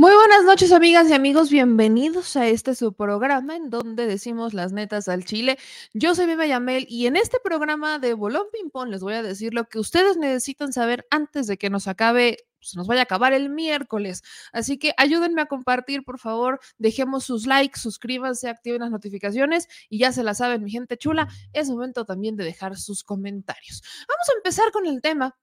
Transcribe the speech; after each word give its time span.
Muy 0.00 0.14
buenas 0.14 0.44
noches, 0.44 0.72
amigas 0.72 1.10
y 1.10 1.12
amigos. 1.12 1.50
Bienvenidos 1.50 2.34
a 2.34 2.48
este 2.48 2.74
su 2.74 2.94
programa 2.94 3.54
en 3.54 3.68
donde 3.68 4.06
decimos 4.06 4.54
las 4.54 4.72
netas 4.72 5.08
al 5.08 5.26
chile. 5.26 5.58
Yo 5.92 6.14
soy 6.14 6.24
Viva 6.24 6.46
Yamel 6.46 6.86
y 6.88 7.04
en 7.04 7.16
este 7.16 7.38
programa 7.38 7.98
de 7.98 8.14
Bolón 8.14 8.46
Ping 8.50 8.70
Pong 8.70 8.88
les 8.88 9.02
voy 9.02 9.12
a 9.12 9.22
decir 9.22 9.52
lo 9.52 9.68
que 9.68 9.78
ustedes 9.78 10.16
necesitan 10.16 10.72
saber 10.72 11.06
antes 11.10 11.46
de 11.46 11.58
que 11.58 11.68
nos 11.68 11.86
acabe 11.86 12.38
se 12.60 12.78
nos 12.78 12.86
vaya 12.86 13.02
a 13.02 13.04
acabar 13.04 13.34
el 13.34 13.50
miércoles. 13.50 14.22
Así 14.54 14.78
que 14.78 14.94
ayúdenme 14.96 15.42
a 15.42 15.46
compartir, 15.46 16.02
por 16.02 16.18
favor. 16.18 16.60
Dejemos 16.78 17.24
sus 17.24 17.46
likes, 17.46 17.78
suscríbanse, 17.78 18.48
activen 18.48 18.80
las 18.80 18.90
notificaciones 18.90 19.68
y 19.90 19.98
ya 19.98 20.12
se 20.12 20.22
la 20.22 20.32
saben, 20.32 20.64
mi 20.64 20.70
gente 20.70 20.96
chula. 20.96 21.28
Es 21.52 21.68
momento 21.68 22.06
también 22.06 22.36
de 22.36 22.44
dejar 22.44 22.78
sus 22.78 23.04
comentarios. 23.04 23.82
Vamos 24.08 24.30
a 24.30 24.32
empezar 24.38 24.72
con 24.72 24.86
el 24.86 25.02
tema 25.02 25.36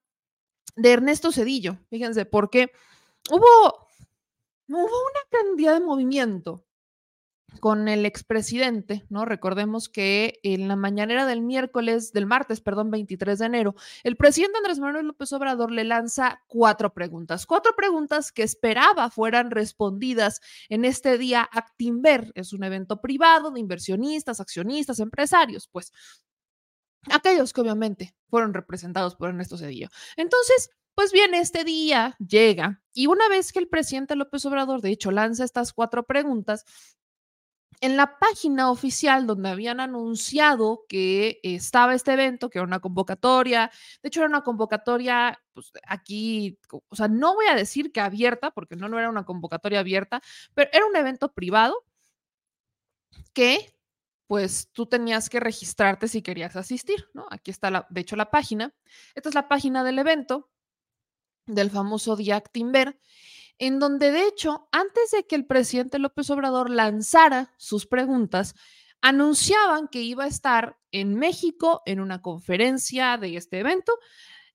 de 0.76 0.94
Ernesto 0.94 1.31
Cedillo. 1.31 1.78
Fíjense, 1.92 2.26
porque 2.26 2.72
hubo 3.30 3.87
hubo 4.70 4.84
una 4.84 5.22
cantidad 5.30 5.73
de 5.73 5.86
movimiento 5.86 6.64
con 7.60 7.88
el 7.88 8.06
expresidente, 8.06 9.06
¿no? 9.09 9.26
Recordemos 9.26 9.90
que 9.90 10.40
en 10.44 10.68
la 10.68 10.76
mañanera 10.76 11.26
del 11.26 11.42
miércoles, 11.42 12.12
del 12.12 12.26
martes, 12.26 12.62
perdón, 12.62 12.92
23 12.92 13.40
de 13.40 13.46
enero, 13.46 13.76
el 14.04 14.18
presidente 14.18 14.58
Andrés 14.58 14.80
Manuel 14.80 15.08
López 15.08 15.32
Obrador 15.34 15.72
le 15.72 15.84
lanza 15.84 16.44
cuatro 16.48 16.94
preguntas, 16.94 17.46
cuatro 17.46 17.74
preguntas 17.76 18.32
que 18.32 18.44
esperaba 18.44 19.09
fueran 19.09 19.50
respondidas 19.50 20.42
en 20.70 20.86
este 20.86 21.18
día 21.18 21.48
Actinver. 21.52 22.31
Es 22.36 22.54
un 22.54 22.64
evento 22.64 23.02
privado 23.02 23.52
de 23.52 23.59
inversionistas, 23.59 24.40
accionistas, 24.40 25.00
empresarios, 25.00 25.68
pues 25.72 25.92
aquellos 27.12 27.54
que 27.54 27.62
obviamente 27.62 28.16
fueron 28.30 28.54
representados 28.54 29.16
por 29.16 29.30
Ernesto 29.30 29.58
Cedillo. 29.58 29.88
Entonces, 30.18 30.70
pues 30.98 31.12
bien, 31.12 31.36
este 31.36 31.64
día 31.64 32.16
llega 32.17 32.81
y 32.92 33.06
una 33.06 33.30
vez 33.30 33.53
que 33.53 33.59
el 33.59 33.67
presidente 33.67 34.16
López 34.16 34.44
Obrador, 34.48 34.81
de 34.81 34.90
hecho, 34.90 35.12
lanza 35.12 35.44
estas 35.44 35.72
cuatro 35.72 36.08
preguntas, 36.08 36.66
en 37.81 37.98
la 37.98 38.17
página 38.17 38.72
oficial 38.72 39.28
donde 39.28 39.50
habían 39.50 39.80
anunciado 39.80 40.86
que 40.90 41.40
estaba 41.44 41.94
este 41.94 42.14
evento, 42.14 42.50
que 42.50 42.58
era 42.58 42.66
una 42.66 42.80
convocatoria, 42.80 43.70
de 44.02 44.08
hecho 44.08 44.22
era 44.22 44.30
una 44.30 44.42
convocatoria, 44.42 45.40
pues 45.53 45.72
aquí, 45.84 46.58
o 46.90 46.95
sea, 46.95 47.08
no 47.08 47.36
voy 47.36 47.45
a 47.45 47.53
decir 47.53 47.92
que 47.92 48.02
abierta, 48.02 48.50
porque 48.50 48.75
no, 48.75 48.90
no 48.90 48.98
era 48.98 49.12
una 49.12 49.23
convocatoria 49.23 49.81
abierta, 49.81 50.23
pero 50.56 50.72
era 50.73 50.88
un 50.88 50.95
evento 50.95 51.31
privado 51.31 51.75
que 53.34 53.72
pues 54.25 54.70
tú 54.73 54.88
tenías 54.88 55.30
que 55.30 55.40
registrarte 55.40 56.08
si 56.08 56.23
querías 56.23 56.56
asistir, 56.56 57.08
¿no? 57.14 57.28
Aquí 57.30 57.52
está, 57.52 57.70
la, 57.70 57.86
de 57.92 58.02
hecho, 58.02 58.16
la 58.16 58.31
página. 58.31 58.73
Esta 59.14 59.30
es 59.30 59.36
la 59.36 59.48
página 59.48 59.84
del 59.84 60.00
evento 60.00 60.50
del 61.48 61.72
famoso 61.72 62.16
Día 62.16 62.42
Timber, 62.42 63.00
en 63.58 63.80
donde 63.80 64.12
de 64.12 64.28
hecho, 64.28 64.68
antes 64.72 65.12
de 65.12 65.25
que 65.25 65.35
el 65.35 65.46
presidente 65.46 66.00
López 66.00 66.30
Obrador 66.30 66.69
lanzara 66.69 67.53
sus 67.58 67.88
preguntas, 67.88 68.53
anunciaban 69.02 69.88
que 69.88 70.02
iba 70.02 70.25
a 70.25 70.28
estar 70.28 70.78
en 70.91 71.16
México 71.16 71.81
en 71.85 72.00
una 72.00 72.22
conferencia 72.22 73.18
de 73.18 73.35
este 73.35 73.59
evento 73.59 73.94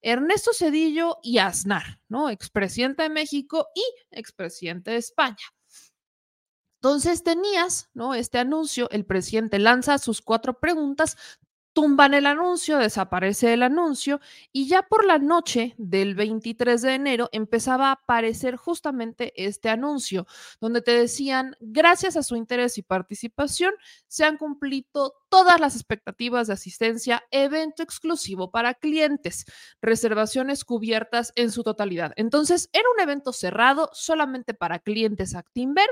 Ernesto 0.01 0.51
Cedillo 0.53 1.17
y 1.23 1.37
Aznar, 1.37 2.01
¿no? 2.09 2.29
Expresidente 2.29 3.03
de 3.03 3.09
México 3.09 3.69
y 3.73 3.83
expresidente 4.11 4.91
de 4.91 4.97
España. 4.97 5.37
Entonces 6.81 7.23
tenías, 7.23 7.89
¿no? 7.93 8.13
Este 8.13 8.37
anuncio, 8.37 8.89
el 8.91 9.05
presidente 9.05 9.59
lanza 9.59 9.97
sus 9.97 10.21
cuatro 10.21 10.59
preguntas, 10.59 11.15
tumban 11.73 12.13
el 12.13 12.27
anuncio, 12.27 12.77
desaparece 12.77 13.53
el 13.53 13.63
anuncio 13.63 14.21
y 14.51 14.67
ya 14.67 14.83
por 14.83 15.05
la 15.05 15.17
noche 15.17 15.73
del 15.77 16.15
23 16.15 16.81
de 16.81 16.93
enero 16.93 17.29
empezaba 17.31 17.89
a 17.89 17.93
aparecer 17.93 18.55
justamente 18.55 19.33
este 19.35 19.69
anuncio 19.69 20.27
donde 20.61 20.81
te 20.81 20.91
decían, 20.91 21.55
gracias 21.59 22.15
a 22.15 22.23
su 22.23 22.35
interés 22.35 22.77
y 22.77 22.83
participación, 22.83 23.73
se 24.07 24.23
han 24.23 24.37
cumplido 24.37 25.15
todas 25.29 25.59
las 25.59 25.75
expectativas 25.75 26.47
de 26.47 26.53
asistencia, 26.53 27.23
evento 27.31 27.81
exclusivo 27.81 28.51
para 28.51 28.75
clientes, 28.75 29.45
reservaciones 29.81 30.63
cubiertas 30.63 31.33
en 31.35 31.51
su 31.51 31.63
totalidad. 31.63 32.13
Entonces, 32.17 32.69
era 32.71 32.85
un 32.95 33.01
evento 33.01 33.33
cerrado 33.33 33.89
solamente 33.93 34.53
para 34.53 34.79
clientes 34.79 35.33
Actimber 35.33 35.87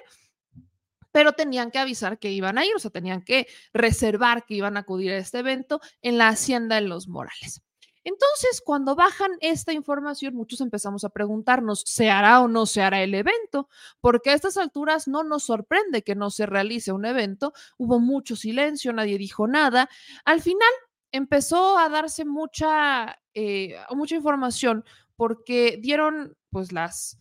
pero 1.11 1.33
tenían 1.33 1.71
que 1.71 1.79
avisar 1.79 2.19
que 2.19 2.31
iban 2.31 2.57
a 2.57 2.65
ir, 2.65 2.75
o 2.75 2.79
sea, 2.79 2.91
tenían 2.91 3.23
que 3.23 3.47
reservar 3.73 4.45
que 4.45 4.55
iban 4.55 4.77
a 4.77 4.81
acudir 4.81 5.11
a 5.11 5.17
este 5.17 5.39
evento 5.39 5.81
en 6.01 6.17
la 6.17 6.29
Hacienda 6.29 6.75
de 6.75 6.81
los 6.81 7.07
Morales. 7.07 7.61
Entonces, 8.03 8.61
cuando 8.65 8.95
bajan 8.95 9.31
esta 9.41 9.73
información, 9.73 10.33
muchos 10.33 10.61
empezamos 10.61 11.03
a 11.03 11.09
preguntarnos, 11.09 11.83
¿se 11.85 12.09
hará 12.09 12.41
o 12.41 12.47
no 12.47 12.65
se 12.65 12.81
hará 12.81 13.03
el 13.03 13.13
evento? 13.13 13.69
Porque 13.99 14.31
a 14.31 14.33
estas 14.33 14.57
alturas 14.57 15.07
no 15.07 15.23
nos 15.23 15.43
sorprende 15.43 16.01
que 16.01 16.15
no 16.15 16.31
se 16.31 16.47
realice 16.47 16.91
un 16.91 17.05
evento. 17.05 17.53
Hubo 17.77 17.99
mucho 17.99 18.35
silencio, 18.35 18.91
nadie 18.91 19.19
dijo 19.19 19.47
nada. 19.47 19.87
Al 20.25 20.41
final 20.41 20.71
empezó 21.11 21.77
a 21.77 21.89
darse 21.89 22.25
mucha, 22.25 23.19
eh, 23.35 23.75
mucha 23.91 24.15
información 24.15 24.83
porque 25.15 25.77
dieron 25.79 26.35
pues 26.49 26.71
las 26.71 27.19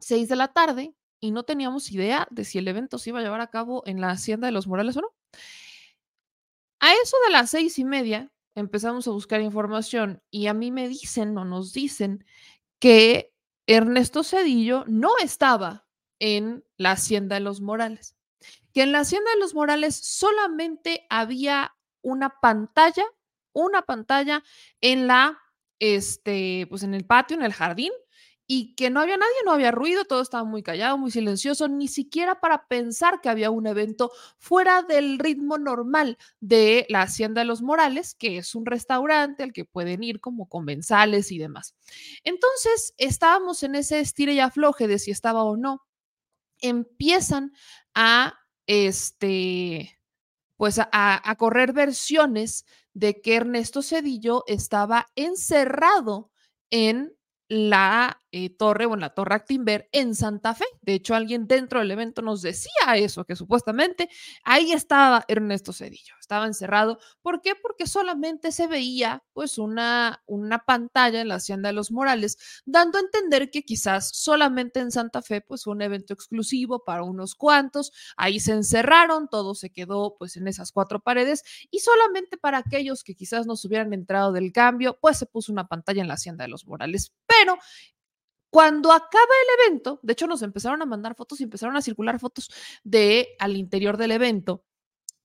seis 0.00 0.28
de 0.28 0.36
la 0.36 0.48
tarde 0.48 0.94
y 1.20 1.30
no 1.30 1.42
teníamos 1.44 1.90
idea 1.90 2.26
de 2.30 2.44
si 2.44 2.58
el 2.58 2.68
evento 2.68 2.98
se 2.98 3.10
iba 3.10 3.20
a 3.20 3.22
llevar 3.22 3.40
a 3.40 3.50
cabo 3.50 3.82
en 3.86 4.00
la 4.00 4.10
Hacienda 4.10 4.46
de 4.46 4.52
los 4.52 4.66
Morales 4.66 4.96
o 4.96 5.00
no. 5.00 5.14
A 6.80 6.92
eso 6.92 7.16
de 7.26 7.32
las 7.32 7.50
seis 7.50 7.78
y 7.78 7.84
media 7.84 8.30
empezamos 8.54 9.06
a 9.08 9.12
buscar 9.12 9.40
información 9.40 10.22
y 10.30 10.46
a 10.46 10.54
mí 10.54 10.70
me 10.70 10.88
dicen 10.88 11.36
o 11.38 11.44
nos 11.44 11.72
dicen 11.72 12.24
que 12.78 13.32
Ernesto 13.66 14.22
Cedillo 14.22 14.84
no 14.86 15.10
estaba 15.22 15.86
en 16.20 16.64
la 16.76 16.92
Hacienda 16.92 17.34
de 17.34 17.40
los 17.40 17.60
Morales, 17.60 18.16
que 18.72 18.82
en 18.82 18.92
la 18.92 19.00
Hacienda 19.00 19.30
de 19.32 19.40
los 19.40 19.54
Morales 19.54 19.96
solamente 19.96 21.06
había 21.10 21.76
una 22.02 22.40
pantalla, 22.40 23.04
una 23.52 23.82
pantalla 23.82 24.42
en 24.80 25.06
la, 25.06 25.38
este, 25.78 26.66
pues 26.68 26.82
en 26.82 26.94
el 26.94 27.04
patio, 27.04 27.36
en 27.36 27.42
el 27.42 27.52
jardín, 27.52 27.92
y 28.50 28.74
que 28.76 28.88
no 28.88 29.00
había 29.00 29.18
nadie, 29.18 29.36
no 29.44 29.52
había 29.52 29.70
ruido, 29.70 30.06
todo 30.06 30.22
estaba 30.22 30.42
muy 30.42 30.62
callado, 30.62 30.96
muy 30.96 31.10
silencioso, 31.10 31.68
ni 31.68 31.86
siquiera 31.86 32.40
para 32.40 32.66
pensar 32.66 33.20
que 33.20 33.28
había 33.28 33.50
un 33.50 33.66
evento 33.66 34.10
fuera 34.38 34.82
del 34.82 35.18
ritmo 35.18 35.58
normal 35.58 36.16
de 36.40 36.86
la 36.88 37.02
Hacienda 37.02 37.42
de 37.42 37.44
los 37.44 37.60
Morales, 37.60 38.14
que 38.14 38.38
es 38.38 38.54
un 38.54 38.64
restaurante 38.64 39.42
al 39.42 39.52
que 39.52 39.66
pueden 39.66 40.02
ir 40.02 40.20
como 40.20 40.48
comensales 40.48 41.30
y 41.30 41.36
demás. 41.38 41.74
Entonces, 42.24 42.94
estábamos 42.96 43.62
en 43.62 43.74
ese 43.74 44.00
estire 44.00 44.32
y 44.32 44.40
afloje 44.40 44.88
de 44.88 44.98
si 44.98 45.10
estaba 45.10 45.44
o 45.44 45.58
no. 45.58 45.82
Empiezan 46.62 47.52
a, 47.94 48.34
este, 48.66 50.00
pues 50.56 50.78
a, 50.78 50.88
a 50.90 51.36
correr 51.36 51.74
versiones 51.74 52.64
de 52.94 53.20
que 53.20 53.34
Ernesto 53.36 53.82
Cedillo 53.82 54.44
estaba 54.46 55.06
encerrado 55.16 56.30
en 56.70 57.12
la 57.48 58.20
eh, 58.30 58.50
torre 58.50 58.86
o 58.86 58.94
en 58.94 59.00
la 59.00 59.14
torre 59.14 59.34
Actinver 59.34 59.88
en 59.92 60.14
Santa 60.14 60.54
Fe. 60.54 60.66
De 60.82 60.94
hecho, 60.94 61.14
alguien 61.14 61.46
dentro 61.46 61.80
del 61.80 61.90
evento 61.90 62.22
nos 62.22 62.42
decía 62.42 62.96
eso, 62.96 63.24
que 63.24 63.36
supuestamente 63.36 64.10
ahí 64.44 64.72
estaba 64.72 65.24
Ernesto 65.28 65.72
Cedillo, 65.72 66.14
estaba 66.20 66.46
encerrado. 66.46 66.98
¿Por 67.22 67.40
qué? 67.40 67.54
Porque 67.54 67.86
solamente 67.86 68.52
se 68.52 68.66
veía 68.66 69.22
pues 69.32 69.56
una, 69.56 70.22
una 70.26 70.58
pantalla 70.58 71.20
en 71.20 71.28
la 71.28 71.36
Hacienda 71.36 71.70
de 71.70 71.72
los 71.72 71.90
Morales, 71.90 72.62
dando 72.66 72.98
a 72.98 73.00
entender 73.00 73.50
que 73.50 73.62
quizás 73.62 74.10
solamente 74.14 74.80
en 74.80 74.90
Santa 74.90 75.22
Fe 75.22 75.40
pues 75.40 75.64
fue 75.64 75.72
un 75.72 75.82
evento 75.82 76.12
exclusivo 76.12 76.84
para 76.84 77.04
unos 77.04 77.34
cuantos. 77.34 77.92
Ahí 78.16 78.40
se 78.40 78.52
encerraron, 78.52 79.28
todo 79.28 79.54
se 79.54 79.70
quedó 79.70 80.16
pues 80.18 80.36
en 80.36 80.48
esas 80.48 80.72
cuatro 80.72 81.00
paredes 81.00 81.44
y 81.70 81.80
solamente 81.80 82.36
para 82.36 82.58
aquellos 82.58 83.04
que 83.04 83.14
quizás 83.14 83.46
no 83.46 83.56
se 83.56 83.68
hubieran 83.68 83.92
entrado 83.92 84.32
del 84.32 84.52
cambio, 84.52 84.98
pues 85.00 85.18
se 85.18 85.26
puso 85.26 85.52
una 85.52 85.68
pantalla 85.68 86.02
en 86.02 86.08
la 86.08 86.14
Hacienda 86.14 86.44
de 86.44 86.50
los 86.50 86.66
Morales. 86.66 87.12
Pero 87.26 87.58
cuando 88.50 88.92
acaba 88.92 89.22
el 89.22 89.66
evento, 89.66 90.00
de 90.02 90.12
hecho 90.12 90.26
nos 90.26 90.42
empezaron 90.42 90.80
a 90.82 90.86
mandar 90.86 91.14
fotos 91.14 91.40
y 91.40 91.44
empezaron 91.44 91.76
a 91.76 91.82
circular 91.82 92.18
fotos 92.18 92.50
de 92.82 93.28
al 93.38 93.56
interior 93.56 93.96
del 93.96 94.12
evento 94.12 94.64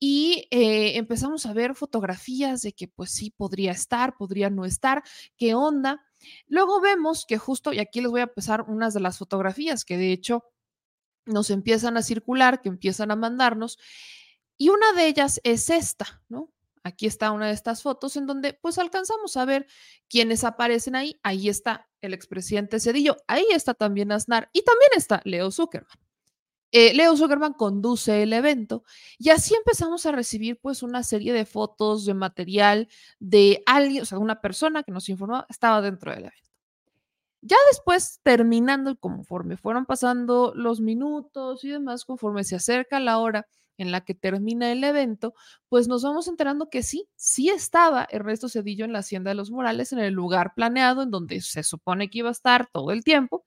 y 0.06 0.50
eh, 0.52 0.98
empezamos 0.98 1.46
a 1.46 1.54
ver 1.54 1.76
fotografías 1.76 2.62
de 2.62 2.74
que 2.74 2.90
pues 2.90 3.12
sí 3.12 3.32
podría 3.32 3.72
estar, 3.72 4.18
podría 4.18 4.50
no 4.50 4.66
estar, 4.66 5.02
qué 5.38 5.56
onda. 5.56 6.04
Luego 6.48 6.82
vemos 6.82 7.26
que 7.26 7.38
justo, 7.38 7.72
y 7.72 7.80
aquí 7.80 8.02
les 8.02 8.12
voy 8.12 8.20
a 8.20 8.28
pasar 8.28 8.64
unas 8.64 8.94
de 8.94 9.00
las 9.00 9.18
fotografías 9.18 9.86
que 9.86 9.96
de 9.96 10.12
hecho 10.12 10.44
nos 11.26 11.50
empiezan 11.52 11.96
a 11.96 12.04
circular, 12.04 12.62
que 12.62 12.68
empiezan 12.68 13.12
a 13.12 13.16
mandarnos, 13.16 13.80
y 14.58 14.68
una 14.68 14.92
de 14.92 15.08
ellas 15.08 15.40
es 15.46 15.70
esta, 15.70 16.22
¿no? 16.28 16.52
Aquí 16.84 17.06
está 17.06 17.32
una 17.32 17.48
de 17.48 17.54
estas 17.54 17.82
fotos 17.82 18.18
en 18.18 18.28
donde 18.28 18.54
pues 18.54 18.78
alcanzamos 18.78 19.38
a 19.38 19.46
ver 19.46 19.68
quiénes 20.10 20.44
aparecen 20.44 20.96
ahí. 20.96 21.20
Ahí 21.24 21.48
está 21.48 21.88
el 22.02 22.14
expresidente 22.14 22.80
Cedillo, 22.80 23.18
ahí 23.28 23.46
está 23.52 23.74
también 23.74 24.12
Aznar 24.12 24.50
y 24.52 24.64
también 24.64 24.92
está 24.96 25.22
Leo 25.24 25.50
Zuckerman. 25.50 25.98
Eh, 26.76 26.94
Leo 26.96 27.16
Zuckerman 27.16 27.54
conduce 27.54 28.24
el 28.24 28.34
evento 28.34 28.84
y 29.20 29.30
así 29.30 29.54
empezamos 29.54 30.06
a 30.08 30.12
recibir 30.12 30.60
pues 30.60 30.82
una 30.82 31.04
serie 31.04 31.32
de 31.32 31.46
fotos, 31.46 32.06
de 32.06 32.16
material 32.16 32.90
de 33.20 33.62
alguien, 33.68 34.02
o 34.02 34.06
sea, 34.06 34.18
una 34.18 34.42
persona 34.42 34.84
que 34.84 34.92
nos 34.92 35.08
informó 35.08 35.46
estaba 35.50 35.82
dentro 35.82 36.12
del 36.12 36.26
evento. 36.26 36.50
Ya 37.42 37.58
después, 37.70 38.22
terminando, 38.24 38.98
conforme 38.98 39.58
fueron 39.58 39.86
pasando 39.86 40.54
los 40.56 40.80
minutos 40.80 41.64
y 41.64 41.70
demás, 41.70 42.06
conforme 42.06 42.44
se 42.44 42.56
acerca 42.56 43.00
la 43.00 43.20
hora 43.20 43.48
en 43.78 43.92
la 43.92 44.02
que 44.06 44.16
termina 44.16 44.72
el 44.72 44.84
evento, 44.84 45.34
pues 45.70 45.88
nos 45.88 46.04
vamos 46.04 46.28
enterando 46.28 46.70
que 46.70 46.84
sí, 46.84 47.08
sí 47.16 47.50
estaba 47.50 48.08
Ernesto 48.12 48.50
Cedillo 48.50 48.86
en 48.86 48.94
la 48.94 49.00
Hacienda 49.00 49.32
de 49.32 49.36
los 49.36 49.52
Morales, 49.52 49.94
en 49.94 50.00
el 50.00 50.14
lugar 50.14 50.54
planeado, 50.56 51.04
en 51.04 51.12
donde 51.12 51.42
se 51.42 51.64
supone 51.64 52.10
que 52.10 52.20
iba 52.20 52.30
a 52.30 52.32
estar 52.34 52.68
todo 52.72 52.92
el 52.92 53.04
tiempo, 53.04 53.46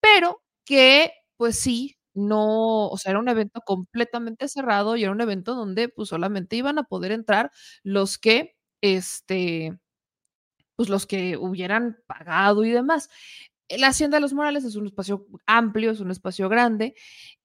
pero 0.00 0.42
que 0.64 1.12
pues 1.36 1.58
sí, 1.58 1.96
no, 2.14 2.88
o 2.88 2.98
sea, 2.98 3.10
era 3.12 3.20
un 3.20 3.28
evento 3.28 3.60
completamente 3.66 4.48
cerrado 4.48 4.96
y 4.96 5.02
era 5.04 5.12
un 5.12 5.20
evento 5.22 5.54
donde 5.54 5.88
pues 5.90 6.08
solamente 6.10 6.56
iban 6.56 6.78
a 6.78 6.84
poder 6.84 7.12
entrar 7.12 7.50
los 7.84 8.18
que, 8.18 8.56
este, 8.82 9.78
pues 10.76 10.88
los 10.88 11.06
que 11.06 11.36
hubieran 11.38 11.98
pagado 12.06 12.64
y 12.64 12.70
demás. 12.70 13.08
La 13.68 13.88
Hacienda 13.88 14.18
de 14.18 14.20
los 14.20 14.32
Morales 14.32 14.64
es 14.64 14.76
un 14.76 14.86
espacio 14.86 15.26
amplio, 15.46 15.90
es 15.90 16.00
un 16.00 16.10
espacio 16.10 16.48
grande, 16.48 16.94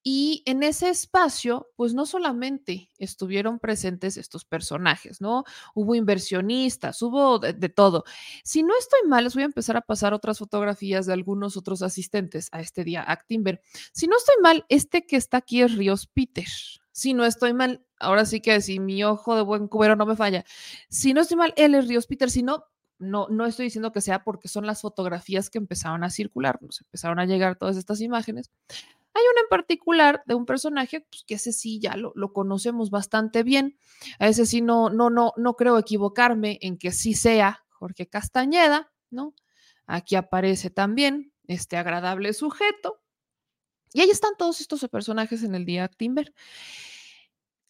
y 0.04 0.42
en 0.46 0.62
ese 0.62 0.88
espacio, 0.88 1.70
pues 1.76 1.94
no 1.94 2.06
solamente 2.06 2.90
estuvieron 2.98 3.58
presentes 3.58 4.16
estos 4.16 4.44
personajes, 4.44 5.20
¿no? 5.20 5.44
Hubo 5.74 5.94
inversionistas, 5.94 7.02
hubo 7.02 7.38
de, 7.38 7.68
todo. 7.68 8.04
Si 8.42 8.62
no 8.62 8.76
estoy 8.78 9.00
mal, 9.08 9.24
les 9.24 9.34
voy 9.34 9.42
a 9.42 9.46
empezar 9.46 9.76
a 9.76 9.80
pasar 9.80 10.12
otras 10.12 10.38
fotografías 10.38 11.06
de 11.06 11.12
algunos 11.12 11.56
otros 11.56 11.82
asistentes 11.82 12.48
a 12.52 12.60
este 12.60 12.84
día, 12.84 13.02
Actimber. 13.02 13.60
Si 13.92 14.06
no 14.06 14.16
estoy 14.16 14.36
mal, 14.42 14.64
este 14.68 15.06
que 15.06 15.16
está 15.16 15.38
aquí 15.38 15.62
es 15.62 15.76
Ríos 15.76 16.06
Peter. 16.06 16.46
Si 16.92 17.14
no 17.14 17.24
estoy 17.24 17.54
mal, 17.54 17.84
ahora 17.98 18.26
sí 18.26 18.40
que 18.40 18.60
si 18.60 18.78
mi 18.78 19.02
ojo 19.02 19.34
de 19.34 19.42
buen 19.42 19.66
cubero 19.68 19.96
no 19.96 20.04
me 20.04 20.16
falla. 20.16 20.44
Si 20.88 21.14
no 21.14 21.22
estoy 21.22 21.36
mal, 21.36 21.54
él 21.56 21.74
es 21.74 21.88
Ríos 21.88 22.06
Peter. 22.06 22.30
Si 22.30 22.42
no, 22.42 22.64
no, 23.02 23.28
no 23.28 23.46
estoy 23.46 23.64
diciendo 23.64 23.92
que 23.92 24.00
sea 24.00 24.24
porque 24.24 24.48
son 24.48 24.66
las 24.66 24.80
fotografías 24.80 25.50
que 25.50 25.58
empezaron 25.58 26.04
a 26.04 26.10
circular, 26.10 26.58
nos 26.62 26.80
empezaron 26.80 27.18
a 27.18 27.26
llegar 27.26 27.56
todas 27.56 27.76
estas 27.76 28.00
imágenes. 28.00 28.50
Hay 29.14 29.22
una 29.30 29.42
en 29.42 29.48
particular 29.50 30.22
de 30.24 30.34
un 30.34 30.46
personaje 30.46 31.00
pues, 31.02 31.24
que 31.26 31.34
ese 31.34 31.52
sí 31.52 31.78
ya 31.80 31.96
lo, 31.96 32.12
lo, 32.14 32.32
conocemos 32.32 32.90
bastante 32.90 33.42
bien. 33.42 33.76
A 34.18 34.28
ese 34.28 34.46
sí 34.46 34.62
no, 34.62 34.88
no, 34.88 35.10
no, 35.10 35.34
no 35.36 35.54
creo 35.54 35.78
equivocarme 35.78 36.58
en 36.62 36.78
que 36.78 36.92
sí 36.92 37.12
sea 37.12 37.64
Jorge 37.68 38.08
Castañeda, 38.08 38.90
¿no? 39.10 39.34
Aquí 39.86 40.16
aparece 40.16 40.70
también 40.70 41.32
este 41.46 41.76
agradable 41.76 42.32
sujeto. 42.32 43.02
Y 43.92 44.00
ahí 44.00 44.08
están 44.08 44.32
todos 44.38 44.60
estos 44.62 44.80
personajes 44.88 45.42
en 45.42 45.54
el 45.54 45.66
día 45.66 45.88
Timber. 45.88 46.32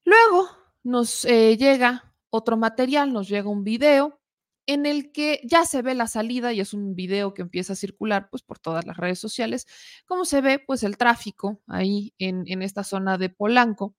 Luego 0.04 0.48
nos 0.84 1.24
eh, 1.24 1.56
llega 1.56 2.14
otro 2.30 2.56
material, 2.56 3.12
nos 3.12 3.28
llega 3.28 3.48
un 3.48 3.64
video 3.64 4.21
en 4.66 4.86
el 4.86 5.12
que 5.12 5.40
ya 5.44 5.64
se 5.64 5.82
ve 5.82 5.94
la 5.94 6.06
salida 6.06 6.52
y 6.52 6.60
es 6.60 6.74
un 6.74 6.94
video 6.94 7.34
que 7.34 7.42
empieza 7.42 7.74
a 7.74 7.76
circular 7.76 8.28
pues 8.30 8.42
por 8.42 8.58
todas 8.58 8.86
las 8.86 8.96
redes 8.96 9.18
sociales, 9.18 9.66
como 10.06 10.24
se 10.24 10.40
ve 10.40 10.58
pues 10.64 10.82
el 10.82 10.96
tráfico 10.96 11.60
ahí 11.66 12.14
en, 12.18 12.44
en 12.46 12.62
esta 12.62 12.84
zona 12.84 13.18
de 13.18 13.28
Polanco 13.30 13.94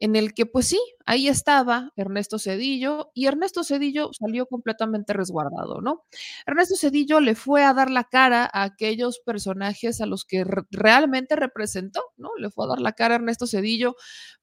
en 0.00 0.16
el 0.16 0.34
que 0.34 0.46
pues 0.46 0.66
sí, 0.68 0.80
ahí 1.06 1.28
estaba 1.28 1.92
Ernesto 1.96 2.38
Cedillo 2.38 3.10
y 3.14 3.26
Ernesto 3.26 3.64
Cedillo 3.64 4.10
salió 4.12 4.46
completamente 4.46 5.12
resguardado, 5.12 5.80
¿no? 5.80 6.04
Ernesto 6.46 6.76
Cedillo 6.76 7.20
le 7.20 7.34
fue 7.34 7.64
a 7.64 7.74
dar 7.74 7.90
la 7.90 8.04
cara 8.04 8.44
a 8.52 8.64
aquellos 8.64 9.20
personajes 9.20 10.00
a 10.00 10.06
los 10.06 10.24
que 10.24 10.44
re 10.44 10.62
realmente 10.70 11.36
representó, 11.36 12.02
¿no? 12.16 12.30
Le 12.38 12.50
fue 12.50 12.66
a 12.66 12.68
dar 12.68 12.80
la 12.80 12.92
cara 12.92 13.14
a 13.14 13.16
Ernesto 13.16 13.46
Cedillo 13.46 13.96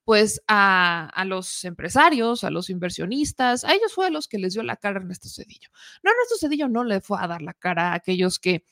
pues 0.03 0.42
a, 0.48 1.24
los 1.25 1.63
empresarios, 1.63 2.44
a 2.44 2.50
los 2.50 2.69
inversionistas, 2.69 3.63
a 3.63 3.74
ellos 3.74 3.94
fue 3.94 4.07
a 4.07 4.09
los 4.09 4.27
que 4.27 4.39
les 4.39 4.53
dio 4.53 4.63
la 4.63 4.75
cara 4.77 5.00
Ernesto 5.00 5.30
Cedillo. 5.30 5.69
No, 6.03 6.12
Ernesto 6.12 6.36
Cedillo 6.39 6.68
no 6.68 6.83
le 6.83 7.01
fue 7.01 7.19
a 7.21 7.27
dar 7.27 7.42
la 7.42 7.53
cara 7.53 7.92
a 7.92 7.95
aquellos 7.95 8.39
que 8.39 8.65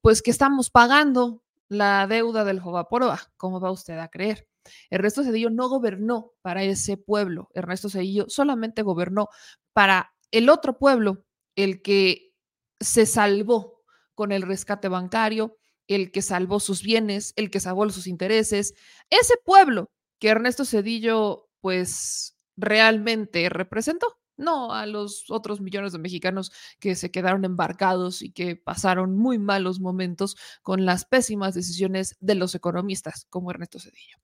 pues 0.00 0.22
que 0.22 0.30
estamos 0.30 0.70
pagando 0.70 1.42
la 1.68 2.06
deuda 2.06 2.44
del 2.44 2.60
Jovaporoa, 2.60 3.20
¿cómo 3.36 3.60
va 3.60 3.70
usted 3.70 3.98
a 3.98 4.08
creer? 4.08 4.48
Ernesto 4.90 5.22
Cedillo 5.22 5.50
no 5.50 5.68
gobernó 5.68 6.32
para 6.42 6.62
ese 6.64 6.96
pueblo. 6.96 7.50
Ernesto 7.54 7.88
Cedillo 7.88 8.26
solamente 8.28 8.82
gobernó 8.82 9.28
para 9.72 10.12
el 10.30 10.48
otro 10.48 10.78
pueblo, 10.78 11.24
el 11.56 11.82
que 11.82 12.32
se 12.80 13.06
salvó 13.06 13.82
con 14.14 14.32
el 14.32 14.42
rescate 14.42 14.88
bancario, 14.88 15.56
el 15.88 16.10
que 16.10 16.22
salvó 16.22 16.58
sus 16.60 16.82
bienes, 16.82 17.32
el 17.36 17.50
que 17.50 17.60
salvó 17.60 17.88
sus 17.90 18.06
intereses. 18.06 18.74
Ese 19.10 19.34
pueblo 19.44 19.90
que 20.18 20.28
Ernesto 20.28 20.64
Cedillo, 20.64 21.48
pues, 21.60 22.36
realmente 22.56 23.48
representó 23.48 24.18
no 24.36 24.72
a 24.72 24.86
los 24.86 25.30
otros 25.30 25.60
millones 25.60 25.92
de 25.92 25.98
mexicanos 25.98 26.52
que 26.78 26.94
se 26.94 27.10
quedaron 27.10 27.44
embarcados 27.44 28.22
y 28.22 28.32
que 28.32 28.56
pasaron 28.56 29.16
muy 29.16 29.38
malos 29.38 29.80
momentos 29.80 30.36
con 30.62 30.84
las 30.84 31.04
pésimas 31.04 31.54
decisiones 31.54 32.16
de 32.20 32.34
los 32.34 32.54
economistas, 32.54 33.26
como 33.30 33.50
Ernesto 33.50 33.78
Cedillo. 33.78 34.18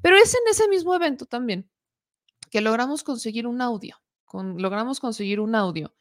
Pero 0.00 0.16
es 0.16 0.34
en 0.34 0.50
ese 0.50 0.68
mismo 0.68 0.94
evento 0.94 1.26
también 1.26 1.70
que 2.50 2.60
logramos 2.60 3.02
conseguir 3.02 3.46
un 3.46 3.60
audio, 3.60 3.96
logramos 4.32 5.00
conseguir 5.00 5.40
un 5.40 5.54
audio 5.54 5.94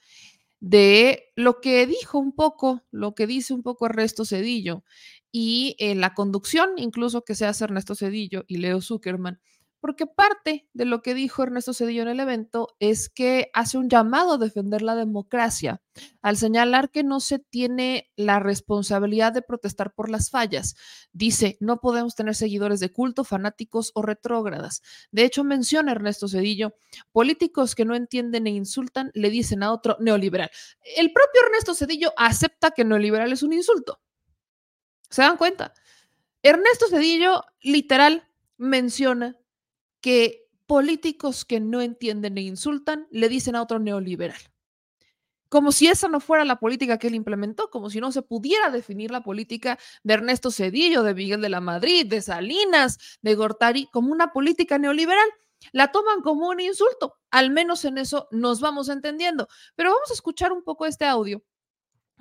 de 0.59 1.31
lo 1.35 1.59
que 1.59 1.87
dijo 1.87 2.19
un 2.19 2.33
poco, 2.33 2.83
lo 2.91 3.15
que 3.15 3.25
dice 3.25 3.53
un 3.53 3.63
poco 3.63 3.87
Ernesto 3.87 4.25
Cedillo 4.25 4.83
y 5.31 5.75
en 5.79 6.01
la 6.01 6.13
conducción 6.13 6.71
incluso 6.77 7.23
que 7.23 7.35
se 7.35 7.45
hace 7.45 7.63
Ernesto 7.63 7.95
Cedillo 7.95 8.43
y 8.47 8.57
Leo 8.57 8.79
Zuckerman 8.81 9.41
porque 9.81 10.05
parte 10.05 10.69
de 10.73 10.85
lo 10.85 11.01
que 11.01 11.15
dijo 11.15 11.41
Ernesto 11.41 11.73
Cedillo 11.73 12.03
en 12.03 12.07
el 12.07 12.19
evento 12.19 12.69
es 12.79 13.09
que 13.09 13.49
hace 13.53 13.79
un 13.79 13.89
llamado 13.89 14.33
a 14.33 14.37
defender 14.37 14.83
la 14.83 14.95
democracia, 14.95 15.81
al 16.21 16.37
señalar 16.37 16.91
que 16.91 17.03
no 17.03 17.19
se 17.19 17.39
tiene 17.39 18.11
la 18.15 18.39
responsabilidad 18.39 19.33
de 19.33 19.41
protestar 19.41 19.93
por 19.93 20.09
las 20.09 20.29
fallas. 20.29 20.75
Dice, 21.11 21.57
no 21.59 21.81
podemos 21.81 22.15
tener 22.15 22.35
seguidores 22.35 22.79
de 22.79 22.93
culto, 22.93 23.23
fanáticos 23.23 23.91
o 23.95 24.03
retrógradas. 24.03 24.83
De 25.11 25.25
hecho, 25.25 25.43
menciona 25.43 25.91
Ernesto 25.91 26.27
Cedillo, 26.27 26.75
políticos 27.11 27.73
que 27.73 27.83
no 27.83 27.95
entienden 27.95 28.45
e 28.45 28.51
insultan 28.51 29.09
le 29.15 29.31
dicen 29.31 29.63
a 29.63 29.73
otro 29.73 29.97
neoliberal. 29.99 30.51
El 30.95 31.11
propio 31.11 31.41
Ernesto 31.43 31.73
Cedillo 31.73 32.13
acepta 32.17 32.69
que 32.69 32.85
neoliberal 32.85 33.33
es 33.33 33.41
un 33.41 33.53
insulto. 33.53 33.99
¿Se 35.09 35.23
dan 35.23 35.37
cuenta? 35.37 35.73
Ernesto 36.43 36.87
Cedillo 36.87 37.43
literal 37.61 38.27
menciona 38.57 39.40
que 40.01 40.47
políticos 40.65 41.45
que 41.45 41.59
no 41.59 41.81
entienden 41.81 42.37
e 42.37 42.41
insultan 42.41 43.07
le 43.11 43.29
dicen 43.29 43.55
a 43.55 43.61
otro 43.61 43.79
neoliberal. 43.79 44.39
Como 45.49 45.73
si 45.73 45.87
esa 45.87 46.07
no 46.07 46.21
fuera 46.21 46.45
la 46.45 46.59
política 46.59 46.97
que 46.97 47.07
él 47.07 47.15
implementó, 47.15 47.69
como 47.69 47.89
si 47.89 47.99
no 47.99 48.13
se 48.13 48.21
pudiera 48.21 48.69
definir 48.69 49.11
la 49.11 49.21
política 49.21 49.77
de 50.03 50.13
Ernesto 50.13 50.49
Cedillo, 50.49 51.03
de 51.03 51.13
Miguel 51.13 51.41
de 51.41 51.49
la 51.49 51.59
Madrid, 51.59 52.05
de 52.05 52.21
Salinas, 52.21 53.19
de 53.21 53.35
Gortari, 53.35 53.87
como 53.91 54.13
una 54.13 54.31
política 54.31 54.77
neoliberal. 54.77 55.27
La 55.73 55.91
toman 55.91 56.21
como 56.21 56.47
un 56.47 56.61
insulto. 56.61 57.15
Al 57.31 57.51
menos 57.51 57.83
en 57.83 57.97
eso 57.97 58.29
nos 58.31 58.61
vamos 58.61 58.87
entendiendo. 58.87 59.49
Pero 59.75 59.91
vamos 59.91 60.09
a 60.09 60.13
escuchar 60.13 60.53
un 60.53 60.63
poco 60.63 60.85
este 60.85 61.05
audio 61.05 61.43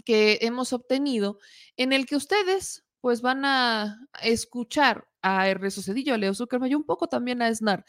que 0.05 0.39
hemos 0.43 0.73
obtenido 0.73 1.39
en 1.77 1.93
el 1.93 2.07
que 2.07 2.17
ustedes 2.17 2.85
pues 3.01 3.23
van 3.23 3.45
a 3.45 4.01
escuchar 4.23 5.07
a 5.23 5.49
Ernesto 5.49 5.83
Cedillo, 5.83 6.15
a 6.15 6.19
Leo 6.19 6.35
Zuckerman 6.35 6.71
y 6.71 6.75
un 6.75 6.85
poco 6.85 7.09
también 7.09 7.43
a 7.43 7.49
Esnar 7.49 7.85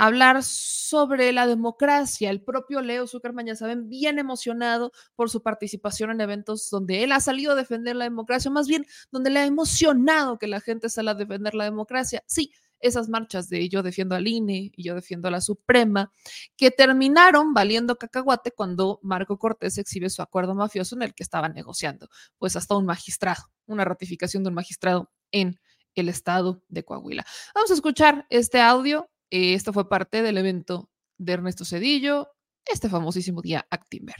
hablar 0.00 0.42
sobre 0.42 1.30
la 1.32 1.46
democracia. 1.46 2.30
El 2.30 2.42
propio 2.42 2.80
Leo 2.80 3.06
Zuckerman, 3.06 3.46
ya 3.46 3.54
saben, 3.54 3.90
bien 3.90 4.18
emocionado 4.18 4.92
por 5.14 5.28
su 5.28 5.42
participación 5.42 6.10
en 6.10 6.22
eventos 6.22 6.70
donde 6.70 7.04
él 7.04 7.12
ha 7.12 7.20
salido 7.20 7.52
a 7.52 7.54
defender 7.54 7.96
la 7.96 8.04
democracia, 8.04 8.50
más 8.50 8.66
bien 8.66 8.86
donde 9.10 9.28
le 9.28 9.40
ha 9.40 9.44
emocionado 9.44 10.38
que 10.38 10.46
la 10.46 10.60
gente 10.60 10.88
salga 10.88 11.12
a 11.12 11.14
defender 11.14 11.54
la 11.54 11.64
democracia. 11.64 12.22
Sí, 12.26 12.52
esas 12.80 13.08
marchas 13.08 13.48
de 13.48 13.68
yo 13.68 13.82
defiendo 13.82 14.14
al 14.14 14.26
INE 14.26 14.72
y 14.74 14.82
yo 14.82 14.94
defiendo 14.94 15.28
a 15.28 15.30
la 15.30 15.40
Suprema, 15.40 16.12
que 16.56 16.70
terminaron 16.70 17.54
valiendo 17.54 17.96
cacahuate 17.96 18.52
cuando 18.52 19.00
Marco 19.02 19.38
Cortés 19.38 19.78
exhibe 19.78 20.10
su 20.10 20.22
acuerdo 20.22 20.54
mafioso 20.54 20.96
en 20.96 21.02
el 21.02 21.14
que 21.14 21.22
estaba 21.22 21.48
negociando, 21.48 22.08
pues 22.38 22.56
hasta 22.56 22.76
un 22.76 22.86
magistrado, 22.86 23.44
una 23.66 23.84
ratificación 23.84 24.42
de 24.42 24.48
un 24.48 24.54
magistrado 24.54 25.10
en 25.32 25.58
el 25.94 26.08
estado 26.08 26.62
de 26.68 26.84
Coahuila. 26.84 27.24
Vamos 27.54 27.70
a 27.70 27.74
escuchar 27.74 28.26
este 28.30 28.60
audio 28.60 29.10
esto 29.30 29.72
fue 29.72 29.88
parte 29.88 30.22
del 30.22 30.38
evento 30.38 30.90
de 31.18 31.34
Ernesto 31.34 31.64
Cedillo, 31.64 32.28
este 32.66 32.88
famosísimo 32.88 33.40
día 33.40 33.64
Actimber. 33.70 34.16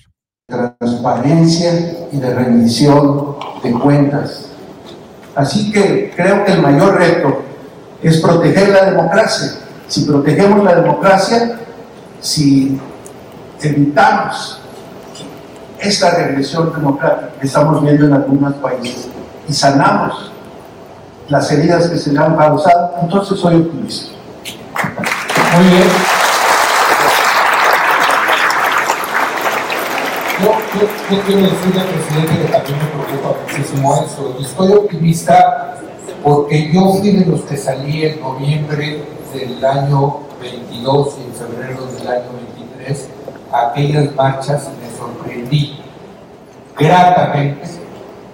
Transparencia 0.46 2.08
y 2.12 2.18
de 2.18 2.34
rendición 2.34 3.36
de 3.62 3.72
cuentas. 3.72 4.52
Así 5.34 5.72
que 5.72 6.12
creo 6.14 6.44
que 6.44 6.52
el 6.52 6.62
mayor 6.62 6.96
reto 6.96 7.44
es 8.02 8.18
proteger 8.18 8.68
la 8.70 8.84
democracia. 8.86 9.52
Si 9.88 10.02
protegemos 10.02 10.64
la 10.64 10.76
democracia, 10.76 11.58
si 12.20 12.80
evitamos 13.60 14.60
esta 15.78 16.10
regresión 16.10 16.72
democrática 16.72 17.32
que 17.40 17.46
estamos 17.46 17.82
viendo 17.82 18.06
en 18.06 18.12
algunos 18.12 18.54
países 18.54 19.08
y 19.48 19.52
sanamos 19.52 20.30
las 21.28 21.50
heridas 21.52 21.88
que 21.88 21.96
se 21.96 22.12
le 22.12 22.18
han 22.18 22.36
causado, 22.36 22.94
entonces 23.02 23.38
soy 23.38 23.56
optimista. 23.56 24.12
Muy 25.56 25.68
bien. 25.68 25.88
Yo, 30.42 31.22
quiero 31.26 31.42
decirle 31.42 31.80
al 31.80 31.86
presidente 31.88 32.42
que 32.42 32.52
también 32.52 32.78
me 32.78 33.04
preocupa 33.04 33.36
muchísimo 33.42 34.04
eso. 34.04 34.36
Y 34.38 34.44
estoy 34.44 34.72
optimista 34.72 35.79
porque 36.22 36.70
yo 36.72 36.92
fui 36.92 37.12
de 37.12 37.26
los 37.26 37.42
que 37.42 37.56
salí 37.56 38.04
en 38.04 38.20
noviembre 38.20 39.04
del 39.34 39.64
año 39.64 40.18
22 40.40 41.16
y 41.18 41.24
en 41.24 41.34
febrero 41.34 41.86
del 41.86 42.08
año 42.08 42.28
23 42.76 43.08
a 43.52 43.68
aquellas 43.68 44.14
marchas 44.14 44.68
y 44.68 44.84
me 44.84 44.96
sorprendí 44.96 45.80
gratamente 46.76 47.68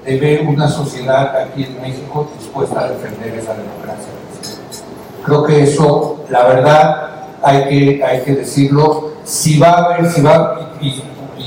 de 0.05 0.19
ver 0.19 0.47
una 0.47 0.69
sociedad 0.69 1.37
aquí 1.37 1.65
en 1.65 1.81
México 1.83 2.29
dispuesta 2.39 2.81
a 2.81 2.89
defender 2.91 3.35
esa 3.35 3.55
democracia. 3.55 4.13
Creo 5.25 5.43
que 5.43 5.65
eso, 5.65 6.25
la 6.31 6.45
verdad, 6.45 7.11
hay 7.43 7.65
que, 7.69 8.05
hay 8.05 8.23
que 8.23 8.37
decirlo. 8.37 9.13
Si 9.25 9.59
va 9.59 9.71
a 9.71 9.85
haber, 9.85 10.11
si 10.11 10.23
va, 10.23 10.77
y, 10.81 11.03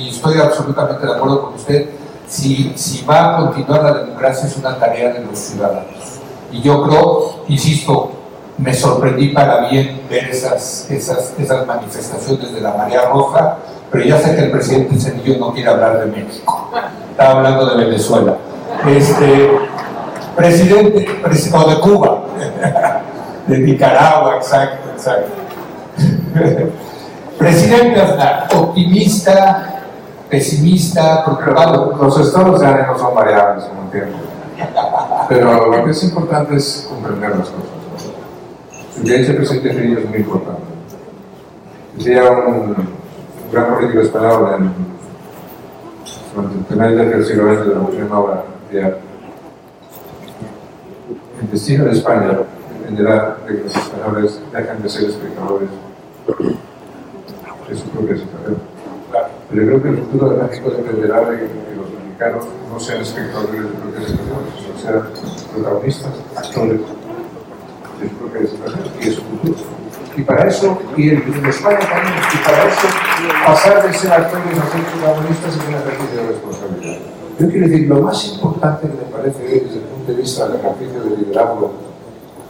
estoy 0.10 0.38
absolutamente 0.39 1.05
de 1.05 1.13
acuerdo 1.13 1.43
con 1.46 1.53
usted, 1.53 1.89
si, 2.27 2.74
si 2.75 3.05
va 3.05 3.38
a 3.38 3.46
continuar 3.46 3.84
la 3.84 3.93
democracia 4.03 4.48
es 4.48 4.58
una 4.58 4.77
tarea 4.77 5.13
de 5.13 5.24
los 5.24 5.38
ciudadanos. 5.38 6.18
Y 6.51 6.62
yo 6.62 6.84
creo, 6.84 7.44
insisto, 7.48 8.12
me 8.58 8.74
sorprendí 8.74 9.29
para 9.29 9.70
bien 9.70 10.01
ver 10.10 10.29
esas, 10.29 10.89
esas, 10.89 11.34
esas 11.39 11.65
manifestaciones 11.65 12.53
de 12.53 12.62
la 12.62 12.74
Marea 12.74 13.10
Roja, 13.10 13.58
pero 13.91 14.03
ya 14.03 14.20
sé 14.20 14.36
que 14.36 14.44
el 14.44 14.51
presidente 14.51 15.00
Cenillo 15.00 15.38
no 15.39 15.53
quiere 15.53 15.70
hablar 15.70 16.00
de 16.00 16.06
México, 16.08 16.70
está 17.12 17.32
hablando 17.32 17.65
de 17.65 17.86
Venezuela. 17.86 18.36
Este, 18.88 19.51
presidente, 20.36 21.06
presidente 21.22 21.70
de 21.70 21.79
Cuba, 21.79 22.24
de 23.48 23.58
Nicaragua, 23.60 24.36
exacto, 24.36 24.89
exacto. 24.91 25.32
presidente 27.38 28.01
Aznar, 28.01 28.48
optimista, 28.56 29.84
pesimista, 30.29 31.24
preocupado. 31.25 31.96
Los 32.00 32.20
estados 32.20 32.60
de 32.60 32.68
ánimo 32.68 32.98
son 32.98 33.15
variables, 33.15 33.65
como 33.65 33.82
entiendo. 33.84 34.18
Pero 35.29 35.71
lo 35.71 35.86
que 35.86 35.91
es 35.91 36.03
importante 36.03 36.55
es 36.55 36.88
comprender 36.89 37.29
las 37.29 37.50
cosas. 37.50 37.79
De 39.03 39.21
hecho, 39.21 39.31
el 39.31 39.38
presidente 39.38 40.00
es 40.01 40.09
muy 40.09 40.17
importante. 40.17 40.62
Decía 41.95 42.31
un, 42.31 42.75
gran 43.51 43.75
político 43.75 44.01
español 44.01 44.55
en, 44.57 44.65
el 46.39 46.65
finales 46.65 47.09
del 47.09 47.25
siglo 47.25 47.53
XX 47.53 47.67
de 47.67 47.75
la 47.75 47.81
última 47.81 48.19
hora, 48.19 48.43
el 48.71 48.95
destino 51.51 51.86
de 51.86 51.91
España 51.91 52.39
dependerá 52.79 53.38
de 53.48 53.55
que 53.55 53.63
los 53.63 53.75
españoles 53.75 54.39
dejen 54.51 54.81
de 54.81 54.89
ser 54.89 55.09
espectadores 55.09 55.69
de 57.69 57.75
su 57.75 57.83
propia 57.89 58.17
situación. 58.17 58.57
Pero 59.50 59.65
creo 59.65 59.83
que 59.83 59.89
el 59.89 59.98
futuro 59.98 60.29
de 60.29 60.43
México 60.43 60.69
dependerá 60.71 61.21
de 61.21 61.38
que 61.38 61.75
los 61.75 61.89
mexicanos 62.03 62.45
no 62.71 62.79
sean 62.79 63.01
espectadores 63.01 63.62
de 63.62 63.67
su 63.67 63.74
propia 63.75 64.07
situación, 64.07 64.39
sean 64.89 65.03
protagonistas, 65.53 66.12
actores 66.36 66.81
de 68.01 68.10
su 68.10 68.15
propia 68.15 68.48
situación 68.48 68.79
y 69.00 69.05
de 69.05 69.12
su 69.12 69.22
futuro. 69.22 69.55
Y 70.17 70.22
para 70.24 70.48
eso, 70.48 70.77
y 70.98 71.10
en, 71.10 71.46
España 71.46 71.79
también, 71.79 72.15
y 72.34 72.38
para 72.43 72.67
eso, 72.67 72.88
pasar 73.46 73.88
de 73.88 73.93
ser 73.93 74.12
actores 74.12 74.60
a 74.60 74.72
ser 74.72 74.81
protagonistas 74.81 75.55
es 75.55 75.67
un 75.67 75.75
ejercicio 75.75 76.22
de 76.22 76.27
responsabilidad. 76.27 77.00
Yo 77.39 77.50
quiero 77.50 77.67
decir, 77.67 77.88
lo 77.88 78.01
más 78.01 78.27
importante 78.27 78.88
que 78.88 78.93
me 78.93 79.12
parece 79.12 79.43
desde 79.43 79.77
el 79.77 79.84
punto 79.84 80.12
de 80.12 80.17
vista 80.17 80.48
del 80.48 80.60
ejercicio 80.60 81.03
del 81.03 81.19
liderazgo, 81.19 81.72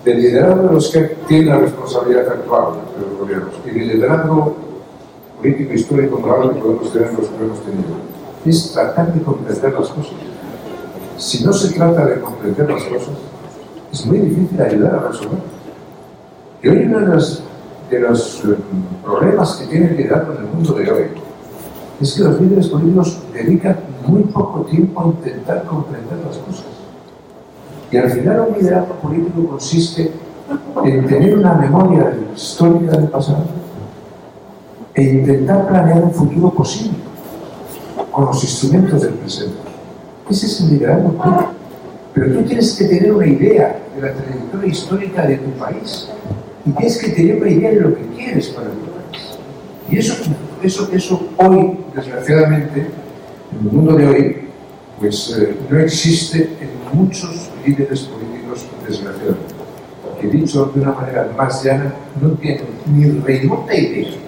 del 0.03 0.17
liderazgo 0.17 0.67
de 0.67 0.73
los 0.73 0.89
que 0.89 0.99
tienen 1.27 1.49
la 1.49 1.57
responsabilidad 1.57 2.27
actual 2.27 2.65
de 2.97 3.05
los 3.05 3.19
gobiernos 3.19 3.53
y 3.65 3.69
del 3.69 3.87
liderazgo 3.87 4.55
político 5.37 5.73
histórico 5.73 6.19
moral 6.19 6.53
que 6.53 6.59
podemos 6.59 6.91
tener 6.91 7.13
los 7.13 7.27
que 7.27 7.43
hemos 7.43 7.59
tenido, 7.61 8.09
es 8.45 8.71
tratar 8.73 9.13
de 9.13 9.21
comprender 9.21 9.73
las 9.73 9.89
cosas. 9.89 10.13
Si 11.19 11.43
no 11.43 11.51
se 11.51 11.73
trata 11.73 12.05
de 12.05 12.21
comprender 12.21 12.71
las 12.71 12.81
cosas, 12.83 13.09
es 13.91 14.05
muy 14.05 14.19
difícil 14.19 14.61
ayudar 14.61 14.95
a 14.95 15.09
resolver. 15.09 15.39
Y 16.63 16.69
hoy 16.69 16.77
uno 16.85 16.99
de 17.01 17.07
los, 17.07 17.43
eh, 17.91 18.55
problemas 19.03 19.57
que 19.57 19.65
tiene 19.65 19.87
el 19.87 19.97
liderazgo 19.97 20.31
en 20.31 20.37
el 20.39 20.45
mundo 20.45 20.73
de 20.75 20.89
hoy 20.89 21.05
es 21.99 22.13
que 22.13 22.23
los 22.23 22.39
líderes 22.39 22.67
políticos 22.69 23.21
dedican 23.33 23.79
muy 24.07 24.23
poco 24.23 24.61
tiempo 24.61 25.01
a 25.01 25.07
intentar 25.07 25.65
comprender 25.65 26.19
las 26.25 26.37
cosas. 26.37 26.65
Y 27.91 27.97
al 27.97 28.09
final 28.11 28.45
un 28.47 28.57
liderazgo 28.57 28.93
político 28.95 29.45
consiste 29.45 30.13
en 30.85 31.05
tener 31.05 31.37
una 31.37 31.53
memoria 31.55 32.17
histórica 32.33 32.95
del 32.95 33.09
pasado 33.09 33.43
e 34.93 35.03
intentar 35.03 35.67
planear 35.67 36.01
un 36.01 36.13
futuro 36.13 36.49
posible 36.51 36.97
con 38.09 38.25
los 38.27 38.41
instrumentos 38.41 39.01
del 39.01 39.15
presente. 39.15 39.68
Ese 40.29 40.45
es 40.45 40.61
el 40.61 40.69
liderazgo 40.71 41.13
político. 41.13 41.53
Pero 42.13 42.33
tú 42.33 42.43
tienes 42.43 42.73
que 42.73 42.85
tener 42.85 43.11
una 43.13 43.27
idea 43.27 43.79
de 43.95 44.01
la 44.01 44.13
trayectoria 44.13 44.69
histórica 44.69 45.25
de 45.25 45.37
tu 45.37 45.51
país 45.51 46.09
y 46.65 46.71
tienes 46.71 46.97
que 46.97 47.09
tener 47.09 47.37
una 47.37 47.49
idea 47.49 47.71
de 47.71 47.81
lo 47.81 47.95
que 47.95 48.01
quieres 48.15 48.47
para 48.49 48.67
tu 48.67 48.79
país. 48.91 49.39
Y 49.89 49.97
eso, 49.97 50.15
eso, 50.61 50.89
eso 50.91 51.29
hoy, 51.37 51.79
desgraciadamente, 51.95 52.79
en 52.79 53.67
el 53.67 53.73
mundo 53.73 53.95
de 53.95 54.07
hoy, 54.07 54.37
pues 54.99 55.35
eh, 55.39 55.55
no 55.69 55.79
existe 55.79 56.49
en 56.59 56.97
muchos 56.97 57.49
líderes 57.65 58.01
políticos, 58.01 58.65
desgraciadamente. 58.87 59.55
Que 60.19 60.27
dicho 60.27 60.65
de 60.75 60.81
una 60.81 60.91
manera 60.91 61.31
más 61.37 61.63
llana, 61.63 61.93
no 62.21 62.31
tienen 62.31 62.65
ni 62.93 63.05
remota 63.21 63.73
idea 63.73 64.18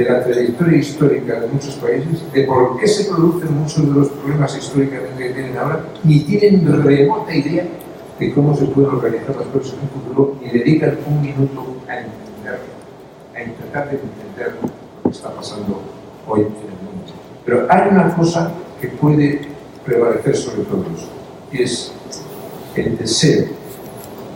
de 0.00 0.10
la 0.10 0.24
trayectoria 0.24 0.78
histórica 0.78 1.40
de 1.40 1.46
muchos 1.48 1.74
países, 1.74 2.32
de 2.32 2.44
por 2.44 2.78
qué 2.78 2.88
se 2.88 3.04
producen 3.04 3.54
muchos 3.54 3.86
de 3.86 4.00
los 4.00 4.08
problemas 4.08 4.56
históricamente 4.56 5.28
que 5.28 5.34
tienen 5.34 5.58
ahora, 5.58 5.84
ni 6.04 6.20
tienen 6.20 6.82
remota 6.82 7.34
idea 7.34 7.66
de 8.18 8.32
cómo 8.32 8.56
se 8.56 8.64
pueden 8.66 8.92
organizar 8.92 9.36
las 9.36 9.46
cosas 9.48 9.74
en 9.74 9.80
un 9.80 9.90
futuro, 9.90 10.36
ni 10.40 10.50
dedican 10.50 10.96
un 11.06 11.20
minuto 11.20 11.76
a 11.86 11.98
entenderlo, 11.98 12.72
a 13.36 13.42
intentar 13.42 13.88
entender 13.90 14.54
lo 14.62 15.10
que 15.10 15.16
está 15.16 15.30
pasando 15.32 15.82
hoy 16.26 16.40
en 16.40 16.46
el 16.46 16.52
mundo. 16.52 17.12
Pero 17.44 17.66
hay 17.68 17.90
una 17.90 18.14
cosa 18.14 18.52
que 18.80 18.88
puede 18.88 19.42
prevalecer 19.84 20.34
sobre 20.34 20.62
todo 20.62 20.82
eso, 20.96 21.10
y 21.52 21.62
es 21.62 21.92
el 22.74 22.96
deseo, 22.96 23.48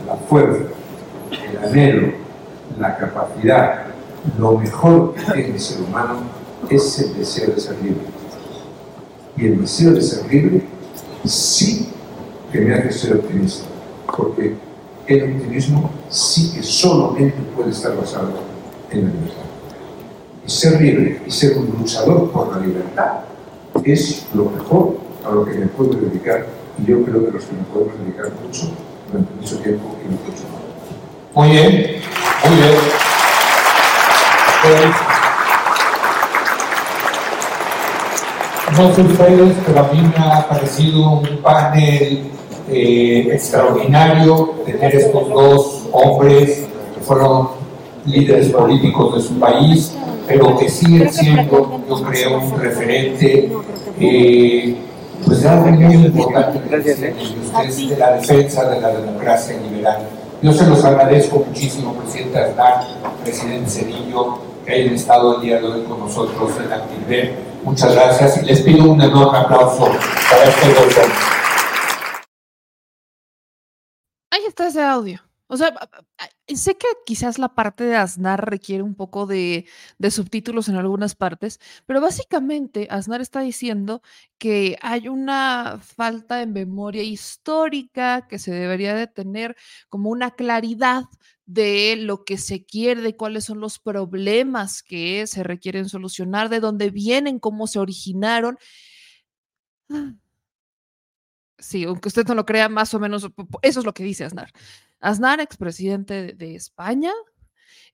la 0.05 0.15
fuerza, 0.15 0.65
el 1.31 1.57
anhelo, 1.57 2.09
la 2.79 2.95
capacidad, 2.97 3.84
lo 4.37 4.57
mejor 4.57 5.13
que 5.13 5.21
tiene 5.33 5.55
el 5.55 5.59
ser 5.59 5.81
humano 5.81 6.19
es 6.69 6.99
el 6.99 7.17
deseo 7.17 7.51
de 7.53 7.59
ser 7.59 7.75
libre. 7.81 8.05
Y 9.37 9.45
el 9.47 9.61
deseo 9.61 9.91
de 9.91 10.01
ser 10.01 10.31
libre 10.31 10.63
sí 11.25 11.89
que 12.51 12.61
me 12.61 12.73
hace 12.73 12.91
ser 12.91 13.17
optimista, 13.17 13.65
porque 14.15 14.55
el 15.07 15.23
optimismo 15.23 15.91
sí 16.09 16.53
que 16.53 16.63
solamente 16.63 17.37
puede 17.55 17.71
estar 17.71 17.95
basado 17.95 18.31
en 18.91 19.05
la 19.05 19.11
libertad. 19.11 19.43
Y 20.45 20.49
ser 20.49 20.81
libre 20.81 21.21
y 21.25 21.31
ser 21.31 21.57
un 21.57 21.75
luchador 21.79 22.31
por 22.31 22.55
la 22.55 22.65
libertad 22.65 23.25
es 23.83 24.25
lo 24.33 24.45
mejor 24.45 24.97
a 25.25 25.31
lo 25.31 25.45
que 25.45 25.53
me 25.53 25.67
puedo 25.67 25.91
dedicar 25.91 26.47
y 26.77 26.85
yo 26.89 27.03
creo 27.03 27.25
que 27.25 27.31
los 27.31 27.43
que 27.45 27.53
me 27.53 27.63
podemos 27.73 27.99
dedicar 27.99 28.31
mucho 28.43 28.71
durante 29.07 29.33
mucho 29.33 29.57
tiempo 29.59 29.95
y 30.03 30.11
mucho 30.11 30.43
Muy 31.33 31.49
bien, 31.49 32.01
muy 32.43 32.55
bien. 32.55 33.14
No 38.77 38.93
sé 38.93 39.01
ustedes, 39.01 39.55
pero 39.65 39.79
a 39.79 39.93
mí 39.93 40.01
me 40.01 40.23
ha 40.25 40.47
parecido 40.49 41.19
un 41.19 41.37
panel 41.41 42.31
eh, 42.69 43.29
extraordinario 43.31 44.55
tener 44.65 44.95
estos 44.95 45.29
dos 45.29 45.87
hombres 45.93 46.65
que 46.95 47.01
fueron 47.01 47.49
líderes 48.05 48.49
políticos 48.49 49.15
de 49.15 49.21
su 49.21 49.39
país, 49.39 49.93
pero 50.27 50.57
que 50.57 50.67
siguen 50.69 51.11
siendo, 51.11 51.79
yo 51.87 52.01
creo, 52.03 52.39
un 52.39 52.59
referente 52.59 53.49
eh, 53.99 54.75
pues 55.25 55.39
es 55.39 55.45
algo 55.45 55.67
muy 55.67 55.95
importante 55.95 56.59
de 56.59 57.97
la 57.97 58.11
defensa 58.11 58.69
de 58.69 58.81
la 58.81 58.89
democracia 58.89 59.55
liberal. 59.57 59.99
Yo 60.41 60.51
se 60.51 60.65
los 60.67 60.83
agradezco 60.83 61.43
muchísimo, 61.47 61.93
presidente 61.93 62.37
Aznar, 62.39 62.83
presidente 63.23 63.69
Cedillo, 63.69 64.37
que 64.65 64.73
hayan 64.73 64.95
estado 64.95 65.35
el 65.35 65.41
día 65.41 65.59
de 65.59 65.67
hoy 65.67 65.83
con 65.83 65.99
nosotros 65.99 66.51
en 66.59 66.73
Activé. 66.73 67.37
Muchas 67.63 67.93
gracias 67.93 68.41
y 68.41 68.45
les 68.45 68.61
pido 68.61 68.91
un 68.91 69.01
enorme 69.01 69.37
aplauso 69.37 69.85
para 70.29 70.43
este 70.45 70.73
gobierno. 70.73 71.13
Ahí 74.31 74.41
está 74.47 74.67
ese 74.67 74.81
audio. 74.81 75.21
O 75.47 75.57
sea, 75.57 75.75
sé 76.47 76.75
que 76.75 76.87
quizás 77.05 77.37
la 77.37 77.49
parte 77.53 77.83
de 77.83 77.95
Aznar 77.95 78.49
requiere 78.49 78.81
un 78.81 78.95
poco 78.95 79.27
de, 79.27 79.67
de, 79.99 80.09
subtítulos 80.09 80.69
en 80.69 80.75
algunas 80.75 81.13
partes, 81.13 81.59
pero 81.85 82.01
básicamente 82.01 82.87
Aznar 82.89 83.21
está 83.21 83.41
diciendo 83.41 84.01
que 84.39 84.75
hay 84.81 85.07
una 85.07 85.79
falta 85.81 86.37
de 86.37 86.47
memoria 86.47 87.03
histórica, 87.03 88.27
que 88.27 88.39
se 88.39 88.51
debería 88.51 88.95
de 88.95 89.05
tener 89.05 89.55
como 89.87 90.09
una 90.09 90.31
claridad 90.31 91.03
de 91.45 91.95
lo 91.97 92.25
que 92.25 92.37
se 92.37 92.65
quiere, 92.65 93.01
de 93.01 93.15
cuáles 93.15 93.45
son 93.45 93.59
los 93.59 93.79
problemas 93.79 94.81
que 94.81 95.27
se 95.27 95.43
requieren 95.43 95.89
solucionar, 95.89 96.49
de 96.49 96.59
dónde 96.59 96.89
vienen, 96.89 97.39
cómo 97.39 97.67
se 97.67 97.79
originaron. 97.79 98.57
Sí, 101.57 101.83
aunque 101.85 102.09
usted 102.09 102.25
no 102.27 102.35
lo 102.35 102.45
crea, 102.45 102.67
más 102.67 102.93
o 102.93 102.99
menos 102.99 103.29
eso 103.61 103.79
es 103.79 103.85
lo 103.85 103.93
que 103.93 104.03
dice 104.03 104.25
Aznar. 104.25 104.51
Aznar, 104.99 105.39
expresidente 105.39 106.33
de 106.33 106.55
España. 106.55 107.13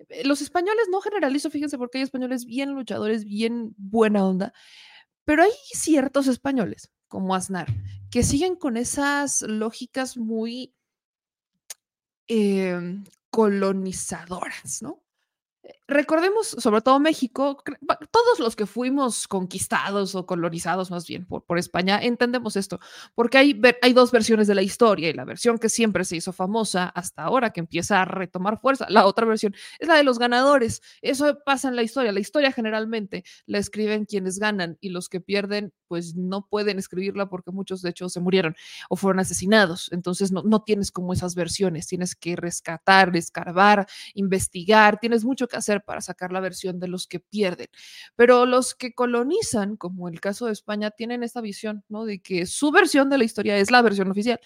Eh, 0.09 0.23
los 0.25 0.41
españoles 0.41 0.87
no 0.89 1.01
generalizo, 1.01 1.49
fíjense, 1.51 1.77
porque 1.77 1.99
hay 1.99 2.03
españoles 2.03 2.45
bien 2.45 2.71
luchadores, 2.71 3.25
bien 3.25 3.75
buena 3.77 4.25
onda, 4.25 4.53
pero 5.25 5.43
hay 5.43 5.51
ciertos 5.73 6.27
españoles, 6.27 6.91
como 7.07 7.35
Aznar, 7.35 7.67
que 8.09 8.23
siguen 8.23 8.55
con 8.55 8.77
esas 8.77 9.41
lógicas 9.43 10.17
muy 10.17 10.73
eh, 12.27 13.03
colonizadoras, 13.31 14.81
¿no? 14.81 15.03
Recordemos, 15.91 16.47
sobre 16.47 16.81
todo 16.81 16.99
México, 16.99 17.63
todos 18.11 18.39
los 18.39 18.55
que 18.55 18.65
fuimos 18.65 19.27
conquistados 19.27 20.15
o 20.15 20.25
colonizados 20.25 20.91
más 20.91 21.05
bien 21.07 21.25
por, 21.25 21.43
por 21.43 21.57
España, 21.59 21.99
entendemos 22.01 22.55
esto, 22.55 22.79
porque 23.15 23.37
hay, 23.37 23.61
hay 23.81 23.93
dos 23.93 24.11
versiones 24.11 24.47
de 24.47 24.55
la 24.55 24.61
historia 24.63 25.09
y 25.09 25.13
la 25.13 25.25
versión 25.25 25.59
que 25.59 25.69
siempre 25.69 26.03
se 26.05 26.15
hizo 26.17 26.33
famosa 26.33 26.85
hasta 26.87 27.23
ahora, 27.23 27.51
que 27.51 27.59
empieza 27.59 28.01
a 28.01 28.05
retomar 28.05 28.59
fuerza, 28.59 28.87
la 28.89 29.05
otra 29.05 29.25
versión 29.25 29.53
es 29.79 29.87
la 29.87 29.95
de 29.95 30.03
los 30.03 30.19
ganadores. 30.19 30.81
Eso 31.01 31.39
pasa 31.45 31.67
en 31.67 31.75
la 31.75 31.83
historia. 31.83 32.11
La 32.11 32.19
historia 32.19 32.51
generalmente 32.51 33.23
la 33.45 33.57
escriben 33.57 34.05
quienes 34.05 34.39
ganan 34.39 34.77
y 34.81 34.89
los 34.89 35.09
que 35.09 35.21
pierden 35.21 35.73
pues 35.87 36.15
no 36.15 36.47
pueden 36.47 36.79
escribirla 36.79 37.27
porque 37.27 37.51
muchos 37.51 37.81
de 37.81 37.89
hecho 37.89 38.07
se 38.07 38.21
murieron 38.21 38.55
o 38.89 38.95
fueron 38.95 39.19
asesinados. 39.19 39.89
Entonces 39.91 40.31
no, 40.31 40.41
no 40.43 40.63
tienes 40.63 40.91
como 40.91 41.13
esas 41.13 41.35
versiones, 41.35 41.87
tienes 41.87 42.15
que 42.15 42.35
rescatar, 42.35 43.15
escarbar, 43.15 43.87
investigar, 44.13 44.99
tienes 44.99 45.25
mucho 45.25 45.47
que 45.47 45.57
hacer 45.57 45.80
para 45.81 46.01
sacar 46.01 46.31
la 46.31 46.39
versión 46.39 46.79
de 46.79 46.87
los 46.87 47.07
que 47.07 47.19
pierden. 47.19 47.67
Pero 48.15 48.45
los 48.45 48.75
que 48.75 48.93
colonizan, 48.93 49.77
como 49.77 50.07
el 50.09 50.21
caso 50.21 50.45
de 50.45 50.53
España, 50.53 50.91
tienen 50.91 51.23
esta 51.23 51.41
visión, 51.41 51.83
¿no? 51.89 52.05
De 52.05 52.21
que 52.21 52.45
su 52.45 52.71
versión 52.71 53.09
de 53.09 53.17
la 53.17 53.23
historia 53.23 53.57
es 53.57 53.71
la 53.71 53.81
versión 53.81 54.09
oficial. 54.11 54.39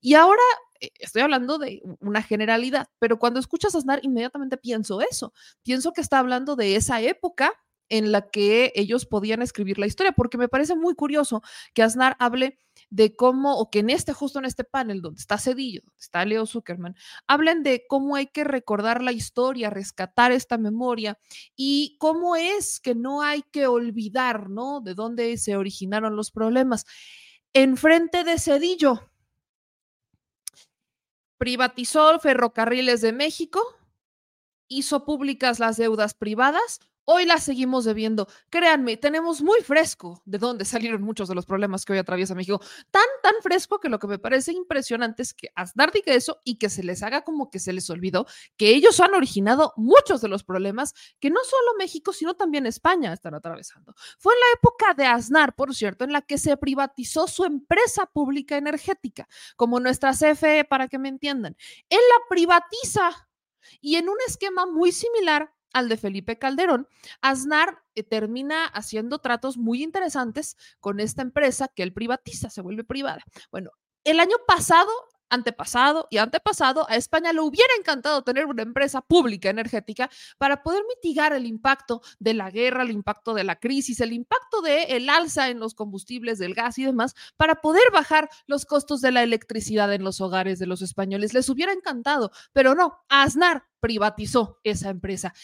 Y 0.00 0.14
ahora 0.14 0.42
eh, 0.80 0.90
estoy 0.98 1.22
hablando 1.22 1.58
de 1.58 1.82
una 2.00 2.22
generalidad, 2.22 2.88
pero 2.98 3.18
cuando 3.18 3.40
escuchas 3.40 3.74
a 3.74 3.78
Aznar, 3.78 4.00
inmediatamente 4.02 4.56
pienso 4.56 5.00
eso. 5.00 5.32
Pienso 5.62 5.92
que 5.92 6.00
está 6.00 6.18
hablando 6.18 6.56
de 6.56 6.76
esa 6.76 7.00
época 7.00 7.52
en 7.88 8.12
la 8.12 8.30
que 8.30 8.72
ellos 8.74 9.06
podían 9.06 9.42
escribir 9.42 9.78
la 9.78 9.86
historia, 9.86 10.12
porque 10.12 10.38
me 10.38 10.48
parece 10.48 10.74
muy 10.74 10.94
curioso 10.94 11.42
que 11.74 11.82
Aznar 11.82 12.16
hable 12.18 12.60
de 12.94 13.16
cómo, 13.16 13.58
o 13.58 13.70
que 13.70 13.80
en 13.80 13.90
este, 13.90 14.12
justo 14.12 14.38
en 14.38 14.44
este 14.44 14.62
panel 14.62 15.02
donde 15.02 15.20
está 15.20 15.36
Cedillo, 15.36 15.80
donde 15.84 15.98
está 16.00 16.24
Leo 16.24 16.46
Zuckerman, 16.46 16.94
hablen 17.26 17.64
de 17.64 17.86
cómo 17.88 18.14
hay 18.14 18.28
que 18.28 18.44
recordar 18.44 19.02
la 19.02 19.10
historia, 19.10 19.68
rescatar 19.68 20.30
esta 20.30 20.58
memoria 20.58 21.18
y 21.56 21.96
cómo 21.98 22.36
es 22.36 22.78
que 22.78 22.94
no 22.94 23.20
hay 23.20 23.42
que 23.50 23.66
olvidar, 23.66 24.48
¿no? 24.48 24.80
De 24.80 24.94
dónde 24.94 25.36
se 25.38 25.56
originaron 25.56 26.14
los 26.14 26.30
problemas. 26.30 26.86
Enfrente 27.52 28.22
de 28.22 28.38
Cedillo, 28.38 29.10
privatizó 31.36 32.20
ferrocarriles 32.20 33.00
de 33.00 33.12
México, 33.12 33.60
hizo 34.76 35.04
públicas 35.04 35.58
las 35.58 35.76
deudas 35.76 36.14
privadas, 36.14 36.80
Hoy 37.06 37.26
las 37.26 37.42
seguimos 37.42 37.84
debiendo. 37.84 38.28
Créanme, 38.48 38.96
tenemos 38.96 39.42
muy 39.42 39.60
fresco 39.60 40.22
de 40.24 40.38
dónde 40.38 40.64
salieron 40.64 41.02
muchos 41.02 41.28
de 41.28 41.34
los 41.34 41.44
problemas 41.44 41.84
que 41.84 41.92
hoy 41.92 41.98
atraviesa 41.98 42.34
México. 42.34 42.60
Tan, 42.90 43.04
tan 43.22 43.34
fresco 43.42 43.78
que 43.78 43.90
lo 43.90 43.98
que 43.98 44.06
me 44.06 44.18
parece 44.18 44.52
impresionante 44.52 45.22
es 45.22 45.34
que 45.34 45.50
Aznar 45.54 45.92
diga 45.92 46.14
eso 46.14 46.40
y 46.44 46.56
que 46.56 46.70
se 46.70 46.82
les 46.82 47.02
haga 47.02 47.22
como 47.22 47.50
que 47.50 47.58
se 47.58 47.72
les 47.74 47.90
olvidó 47.90 48.26
que 48.56 48.70
ellos 48.70 49.00
han 49.00 49.14
originado 49.14 49.74
muchos 49.76 50.22
de 50.22 50.28
los 50.28 50.44
problemas 50.44 50.94
que 51.20 51.28
no 51.28 51.40
solo 51.44 51.72
México, 51.78 52.12
sino 52.12 52.34
también 52.34 52.66
España 52.66 53.12
están 53.12 53.34
atravesando. 53.34 53.94
Fue 54.18 54.32
en 54.32 54.40
la 54.40 54.46
época 54.58 54.94
de 54.94 55.04
Aznar, 55.04 55.54
por 55.54 55.74
cierto, 55.74 56.04
en 56.04 56.12
la 56.12 56.22
que 56.22 56.38
se 56.38 56.56
privatizó 56.56 57.26
su 57.26 57.44
empresa 57.44 58.06
pública 58.06 58.56
energética, 58.56 59.28
como 59.56 59.78
nuestra 59.78 60.12
CFE, 60.12 60.64
para 60.64 60.88
que 60.88 60.98
me 60.98 61.10
entiendan. 61.10 61.54
Él 61.90 61.98
la 61.98 62.28
privatiza 62.30 63.28
y 63.80 63.96
en 63.96 64.08
un 64.08 64.16
esquema 64.26 64.66
muy 64.66 64.92
similar 64.92 65.52
al 65.72 65.88
de 65.88 65.96
Felipe 65.96 66.38
Calderón, 66.38 66.88
Aznar 67.20 67.82
eh, 67.94 68.02
termina 68.02 68.64
haciendo 68.66 69.18
tratos 69.18 69.56
muy 69.56 69.82
interesantes 69.82 70.56
con 70.80 71.00
esta 71.00 71.22
empresa 71.22 71.68
que 71.68 71.82
él 71.82 71.92
privatiza, 71.92 72.48
se 72.48 72.62
vuelve 72.62 72.84
privada. 72.84 73.24
Bueno, 73.50 73.72
el 74.04 74.20
año 74.20 74.36
pasado 74.46 74.90
antepasado 75.30 76.06
y 76.10 76.18
antepasado, 76.18 76.86
a 76.88 76.96
España 76.96 77.32
le 77.32 77.40
hubiera 77.40 77.72
encantado 77.78 78.22
tener 78.22 78.46
una 78.46 78.62
empresa 78.62 79.00
pública 79.00 79.50
energética 79.50 80.10
para 80.38 80.62
poder 80.62 80.82
mitigar 80.88 81.32
el 81.32 81.46
impacto 81.46 82.02
de 82.18 82.34
la 82.34 82.50
guerra, 82.50 82.82
el 82.82 82.90
impacto 82.90 83.34
de 83.34 83.44
la 83.44 83.56
crisis, 83.56 84.00
el 84.00 84.12
impacto 84.12 84.60
del 84.62 84.84
el 84.88 85.08
alza 85.08 85.48
en 85.48 85.58
los 85.58 85.74
combustibles, 85.74 86.38
del 86.38 86.54
gas 86.54 86.78
y 86.78 86.84
demás, 86.84 87.14
para 87.36 87.56
poder 87.56 87.90
bajar 87.92 88.28
los 88.46 88.66
costos 88.66 89.00
de 89.00 89.12
la 89.12 89.22
electricidad 89.22 89.92
en 89.92 90.04
los 90.04 90.20
hogares 90.20 90.58
de 90.58 90.66
los 90.66 90.82
españoles. 90.82 91.34
Les 91.34 91.48
hubiera 91.48 91.72
encantado, 91.72 92.30
pero 92.52 92.74
no, 92.74 93.04
Aznar 93.08 93.64
privatizó 93.80 94.60
esa 94.64 94.88
empresa. 94.88 95.34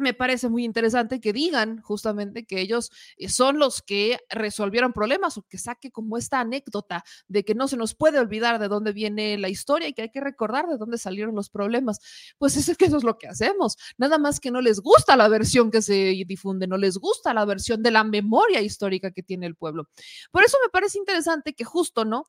Me 0.00 0.14
parece 0.14 0.48
muy 0.48 0.64
interesante 0.64 1.20
que 1.20 1.32
digan 1.32 1.82
justamente 1.82 2.46
que 2.46 2.60
ellos 2.60 2.90
eh, 3.18 3.28
son 3.28 3.58
los 3.58 3.82
que 3.82 4.18
resolvieron 4.30 4.94
problemas 4.94 5.36
o 5.36 5.42
que 5.42 5.58
saque 5.58 5.90
como 5.90 6.16
esta 6.16 6.40
anécdota 6.40 7.04
de 7.28 7.44
que 7.44 7.54
no 7.54 7.68
se 7.68 7.76
nos 7.76 7.94
puede 7.94 8.18
olvidar 8.18 8.58
de 8.58 8.68
dónde 8.68 8.92
viene 8.92 9.36
la 9.36 9.50
historia 9.50 9.88
y 9.88 9.92
que 9.92 10.02
hay 10.02 10.10
que 10.10 10.20
recordar 10.20 10.66
de 10.66 10.78
dónde 10.78 10.96
salieron 10.96 11.34
los 11.34 11.50
problemas. 11.50 12.00
Pues 12.38 12.56
es 12.56 12.76
que 12.78 12.86
eso 12.86 12.96
es 12.96 13.04
lo 13.04 13.18
que 13.18 13.28
hacemos. 13.28 13.76
Nada 13.98 14.16
más 14.16 14.40
que 14.40 14.50
no 14.50 14.62
les 14.62 14.80
gusta 14.80 15.16
la 15.16 15.28
versión 15.28 15.70
que 15.70 15.82
se 15.82 15.94
difunde, 16.26 16.66
no 16.66 16.78
les 16.78 16.96
gusta 16.96 17.34
la 17.34 17.44
versión 17.44 17.82
de 17.82 17.90
la 17.90 18.02
memoria 18.02 18.62
histórica 18.62 19.10
que 19.10 19.22
tiene 19.22 19.46
el 19.46 19.54
pueblo. 19.54 19.88
Por 20.30 20.44
eso 20.44 20.56
me 20.64 20.70
parece 20.70 20.98
interesante 20.98 21.52
que 21.52 21.64
justo, 21.64 22.06
¿no? 22.06 22.24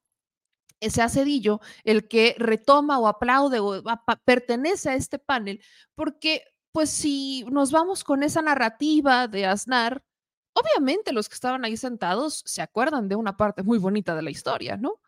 ese 0.82 1.08
Cedillo 1.08 1.62
el 1.84 2.08
que 2.08 2.36
retoma 2.38 3.00
o 3.00 3.08
aplaude 3.08 3.60
o 3.60 3.82
pertenece 4.26 4.90
a 4.90 4.96
este 4.96 5.20
panel, 5.20 5.64
porque 5.96 6.44
pues 6.72 6.90
si 6.90 7.44
nos 7.52 7.72
vamos 7.72 8.04
con 8.04 8.24
esa 8.24 8.42
narrativa 8.42 9.28
de 9.28 9.46
Aznar, 9.46 10.04
obviamente 10.54 11.14
los 11.14 11.30
que 11.30 11.36
estaban 11.36 11.66
ahí 11.66 11.78
sentados 11.78 12.44
se 12.46 12.62
acuerdan 12.62 13.10
de 13.10 13.16
una 13.16 13.38
parte 13.38 13.64
muy 13.64 13.78
bonita 13.78 14.16
de 14.16 14.22
la 14.22 14.32
historia, 14.32 14.78
¿no? 14.78 15.00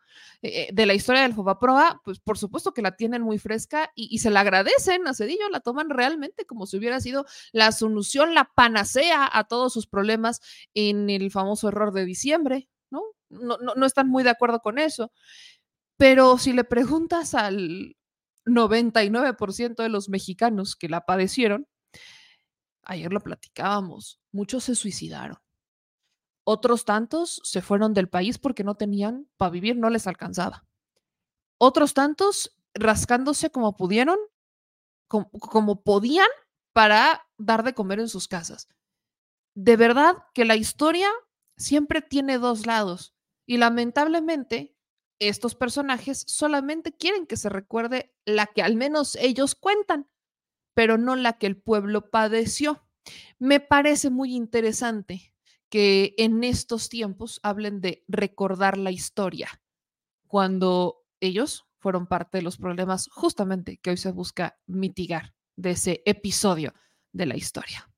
Eh, 0.42 0.68
de 0.72 0.86
la 0.86 0.94
historia 0.94 1.22
del 1.22 1.34
Fobaproa, 1.34 2.00
pues 2.04 2.20
por 2.20 2.38
supuesto 2.38 2.72
que 2.72 2.82
la 2.82 2.96
tienen 2.96 3.22
muy 3.22 3.38
fresca 3.38 3.90
y, 3.94 4.18
se 4.18 4.30
la 4.30 4.40
agradecen 4.40 5.06
a 5.08 5.14
Cedillo, 5.14 5.48
la 5.48 5.60
toman 5.60 5.90
realmente 5.90 6.44
como 6.46 6.66
si 6.66 6.76
hubiera 6.76 7.00
sido 7.00 7.26
la 7.52 7.72
solución, 7.72 8.34
la 8.34 8.44
panacea 8.44 9.28
a 9.32 9.44
todos 9.44 9.72
sus 9.72 9.86
problemas 9.86 10.40
en 10.74 11.10
el 11.10 11.30
famoso 11.30 11.68
error 11.68 11.92
de 11.92 12.04
diciembre, 12.04 12.68
¿no? 12.90 13.02
No, 13.30 13.58
no, 13.58 13.74
no 13.74 13.86
están 13.86 14.08
muy 14.08 14.22
de 14.22 14.30
acuerdo 14.30 14.60
con 14.60 14.78
eso. 14.78 15.10
Pero 15.96 16.38
si 16.38 16.52
le 16.52 16.64
preguntas 16.64 17.34
al 17.34 17.96
99% 18.44 19.82
de 19.82 19.88
los 19.88 20.08
mexicanos 20.08 20.76
que 20.76 20.88
la 20.88 21.06
padecieron, 21.06 21.66
ayer 22.82 23.12
lo 23.12 23.20
platicábamos, 23.20 24.20
muchos 24.32 24.64
se 24.64 24.74
suicidaron. 24.74 25.38
Otros 26.44 26.84
tantos 26.84 27.40
se 27.42 27.62
fueron 27.62 27.94
del 27.94 28.08
país 28.08 28.38
porque 28.38 28.64
no 28.64 28.74
tenían 28.74 29.28
para 29.38 29.50
vivir, 29.50 29.76
no 29.76 29.88
les 29.88 30.06
alcanzaba. 30.06 30.66
Otros 31.58 31.94
tantos 31.94 32.54
rascándose 32.74 33.50
como 33.50 33.76
pudieron, 33.76 34.18
como, 35.08 35.30
como 35.30 35.82
podían 35.82 36.28
para 36.72 37.26
dar 37.38 37.62
de 37.62 37.72
comer 37.72 38.00
en 38.00 38.08
sus 38.08 38.28
casas. 38.28 38.68
De 39.54 39.76
verdad 39.76 40.16
que 40.34 40.44
la 40.44 40.56
historia 40.56 41.08
siempre 41.56 42.02
tiene 42.02 42.38
dos 42.38 42.66
lados 42.66 43.14
y 43.46 43.56
lamentablemente 43.56 44.73
estos 45.18 45.54
personajes 45.54 46.24
solamente 46.26 46.92
quieren 46.92 47.26
que 47.26 47.36
se 47.36 47.48
recuerde 47.48 48.14
la 48.24 48.46
que 48.46 48.62
al 48.62 48.76
menos 48.76 49.16
ellos 49.16 49.54
cuentan, 49.54 50.08
pero 50.74 50.98
no 50.98 51.16
la 51.16 51.34
que 51.34 51.46
el 51.46 51.56
pueblo 51.56 52.10
padeció. 52.10 52.86
Me 53.38 53.60
parece 53.60 54.10
muy 54.10 54.34
interesante 54.34 55.34
que 55.68 56.14
en 56.18 56.44
estos 56.44 56.88
tiempos 56.88 57.40
hablen 57.42 57.80
de 57.80 58.04
recordar 58.08 58.78
la 58.78 58.90
historia, 58.90 59.62
cuando 60.26 61.04
ellos 61.20 61.66
fueron 61.78 62.06
parte 62.06 62.38
de 62.38 62.42
los 62.42 62.56
problemas 62.56 63.08
justamente 63.12 63.78
que 63.78 63.90
hoy 63.90 63.96
se 63.96 64.10
busca 64.10 64.58
mitigar 64.66 65.34
de 65.56 65.70
ese 65.70 66.02
episodio 66.06 66.74
de 67.12 67.26
la 67.26 67.36
historia. 67.36 67.93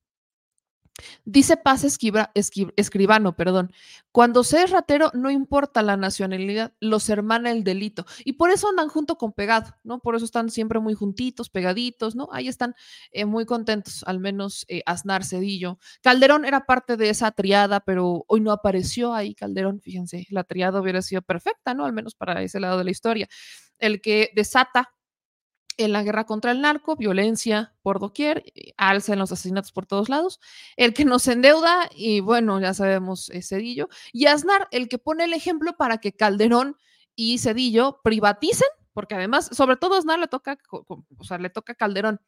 Dice 1.25 1.57
Paz 1.57 1.85
Escribano, 1.85 3.37
perdón, 3.37 3.73
cuando 4.13 4.45
se 4.45 4.63
es 4.63 4.71
ratero 4.71 5.11
no 5.13 5.31
importa 5.31 5.83
la 5.83 5.97
nacionalidad, 5.97 6.73
los 6.81 7.11
hermana 7.11 7.51
el 7.51 7.65
delito. 7.65 8.07
Y 8.25 8.35
por 8.35 8.51
eso 8.51 8.69
andan 8.69 8.89
junto 8.89 9.17
con 9.17 9.33
pegado, 9.33 9.75
¿no? 9.85 9.99
Por 10.01 10.17
eso 10.17 10.25
están 10.25 10.51
siempre 10.51 10.81
muy 10.81 10.95
juntitos, 10.95 11.51
pegaditos, 11.51 12.17
¿no? 12.17 12.29
Ahí 12.33 12.49
están 12.49 12.75
eh, 13.13 13.27
muy 13.27 13.45
contentos, 13.45 14.05
al 14.07 14.21
menos 14.21 14.65
eh, 14.69 14.83
Aznar 14.87 15.25
Cedillo. 15.25 15.79
Calderón 16.03 16.45
era 16.45 16.65
parte 16.65 16.97
de 16.97 17.11
esa 17.11 17.31
triada, 17.33 17.81
pero 17.81 18.25
hoy 18.27 18.41
no 18.41 18.53
apareció 18.53 19.13
ahí 19.15 19.35
Calderón, 19.35 19.81
fíjense, 19.81 20.27
la 20.31 20.45
triada 20.45 20.81
hubiera 20.81 21.03
sido 21.03 21.23
perfecta, 21.23 21.75
¿no? 21.75 21.85
Al 21.85 21.93
menos 21.93 22.15
para 22.15 22.43
ese 22.43 22.61
lado 22.61 22.79
de 22.79 22.85
la 22.85 22.91
historia. 22.91 23.29
El 23.79 24.01
que 24.01 24.31
desata 24.35 24.96
en 25.77 25.93
la 25.93 26.03
guerra 26.03 26.25
contra 26.25 26.51
el 26.51 26.61
narco, 26.61 26.97
violencia 26.97 27.75
por 27.83 28.01
doquier, 28.01 28.45
alza 28.77 29.13
en 29.13 29.19
los 29.19 29.33
asesinatos 29.33 29.73
por 29.73 29.87
todos 29.87 30.09
lados, 30.09 30.41
el 30.77 30.95
que 30.95 31.05
nos 31.05 31.29
endeuda, 31.29 31.89
y 31.95 32.21
bueno, 32.21 32.61
ya 32.61 32.75
sabemos, 32.75 33.31
es 33.31 33.49
Cedillo, 33.49 33.89
y 34.13 34.27
Aznar, 34.27 34.69
el 34.71 34.89
que 34.89 34.99
pone 34.99 35.25
el 35.25 35.35
ejemplo 35.35 35.77
para 35.77 35.99
que 35.99 36.13
Calderón 36.13 36.77
y 37.15 37.39
Cedillo 37.39 38.01
privaticen, 38.03 38.69
porque 38.93 39.15
además, 39.15 39.51
sobre 39.53 39.77
todo 39.77 39.97
Aznar 39.97 40.19
le 40.19 40.29
toca, 40.29 40.59
o 40.71 41.25
sea, 41.25 41.39
le 41.39 41.51
toca 41.51 41.75
a 41.75 41.77
Calderón, 41.77 42.21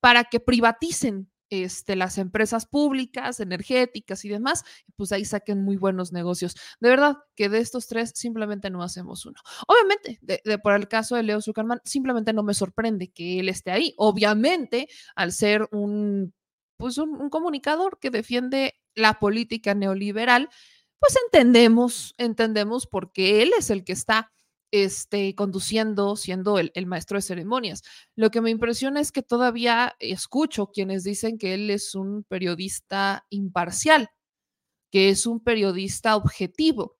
para 0.00 0.24
que 0.24 0.40
privaticen 0.40 1.30
este, 1.50 1.96
las 1.96 2.18
empresas 2.18 2.66
públicas, 2.66 3.40
energéticas 3.40 4.24
y 4.24 4.28
demás, 4.28 4.64
pues 4.96 5.12
ahí 5.12 5.24
saquen 5.24 5.62
muy 5.62 5.76
buenos 5.76 6.12
negocios. 6.12 6.54
De 6.80 6.88
verdad 6.90 7.16
que 7.34 7.48
de 7.48 7.58
estos 7.58 7.86
tres 7.86 8.12
simplemente 8.14 8.70
no 8.70 8.82
hacemos 8.82 9.26
uno. 9.26 9.40
Obviamente, 9.66 10.18
de, 10.22 10.58
por 10.58 10.74
el 10.74 10.88
caso 10.88 11.16
de 11.16 11.22
Leo 11.22 11.40
Zuckerman, 11.40 11.80
simplemente 11.84 12.32
no 12.32 12.42
me 12.42 12.54
sorprende 12.54 13.08
que 13.08 13.40
él 13.40 13.48
esté 13.48 13.70
ahí. 13.70 13.94
Obviamente, 13.96 14.88
al 15.16 15.32
ser 15.32 15.68
un, 15.72 16.34
pues 16.76 16.98
un 16.98 17.30
comunicador 17.30 17.98
que 17.98 18.10
defiende 18.10 18.74
la 18.94 19.18
política 19.18 19.74
neoliberal, 19.74 20.48
pues 20.98 21.16
entendemos, 21.26 22.14
entendemos 22.18 22.86
porque 22.86 23.42
él 23.42 23.52
es 23.56 23.70
el 23.70 23.84
que 23.84 23.92
está 23.92 24.32
este, 24.70 25.34
conduciendo, 25.34 26.16
siendo 26.16 26.58
el, 26.58 26.86
maestro 26.86 27.18
de 27.18 27.22
ceremonias. 27.22 27.82
Lo 28.16 28.30
que 28.30 28.40
me 28.40 28.50
impresiona 28.50 29.00
es 29.00 29.12
que 29.12 29.22
todavía 29.22 29.96
escucho 29.98 30.70
quienes 30.70 31.04
dicen 31.04 31.38
que 31.38 31.54
él 31.54 31.70
es 31.70 31.94
un 31.94 32.24
periodista 32.24 33.26
imparcial, 33.30 34.10
que 34.90 35.10
es 35.10 35.26
un 35.26 35.40
periodista 35.40 36.16
objetivo. 36.16 36.96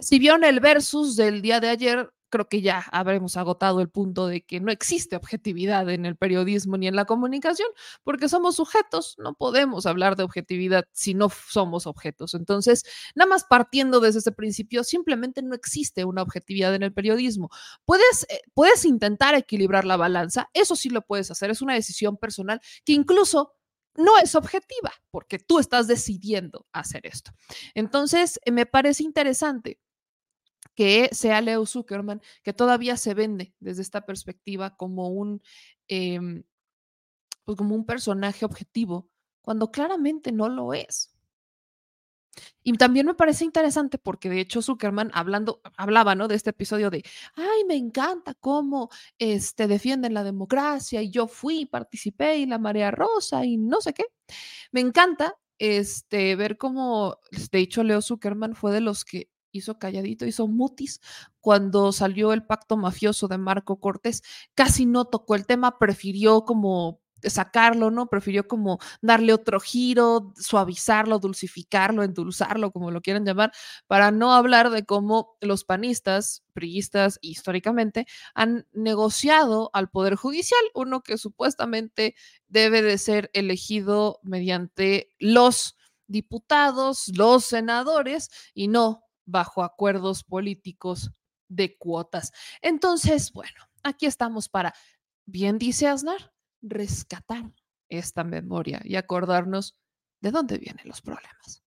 Si 0.00 0.18
vieron 0.18 0.44
el 0.44 0.60
versus 0.60 1.16
del 1.16 1.42
día 1.42 1.60
de 1.60 1.68
ayer, 1.68 2.10
creo 2.32 2.48
que 2.48 2.62
ya 2.62 2.84
habremos 2.90 3.36
agotado 3.36 3.80
el 3.80 3.90
punto 3.90 4.26
de 4.26 4.42
que 4.44 4.58
no 4.58 4.72
existe 4.72 5.14
objetividad 5.16 5.88
en 5.90 6.06
el 6.06 6.16
periodismo 6.16 6.78
ni 6.78 6.88
en 6.88 6.96
la 6.96 7.04
comunicación, 7.04 7.68
porque 8.02 8.28
somos 8.28 8.56
sujetos, 8.56 9.14
no 9.18 9.34
podemos 9.34 9.84
hablar 9.86 10.16
de 10.16 10.24
objetividad 10.24 10.86
si 10.92 11.14
no 11.14 11.28
somos 11.28 11.86
objetos. 11.86 12.34
Entonces, 12.34 12.84
nada 13.14 13.28
más 13.28 13.44
partiendo 13.44 14.00
desde 14.00 14.20
ese 14.20 14.32
principio, 14.32 14.82
simplemente 14.82 15.42
no 15.42 15.54
existe 15.54 16.04
una 16.06 16.22
objetividad 16.22 16.74
en 16.74 16.82
el 16.82 16.94
periodismo. 16.94 17.50
Puedes, 17.84 18.26
eh, 18.30 18.40
puedes 18.54 18.86
intentar 18.86 19.34
equilibrar 19.34 19.84
la 19.84 19.98
balanza, 19.98 20.48
eso 20.54 20.74
sí 20.74 20.88
lo 20.88 21.02
puedes 21.02 21.30
hacer, 21.30 21.50
es 21.50 21.60
una 21.60 21.74
decisión 21.74 22.16
personal 22.16 22.60
que 22.84 22.94
incluso 22.94 23.52
no 23.94 24.18
es 24.18 24.34
objetiva, 24.34 24.90
porque 25.10 25.38
tú 25.38 25.58
estás 25.58 25.86
decidiendo 25.86 26.66
hacer 26.72 27.06
esto. 27.06 27.32
Entonces, 27.74 28.40
me 28.50 28.64
parece 28.64 29.02
interesante 29.02 29.78
que 30.74 31.10
sea 31.12 31.40
Leo 31.40 31.66
Zuckerman, 31.66 32.22
que 32.42 32.52
todavía 32.52 32.96
se 32.96 33.14
vende 33.14 33.54
desde 33.60 33.82
esta 33.82 34.06
perspectiva 34.06 34.76
como 34.76 35.08
un, 35.08 35.42
em, 35.88 36.44
pues 37.44 37.56
como 37.58 37.74
un 37.74 37.86
personaje 37.86 38.44
objetivo, 38.44 39.08
cuando 39.42 39.70
claramente 39.70 40.32
no 40.32 40.48
lo 40.48 40.74
es. 40.74 41.12
Y 42.62 42.72
también 42.74 43.06
me 43.06 43.14
parece 43.14 43.44
interesante 43.44 43.98
porque 43.98 44.30
de 44.30 44.40
hecho 44.40 44.62
Zuckerman 44.62 45.10
hablando, 45.14 45.60
hablaba 45.76 46.14
¿no? 46.14 46.28
de 46.28 46.36
este 46.36 46.50
episodio 46.50 46.90
de, 46.90 47.02
ay, 47.34 47.64
me 47.66 47.76
encanta 47.76 48.34
cómo 48.34 48.90
este, 49.18 49.66
defienden 49.66 50.14
la 50.14 50.24
democracia 50.24 51.02
y 51.02 51.10
yo 51.10 51.26
fui, 51.26 51.66
participé 51.66 52.38
y 52.38 52.46
la 52.46 52.58
marea 52.58 52.90
rosa 52.90 53.44
y 53.44 53.58
no 53.58 53.80
sé 53.80 53.92
qué. 53.92 54.04
Me 54.70 54.80
encanta 54.80 55.36
este, 55.58 56.36
ver 56.36 56.56
cómo, 56.56 57.18
de 57.50 57.58
hecho 57.58 57.82
Leo 57.84 58.00
Zuckerman 58.00 58.54
fue 58.54 58.72
de 58.72 58.80
los 58.80 59.04
que 59.04 59.28
hizo 59.52 59.78
calladito, 59.78 60.26
hizo 60.26 60.48
mutis 60.48 61.00
cuando 61.40 61.92
salió 61.92 62.32
el 62.32 62.44
pacto 62.44 62.76
mafioso 62.76 63.28
de 63.28 63.38
Marco 63.38 63.80
Cortés, 63.80 64.22
casi 64.54 64.86
no 64.86 65.04
tocó 65.06 65.34
el 65.34 65.46
tema, 65.46 65.78
prefirió 65.78 66.44
como 66.44 67.02
sacarlo, 67.30 67.90
¿no? 67.90 68.08
Prefirió 68.08 68.46
como 68.48 68.78
darle 69.00 69.32
otro 69.32 69.60
giro, 69.60 70.32
suavizarlo, 70.36 71.18
dulcificarlo, 71.18 72.02
endulzarlo, 72.02 72.72
como 72.72 72.90
lo 72.90 73.00
quieran 73.00 73.24
llamar, 73.24 73.52
para 73.86 74.10
no 74.10 74.32
hablar 74.34 74.70
de 74.70 74.84
cómo 74.84 75.36
los 75.40 75.64
panistas, 75.64 76.42
priistas 76.52 77.18
históricamente 77.22 78.06
han 78.34 78.66
negociado 78.72 79.70
al 79.72 79.88
Poder 79.90 80.16
Judicial, 80.16 80.62
uno 80.74 81.02
que 81.02 81.18
supuestamente 81.18 82.14
debe 82.48 82.82
de 82.82 82.98
ser 82.98 83.30
elegido 83.34 84.20
mediante 84.22 85.10
los 85.18 85.76
diputados, 86.08 87.10
los 87.16 87.44
senadores 87.44 88.30
y 88.54 88.68
no 88.68 89.01
bajo 89.24 89.62
acuerdos 89.62 90.24
políticos 90.24 91.12
de 91.48 91.76
cuotas. 91.76 92.32
Entonces, 92.60 93.32
bueno, 93.32 93.68
aquí 93.82 94.06
estamos 94.06 94.48
para, 94.48 94.74
bien 95.26 95.58
dice 95.58 95.88
Aznar, 95.88 96.32
rescatar 96.62 97.52
esta 97.88 98.24
memoria 98.24 98.80
y 98.84 98.96
acordarnos 98.96 99.76
de 100.20 100.30
dónde 100.30 100.58
vienen 100.58 100.88
los 100.88 101.02
problemas. 101.02 101.62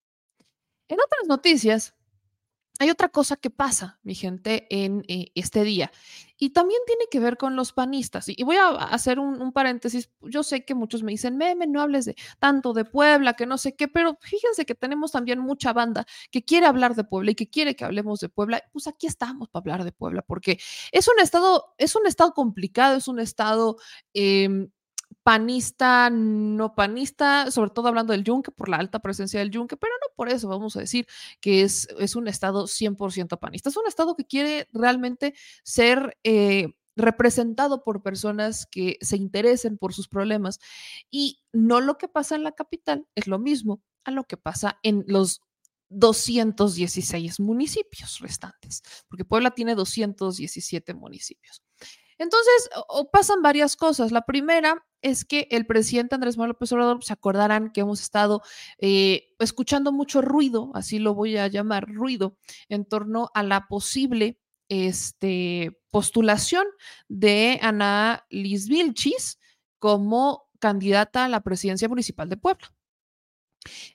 En 0.88 1.00
otras 1.00 1.28
noticias, 1.28 1.96
hay 2.80 2.90
otra 2.90 3.10
cosa 3.10 3.38
que 3.38 3.50
pasa, 3.50 4.00
mi 4.04 4.16
gente, 4.16 4.68
en 4.70 5.04
eh, 5.08 5.28
este 5.36 5.64
día, 5.64 5.92
y 6.38 6.50
también 6.50 6.82
tiene 6.86 7.06
que 7.10 7.20
ver 7.22 7.38
con 7.38 7.56
los 7.56 7.72
panistas. 7.72 8.28
Y, 8.28 8.44
voy 8.44 8.58
a 8.58 8.68
hacer 8.70 9.20
un, 9.20 9.54
paréntesis. 9.54 10.10
Yo 10.22 10.44
sé 10.44 10.66
que 10.66 10.76
muchos 10.76 11.02
me 11.02 11.12
dicen, 11.12 11.38
meme, 11.38 11.68
no 11.68 11.82
hables 11.82 12.06
de 12.06 12.16
tanto 12.40 12.74
de 12.74 12.84
Puebla, 12.84 13.34
que 13.34 13.46
no 13.46 13.58
sé 13.58 13.76
qué, 13.76 13.88
pero 13.88 14.18
fíjense 14.22 14.66
que 14.66 14.76
tenemos 14.76 15.14
también 15.14 15.40
mucha 15.40 15.72
banda 15.72 16.06
que 16.32 16.44
quiere 16.44 16.66
hablar 16.66 16.96
de 16.96 17.06
Puebla 17.06 17.32
y 17.32 17.36
que 17.36 17.50
quiere 17.50 17.76
que 17.76 17.86
hablemos 17.86 18.20
de 18.20 18.30
Puebla. 18.30 18.62
Pues 18.74 18.88
aquí 18.88 19.08
estamos 19.08 19.48
para 19.50 19.62
hablar 19.62 19.84
de 19.86 19.94
Puebla, 19.94 20.22
porque 20.24 20.60
es 20.92 21.08
un 21.08 21.20
estado, 21.22 21.74
es 21.78 21.96
un 21.96 22.06
estado 22.08 22.34
complicado, 22.34 22.98
es 22.98 23.08
un 23.08 23.20
estado 23.20 23.78
em, 24.14 24.70
panista, 25.26 26.12
no 26.12 26.76
panista, 26.76 27.50
sobre 27.50 27.72
todo 27.72 27.88
hablando 27.88 28.14
del 28.14 28.24
yunque, 28.24 28.52
por 28.52 28.70
la 28.70 28.78
alta 28.78 29.00
presencia 29.00 29.40
del 29.40 29.50
yunque, 29.50 29.76
pero 29.76 29.92
no 29.96 30.14
por 30.16 30.30
eso 30.30 30.48
vamos 30.48 30.76
a 30.76 30.82
decir 30.82 31.08
que 31.42 31.64
es, 31.64 31.88
es 31.98 32.16
un 32.16 32.28
estado 32.28 32.68
100% 32.68 33.40
panista. 33.40 33.70
Es 33.70 33.78
un 33.78 33.88
estado 33.88 34.16
que 34.16 34.26
quiere 34.26 34.68
realmente 34.72 35.34
ser... 35.64 36.16
Eh, 36.24 36.68
representado 36.98 37.84
por 37.84 38.02
personas 38.04 38.66
que 38.72 38.98
se 39.02 39.18
interesen 39.18 39.78
por 39.78 39.94
sus 39.94 40.08
problemas 40.08 40.60
y 41.12 41.42
no 41.52 41.82
lo 41.82 41.98
que 41.98 42.08
pasa 42.08 42.38
en 42.38 42.44
la 42.44 42.54
capital 42.54 43.06
es 43.16 43.28
lo 43.28 43.38
mismo 43.38 43.84
a 44.06 44.12
lo 44.12 44.24
que 44.24 44.38
pasa 44.38 44.80
en 44.82 45.04
los 45.06 45.42
216 45.90 47.42
municipios 47.42 48.20
restantes, 48.20 48.82
porque 49.10 49.26
Puebla 49.26 49.52
tiene 49.52 49.76
217 49.76 50.94
municipios. 50.94 51.65
Entonces, 52.18 52.70
o 52.88 53.10
pasan 53.12 53.42
varias 53.42 53.76
cosas. 53.76 54.12
La 54.12 54.26
primera 54.26 54.86
es 55.02 55.26
que 55.26 55.48
el 55.52 55.66
presidente 55.66 56.16
Andrés 56.16 56.38
Manuel 56.38 56.54
López 56.54 56.72
Obrador, 56.72 57.04
se 57.04 57.14
acordarán 57.14 57.72
que 57.72 57.82
hemos 57.82 58.02
estado 58.02 58.42
eh, 58.80 59.28
escuchando 59.40 59.92
mucho 59.92 60.22
ruido, 60.22 60.72
así 60.74 61.00
lo 61.00 61.14
voy 61.14 61.38
a 61.38 61.48
llamar, 61.48 61.88
ruido, 61.88 62.38
en 62.70 62.86
torno 62.86 63.30
a 63.34 63.44
la 63.44 63.68
posible 63.68 64.40
este, 64.70 65.78
postulación 65.92 66.66
de 67.08 67.60
Ana 67.62 68.26
Liz 68.30 68.68
Vilchis 68.68 69.40
como 69.78 70.50
candidata 70.60 71.26
a 71.26 71.30
la 71.30 71.42
presidencia 71.42 71.88
municipal 71.88 72.30
de 72.30 72.38
Puebla. 72.38 72.74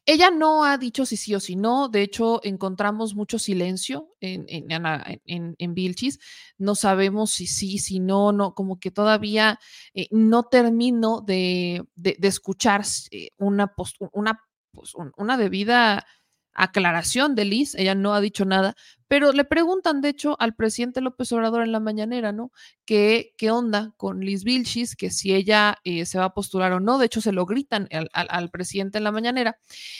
Ella 0.05 0.31
no 0.31 0.65
ha 0.65 0.79
dicho 0.79 1.07
si 1.07 1.17
sí 1.17 1.35
o 1.35 1.41
si 1.41 1.57
no, 1.57 1.89
de 1.89 2.03
hecho 2.03 2.41
encontramos 2.43 3.15
mucho 3.15 3.39
silencio 3.39 4.15
en, 4.21 4.45
en, 4.49 5.75
Vilchis, 5.75 6.19
no 6.59 6.75
sabemos 6.75 7.31
si 7.31 7.47
sí, 7.47 7.79
si 7.79 8.01
no, 8.01 8.33
no, 8.33 8.55
como 8.55 8.81
que 8.81 8.91
todavía 8.91 9.59
eh, 9.95 10.09
no 10.11 10.45
termino 10.45 11.21
de, 11.21 11.85
de, 11.95 12.17
escuchar 12.23 12.83
eh, 13.11 13.31
una, 13.39 13.73
una, 14.13 14.41
pues, 14.73 14.93
una 15.17 15.37
debida 15.37 16.05
aclaración 16.63 17.35
de 17.35 17.45
Liz, 17.45 17.75
ella 17.75 17.95
no 17.95 18.15
ha 18.15 18.21
dicho 18.21 18.45
nada, 18.45 18.75
pero 19.09 19.33
le 19.33 19.45
preguntan, 19.45 20.01
de 20.03 20.11
hecho, 20.11 20.37
al 20.39 20.55
presidente 20.55 21.01
López 21.01 21.33
Obrador 21.33 21.63
en 21.63 21.73
la 21.73 21.81
mañanera, 21.81 22.31
¿no? 22.31 22.53
¿Qué, 22.85 23.35
qué 23.37 23.51
onda 23.51 23.93
con 23.97 24.21
Liz 24.21 24.45
Vilchis? 24.45 24.95
Que 24.95 25.11
si 25.11 25.35
ella 25.35 25.79
eh, 25.83 26.07
se 26.07 26.19
va 26.19 26.27
a 26.27 26.33
postular 26.35 26.73
o 26.73 26.79
no, 26.79 26.99
de 26.99 27.07
hecho 27.07 27.21
se 27.21 27.33
lo 27.33 27.45
gritan 27.45 27.89
al, 28.13 28.51
presidente 28.51 28.99
en 28.99 29.05
la 29.05 29.11
mañanera. 29.11 29.59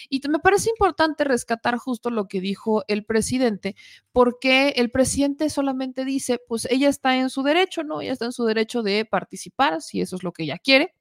Y 0.09 0.21
me 0.29 0.39
parece 0.39 0.71
importante 0.71 1.25
rescatar 1.25 1.77
justo 1.77 2.11
lo 2.11 2.29
que 2.29 2.41
dijo 2.41 2.85
el 2.87 3.05
presidente, 3.05 3.75
porque 4.13 4.75
el 4.77 4.91
presidente 4.93 5.51
solamente 5.51 6.05
dice, 6.05 6.39
pues 6.47 6.69
ella 6.71 6.89
está 6.89 7.17
en 7.17 7.31
su 7.31 7.43
derecho, 7.43 7.83
¿no? 7.83 8.01
Ella 8.01 8.13
está 8.13 8.27
en 8.27 8.33
su 8.33 8.45
derecho 8.45 8.83
de 8.83 9.05
participar, 9.05 9.83
si 9.83 10.01
eso 10.01 10.15
es 10.15 10.23
lo 10.23 10.33
que 10.33 10.45
ella 10.45 10.59
quiere 10.59 10.95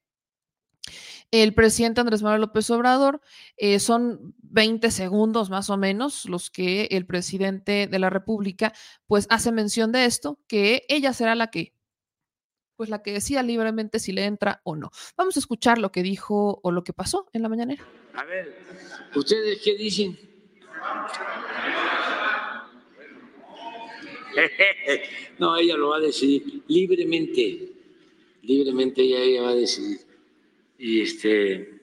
el 1.32 1.54
presidente 1.54 2.02
Andrés 2.02 2.22
Manuel 2.22 2.42
López 2.42 2.70
Obrador. 2.70 3.22
Eh, 3.58 3.80
son 3.80 4.36
20 4.42 4.92
segundos 4.92 5.50
más 5.50 5.70
o 5.70 5.78
menos 5.78 6.26
los 6.26 6.50
que 6.50 6.88
el 6.92 7.06
presidente 7.06 7.88
de 7.88 8.00
la 8.00 8.10
República 8.10 8.74
pues 9.08 9.28
hace 9.30 9.52
mención 9.52 9.92
de 9.92 10.06
esto, 10.06 10.40
que 10.48 10.86
ella 10.90 11.14
será 11.14 11.36
la 11.36 11.52
que 11.52 11.74
pues 12.76 12.90
la 12.90 13.04
que 13.04 13.12
decida 13.12 13.44
libremente 13.44 14.00
si 14.00 14.14
le 14.14 14.24
entra 14.24 14.62
o 14.64 14.78
no. 14.78 14.90
Vamos 15.18 15.36
a 15.36 15.42
escuchar 15.42 15.80
lo 15.80 15.92
que 15.92 16.02
dijo 16.02 16.62
o 16.64 16.72
lo 16.72 16.86
que 16.86 16.94
pasó 16.94 17.28
en 17.34 17.42
la 17.42 17.50
mañanera. 17.50 17.86
A 18.14 18.24
ver, 18.24 18.58
¿ustedes 19.16 19.60
qué 19.64 19.76
dicen? 19.76 20.18
No, 25.40 25.58
ella 25.58 25.76
lo 25.76 25.90
va 25.90 25.98
a 25.98 26.00
decidir 26.02 26.64
libremente, 26.68 27.72
libremente 28.42 29.02
ella, 29.02 29.20
ella 29.20 29.42
va 29.42 29.50
a 29.50 29.56
decidir 29.56 30.09
y 30.80 31.02
este 31.02 31.82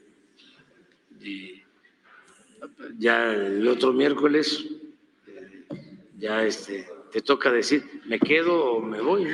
ya 2.98 3.32
el 3.32 3.68
otro 3.68 3.92
miércoles 3.92 4.64
eh, 5.26 5.64
ya 6.18 6.42
este 6.42 6.88
te 7.12 7.20
toca 7.20 7.52
decir 7.52 7.84
me 8.06 8.18
quedo 8.18 8.72
o 8.72 8.80
me 8.80 9.00
voy 9.00 9.28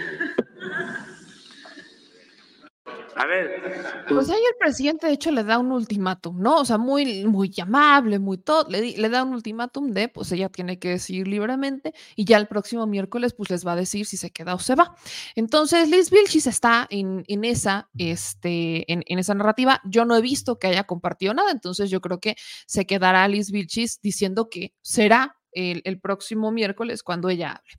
a 3.17 3.27
ver. 3.27 4.05
Pues 4.09 4.31
ahí 4.31 4.41
el 4.41 4.57
presidente, 4.59 5.07
de 5.07 5.13
hecho, 5.13 5.31
le 5.31 5.45
da 5.45 5.59
un 5.59 5.73
ultimátum, 5.73 6.41
¿no? 6.41 6.61
O 6.61 6.65
sea, 6.65 6.79
muy, 6.79 7.25
muy 7.25 7.53
amable, 7.61 8.19
muy 8.19 8.39
todo. 8.39 8.69
Le, 8.69 8.97
le, 8.97 9.09
da 9.09 9.25
un 9.25 9.35
ultimátum 9.35 9.93
de, 9.93 10.09
pues 10.09 10.33
ella 10.33 10.49
tiene 10.49 10.79
que 10.79 10.91
decidir 10.91 11.29
libremente 11.29 11.93
y 12.17 12.25
ya 12.25 12.37
el 12.37 12.47
próximo 12.47 12.87
miércoles, 12.87 13.35
pues 13.35 13.51
les 13.51 13.67
va 13.67 13.73
a 13.73 13.77
decir 13.77 14.07
si 14.07 14.17
se 14.17 14.31
queda 14.31 14.55
o 14.55 14.59
se 14.59 14.75
va. 14.75 14.95
Entonces, 15.35 15.89
Liz 15.89 16.11
Vilchis 16.11 16.47
está 16.47 16.87
en, 16.91 17.25
en 17.29 17.45
esa, 17.45 17.89
este, 17.99 18.91
en, 18.93 19.03
en, 19.07 19.19
esa 19.19 19.35
narrativa. 19.35 19.81
Yo 19.85 20.05
no 20.05 20.17
he 20.17 20.21
visto 20.21 20.59
que 20.59 20.69
haya 20.69 20.85
compartido 20.85 21.35
nada, 21.35 21.51
entonces 21.51 21.91
yo 21.91 22.01
creo 22.01 22.21
que 22.21 22.37
se 22.67 22.87
quedará 22.87 23.27
Liz 23.29 23.51
Vilchis 23.51 24.01
diciendo 24.01 24.49
que 24.49 24.75
será 24.81 25.37
el, 25.53 25.83
el, 25.85 26.01
próximo 26.01 26.51
miércoles 26.51 27.03
cuando 27.03 27.29
ella 27.29 27.53
hable. 27.53 27.73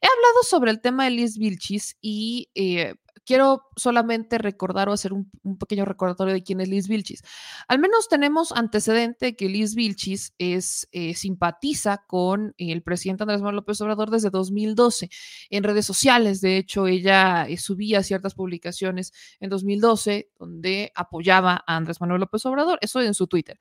He 0.00 0.06
hablado 0.06 0.42
sobre 0.42 0.70
el 0.70 0.80
tema 0.80 1.04
de 1.04 1.10
Liz 1.10 1.38
Vilchis 1.38 1.96
y 2.00 2.50
eh, 2.54 2.94
quiero 3.24 3.68
solamente 3.76 4.38
recordar 4.38 4.88
o 4.88 4.92
hacer 4.92 5.12
un, 5.12 5.30
pequeño 5.58 5.84
recordatorio 5.84 6.34
de 6.34 6.42
quién 6.42 6.60
es 6.60 6.68
Liz 6.68 6.88
Vilchis. 6.88 7.22
Al 7.68 7.78
menos 7.78 8.08
tenemos 8.08 8.52
antecedente 8.52 9.36
que 9.36 9.48
Liz 9.48 9.74
Vilchis 9.74 10.34
es, 10.38 10.88
eh, 10.92 11.14
simpatiza 11.14 12.04
con 12.06 12.54
el 12.58 12.82
presidente 12.82 13.22
Andrés 13.22 13.40
Manuel 13.40 13.56
López 13.56 13.80
Obrador 13.80 14.10
desde 14.10 14.30
2012 14.30 15.10
en 15.50 15.64
redes 15.64 15.86
sociales. 15.86 16.40
De 16.40 16.56
hecho, 16.56 16.86
ella 16.86 17.46
eh, 17.48 17.56
subía 17.56 18.02
ciertas 18.02 18.34
publicaciones 18.34 19.12
en 19.40 19.50
2012 19.50 20.30
donde 20.38 20.92
apoyaba 20.94 21.62
a 21.66 21.76
Andrés 21.76 22.00
Manuel 22.00 22.20
López 22.20 22.44
Obrador, 22.46 22.78
eso 22.82 23.00
en 23.00 23.14
su 23.14 23.26
Twitter. 23.26 23.58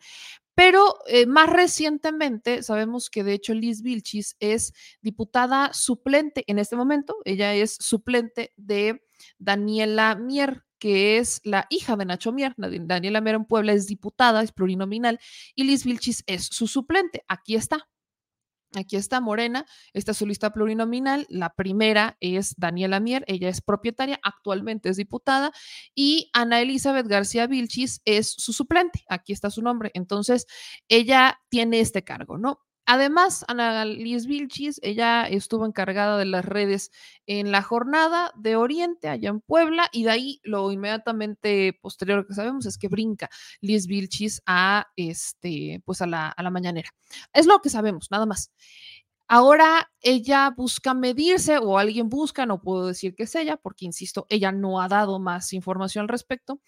Pero 0.55 0.95
eh, 1.07 1.25
más 1.25 1.49
recientemente 1.49 2.63
sabemos 2.63 3.09
que 3.09 3.23
de 3.23 3.33
hecho 3.33 3.53
Liz 3.53 3.81
Vilchis 3.81 4.35
es 4.41 4.73
diputada 5.01 5.71
suplente 5.73 6.43
en 6.47 6.59
este 6.59 6.75
momento. 6.75 7.15
Ella 7.23 7.53
es 7.53 7.77
suplente 7.79 8.51
de 8.57 9.01
Daniela 9.38 10.15
Mier, 10.15 10.63
que 10.79 11.17
es 11.17 11.41
la 11.43 11.67
hija 11.69 11.95
de 11.97 12.05
Nacho 12.05 12.32
Mier. 12.32 12.53
Daniela 12.58 13.21
Mier 13.21 13.36
en 13.36 13.45
Puebla 13.45 13.73
es 13.73 13.88
diputada, 13.88 14.41
es 14.41 14.51
plurinominal, 14.51 15.19
y 15.55 15.65
Liz 15.65 15.84
Vilchis 15.86 16.23
es 16.27 16.45
su 16.45 16.67
suplente. 16.67 17.23
Aquí 17.27 17.55
está. 17.55 17.88
Aquí 18.75 18.97
está 18.97 19.19
Morena, 19.19 19.65
esta 19.93 20.12
es 20.12 20.17
su 20.17 20.27
lista 20.27 20.53
plurinominal. 20.53 21.25
La 21.27 21.55
primera 21.55 22.17
es 22.19 22.53
Daniela 22.55 22.99
Mier, 22.99 23.23
ella 23.27 23.49
es 23.49 23.62
propietaria, 23.62 24.19
actualmente 24.21 24.89
es 24.89 24.97
diputada, 24.97 25.51
y 25.95 26.29
Ana 26.34 26.62
Elizabeth 26.62 27.08
García 27.08 27.47
Vilchis 27.47 28.01
es 28.05 28.29
su 28.29 28.53
suplente. 28.53 29.03
Aquí 29.10 29.34
está 29.34 29.49
su 29.49 29.63
nombre. 29.63 29.89
Entonces, 29.95 30.45
ella 30.88 31.39
tiene 31.49 31.79
este 31.79 32.03
cargo, 32.03 32.38
¿no? 32.38 32.60
Además, 32.91 33.45
Ana 33.47 33.86
Liz 33.86 34.25
Vilchis, 34.25 34.80
ella 34.82 35.28
estuvo 35.28 35.67
encargada 35.67 36.17
de 36.17 36.25
las 36.25 36.43
redes 36.43 36.89
en 37.28 37.52
la 37.52 37.62
jornada 37.62 38.32
de 38.36 38.56
Oriente, 38.56 39.10
allá 39.10 39.30
en 39.30 39.41
Puebla, 39.41 39.89
y 39.91 40.06
de 40.06 40.10
ahí 40.10 40.41
lo 40.41 40.71
inmediatamente 40.71 41.78
posterior 41.84 42.25
que 42.25 42.34
sabemos 42.34 42.65
es 42.65 42.80
que 42.80 42.88
brinca 42.88 43.30
Liz 43.62 43.86
Vilchis 43.86 44.41
a, 44.47 44.88
este, 44.95 45.84
pues 45.86 46.02
a, 46.02 46.08
la, 46.08 46.30
a 46.30 46.41
la 46.41 46.49
mañanera. 46.49 46.89
Es 47.32 47.45
lo 47.45 47.62
que 47.62 47.69
sabemos, 47.69 48.10
nada 48.10 48.25
más. 48.25 48.52
Ahora 49.28 49.91
ella 50.02 50.49
busca 50.49 50.95
medirse 50.95 51.60
o 51.60 51.78
alguien 51.78 52.10
busca, 52.10 52.47
no 52.47 52.60
puedo 52.60 52.88
decir 52.88 53.13
que 53.13 53.23
es 53.23 53.36
ella, 53.36 53.58
porque 53.58 53.86
insisto, 53.86 54.25
ella 54.30 54.52
no 54.52 54.82
ha 54.82 54.88
dado 54.88 55.19
más 55.19 55.54
información 55.54 56.02
al 56.02 56.10
respecto, 56.10 56.60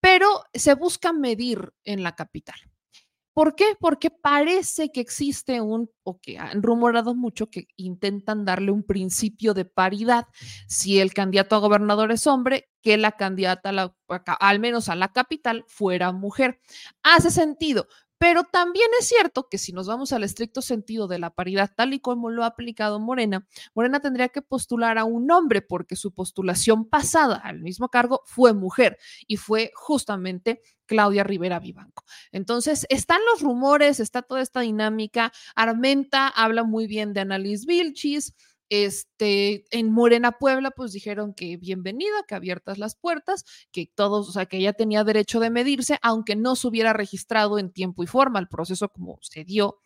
pero 0.00 0.26
se 0.52 0.74
busca 0.74 1.12
medir 1.12 1.72
en 1.84 2.02
la 2.02 2.16
capital. 2.16 2.69
¿Por 3.32 3.54
qué? 3.54 3.76
Porque 3.78 4.10
parece 4.10 4.90
que 4.90 5.00
existe 5.00 5.60
un, 5.60 5.88
o 6.02 6.20
que 6.20 6.38
han 6.38 6.62
rumorado 6.62 7.14
mucho, 7.14 7.48
que 7.48 7.68
intentan 7.76 8.44
darle 8.44 8.72
un 8.72 8.82
principio 8.82 9.54
de 9.54 9.64
paridad. 9.64 10.26
Si 10.66 10.98
el 10.98 11.14
candidato 11.14 11.54
a 11.54 11.60
gobernador 11.60 12.10
es 12.12 12.26
hombre, 12.26 12.68
que 12.82 12.96
la 12.96 13.12
candidata, 13.12 13.68
a 13.68 13.72
la, 13.72 13.96
al 14.40 14.58
menos 14.58 14.88
a 14.88 14.96
la 14.96 15.12
capital, 15.12 15.64
fuera 15.68 16.12
mujer. 16.12 16.60
Hace 17.02 17.30
sentido, 17.30 17.86
pero 18.20 18.44
también 18.44 18.86
es 19.00 19.08
cierto 19.08 19.48
que 19.48 19.56
si 19.56 19.72
nos 19.72 19.86
vamos 19.86 20.12
al 20.12 20.24
estricto 20.24 20.60
sentido 20.60 21.08
de 21.08 21.18
la 21.18 21.30
paridad, 21.30 21.70
tal 21.74 21.94
y 21.94 22.00
como 22.00 22.28
lo 22.28 22.44
ha 22.44 22.48
aplicado 22.48 23.00
Morena, 23.00 23.46
Morena 23.74 24.00
tendría 24.00 24.28
que 24.28 24.42
postular 24.42 24.98
a 24.98 25.04
un 25.04 25.30
hombre 25.30 25.62
porque 25.62 25.96
su 25.96 26.12
postulación 26.12 26.84
pasada 26.84 27.36
al 27.36 27.62
mismo 27.62 27.88
cargo 27.88 28.20
fue 28.26 28.52
mujer 28.52 28.98
y 29.26 29.38
fue 29.38 29.72
justamente 29.74 30.60
Claudia 30.84 31.24
Rivera 31.24 31.60
Vivanco. 31.60 32.04
Entonces, 32.30 32.84
están 32.90 33.20
los 33.32 33.40
rumores, 33.40 34.00
está 34.00 34.20
toda 34.20 34.42
esta 34.42 34.60
dinámica. 34.60 35.32
Armenta 35.54 36.28
habla 36.28 36.62
muy 36.62 36.86
bien 36.86 37.14
de 37.14 37.20
Annalise 37.20 37.64
Vilchis. 37.66 38.34
Este, 38.70 39.64
en 39.76 39.92
Morena 39.92 40.32
Puebla, 40.38 40.70
pues 40.70 40.92
dijeron 40.92 41.34
que 41.34 41.56
bienvenida, 41.56 42.24
que 42.26 42.36
abiertas 42.36 42.78
las 42.78 42.94
puertas, 42.94 43.44
que 43.72 43.90
todos, 43.94 44.28
o 44.28 44.32
sea, 44.32 44.46
que 44.46 44.58
ella 44.58 44.72
tenía 44.72 45.04
derecho 45.04 45.40
de 45.40 45.50
medirse, 45.50 45.98
aunque 46.02 46.36
no 46.36 46.56
se 46.56 46.68
hubiera 46.68 46.92
registrado 46.92 47.58
en 47.58 47.72
tiempo 47.72 48.04
y 48.04 48.06
forma 48.06 48.38
el 48.38 48.48
proceso 48.48 48.88
como 48.88 49.18
se 49.22 49.44
dio. 49.44 49.80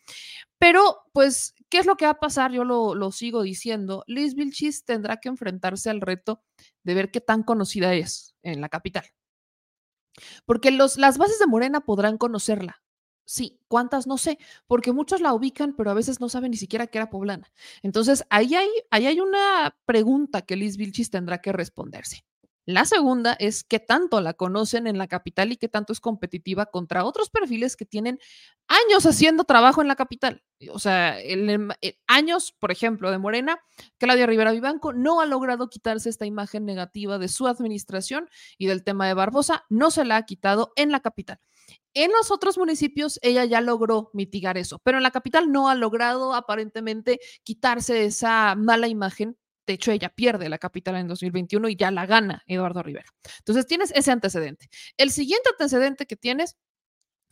Pero, 0.58 0.98
pues, 1.12 1.54
¿qué 1.70 1.78
es 1.78 1.86
lo 1.86 1.96
que 1.96 2.04
va 2.04 2.12
a 2.12 2.20
pasar? 2.20 2.52
Yo 2.52 2.64
lo, 2.64 2.94
lo 2.94 3.10
sigo 3.10 3.42
diciendo. 3.42 4.04
Liz 4.06 4.34
Vilchis 4.34 4.84
tendrá 4.84 5.16
que 5.16 5.30
enfrentarse 5.30 5.90
al 5.90 6.00
reto 6.00 6.42
de 6.82 6.94
ver 6.94 7.10
qué 7.10 7.20
tan 7.20 7.42
conocida 7.42 7.94
es 7.94 8.34
en 8.42 8.60
la 8.60 8.68
capital. 8.68 9.04
Porque 10.44 10.70
los, 10.70 10.96
las 10.96 11.18
bases 11.18 11.38
de 11.38 11.46
Morena 11.46 11.80
podrán 11.80 12.18
conocerla, 12.18 12.83
Sí, 13.24 13.58
¿cuántas? 13.68 14.06
No 14.06 14.18
sé, 14.18 14.38
porque 14.66 14.92
muchos 14.92 15.20
la 15.20 15.32
ubican, 15.32 15.74
pero 15.74 15.90
a 15.90 15.94
veces 15.94 16.20
no 16.20 16.28
saben 16.28 16.50
ni 16.50 16.56
siquiera 16.56 16.86
que 16.86 16.98
era 16.98 17.10
poblana. 17.10 17.50
Entonces, 17.82 18.24
ahí 18.30 18.54
hay, 18.54 18.68
ahí 18.90 19.06
hay 19.06 19.20
una 19.20 19.76
pregunta 19.86 20.42
que 20.42 20.56
Liz 20.56 20.76
Vilchis 20.76 21.10
tendrá 21.10 21.40
que 21.40 21.52
responderse. 21.52 22.24
La 22.66 22.86
segunda 22.86 23.34
es 23.38 23.62
qué 23.62 23.78
tanto 23.78 24.22
la 24.22 24.32
conocen 24.32 24.86
en 24.86 24.96
la 24.96 25.06
capital 25.06 25.52
y 25.52 25.58
qué 25.58 25.68
tanto 25.68 25.92
es 25.92 26.00
competitiva 26.00 26.66
contra 26.66 27.04
otros 27.04 27.28
perfiles 27.28 27.76
que 27.76 27.84
tienen 27.84 28.18
años 28.68 29.04
haciendo 29.04 29.44
trabajo 29.44 29.82
en 29.82 29.88
la 29.88 29.96
capital. 29.96 30.42
O 30.72 30.78
sea, 30.78 31.20
en, 31.20 31.68
años, 32.06 32.54
por 32.58 32.72
ejemplo, 32.72 33.10
de 33.10 33.18
Morena, 33.18 33.60
Claudia 33.98 34.26
Rivera 34.26 34.52
Vivanco 34.52 34.94
no 34.94 35.20
ha 35.20 35.26
logrado 35.26 35.68
quitarse 35.68 36.08
esta 36.08 36.24
imagen 36.24 36.64
negativa 36.64 37.18
de 37.18 37.28
su 37.28 37.46
administración 37.48 38.30
y 38.56 38.66
del 38.66 38.82
tema 38.82 39.06
de 39.06 39.14
Barbosa, 39.14 39.66
no 39.68 39.90
se 39.90 40.06
la 40.06 40.16
ha 40.16 40.24
quitado 40.24 40.72
en 40.76 40.90
la 40.90 41.00
capital. 41.00 41.40
En 41.94 42.10
los 42.12 42.30
otros 42.30 42.58
municipios 42.58 43.18
ella 43.22 43.44
ya 43.44 43.60
logró 43.60 44.10
mitigar 44.12 44.58
eso, 44.58 44.80
pero 44.80 44.98
en 44.98 45.02
la 45.04 45.12
capital 45.12 45.52
no 45.52 45.68
ha 45.68 45.74
logrado 45.74 46.34
aparentemente 46.34 47.20
quitarse 47.44 48.04
esa 48.04 48.54
mala 48.56 48.88
imagen. 48.88 49.38
De 49.66 49.74
hecho, 49.74 49.92
ella 49.92 50.10
pierde 50.10 50.48
la 50.48 50.58
capital 50.58 50.96
en 50.96 51.08
2021 51.08 51.68
y 51.70 51.76
ya 51.76 51.90
la 51.90 52.04
gana 52.04 52.42
Eduardo 52.46 52.82
Rivera. 52.82 53.08
Entonces, 53.38 53.66
tienes 53.66 53.92
ese 53.94 54.10
antecedente. 54.10 54.68
El 54.98 55.10
siguiente 55.10 55.48
antecedente 55.50 56.06
que 56.06 56.16
tienes 56.16 56.56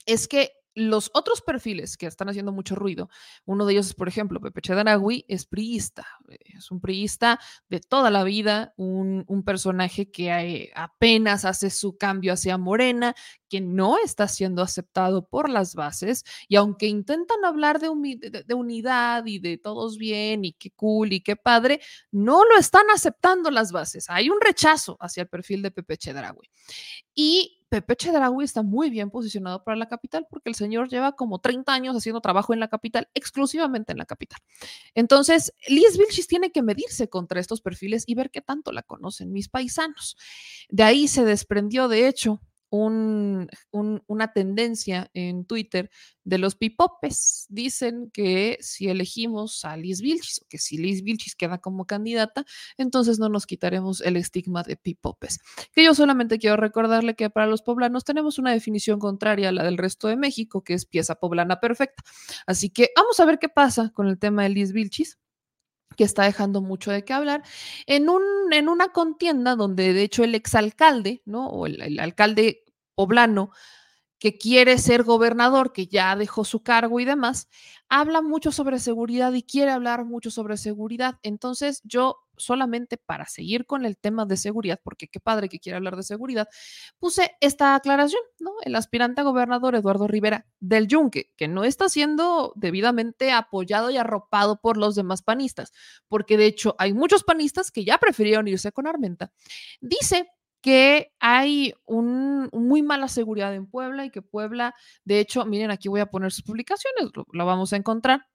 es 0.07 0.29
que 0.29 0.53
los 0.75 1.11
otros 1.15 1.43
perfiles 1.43 1.97
que 1.97 2.07
están 2.07 2.29
haciendo 2.29 2.53
mucho 2.53 2.75
ruido, 2.75 3.09
uno 3.45 3.67
de 3.67 3.75
ellos 3.75 3.87
es, 3.87 3.95
por 3.95 4.09
ejemplo, 4.09 4.41
Pepe 4.41 4.61
Chedaragui, 4.61 5.25
es 5.29 5.47
priista, 5.47 6.07
es 6.29 6.71
un 6.71 6.81
priista 6.81 7.41
de 7.69 7.81
toda 7.81 8.11
la 8.11 8.25
vida, 8.25 8.73
un, 8.77 9.25
personaje 9.45 10.09
que 10.11 10.71
apenas 10.75 11.45
hace 11.45 11.69
su 11.69 11.97
cambio 11.97 12.33
hacia 12.33 12.59
Morena, 12.59 13.15
que 13.49 13.61
no 13.61 13.99
está 13.99 14.29
siendo 14.29 14.63
aceptado 14.63 15.27
por 15.27 15.49
las 15.49 15.75
bases, 15.75 16.25
y 16.49 16.57
aunque 16.57 16.87
intentan 16.87 17.45
hablar 17.45 17.81
de 17.81 17.89
unidad 18.55 19.27
y 19.27 19.41
de 19.41 19.59
todos 19.59 19.99
bien 19.99 20.45
y 20.45 20.53
qué 20.53 20.71
cool 20.71 21.13
y 21.13 21.21
qué 21.23 21.35
padre, 21.35 21.81
no 22.13 22.45
lo 22.45 22.57
están 22.57 22.85
aceptando 22.95 23.51
las 23.51 23.73
bases. 23.73 24.09
Hay 24.09 24.31
un 24.31 24.41
rechazo 24.41 24.97
hacia 25.01 25.23
el 25.23 25.29
perfil 25.29 25.63
de 25.63 25.71
Pepe 25.71 25.97
Chedaragui. 25.97 26.49
Y 27.15 27.62
Pepe 27.73 27.97
Chedraui 27.97 28.45
está 28.45 28.63
muy 28.63 28.91
bien 28.91 29.09
posicionado 29.09 29.65
para 29.65 29.79
la 29.79 29.89
capital 29.89 30.27
porque 30.29 30.51
el 30.51 30.55
señor 30.55 30.91
lleva 30.91 31.13
como 31.13 31.39
30 31.39 31.73
años 31.73 31.97
haciendo 31.97 32.21
trabajo 32.21 32.53
en 32.53 32.61
la 32.61 32.69
capital, 32.69 33.09
exclusivamente 33.15 33.93
en 33.93 33.99
la 33.99 34.05
capital. 34.05 34.41
Entonces, 34.95 35.55
Liz 35.69 35.97
Vilchis 35.97 36.27
tiene 36.27 36.53
que 36.53 36.61
medirse 36.61 37.09
contra 37.09 37.41
estos 37.41 37.63
perfiles 37.63 38.05
y 38.07 38.15
ver 38.15 38.31
qué 38.31 38.43
tanto 38.43 38.73
la 38.73 38.83
conocen 38.83 39.33
mis 39.33 39.49
paisanos. 39.49 40.19
De 40.69 40.83
ahí 40.83 41.09
se 41.09 41.25
desprendió, 41.25 41.89
de 41.89 42.09
hecho, 42.09 42.43
una 42.73 44.33
tendencia 44.33 45.11
en 45.13 45.45
Twitter 45.45 45.91
de 46.25 46.39
los 46.39 46.55
pipopes. 46.55 47.47
Dicen 47.51 48.11
que 48.11 48.57
si 48.63 48.89
elegimos 48.89 49.65
a 49.67 49.77
Liz 49.77 50.01
Vilchis 50.01 50.41
o 50.43 50.47
que 50.49 50.57
si 50.57 50.79
Liz 50.79 51.03
Vilchis 51.03 51.37
queda 51.37 51.59
como 51.59 51.87
candidata, 51.87 52.47
entonces 52.79 53.19
no 53.19 53.29
nos 53.29 53.47
quitaremos 53.47 54.01
el 54.01 54.17
estigma 54.17 54.63
de 54.63 54.77
pipopes. 54.77 55.41
Que 55.73 55.85
yo 55.85 55.95
solamente 55.95 56.39
quiero 56.39 56.57
recordarle 56.57 57.15
que 57.15 57.29
para 57.29 57.47
los 57.47 57.61
poblanos 57.61 58.05
tenemos 58.05 58.39
una 58.39 58.53
definición 58.53 58.99
contraria 58.99 59.51
a 59.51 59.53
la 59.53 59.65
del 59.65 59.77
resto 59.77 60.09
de 60.09 60.17
México, 60.17 60.65
que 60.65 60.73
es 60.73 60.87
pieza 60.87 61.17
poblana 61.17 61.61
perfecta. 61.61 62.03
Así 62.47 62.71
que 62.71 62.91
vamos 62.97 63.21
a 63.21 63.27
ver 63.27 63.39
qué 63.39 63.51
pasa 63.51 63.91
con 63.95 64.09
el 64.09 64.19
tema 64.19 64.45
de 64.45 64.49
Liz 64.49 64.73
Vilchis 64.73 65.19
que 65.97 66.05
está 66.05 66.25
dejando 66.25 66.61
mucho 66.63 66.91
de 66.91 67.05
qué 67.05 67.13
hablar, 67.13 67.43
en, 67.87 68.09
un, 68.09 68.23
en 68.53 68.69
una 68.69 68.89
contienda 68.89 69.57
donde 69.57 69.93
de 69.93 70.03
hecho 70.03 70.25
el 70.25 70.35
exalcalde, 70.35 71.23
¿no? 71.25 71.49
O 71.49 71.67
el, 71.67 71.99
alcalde 72.01 72.62
poblano 72.95 73.51
que 74.23 74.39
quiere 74.39 74.79
ser 74.79 75.03
gobernador, 75.03 75.73
que 75.73 75.89
ya 75.89 76.15
dejó 76.15 76.45
su 76.45 76.63
cargo 76.63 77.01
y 77.01 77.05
demás, 77.05 77.49
habla 77.89 78.23
mucho 78.23 78.53
sobre 78.53 78.79
seguridad 78.79 79.33
y 79.33 79.43
quiere 79.43 79.73
hablar 79.73 80.05
mucho 80.05 80.31
sobre 80.31 80.57
seguridad. 80.57 81.19
Entonces, 81.25 81.81
yo 81.83 82.19
solamente 82.37 82.99
para 82.99 83.27
seguir 83.27 83.67
con 83.67 83.85
el 83.85 83.99
tema 83.99 84.25
de 84.25 84.37
seguridad, 84.37 84.79
porque 84.85 85.09
qué 85.09 85.19
padre 85.19 85.49
que 85.49 85.59
quiere 85.59 85.77
hablar 85.77 85.97
de 85.97 86.05
seguridad, 86.05 86.47
puse 87.01 87.33
esta 87.41 87.75
aclaración, 87.75 88.23
¿no? 88.39 88.53
El 88.63 88.77
aspirante 88.77 89.23
a 89.23 89.25
gobernador 89.25 89.75
Eduardo 89.75 90.07
Rivera 90.07 90.47
del 90.61 90.87
Yunque, 90.87 91.33
que 91.37 91.49
no 91.49 91.65
está 91.65 91.89
siendo 91.89 92.53
debidamente 92.55 93.33
apoyado 93.33 93.91
y 93.91 93.97
arropado 93.97 94.61
por 94.61 94.77
los 94.77 94.95
demás 94.95 95.23
panistas, 95.23 95.73
porque 96.07 96.37
de 96.37 96.47
hecho 96.47 96.77
hay 96.79 96.93
muchos 96.93 97.25
panistas 97.25 97.73
que 97.73 97.85
ya 97.85 97.99
prefirieron 97.99 98.47
irse 98.47 98.71
con 98.71 98.87
Armenta, 98.87 99.33
dice 99.81 100.29
que 100.63 101.13
hay 101.21 101.75
un, 101.85 102.49
muy 102.53 102.83
mala 102.83 103.09
seguridad 103.09 103.55
en 103.55 103.67
Puebla 103.67 104.07
y 104.07 104.11
que 104.11 104.23
Puebla, 104.23 104.75
de 105.05 105.21
hecho, 105.21 105.45
miren, 105.45 105.71
aquí 105.71 105.89
voy 105.89 106.01
a 106.01 106.07
poner 106.07 106.33
sus 106.33 106.45
publicaciones, 106.45 107.11
lo 107.33 107.47
vamos 107.47 107.73
a 107.73 107.77
encontrar. 107.77 108.27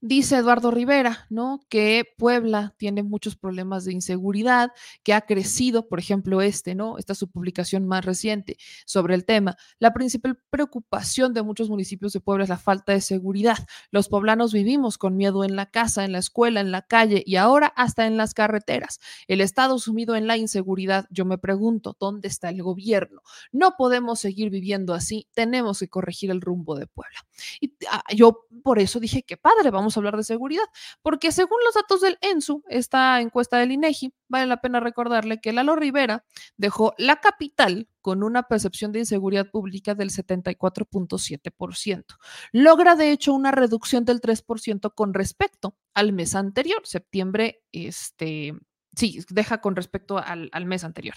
Dice 0.00 0.36
Eduardo 0.36 0.70
Rivera, 0.70 1.26
¿no? 1.30 1.60
Que 1.68 2.04
Puebla 2.18 2.74
tiene 2.76 3.02
muchos 3.02 3.36
problemas 3.36 3.84
de 3.84 3.92
inseguridad, 3.92 4.70
que 5.02 5.14
ha 5.14 5.22
crecido, 5.22 5.88
por 5.88 5.98
ejemplo, 5.98 6.42
este, 6.42 6.74
¿no? 6.74 6.98
Esta 6.98 7.12
es 7.14 7.18
su 7.18 7.30
publicación 7.30 7.86
más 7.86 8.04
reciente 8.04 8.56
sobre 8.84 9.14
el 9.14 9.24
tema. 9.24 9.56
La 9.78 9.92
principal 9.92 10.38
preocupación 10.50 11.32
de 11.32 11.42
muchos 11.42 11.70
municipios 11.70 12.12
de 12.12 12.20
Puebla 12.20 12.44
es 12.44 12.50
la 12.50 12.58
falta 12.58 12.92
de 12.92 13.00
seguridad. 13.00 13.58
Los 13.90 14.08
poblanos 14.08 14.52
vivimos 14.52 14.98
con 14.98 15.16
miedo 15.16 15.44
en 15.44 15.56
la 15.56 15.66
casa, 15.70 16.04
en 16.04 16.12
la 16.12 16.18
escuela, 16.18 16.60
en 16.60 16.72
la 16.72 16.82
calle 16.82 17.22
y 17.24 17.36
ahora 17.36 17.68
hasta 17.68 18.06
en 18.06 18.16
las 18.16 18.34
carreteras. 18.34 19.00
El 19.28 19.40
Estado 19.40 19.78
sumido 19.78 20.16
en 20.16 20.26
la 20.26 20.36
inseguridad, 20.36 21.06
yo 21.10 21.24
me 21.24 21.38
pregunto, 21.38 21.96
¿dónde 21.98 22.28
está 22.28 22.50
el 22.50 22.62
gobierno? 22.62 23.22
No 23.52 23.74
podemos 23.78 24.20
seguir 24.20 24.50
viviendo 24.50 24.94
así, 24.94 25.28
tenemos 25.34 25.80
que 25.80 25.88
corregir 25.88 26.30
el 26.30 26.40
rumbo 26.40 26.74
de 26.74 26.86
Puebla. 26.86 27.18
Y 27.60 27.74
ah, 27.90 28.02
yo 28.14 28.46
por 28.62 28.78
eso 28.78 29.00
dije 29.00 29.22
que 29.22 29.36
padre, 29.36 29.70
vamos 29.70 29.85
a 29.94 30.00
hablar 30.00 30.16
de 30.16 30.24
seguridad, 30.24 30.64
porque 31.02 31.30
según 31.30 31.58
los 31.64 31.74
datos 31.74 32.00
del 32.00 32.16
ENSU, 32.22 32.64
esta 32.68 33.20
encuesta 33.20 33.58
del 33.58 33.72
INEGI, 33.72 34.14
vale 34.28 34.46
la 34.46 34.62
pena 34.62 34.80
recordarle 34.80 35.38
que 35.40 35.52
Lalo 35.52 35.76
Rivera 35.76 36.24
dejó 36.56 36.94
la 36.96 37.16
capital 37.20 37.88
con 38.00 38.22
una 38.22 38.44
percepción 38.44 38.92
de 38.92 39.00
inseguridad 39.00 39.50
pública 39.50 39.94
del 39.94 40.10
74.7%. 40.10 42.04
Logra, 42.52 42.96
de 42.96 43.12
hecho, 43.12 43.34
una 43.34 43.50
reducción 43.50 44.04
del 44.04 44.20
3% 44.20 44.94
con 44.94 45.12
respecto 45.12 45.76
al 45.92 46.12
mes 46.12 46.34
anterior, 46.34 46.80
septiembre, 46.84 47.62
este, 47.72 48.54
sí, 48.96 49.20
deja 49.28 49.60
con 49.60 49.76
respecto 49.76 50.18
al, 50.18 50.48
al 50.52 50.66
mes 50.66 50.84
anterior. 50.84 51.16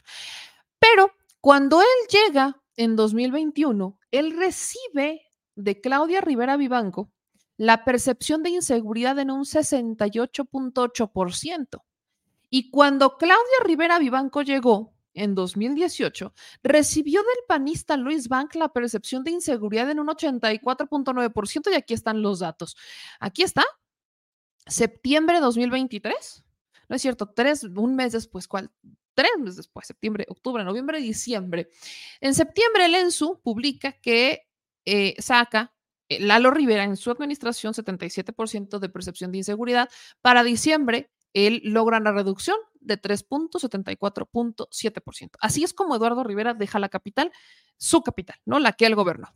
Pero 0.80 1.12
cuando 1.42 1.82
él 1.82 1.88
llega 2.10 2.62
en 2.76 2.96
2021, 2.96 4.00
él 4.12 4.38
recibe 4.38 5.22
de 5.56 5.82
Claudia 5.82 6.22
Rivera 6.22 6.58
Vivanco 6.58 7.12
la 7.60 7.84
percepción 7.84 8.42
de 8.42 8.50
inseguridad 8.52 9.20
en 9.20 9.32
un 9.32 9.44
68.8%. 9.44 11.84
Y 12.50 12.72
cuando 12.72 13.18
Claudia 13.18 13.60
Rivera 13.66 14.00
Vivanco 14.00 14.44
llegó 14.44 14.94
en 15.14 15.36
2018, 15.36 16.34
recibió 16.64 17.22
del 17.22 17.44
panista 17.50 17.98
Luis 17.98 18.30
Bank 18.30 18.56
la 18.56 18.70
percepción 18.70 19.26
de 19.26 19.32
inseguridad 19.32 19.92
en 19.92 20.00
un 20.00 20.08
84.9% 20.08 21.70
y 21.70 21.76
aquí 21.76 21.94
están 21.94 22.22
los 22.22 22.40
datos. 22.40 22.78
Aquí 23.20 23.44
está, 23.44 23.66
septiembre 24.66 25.36
de 25.36 25.42
2023. 25.42 26.46
No 26.88 26.96
es 26.96 27.02
cierto, 27.02 27.28
tres, 27.28 27.66
un 27.66 27.94
mes 27.94 28.14
después, 28.14 28.48
¿cuál? 28.48 28.72
Tres 29.14 29.32
meses 29.38 29.58
después, 29.58 29.86
septiembre, 29.86 30.26
octubre, 30.30 30.64
noviembre, 30.64 31.02
diciembre. 31.02 31.70
En 32.22 32.34
septiembre, 32.34 32.86
el 32.86 32.96
ENSU 32.96 33.42
publica 33.44 33.92
que 33.92 34.48
eh, 34.86 35.22
saca 35.22 35.74
Lalo 36.20 36.52
Rivera 36.52 36.84
en 36.84 36.98
su 36.98 37.10
administración 37.12 37.74
77% 37.74 38.80
de 38.80 38.90
percepción 38.90 39.32
de 39.32 39.38
inseguridad. 39.40 39.90
Para 40.22 40.44
diciembre, 40.44 41.10
él 41.34 41.62
logra 41.64 41.98
una 42.00 42.12
reducción 42.12 42.58
de 42.80 43.00
3.74.7%. 43.00 45.32
Así 45.40 45.64
es 45.64 45.74
como 45.74 45.96
Eduardo 45.96 46.24
Rivera 46.24 46.54
deja 46.54 46.78
la 46.80 46.90
capital, 46.90 47.32
su 47.78 48.02
capital, 48.02 48.38
¿no? 48.46 48.60
La 48.60 48.74
que 48.74 48.88
él 48.88 48.96
gobernó. 48.96 49.34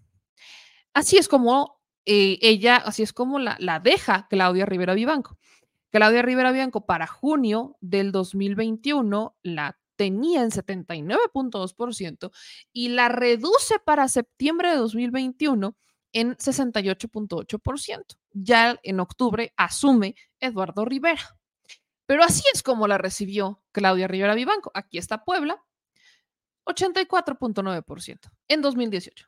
Así 0.93 1.17
es 1.17 1.27
como 1.27 1.81
eh, 2.05 2.38
ella, 2.41 2.77
así 2.77 3.03
es 3.03 3.13
como 3.13 3.39
la, 3.39 3.55
la 3.59 3.79
deja 3.79 4.27
Claudia 4.29 4.65
Rivera 4.65 4.93
Vivanco. 4.93 5.38
Claudia 5.91 6.21
Rivera 6.23 6.51
Vivanco 6.51 6.86
para 6.86 7.05
junio 7.05 7.77
del 7.79 8.12
2021 8.12 9.38
la 9.43 9.77
tenía 9.95 10.41
en 10.41 10.49
79.2% 10.49 12.31
y 12.73 12.89
la 12.89 13.09
reduce 13.09 13.77
para 13.79 14.07
septiembre 14.07 14.71
de 14.71 14.77
2021 14.77 15.77
en 16.13 16.36
68.8%. 16.38 18.17
Ya 18.32 18.80
en 18.84 18.99
octubre 18.99 19.54
asume 19.58 20.15
Eduardo 20.39 20.86
Rivera. 20.86 21.38
Pero 22.06 22.23
así 22.23 22.43
es 22.54 22.63
como 22.63 22.88
la 22.88 22.97
recibió 22.97 23.62
Claudia 23.71 24.08
Rivera 24.08 24.36
Vivanco. 24.36 24.71
Aquí 24.73 24.97
está 24.97 25.23
Puebla, 25.23 25.63
84.9% 26.65 28.32
en 28.47 28.62
2018. 28.62 29.28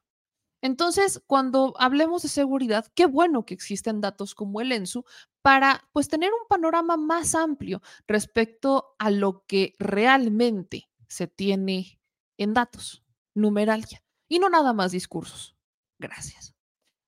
Entonces, 0.61 1.21
cuando 1.27 1.75
hablemos 1.77 2.23
de 2.23 2.29
seguridad, 2.29 2.87
qué 2.95 3.05
bueno 3.05 3.45
que 3.45 3.53
existen 3.53 4.01
datos 4.01 4.33
como 4.33 4.61
el 4.61 4.71
ENSU 4.71 5.05
para 5.41 5.87
pues 5.93 6.07
tener 6.07 6.31
un 6.31 6.47
panorama 6.49 6.97
más 6.97 7.35
amplio 7.35 7.81
respecto 8.07 8.95
a 8.97 9.11
lo 9.11 9.45
que 9.45 9.75
realmente 9.77 10.89
se 11.07 11.27
tiene 11.27 11.99
en 12.37 12.53
datos, 12.53 13.03
numeralia, 13.35 14.03
y 14.27 14.39
no 14.39 14.49
nada 14.49 14.73
más 14.73 14.91
discursos. 14.91 15.55
Gracias. 15.99 16.54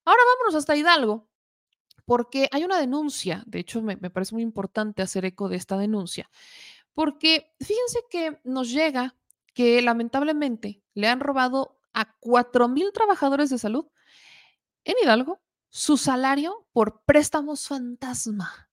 Ahora 0.08 0.22
vámonos 0.38 0.56
hasta 0.56 0.78
Hidalgo, 0.78 1.28
porque 2.06 2.48
hay 2.54 2.64
una 2.64 2.80
denuncia, 2.80 3.44
de 3.46 3.60
hecho 3.60 3.82
me, 3.82 3.98
parece 3.98 4.36
muy 4.36 4.42
importante 4.42 5.02
hacer 5.02 5.26
eco 5.26 5.50
de 5.50 5.58
esta 5.58 5.78
denuncia, 5.78 6.30
porque 6.94 7.54
fíjense 7.60 8.00
que 8.10 8.40
nos 8.46 8.72
llega 8.72 9.18
que 9.54 9.82
lamentablemente 9.82 10.82
le 10.94 11.10
han 11.10 11.20
robado 11.20 11.78
a 11.94 12.18
4.000 12.22 12.94
trabajadores 12.94 13.50
de 13.50 13.58
salud 13.58 13.88
en 14.86 14.96
Hidalgo 15.04 15.42
su 15.68 15.98
salario 15.98 16.66
por 16.72 17.04
préstamos 17.04 17.68
fantasma. 17.68 18.70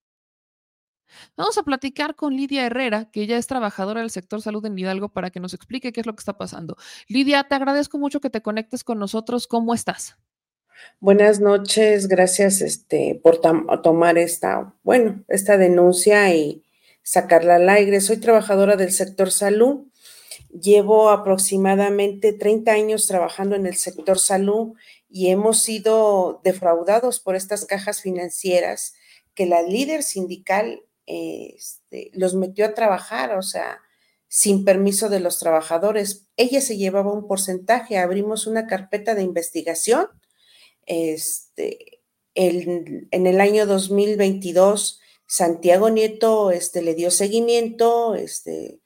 Vamos 1.36 1.58
a 1.58 1.64
platicar 1.64 2.14
con 2.14 2.36
Lidia 2.36 2.64
Herrera, 2.64 3.10
que 3.10 3.22
ella 3.22 3.38
es 3.38 3.48
trabajadora 3.48 4.02
del 4.02 4.10
sector 4.10 4.40
salud 4.40 4.64
en 4.66 4.78
Hidalgo, 4.78 5.08
para 5.08 5.30
que 5.30 5.40
nos 5.40 5.52
explique 5.52 5.92
qué 5.92 5.98
es 5.98 6.06
lo 6.06 6.14
que 6.14 6.20
está 6.20 6.38
pasando. 6.38 6.76
Lidia, 7.08 7.42
te 7.42 7.56
agradezco 7.56 7.98
mucho 7.98 8.20
que 8.20 8.30
te 8.30 8.40
conectes 8.40 8.84
con 8.84 9.00
nosotros. 9.00 9.48
¿Cómo 9.48 9.74
estás? 9.74 10.16
Buenas 11.00 11.40
noches, 11.40 12.08
gracias 12.08 12.60
este, 12.60 13.20
por 13.22 13.40
tomar 13.82 14.16
esta, 14.16 14.74
bueno, 14.82 15.22
esta 15.28 15.58
denuncia 15.58 16.34
y 16.34 16.64
sacarla 17.02 17.56
al 17.56 17.68
aire. 17.68 18.00
Soy 18.00 18.16
trabajadora 18.16 18.76
del 18.76 18.90
sector 18.90 19.30
salud. 19.30 19.86
Llevo 20.48 21.10
aproximadamente 21.10 22.32
30 22.32 22.72
años 22.72 23.06
trabajando 23.06 23.54
en 23.56 23.66
el 23.66 23.76
sector 23.76 24.18
salud 24.18 24.74
y 25.08 25.28
hemos 25.28 25.62
sido 25.62 26.40
defraudados 26.42 27.20
por 27.20 27.36
estas 27.36 27.66
cajas 27.66 28.00
financieras 28.00 28.94
que 29.34 29.46
la 29.46 29.62
líder 29.62 30.02
sindical 30.02 30.82
este, 31.06 32.10
los 32.14 32.34
metió 32.34 32.64
a 32.64 32.74
trabajar, 32.74 33.36
o 33.36 33.42
sea, 33.42 33.80
sin 34.28 34.64
permiso 34.64 35.08
de 35.08 35.20
los 35.20 35.38
trabajadores. 35.38 36.26
Ella 36.36 36.60
se 36.60 36.76
llevaba 36.76 37.12
un 37.12 37.28
porcentaje, 37.28 37.98
abrimos 37.98 38.46
una 38.46 38.66
carpeta 38.66 39.14
de 39.14 39.22
investigación 39.22 40.08
este, 40.86 42.00
en 42.34 43.26
el 43.26 43.40
año 43.40 43.66
2022, 43.66 45.00
Santiago 45.26 45.90
Nieto 45.90 46.50
este, 46.50 46.82
le 46.82 46.94
dio 46.94 47.10
seguimiento, 47.10 48.14
este, 48.14 48.80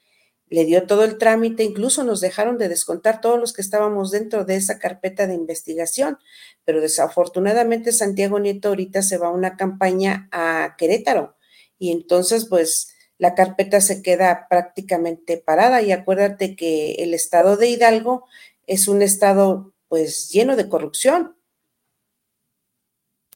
le 0.51 0.65
dio 0.65 0.87
todo 0.87 1.05
el 1.05 1.19
trámite, 1.19 1.65
incluso 1.65 2.05
nos 2.05 2.21
dejaron 2.21 2.59
de 2.59 2.69
descontar 2.69 3.21
todos 3.21 3.39
los 3.39 3.53
que 3.53 3.63
estábamos 3.63 4.11
dentro 4.11 4.45
de 4.45 4.57
esa 4.57 4.79
carpeta 4.79 5.27
de 5.27 5.35
investigación, 5.35 6.19
pero 6.65 6.81
desafortunadamente 6.81 7.93
Santiago 7.93 8.39
Nieto 8.39 8.69
ahorita 8.69 9.03
se 9.03 9.19
va 9.19 9.29
a 9.29 9.33
una 9.33 9.57
campaña 9.57 10.29
a 10.33 10.75
Querétaro 10.79 11.37
y 11.79 11.93
entonces 11.93 12.47
pues 12.47 12.95
la 13.19 13.35
carpeta 13.35 13.81
se 13.81 14.03
queda 14.03 14.47
prácticamente 14.49 15.39
parada 15.39 15.83
y 15.83 15.93
acuérdate 15.93 16.57
que 16.57 16.93
el 16.99 17.15
estado 17.15 17.57
de 17.57 17.69
Hidalgo 17.69 18.27
es 18.67 18.89
un 18.89 19.03
estado 19.03 19.75
pues 19.89 20.31
lleno 20.31 20.57
de 20.57 20.69
corrupción. 20.69 21.37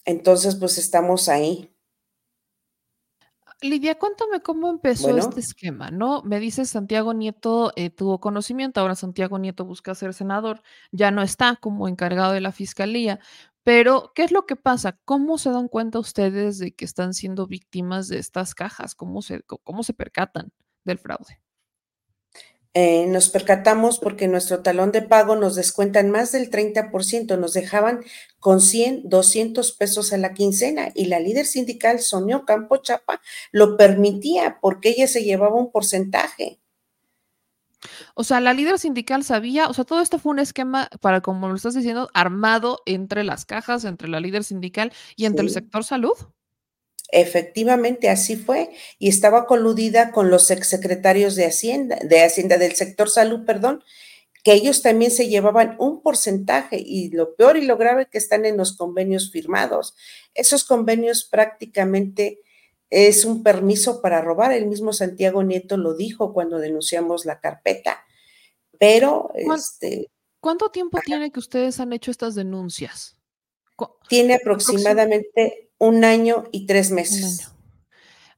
Entonces, 0.04 0.56
pues 0.56 0.78
estamos 0.78 1.28
ahí. 1.28 1.72
Lidia, 3.60 3.96
cuéntame 3.96 4.40
cómo 4.40 4.68
empezó 4.70 5.16
este 5.16 5.38
esquema, 5.38 5.92
¿no? 5.92 6.22
Me 6.22 6.40
dice 6.40 6.64
Santiago 6.64 7.14
Nieto 7.14 7.72
eh, 7.76 7.90
tuvo 7.90 8.18
conocimiento, 8.18 8.80
ahora 8.80 8.96
Santiago 8.96 9.38
Nieto 9.38 9.64
busca 9.64 9.94
ser 9.94 10.14
senador, 10.14 10.62
ya 10.90 11.12
no 11.12 11.22
está 11.22 11.54
como 11.54 11.86
encargado 11.86 12.32
de 12.32 12.40
la 12.40 12.50
fiscalía, 12.50 13.20
pero 13.62 14.12
¿qué 14.16 14.24
es 14.24 14.32
lo 14.32 14.46
que 14.46 14.56
pasa? 14.56 14.98
¿Cómo 15.04 15.38
se 15.38 15.50
dan 15.50 15.68
cuenta 15.68 16.00
ustedes 16.00 16.58
de 16.58 16.74
que 16.74 16.84
están 16.84 17.14
siendo 17.14 17.46
víctimas 17.46 18.08
de 18.08 18.18
estas 18.18 18.56
cajas? 18.56 18.96
¿Cómo 18.96 19.22
se, 19.22 19.42
cómo 19.42 19.84
se 19.84 19.94
percatan 19.94 20.52
del 20.84 20.98
fraude? 20.98 21.41
Eh, 22.74 23.04
nos 23.06 23.28
percatamos 23.28 23.98
porque 23.98 24.28
nuestro 24.28 24.62
talón 24.62 24.92
de 24.92 25.02
pago 25.02 25.36
nos 25.36 25.54
descuentan 25.56 26.10
más 26.10 26.32
del 26.32 26.50
30%, 26.50 27.38
nos 27.38 27.52
dejaban 27.52 28.02
con 28.38 28.62
100, 28.62 29.10
200 29.10 29.72
pesos 29.72 30.14
a 30.14 30.16
la 30.16 30.32
quincena 30.32 30.90
y 30.94 31.04
la 31.04 31.20
líder 31.20 31.44
sindical 31.44 32.00
Sonia 32.00 32.44
Campo 32.46 32.78
Chapa 32.78 33.20
lo 33.50 33.76
permitía 33.76 34.58
porque 34.62 34.88
ella 34.88 35.06
se 35.06 35.22
llevaba 35.22 35.56
un 35.56 35.70
porcentaje. 35.70 36.60
O 38.14 38.24
sea, 38.24 38.40
la 38.40 38.54
líder 38.54 38.78
sindical 38.78 39.22
sabía, 39.22 39.68
o 39.68 39.74
sea, 39.74 39.84
todo 39.84 40.00
esto 40.00 40.18
fue 40.18 40.32
un 40.32 40.38
esquema 40.38 40.88
para, 41.00 41.20
como 41.20 41.48
lo 41.48 41.54
estás 41.54 41.74
diciendo, 41.74 42.08
armado 42.14 42.80
entre 42.86 43.22
las 43.24 43.44
cajas, 43.44 43.84
entre 43.84 44.08
la 44.08 44.20
líder 44.20 44.44
sindical 44.44 44.92
y 45.16 45.26
entre 45.26 45.44
el 45.44 45.50
sector 45.50 45.84
salud. 45.84 46.14
Efectivamente, 47.12 48.08
así 48.08 48.36
fue. 48.36 48.70
Y 48.98 49.10
estaba 49.10 49.44
coludida 49.46 50.12
con 50.12 50.30
los 50.30 50.50
exsecretarios 50.50 51.36
de 51.36 51.44
Hacienda, 51.44 51.98
de 52.02 52.24
Hacienda 52.24 52.56
del 52.56 52.72
sector 52.72 53.10
salud, 53.10 53.44
perdón, 53.44 53.84
que 54.42 54.54
ellos 54.54 54.82
también 54.82 55.10
se 55.10 55.28
llevaban 55.28 55.76
un 55.78 56.02
porcentaje 56.02 56.82
y 56.84 57.10
lo 57.10 57.36
peor 57.36 57.58
y 57.58 57.66
lo 57.66 57.76
grave 57.76 58.08
que 58.10 58.18
están 58.18 58.46
en 58.46 58.56
los 58.56 58.76
convenios 58.76 59.30
firmados. 59.30 59.94
Esos 60.34 60.64
convenios 60.64 61.24
prácticamente 61.24 62.40
es 62.88 63.26
un 63.26 63.42
permiso 63.42 64.00
para 64.00 64.22
robar. 64.22 64.52
El 64.52 64.66
mismo 64.66 64.94
Santiago 64.94 65.42
Nieto 65.42 65.76
lo 65.76 65.94
dijo 65.94 66.32
cuando 66.32 66.58
denunciamos 66.58 67.26
la 67.26 67.40
carpeta. 67.40 68.04
Pero, 68.78 69.30
este. 69.34 70.10
¿Cuánto 70.40 70.70
tiempo 70.70 70.98
tiene 71.04 71.30
que 71.30 71.38
ustedes 71.38 71.78
han 71.78 71.92
hecho 71.92 72.10
estas 72.10 72.34
denuncias? 72.34 73.16
Tiene 74.08 74.34
aproximadamente 74.34 75.71
un 75.82 76.04
año 76.04 76.44
y 76.52 76.66
tres 76.66 76.92
meses. 76.92 77.50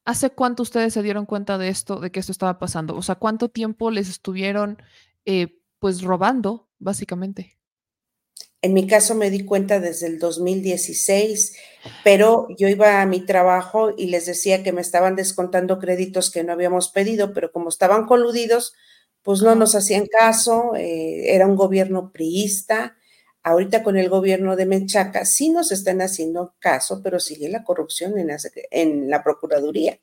¿Hace 0.03 0.31
cuánto 0.31 0.63
ustedes 0.63 0.93
se 0.93 1.03
dieron 1.03 1.27
cuenta 1.27 1.59
de 1.59 1.69
esto, 1.69 1.99
de 1.99 2.11
que 2.11 2.19
esto 2.19 2.31
estaba 2.31 2.57
pasando? 2.57 2.95
O 2.95 3.03
sea, 3.03 3.15
¿cuánto 3.15 3.49
tiempo 3.49 3.91
les 3.91 4.09
estuvieron 4.09 4.81
eh, 5.25 5.59
pues 5.77 6.01
robando, 6.01 6.67
básicamente? 6.79 7.59
En 8.63 8.73
mi 8.73 8.87
caso 8.87 9.13
me 9.13 9.29
di 9.29 9.45
cuenta 9.45 9.79
desde 9.79 10.07
el 10.07 10.17
2016, 10.17 11.55
pero 12.03 12.47
yo 12.57 12.67
iba 12.67 13.03
a 13.03 13.05
mi 13.05 13.23
trabajo 13.23 13.91
y 13.95 14.07
les 14.07 14.25
decía 14.25 14.63
que 14.63 14.71
me 14.71 14.81
estaban 14.81 15.15
descontando 15.15 15.77
créditos 15.77 16.31
que 16.31 16.43
no 16.43 16.51
habíamos 16.51 16.89
pedido, 16.89 17.31
pero 17.31 17.51
como 17.51 17.69
estaban 17.69 18.07
coludidos, 18.07 18.73
pues 19.21 19.43
no 19.43 19.53
nos 19.53 19.75
hacían 19.75 20.07
caso, 20.07 20.75
eh, 20.75 21.35
era 21.35 21.45
un 21.45 21.55
gobierno 21.55 22.11
priista, 22.11 22.97
ahorita 23.45 23.83
con 23.83 23.95
el 23.95 24.09
gobierno 24.09 24.55
de 24.55 24.65
Menchaca 24.65 25.23
sí 25.23 25.49
nos 25.49 25.71
están 25.71 26.01
haciendo 26.01 26.55
caso, 26.57 27.01
pero 27.03 27.19
sigue 27.19 27.47
la 27.47 27.63
corrupción 27.63 28.17
en 28.17 28.27
la, 28.27 28.37
en 28.71 29.07
la 29.07 29.23
Procuraduría. 29.23 29.99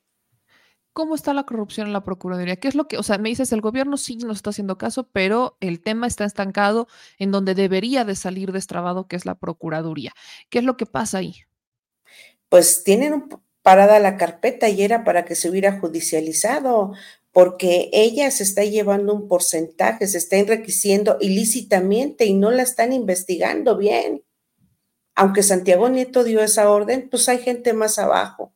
¿Cómo 0.93 1.13
está 1.13 1.33
la 1.33 1.43
corrupción 1.43 1.87
en 1.87 1.93
la 1.93 2.05
Procuraduría? 2.05 2.55
¿Qué 2.55 2.69
es 2.69 2.75
lo 2.75 2.87
que, 2.87 2.97
o 2.97 3.03
sea, 3.03 3.17
me 3.17 3.27
dices, 3.27 3.51
el 3.51 3.59
gobierno 3.59 3.97
sí 3.97 4.15
nos 4.15 4.37
está 4.37 4.51
haciendo 4.51 4.77
caso, 4.77 5.09
pero 5.11 5.57
el 5.59 5.81
tema 5.81 6.07
está 6.07 6.23
estancado 6.23 6.87
en 7.17 7.31
donde 7.31 7.53
debería 7.53 8.05
de 8.05 8.15
salir 8.15 8.53
destrabado, 8.53 9.07
que 9.07 9.17
es 9.17 9.25
la 9.25 9.35
Procuraduría. 9.35 10.13
¿Qué 10.49 10.59
es 10.59 10.63
lo 10.63 10.77
que 10.77 10.85
pasa 10.85 11.17
ahí? 11.17 11.35
Pues 12.47 12.85
tienen 12.85 13.27
parada 13.61 13.99
la 13.99 14.15
carpeta 14.15 14.69
y 14.69 14.83
era 14.83 15.03
para 15.03 15.25
que 15.25 15.35
se 15.35 15.49
hubiera 15.49 15.79
judicializado, 15.81 16.93
porque 17.33 17.89
ella 17.91 18.29
se 18.29 18.43
está 18.43 18.63
llevando 18.63 19.13
un 19.13 19.27
porcentaje, 19.27 20.07
se 20.07 20.19
está 20.19 20.37
enriqueciendo 20.37 21.17
ilícitamente 21.19 22.25
y 22.25 22.35
no 22.35 22.51
la 22.51 22.61
están 22.61 22.93
investigando 22.93 23.75
bien. 23.75 24.23
Aunque 25.15 25.41
Santiago 25.41 25.89
Nieto 25.89 26.23
dio 26.23 26.41
esa 26.41 26.69
orden, 26.69 27.09
pues 27.09 27.27
hay 27.27 27.39
gente 27.39 27.73
más 27.73 27.97
abajo 27.97 28.53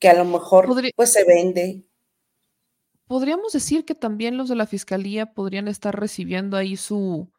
que 0.00 0.08
a 0.08 0.14
lo 0.14 0.24
mejor 0.24 0.66
pues 0.96 1.12
se 1.12 1.24
vende. 1.24 1.84
Podríamos 3.06 3.52
decir 3.52 3.84
que 3.84 3.94
también 3.94 4.36
los 4.36 4.48
de 4.48 4.56
la 4.56 4.66
fiscalía 4.66 5.32
podrían 5.32 5.68
estar 5.68 5.98
recibiendo 5.98 6.56
ahí 6.56 6.76
su, 6.76 7.30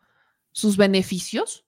sus 0.52 0.78
beneficios. 0.78 1.66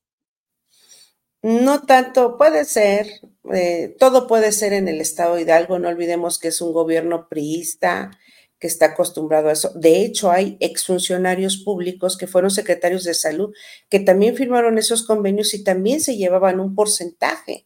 No 1.43 1.81
tanto, 1.81 2.37
puede 2.37 2.65
ser, 2.65 3.07
eh, 3.51 3.95
todo 3.99 4.27
puede 4.27 4.51
ser 4.51 4.73
en 4.73 4.87
el 4.87 5.01
estado 5.01 5.39
Hidalgo, 5.39 5.79
no 5.79 5.89
olvidemos 5.89 6.39
que 6.39 6.49
es 6.49 6.61
un 6.61 6.71
gobierno 6.71 7.27
priista, 7.29 8.11
que 8.61 8.67
está 8.67 8.85
acostumbrado 8.85 9.49
a 9.49 9.53
eso. 9.53 9.71
De 9.73 10.05
hecho, 10.05 10.31
hay 10.31 10.55
exfuncionarios 10.59 11.57
públicos 11.57 12.15
que 12.15 12.27
fueron 12.27 12.51
secretarios 12.51 13.03
de 13.03 13.15
salud 13.15 13.53
que 13.89 13.99
también 13.99 14.35
firmaron 14.35 14.77
esos 14.77 15.03
convenios 15.03 15.55
y 15.55 15.63
también 15.63 15.99
se 15.99 16.15
llevaban 16.15 16.59
un 16.59 16.75
porcentaje. 16.75 17.65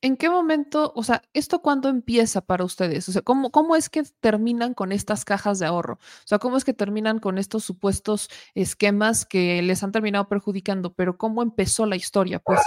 ¿En 0.00 0.16
qué 0.16 0.30
momento, 0.30 0.92
o 0.96 1.04
sea, 1.04 1.22
esto 1.34 1.60
cuándo 1.60 1.90
empieza 1.90 2.40
para 2.40 2.64
ustedes? 2.64 3.08
O 3.08 3.12
sea, 3.12 3.20
¿cómo, 3.20 3.52
¿cómo 3.52 3.76
es 3.76 3.90
que 3.90 4.02
terminan 4.20 4.72
con 4.72 4.90
estas 4.90 5.26
cajas 5.26 5.58
de 5.58 5.66
ahorro? 5.66 5.94
O 5.94 6.26
sea, 6.26 6.38
¿cómo 6.38 6.56
es 6.56 6.64
que 6.64 6.72
terminan 6.72 7.20
con 7.20 7.36
estos 7.36 7.64
supuestos 7.64 8.30
esquemas 8.54 9.26
que 9.26 9.60
les 9.60 9.82
han 9.82 9.92
terminado 9.92 10.26
perjudicando? 10.26 10.94
Pero 10.94 11.18
¿cómo 11.18 11.42
empezó 11.42 11.84
la 11.84 11.96
historia? 11.96 12.40
Pues. 12.40 12.60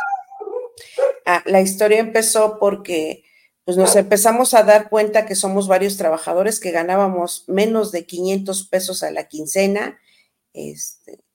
Ah, 1.26 1.42
la 1.46 1.60
historia 1.60 2.00
empezó 2.00 2.60
porque 2.60 3.24
pues 3.66 3.78
nos 3.78 3.96
empezamos 3.96 4.54
a 4.54 4.64
dar 4.64 4.90
cuenta 4.90 5.26
que 5.26 5.34
somos 5.34 5.68
varios 5.68 5.98
trabajadores 5.98 6.60
que 6.60 6.70
ganábamos 6.70 7.46
menos 7.48 7.92
de 7.92 8.06
500 8.06 8.68
pesos 8.68 9.02
a 9.02 9.10
la 9.10 9.28
quincena. 9.28 10.00
Este, 10.54 11.26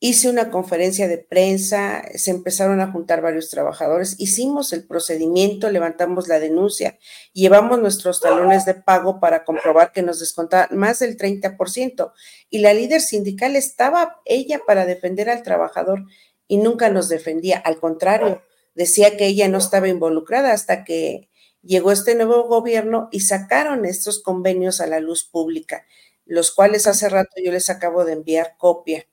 hice 0.00 0.30
una 0.30 0.50
conferencia 0.50 1.06
de 1.06 1.18
prensa, 1.18 2.02
se 2.14 2.30
empezaron 2.30 2.80
a 2.80 2.90
juntar 2.90 3.20
varios 3.20 3.50
trabajadores, 3.50 4.16
hicimos 4.18 4.72
el 4.72 4.86
procedimiento, 4.86 5.68
levantamos 5.68 6.26
la 6.26 6.40
denuncia, 6.40 6.98
llevamos 7.34 7.78
nuestros 7.78 8.20
talones 8.20 8.64
de 8.64 8.72
pago 8.72 9.20
para 9.20 9.44
comprobar 9.44 9.92
que 9.92 10.00
nos 10.00 10.18
descontaban 10.18 10.78
más 10.78 11.00
del 11.00 11.18
30% 11.18 12.12
y 12.48 12.60
la 12.60 12.72
líder 12.72 13.02
sindical 13.02 13.54
estaba 13.54 14.22
ella 14.24 14.62
para 14.66 14.86
defender 14.86 15.28
al 15.28 15.42
trabajador 15.42 16.06
y 16.48 16.56
nunca 16.56 16.88
nos 16.88 17.10
defendía, 17.10 17.58
al 17.58 17.78
contrario, 17.78 18.42
decía 18.74 19.18
que 19.18 19.26
ella 19.26 19.48
no 19.48 19.58
estaba 19.58 19.88
involucrada 19.88 20.52
hasta 20.52 20.84
que 20.84 21.28
llegó 21.62 21.92
este 21.92 22.14
nuevo 22.14 22.48
gobierno 22.48 23.08
y 23.10 23.20
sacaron 23.20 23.84
estos 23.84 24.22
convenios 24.22 24.80
a 24.80 24.86
la 24.86 25.00
luz 25.00 25.24
pública, 25.24 25.84
los 26.24 26.52
cuales 26.54 26.86
hace 26.86 27.08
rato 27.08 27.32
yo 27.42 27.52
les 27.52 27.70
acabo 27.70 28.04
de 28.04 28.14
enviar 28.14 28.56
copia. 28.58 29.06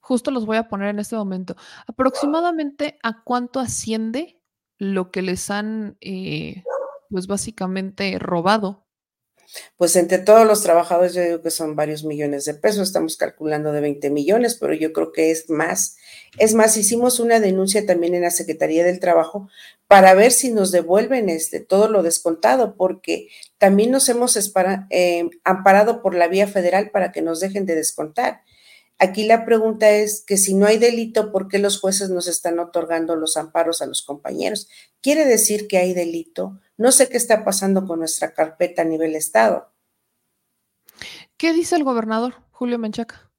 Justo 0.00 0.30
los 0.30 0.46
voy 0.46 0.56
a 0.56 0.68
poner 0.68 0.88
en 0.88 0.98
este 0.98 1.16
momento. 1.16 1.56
Aproximadamente 1.86 2.98
a 3.02 3.22
cuánto 3.22 3.60
asciende 3.60 4.40
lo 4.78 5.10
que 5.10 5.22
les 5.22 5.50
han, 5.50 5.96
eh, 6.00 6.64
pues 7.10 7.26
básicamente 7.26 8.18
robado 8.18 8.86
pues 9.76 9.96
entre 9.96 10.18
todos 10.18 10.46
los 10.46 10.62
trabajadores 10.62 11.14
yo 11.14 11.22
digo 11.22 11.42
que 11.42 11.50
son 11.50 11.76
varios 11.76 12.04
millones 12.04 12.44
de 12.44 12.54
pesos, 12.54 12.88
estamos 12.88 13.16
calculando 13.16 13.72
de 13.72 13.80
20 13.80 14.10
millones, 14.10 14.56
pero 14.60 14.74
yo 14.74 14.92
creo 14.92 15.12
que 15.12 15.30
es 15.30 15.50
más. 15.50 15.96
Es 16.38 16.54
más, 16.54 16.76
hicimos 16.76 17.18
una 17.20 17.40
denuncia 17.40 17.84
también 17.86 18.14
en 18.14 18.22
la 18.22 18.30
Secretaría 18.30 18.84
del 18.84 19.00
Trabajo 19.00 19.48
para 19.86 20.14
ver 20.14 20.30
si 20.30 20.52
nos 20.52 20.70
devuelven 20.70 21.28
este, 21.28 21.60
todo 21.60 21.88
lo 21.88 22.02
descontado, 22.02 22.76
porque 22.76 23.28
también 23.58 23.90
nos 23.90 24.08
hemos 24.08 24.36
eh, 24.90 25.30
amparado 25.44 26.02
por 26.02 26.14
la 26.14 26.28
vía 26.28 26.46
federal 26.46 26.90
para 26.90 27.10
que 27.12 27.22
nos 27.22 27.40
dejen 27.40 27.66
de 27.66 27.74
descontar. 27.74 28.42
Aquí 28.98 29.24
la 29.24 29.46
pregunta 29.46 29.90
es 29.90 30.22
que 30.26 30.36
si 30.36 30.54
no 30.54 30.66
hay 30.66 30.76
delito, 30.76 31.32
¿por 31.32 31.48
qué 31.48 31.58
los 31.58 31.80
jueces 31.80 32.10
nos 32.10 32.28
están 32.28 32.58
otorgando 32.58 33.16
los 33.16 33.38
amparos 33.38 33.80
a 33.80 33.86
los 33.86 34.02
compañeros? 34.02 34.68
¿Quiere 35.00 35.24
decir 35.24 35.68
que 35.68 35.78
hay 35.78 35.94
delito? 35.94 36.60
No 36.76 36.92
sé 36.92 37.08
qué 37.08 37.16
está 37.16 37.42
pasando 37.44 37.86
con 37.86 38.00
nuestra 38.00 38.34
carpeta 38.34 38.82
a 38.82 38.84
nivel 38.84 39.16
Estado. 39.16 39.72
¿Qué 41.38 41.54
dice 41.54 41.76
el 41.76 41.84
gobernador, 41.84 42.34
Julio 42.50 42.78
Menchaca? 42.78 43.29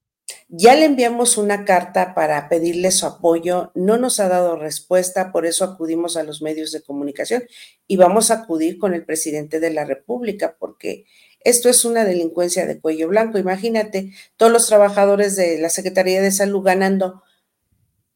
Ya 0.47 0.75
le 0.75 0.85
enviamos 0.85 1.37
una 1.37 1.65
carta 1.65 2.13
para 2.13 2.49
pedirle 2.49 2.91
su 2.91 3.05
apoyo, 3.05 3.71
no 3.75 3.97
nos 3.97 4.19
ha 4.19 4.27
dado 4.27 4.55
respuesta, 4.55 5.31
por 5.31 5.45
eso 5.45 5.63
acudimos 5.63 6.17
a 6.17 6.23
los 6.23 6.41
medios 6.41 6.71
de 6.71 6.81
comunicación 6.81 7.43
y 7.87 7.97
vamos 7.97 8.31
a 8.31 8.35
acudir 8.35 8.77
con 8.77 8.93
el 8.93 9.05
presidente 9.05 9.59
de 9.59 9.71
la 9.71 9.85
República, 9.85 10.55
porque 10.59 11.05
esto 11.43 11.69
es 11.69 11.85
una 11.85 12.05
delincuencia 12.05 12.65
de 12.65 12.79
cuello 12.79 13.07
blanco. 13.07 13.37
Imagínate, 13.37 14.11
todos 14.37 14.51
los 14.51 14.67
trabajadores 14.67 15.35
de 15.35 15.57
la 15.57 15.69
Secretaría 15.69 16.21
de 16.21 16.31
Salud 16.31 16.63
ganando 16.63 17.23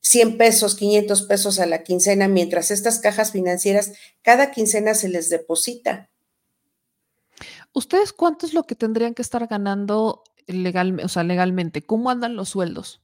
100 0.01 0.37
pesos, 0.37 0.75
500 0.75 1.23
pesos 1.23 1.59
a 1.59 1.65
la 1.65 1.83
quincena, 1.83 2.27
mientras 2.27 2.69
estas 2.69 2.99
cajas 2.99 3.31
financieras 3.31 3.93
cada 4.21 4.51
quincena 4.51 4.93
se 4.93 5.09
les 5.09 5.29
deposita. 5.29 6.11
¿Ustedes 7.73 8.13
cuánto 8.13 8.45
es 8.45 8.53
lo 8.53 8.63
que 8.63 8.75
tendrían 8.75 9.13
que 9.15 9.23
estar 9.23 9.47
ganando 9.47 10.23
legal, 10.47 10.99
o 11.03 11.07
sea, 11.07 11.23
legalmente? 11.23 11.81
¿Cómo 11.81 12.09
andan 12.09 12.35
los 12.35 12.49
sueldos? 12.49 13.01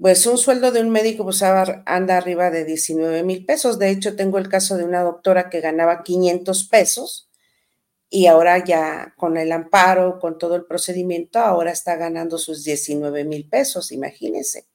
Pues 0.00 0.26
un 0.26 0.38
sueldo 0.38 0.70
de 0.70 0.80
un 0.80 0.90
médico 0.90 1.24
pues 1.24 1.42
anda 1.42 2.16
arriba 2.16 2.50
de 2.50 2.64
19 2.64 3.24
mil 3.24 3.44
pesos. 3.44 3.78
De 3.78 3.90
hecho, 3.90 4.14
tengo 4.14 4.38
el 4.38 4.48
caso 4.48 4.76
de 4.76 4.84
una 4.84 5.02
doctora 5.02 5.50
que 5.50 5.60
ganaba 5.60 6.04
500 6.04 6.68
pesos 6.68 7.28
y 8.08 8.26
ahora 8.26 8.64
ya 8.64 9.14
con 9.16 9.36
el 9.36 9.52
amparo, 9.52 10.18
con 10.18 10.38
todo 10.38 10.54
el 10.56 10.64
procedimiento, 10.64 11.40
ahora 11.40 11.72
está 11.72 11.96
ganando 11.96 12.38
sus 12.38 12.64
19 12.64 13.24
mil 13.24 13.48
pesos, 13.48 13.92
imagínense. 13.92 14.66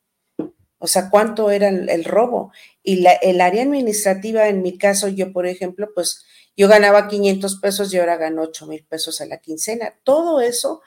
O 0.77 0.87
sea, 0.87 1.09
¿cuánto 1.09 1.49
era 1.49 1.69
el, 1.69 2.03
robo? 2.03 2.51
Y 2.83 2.97
la, 2.97 3.13
el 3.13 3.39
área 3.39 3.63
administrativa, 3.63 4.49
en 4.49 4.61
mi 4.61 4.77
caso, 4.77 5.07
yo, 5.07 5.31
por 5.31 5.47
ejemplo, 5.47 5.87
pues 5.95 6.25
yo 6.57 6.67
ganaba 6.67 7.07
500 7.07 7.59
pesos 7.61 7.93
y 7.93 7.97
ahora 7.97 8.17
gano 8.17 8.41
8 8.43 8.67
mil 8.67 8.85
pesos 8.85 9.21
a 9.21 9.25
la 9.25 9.37
quincena. 9.37 9.95
Todo 10.03 10.41
eso, 10.41 10.81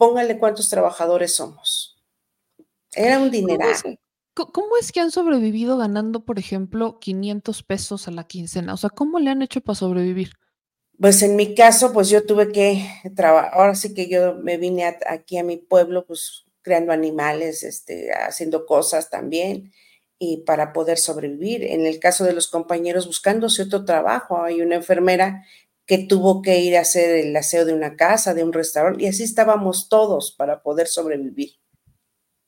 póngale 0.00 0.38
cuántos 0.38 0.70
trabajadores 0.70 1.34
somos. 1.34 2.02
Era 2.92 3.18
un 3.18 3.30
dineral. 3.30 4.00
¿Cómo 4.32 4.78
es 4.80 4.92
que 4.92 5.00
han 5.00 5.10
sobrevivido 5.10 5.76
ganando, 5.76 6.24
por 6.24 6.38
ejemplo, 6.38 6.98
500 6.98 7.62
pesos 7.64 8.08
a 8.08 8.10
la 8.10 8.24
quincena? 8.24 8.72
O 8.72 8.78
sea, 8.78 8.88
¿cómo 8.88 9.18
le 9.18 9.28
han 9.28 9.42
hecho 9.42 9.60
para 9.60 9.76
sobrevivir? 9.76 10.32
Pues 10.98 11.20
en 11.20 11.36
mi 11.36 11.54
caso, 11.54 11.92
pues 11.92 12.08
yo 12.08 12.24
tuve 12.24 12.50
que 12.50 12.82
trabajar, 13.14 13.50
ahora 13.52 13.74
sí 13.74 13.92
que 13.92 14.08
yo 14.08 14.36
me 14.36 14.56
vine 14.56 14.86
aquí 15.06 15.36
a 15.36 15.44
mi 15.44 15.58
pueblo, 15.58 16.06
pues 16.06 16.46
creando 16.62 16.92
animales, 16.94 17.62
este, 17.62 18.10
haciendo 18.10 18.64
cosas 18.64 19.10
también 19.10 19.70
y 20.18 20.38
para 20.38 20.72
poder 20.72 20.96
sobrevivir. 20.96 21.62
En 21.62 21.84
el 21.84 21.98
caso 21.98 22.24
de 22.24 22.32
los 22.32 22.48
compañeros 22.48 23.06
buscándose 23.06 23.64
otro 23.64 23.84
trabajo, 23.84 24.42
hay 24.42 24.62
una 24.62 24.76
enfermera 24.76 25.44
que 25.90 25.98
tuvo 25.98 26.40
que 26.40 26.60
ir 26.60 26.76
a 26.76 26.82
hacer 26.82 27.10
el 27.16 27.36
aseo 27.36 27.64
de 27.64 27.74
una 27.74 27.96
casa, 27.96 28.32
de 28.32 28.44
un 28.44 28.52
restaurante, 28.52 29.02
y 29.02 29.08
así 29.08 29.24
estábamos 29.24 29.88
todos 29.88 30.30
para 30.30 30.62
poder 30.62 30.86
sobrevivir. 30.86 31.54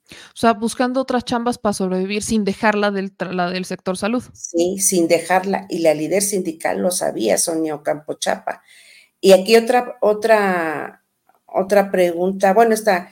O 0.09 0.37
sea, 0.37 0.53
buscando 0.53 1.01
otras 1.01 1.25
chambas 1.25 1.59
para 1.59 1.73
sobrevivir 1.73 2.23
sin 2.23 2.45
dejarla 2.45 2.93
del, 2.93 3.13
la 3.33 3.51
del 3.51 3.65
sector 3.65 3.99
salud. 3.99 4.23
Sí, 4.33 4.79
sin 4.79 5.09
dejarla. 5.09 5.67
Y 5.69 5.81
la 5.81 5.93
líder 5.93 6.23
sindical 6.23 6.79
lo 6.79 6.93
sabía, 6.93 7.37
Sonia 7.37 7.75
Ocampo 7.75 8.15
Chapa. 8.15 8.63
Y 9.21 9.33
aquí 9.33 9.57
otra, 9.57 9.97
otra, 10.01 11.03
otra 11.45 11.91
pregunta. 11.91 12.55
Bueno, 12.55 12.75
está 12.75 13.11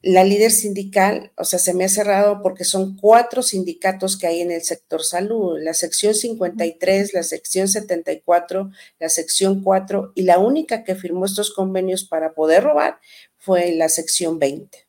la 0.00 0.22
líder 0.22 0.52
sindical, 0.52 1.32
o 1.36 1.44
sea, 1.44 1.58
se 1.58 1.74
me 1.74 1.84
ha 1.84 1.88
cerrado 1.88 2.40
porque 2.40 2.64
son 2.64 2.96
cuatro 2.96 3.42
sindicatos 3.42 4.16
que 4.16 4.28
hay 4.28 4.40
en 4.40 4.52
el 4.52 4.62
sector 4.62 5.02
salud, 5.02 5.58
la 5.60 5.74
sección 5.74 6.14
53, 6.14 7.14
la 7.14 7.24
sección 7.24 7.66
74, 7.66 8.70
la 9.00 9.08
sección 9.08 9.62
4, 9.62 10.12
y 10.14 10.22
la 10.22 10.38
única 10.38 10.84
que 10.84 10.94
firmó 10.94 11.24
estos 11.24 11.52
convenios 11.52 12.04
para 12.04 12.32
poder 12.34 12.62
robar 12.62 13.00
fue 13.38 13.72
la 13.72 13.88
sección 13.88 14.38
20. 14.38 14.86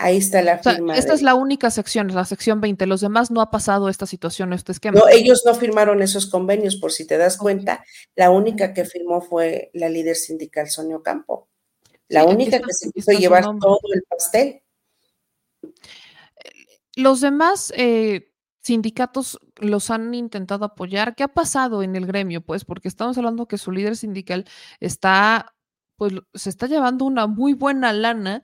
Ahí 0.00 0.16
está 0.16 0.42
la 0.42 0.58
firma. 0.58 0.96
esta 0.96 1.12
es 1.12 1.22
la 1.22 1.34
única 1.34 1.70
sección, 1.70 2.14
la 2.14 2.24
sección 2.24 2.60
20. 2.60 2.86
Los 2.86 3.00
demás 3.00 3.32
no 3.32 3.40
ha 3.40 3.50
pasado 3.50 3.88
esta 3.88 4.06
situación, 4.06 4.52
este 4.52 4.70
esquema. 4.70 4.98
No, 4.98 5.08
ellos 5.08 5.42
no 5.44 5.54
firmaron 5.56 6.02
esos 6.02 6.26
convenios, 6.26 6.76
por 6.76 6.92
si 6.92 7.04
te 7.04 7.18
das 7.18 7.36
cuenta. 7.36 7.84
La 8.14 8.30
única 8.30 8.72
que 8.74 8.84
firmó 8.84 9.20
fue 9.20 9.70
la 9.74 9.88
líder 9.88 10.14
sindical 10.14 10.68
Sonia 10.70 10.98
Campo. 11.02 11.47
La 12.08 12.24
única 12.24 12.58
que 12.58 12.72
se 12.72 12.90
quiso 12.90 13.12
llevar 13.12 13.44
todo 13.44 13.80
el 13.92 14.02
pastel. 14.08 14.62
Los 16.96 17.20
demás 17.20 17.72
eh, 17.76 18.32
sindicatos 18.60 19.38
los 19.56 19.90
han 19.90 20.12
intentado 20.14 20.64
apoyar. 20.64 21.14
¿Qué 21.14 21.22
ha 21.22 21.28
pasado 21.28 21.82
en 21.82 21.96
el 21.96 22.06
gremio? 22.06 22.40
Pues 22.40 22.64
porque 22.64 22.88
estamos 22.88 23.16
hablando 23.18 23.46
que 23.46 23.58
su 23.58 23.72
líder 23.72 23.96
sindical 23.96 24.46
está, 24.80 25.54
pues 25.96 26.14
se 26.34 26.50
está 26.50 26.66
llevando 26.66 27.04
una 27.04 27.26
muy 27.26 27.52
buena 27.52 27.92
lana 27.92 28.42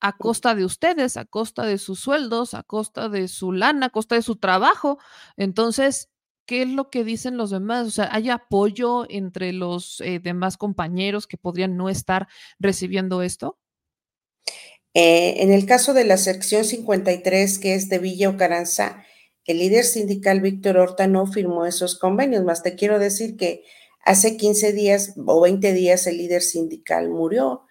a 0.00 0.16
costa 0.16 0.54
de 0.54 0.64
ustedes, 0.64 1.16
a 1.16 1.24
costa 1.24 1.64
de 1.64 1.78
sus 1.78 2.00
sueldos, 2.00 2.54
a 2.54 2.62
costa 2.62 3.08
de 3.08 3.28
su 3.28 3.52
lana, 3.52 3.86
a 3.86 3.90
costa 3.90 4.14
de 4.14 4.22
su 4.22 4.36
trabajo. 4.36 4.98
Entonces, 5.36 6.10
¿qué 6.46 6.62
es 6.62 6.68
lo 6.68 6.90
que 6.90 7.04
dicen 7.04 7.36
los 7.36 7.50
demás? 7.50 7.86
O 7.86 7.90
sea, 7.90 8.08
¿hay 8.12 8.30
apoyo 8.30 9.04
entre 9.10 9.52
los 9.52 10.00
eh, 10.00 10.20
demás 10.20 10.56
compañeros 10.56 11.26
que 11.26 11.36
podrían 11.36 11.76
no 11.76 11.88
estar 11.88 12.28
recibiendo 12.58 13.22
esto? 13.22 13.58
Eh, 14.94 15.42
en 15.42 15.52
el 15.52 15.66
caso 15.66 15.92
de 15.92 16.04
la 16.04 16.16
sección 16.16 16.64
53, 16.64 17.58
que 17.58 17.74
es 17.74 17.90
de 17.90 17.98
Villa 17.98 18.30
Ocaranza, 18.30 19.04
el 19.44 19.58
líder 19.58 19.84
sindical 19.84 20.40
Víctor 20.40 20.78
Horta 20.78 21.06
no 21.06 21.26
firmó 21.26 21.66
esos 21.66 21.98
convenios, 21.98 22.44
más 22.44 22.62
te 22.62 22.74
quiero 22.76 22.98
decir 22.98 23.36
que 23.36 23.62
hace 24.02 24.36
15 24.36 24.72
días 24.72 25.14
o 25.26 25.40
20 25.42 25.74
días 25.74 26.06
el 26.06 26.16
líder 26.16 26.40
sindical 26.40 27.10
murió 27.10 27.65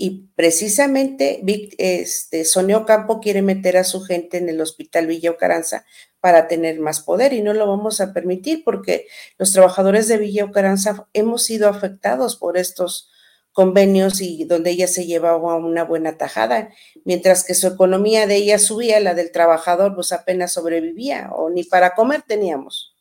y 0.00 0.28
precisamente 0.36 1.42
este, 1.76 2.44
Soneo 2.44 2.86
Campo 2.86 3.18
quiere 3.18 3.42
meter 3.42 3.76
a 3.76 3.82
su 3.82 4.00
gente 4.00 4.38
en 4.38 4.48
el 4.48 4.60
hospital 4.60 5.08
Villa 5.08 5.32
Ocaranza 5.32 5.84
para 6.20 6.46
tener 6.46 6.78
más 6.78 7.00
poder 7.00 7.32
y 7.32 7.42
no 7.42 7.52
lo 7.52 7.66
vamos 7.66 8.00
a 8.00 8.12
permitir 8.12 8.62
porque 8.64 9.08
los 9.38 9.52
trabajadores 9.52 10.06
de 10.06 10.18
Villa 10.18 10.44
Ocaranza 10.44 11.08
hemos 11.14 11.42
sido 11.42 11.68
afectados 11.68 12.36
por 12.36 12.56
estos 12.56 13.10
convenios 13.50 14.20
y 14.20 14.44
donde 14.44 14.70
ella 14.70 14.86
se 14.86 15.04
llevaba 15.04 15.56
una 15.56 15.82
buena 15.82 16.16
tajada, 16.16 16.70
mientras 17.04 17.42
que 17.42 17.54
su 17.54 17.66
economía 17.66 18.28
de 18.28 18.36
ella 18.36 18.60
subía, 18.60 19.00
la 19.00 19.14
del 19.14 19.32
trabajador 19.32 19.96
pues 19.96 20.12
apenas 20.12 20.52
sobrevivía 20.52 21.30
o 21.34 21.50
ni 21.50 21.64
para 21.64 21.96
comer 21.96 22.22
teníamos. 22.22 22.94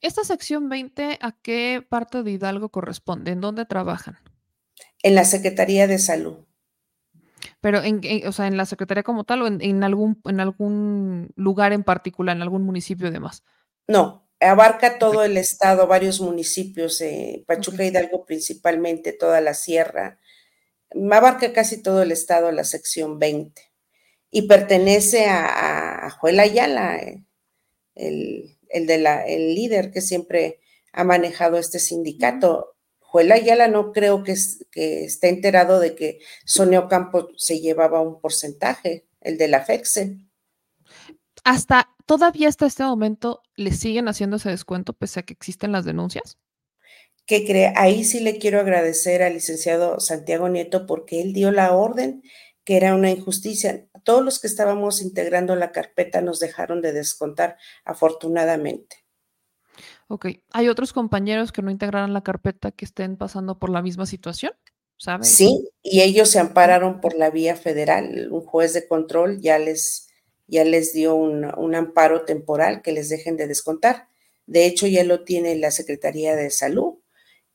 Esta 0.00 0.24
sección 0.24 0.70
20, 0.70 1.18
¿a 1.20 1.32
qué 1.42 1.84
parte 1.86 2.22
de 2.22 2.30
Hidalgo 2.30 2.70
corresponde? 2.70 3.32
¿En 3.32 3.42
dónde 3.42 3.66
trabajan? 3.66 4.16
En 5.02 5.14
la 5.14 5.24
Secretaría 5.24 5.86
de 5.86 5.98
Salud. 5.98 6.38
Pero, 7.60 7.82
en, 7.82 8.00
o 8.26 8.32
sea, 8.32 8.46
en 8.46 8.56
la 8.56 8.66
Secretaría 8.66 9.02
como 9.02 9.24
tal 9.24 9.42
o 9.42 9.46
en, 9.46 9.84
algún, 9.84 10.20
en 10.24 10.40
algún 10.40 11.30
lugar 11.34 11.72
en 11.72 11.82
particular, 11.82 12.36
en 12.36 12.42
algún 12.42 12.62
municipio 12.62 13.10
demás. 13.10 13.42
No, 13.88 14.28
abarca 14.40 14.98
todo 14.98 15.24
el 15.24 15.36
estado, 15.36 15.86
varios 15.86 16.20
municipios, 16.20 17.00
eh, 17.00 17.44
Pachuca 17.46 17.84
Hidalgo 17.84 18.24
principalmente, 18.24 19.12
toda 19.12 19.40
la 19.40 19.54
sierra. 19.54 20.20
Abarca 21.10 21.52
casi 21.52 21.82
todo 21.82 22.02
el 22.02 22.12
estado, 22.12 22.52
la 22.52 22.64
sección 22.64 23.18
20. 23.18 23.60
Y 24.30 24.42
pertenece 24.42 25.26
a, 25.26 26.06
a 26.06 26.10
Joel 26.10 26.40
Ayala, 26.40 26.96
eh, 26.98 27.24
el, 27.94 28.58
el, 28.68 28.86
de 28.86 28.98
la, 28.98 29.26
el 29.26 29.54
líder 29.54 29.90
que 29.90 30.00
siempre 30.00 30.60
ha 30.92 31.04
manejado 31.04 31.58
este 31.58 31.78
sindicato. 31.78 32.76
Juela 33.10 33.36
Ayala 33.36 33.68
no 33.68 33.92
creo 33.92 34.22
que, 34.22 34.34
que 34.70 35.04
esté 35.04 35.30
enterado 35.30 35.80
de 35.80 35.94
que 35.94 36.18
Sonia 36.44 36.80
Ocampo 36.80 37.28
se 37.38 37.58
llevaba 37.58 38.02
un 38.02 38.20
porcentaje, 38.20 39.06
el 39.22 39.38
de 39.38 39.48
la 39.48 39.64
FEXE. 39.64 40.18
Hasta 41.42 41.88
todavía 42.04 42.50
hasta 42.50 42.66
este 42.66 42.84
momento 42.84 43.40
le 43.56 43.72
siguen 43.72 44.08
haciendo 44.08 44.36
ese 44.36 44.50
descuento 44.50 44.92
pese 44.92 45.20
a 45.20 45.22
que 45.22 45.32
existen 45.32 45.72
las 45.72 45.86
denuncias. 45.86 46.36
¿Qué 47.24 47.46
cree? 47.46 47.72
Ahí 47.76 48.04
sí 48.04 48.20
le 48.20 48.38
quiero 48.38 48.60
agradecer 48.60 49.22
al 49.22 49.32
licenciado 49.32 50.00
Santiago 50.00 50.50
Nieto 50.50 50.84
porque 50.84 51.22
él 51.22 51.32
dio 51.32 51.50
la 51.50 51.74
orden 51.74 52.22
que 52.62 52.76
era 52.76 52.94
una 52.94 53.10
injusticia. 53.10 53.86
Todos 54.04 54.22
los 54.22 54.38
que 54.38 54.48
estábamos 54.48 55.00
integrando 55.00 55.56
la 55.56 55.72
carpeta 55.72 56.20
nos 56.20 56.40
dejaron 56.40 56.82
de 56.82 56.92
descontar, 56.92 57.56
afortunadamente. 57.86 59.06
Ok, 60.08 60.26
¿hay 60.52 60.68
otros 60.68 60.92
compañeros 60.92 61.52
que 61.52 61.62
no 61.62 61.70
integraron 61.70 62.14
la 62.14 62.22
carpeta 62.22 62.70
que 62.70 62.84
estén 62.84 63.16
pasando 63.16 63.58
por 63.58 63.70
la 63.70 63.82
misma 63.82 64.06
situación? 64.06 64.52
¿Sabes? 64.96 65.28
Sí, 65.28 65.68
y 65.82 66.00
ellos 66.00 66.30
se 66.30 66.40
ampararon 66.40 67.00
por 67.00 67.14
la 67.14 67.30
vía 67.30 67.54
federal. 67.54 68.28
Un 68.32 68.40
juez 68.40 68.72
de 68.72 68.88
control 68.88 69.40
ya 69.40 69.58
les, 69.58 70.08
ya 70.46 70.64
les 70.64 70.92
dio 70.92 71.14
un, 71.14 71.44
un 71.56 71.74
amparo 71.74 72.24
temporal 72.24 72.82
que 72.82 72.92
les 72.92 73.08
dejen 73.08 73.36
de 73.36 73.46
descontar. 73.46 74.08
De 74.46 74.64
hecho, 74.64 74.86
ya 74.86 75.04
lo 75.04 75.24
tiene 75.24 75.54
la 75.56 75.70
Secretaría 75.70 76.34
de 76.34 76.50
Salud. 76.50 76.94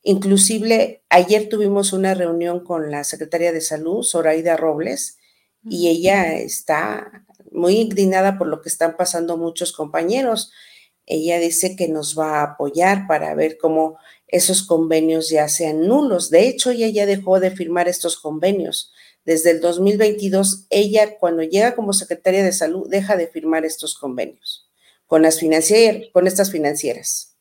Inclusive, 0.02 1.02
ayer 1.08 1.48
tuvimos 1.48 1.92
una 1.92 2.14
reunión 2.14 2.62
con 2.62 2.90
la 2.90 3.04
Secretaría 3.04 3.52
de 3.52 3.60
Salud, 3.60 4.04
Zoraida 4.04 4.56
Robles, 4.56 5.18
y 5.64 5.88
ella 5.88 6.36
está 6.36 7.24
muy 7.50 7.76
indignada 7.78 8.38
por 8.38 8.46
lo 8.46 8.60
que 8.60 8.68
están 8.68 8.96
pasando 8.96 9.36
muchos 9.38 9.72
compañeros. 9.72 10.52
Ella 11.06 11.38
dice 11.38 11.76
que 11.76 11.88
nos 11.88 12.18
va 12.18 12.40
a 12.40 12.42
apoyar 12.42 13.06
para 13.06 13.34
ver 13.34 13.58
cómo 13.58 13.98
esos 14.26 14.62
convenios 14.62 15.28
ya 15.30 15.48
sean 15.48 15.86
nulos. 15.86 16.30
De 16.30 16.48
hecho, 16.48 16.70
ella 16.70 16.88
ya 16.88 17.06
dejó 17.06 17.40
de 17.40 17.50
firmar 17.50 17.88
estos 17.88 18.18
convenios. 18.18 18.92
Desde 19.24 19.52
el 19.52 19.60
2022, 19.60 20.66
ella 20.70 21.18
cuando 21.18 21.42
llega 21.42 21.74
como 21.74 21.92
secretaria 21.92 22.44
de 22.44 22.52
salud 22.52 22.88
deja 22.88 23.16
de 23.16 23.26
firmar 23.26 23.64
estos 23.64 23.98
convenios 23.98 24.68
con 25.06 25.22
las 25.22 25.38
financieras, 25.38 26.08
con 26.12 26.26
estas 26.26 26.50
financieras. 26.50 27.36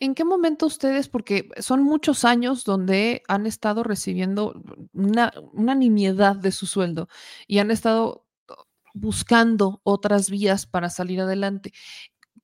¿En 0.00 0.14
qué 0.14 0.24
momento 0.24 0.66
ustedes, 0.66 1.08
porque 1.08 1.50
son 1.58 1.82
muchos 1.82 2.24
años 2.24 2.64
donde 2.64 3.22
han 3.28 3.46
estado 3.46 3.82
recibiendo 3.82 4.54
una, 4.92 5.32
una 5.52 5.74
nimiedad 5.74 6.36
de 6.36 6.52
su 6.52 6.66
sueldo 6.66 7.08
y 7.46 7.58
han 7.58 7.70
estado 7.70 8.24
buscando 8.94 9.80
otras 9.84 10.30
vías 10.30 10.66
para 10.66 10.88
salir 10.88 11.20
adelante? 11.20 11.72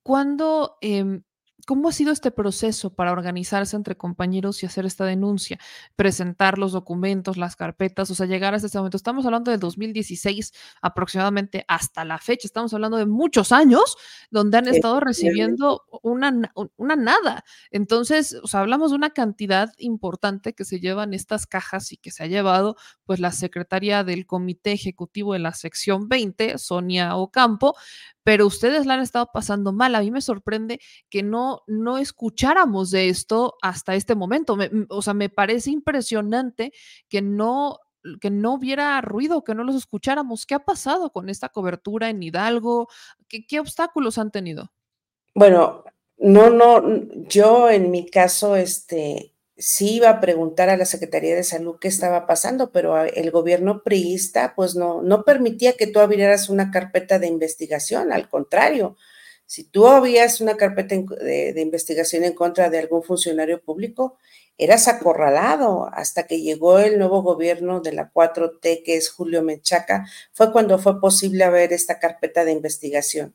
¿Cuándo 0.04 0.76
em, 0.82 1.24
¿Cómo 1.66 1.88
ha 1.88 1.92
sido 1.92 2.12
este 2.12 2.30
proceso 2.30 2.94
para 2.94 3.12
organizarse 3.12 3.76
entre 3.76 3.96
compañeros 3.96 4.62
y 4.62 4.66
hacer 4.66 4.84
esta 4.84 5.04
denuncia? 5.04 5.58
Presentar 5.96 6.58
los 6.58 6.72
documentos, 6.72 7.36
las 7.36 7.56
carpetas, 7.56 8.10
o 8.10 8.14
sea, 8.14 8.26
llegar 8.26 8.54
a 8.54 8.58
este 8.58 8.76
momento. 8.76 8.96
Estamos 8.96 9.24
hablando 9.24 9.50
del 9.50 9.60
2016 9.60 10.52
aproximadamente 10.82 11.64
hasta 11.68 12.04
la 12.04 12.18
fecha. 12.18 12.46
Estamos 12.46 12.74
hablando 12.74 12.98
de 12.98 13.06
muchos 13.06 13.52
años 13.52 13.96
donde 14.30 14.58
han 14.58 14.68
estado 14.68 15.00
recibiendo 15.00 15.84
una, 16.02 16.52
una 16.76 16.96
nada. 16.96 17.44
Entonces, 17.70 18.36
o 18.42 18.46
sea, 18.46 18.60
hablamos 18.60 18.90
de 18.90 18.96
una 18.96 19.10
cantidad 19.10 19.72
importante 19.78 20.52
que 20.52 20.64
se 20.64 20.80
llevan 20.80 21.14
estas 21.14 21.46
cajas 21.46 21.92
y 21.92 21.96
que 21.96 22.10
se 22.10 22.24
ha 22.24 22.26
llevado 22.26 22.76
pues 23.04 23.20
la 23.20 23.32
secretaria 23.32 24.04
del 24.04 24.26
Comité 24.26 24.72
Ejecutivo 24.72 25.32
de 25.32 25.38
la 25.38 25.54
sección 25.54 26.08
20, 26.08 26.58
Sonia 26.58 27.16
Ocampo, 27.16 27.74
pero 28.24 28.46
ustedes 28.46 28.86
la 28.86 28.94
han 28.94 29.00
estado 29.00 29.30
pasando 29.32 29.72
mal. 29.72 29.94
A 29.94 30.00
mí 30.00 30.10
me 30.10 30.22
sorprende 30.22 30.80
que 31.10 31.22
no, 31.22 31.62
no 31.66 31.98
escucháramos 31.98 32.90
de 32.90 33.10
esto 33.10 33.54
hasta 33.62 33.94
este 33.94 34.14
momento. 34.14 34.56
o 34.88 35.02
sea, 35.02 35.14
me 35.14 35.28
parece 35.28 35.70
impresionante 35.70 36.72
que 37.08 37.22
no 37.22 37.78
que 38.20 38.28
no 38.28 38.52
hubiera 38.52 39.00
ruido, 39.00 39.44
que 39.44 39.54
no 39.54 39.64
los 39.64 39.76
escucháramos. 39.76 40.44
¿Qué 40.44 40.54
ha 40.54 40.58
pasado 40.58 41.10
con 41.10 41.30
esta 41.30 41.48
cobertura 41.48 42.10
en 42.10 42.22
Hidalgo? 42.22 42.88
¿Qué, 43.28 43.46
qué 43.46 43.60
obstáculos 43.60 44.18
han 44.18 44.30
tenido? 44.30 44.70
Bueno, 45.34 45.84
no, 46.18 46.50
no, 46.50 46.82
yo 47.28 47.70
en 47.70 47.90
mi 47.90 48.06
caso, 48.08 48.56
este, 48.56 49.33
sí 49.56 49.96
iba 49.96 50.10
a 50.10 50.20
preguntar 50.20 50.68
a 50.68 50.76
la 50.76 50.84
Secretaría 50.84 51.34
de 51.34 51.44
Salud 51.44 51.76
qué 51.80 51.88
estaba 51.88 52.26
pasando, 52.26 52.72
pero 52.72 53.02
el 53.02 53.30
gobierno 53.30 53.82
priista 53.82 54.54
pues 54.56 54.74
no, 54.74 55.02
no 55.02 55.24
permitía 55.24 55.74
que 55.74 55.86
tú 55.86 56.00
abrieras 56.00 56.48
una 56.48 56.70
carpeta 56.70 57.18
de 57.18 57.28
investigación, 57.28 58.12
al 58.12 58.28
contrario, 58.28 58.96
si 59.46 59.64
tú 59.64 59.86
abrías 59.86 60.40
una 60.40 60.56
carpeta 60.56 60.96
de, 60.96 61.60
investigación 61.60 62.24
en 62.24 62.32
contra 62.32 62.70
de 62.70 62.78
algún 62.78 63.02
funcionario 63.02 63.62
público, 63.62 64.16
eras 64.56 64.88
acorralado 64.88 65.88
hasta 65.92 66.26
que 66.26 66.40
llegó 66.40 66.78
el 66.78 66.98
nuevo 66.98 67.22
gobierno 67.22 67.80
de 67.80 67.92
la 67.92 68.10
4T, 68.12 68.82
que 68.84 68.96
es 68.96 69.10
Julio 69.10 69.42
Menchaca, 69.42 70.06
fue 70.32 70.52
cuando 70.52 70.78
fue 70.78 71.00
posible 71.00 71.44
abrir 71.44 71.72
esta 71.72 71.98
carpeta 71.98 72.44
de 72.44 72.52
investigación. 72.52 73.34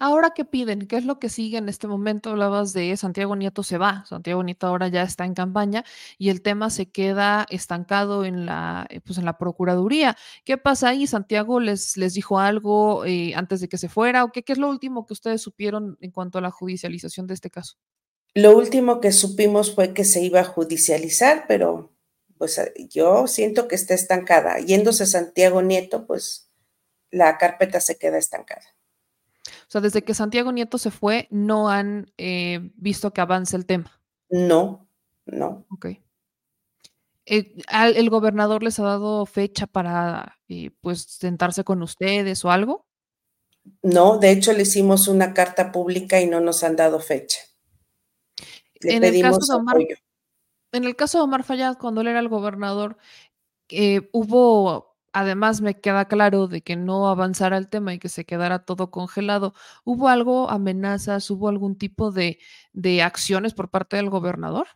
Ahora, 0.00 0.30
¿qué 0.30 0.44
piden? 0.44 0.86
¿Qué 0.86 0.96
es 0.96 1.04
lo 1.04 1.18
que 1.18 1.28
sigue 1.28 1.58
en 1.58 1.68
este 1.68 1.88
momento? 1.88 2.30
Hablabas 2.30 2.72
de 2.72 2.96
Santiago 2.96 3.34
Nieto 3.34 3.64
se 3.64 3.78
va, 3.78 4.04
Santiago 4.06 4.44
Nieto 4.44 4.68
ahora 4.68 4.86
ya 4.86 5.02
está 5.02 5.24
en 5.24 5.34
campaña 5.34 5.84
y 6.18 6.28
el 6.28 6.40
tema 6.40 6.70
se 6.70 6.88
queda 6.88 7.46
estancado 7.50 8.24
en 8.24 8.46
la, 8.46 8.86
eh, 8.90 9.00
pues 9.00 9.18
en 9.18 9.24
la 9.24 9.38
Procuraduría. 9.38 10.16
¿Qué 10.44 10.56
pasa 10.56 10.90
ahí? 10.90 11.08
¿Santiago 11.08 11.58
les, 11.58 11.96
les 11.96 12.14
dijo 12.14 12.38
algo 12.38 13.04
eh, 13.06 13.34
antes 13.34 13.60
de 13.60 13.68
que 13.68 13.76
se 13.76 13.88
fuera? 13.88 14.22
¿O 14.22 14.30
qué, 14.30 14.44
qué 14.44 14.52
es 14.52 14.58
lo 14.58 14.68
último 14.68 15.04
que 15.04 15.14
ustedes 15.14 15.42
supieron 15.42 15.98
en 16.00 16.12
cuanto 16.12 16.38
a 16.38 16.42
la 16.42 16.52
judicialización 16.52 17.26
de 17.26 17.34
este 17.34 17.50
caso? 17.50 17.76
Lo 18.34 18.56
último 18.56 19.00
que 19.00 19.10
supimos 19.10 19.74
fue 19.74 19.94
que 19.94 20.04
se 20.04 20.22
iba 20.22 20.40
a 20.40 20.44
judicializar, 20.44 21.46
pero 21.48 21.92
pues 22.36 22.60
yo 22.88 23.26
siento 23.26 23.66
que 23.66 23.74
está 23.74 23.94
estancada. 23.94 24.60
Yéndose 24.60 25.06
Santiago 25.06 25.60
Nieto, 25.60 26.06
pues 26.06 26.52
la 27.10 27.36
carpeta 27.36 27.80
se 27.80 27.98
queda 27.98 28.16
estancada. 28.16 28.77
O 29.62 29.70
sea, 29.70 29.80
desde 29.80 30.02
que 30.02 30.14
Santiago 30.14 30.52
Nieto 30.52 30.78
se 30.78 30.90
fue, 30.90 31.28
no 31.30 31.68
han 31.68 32.12
eh, 32.16 32.70
visto 32.76 33.12
que 33.12 33.20
avance 33.20 33.56
el 33.56 33.66
tema. 33.66 34.00
No, 34.30 34.88
no. 35.26 35.66
Ok. 35.70 35.86
Eh, 37.26 37.54
¿El 37.70 38.10
gobernador 38.10 38.62
les 38.62 38.78
ha 38.78 38.84
dado 38.84 39.26
fecha 39.26 39.66
para 39.66 40.38
eh, 40.48 40.70
pues 40.80 41.02
sentarse 41.02 41.64
con 41.64 41.82
ustedes 41.82 42.44
o 42.44 42.50
algo? 42.50 42.86
No, 43.82 44.18
de 44.18 44.30
hecho 44.30 44.52
le 44.52 44.62
hicimos 44.62 45.08
una 45.08 45.34
carta 45.34 45.70
pública 45.70 46.20
y 46.20 46.26
no 46.26 46.40
nos 46.40 46.64
han 46.64 46.76
dado 46.76 47.00
fecha. 47.00 47.40
Le 48.80 48.94
en 48.94 49.02
pedimos 49.02 49.32
el 49.32 49.38
caso 49.38 49.52
de 49.52 49.58
Omar, 49.58 49.76
En 50.72 50.84
el 50.84 50.96
caso 50.96 51.18
de 51.18 51.24
Omar 51.24 51.44
Fayad, 51.44 51.76
cuando 51.76 52.00
él 52.00 52.08
era 52.08 52.20
el 52.20 52.28
gobernador, 52.28 52.96
hubo 54.12 54.87
además 55.12 55.60
me 55.60 55.80
queda 55.80 56.06
claro 56.06 56.48
de 56.48 56.62
que 56.62 56.76
no 56.76 57.08
avanzara 57.08 57.56
el 57.56 57.68
tema 57.68 57.94
y 57.94 57.98
que 57.98 58.08
se 58.08 58.24
quedara 58.24 58.64
todo 58.64 58.90
congelado. 58.90 59.54
¿Hubo 59.84 60.08
algo, 60.08 60.50
amenazas, 60.50 61.30
hubo 61.30 61.48
algún 61.48 61.76
tipo 61.76 62.10
de, 62.10 62.38
de 62.72 63.02
acciones 63.02 63.54
por 63.54 63.70
parte 63.70 63.96
del 63.96 64.10
gobernador? 64.10 64.66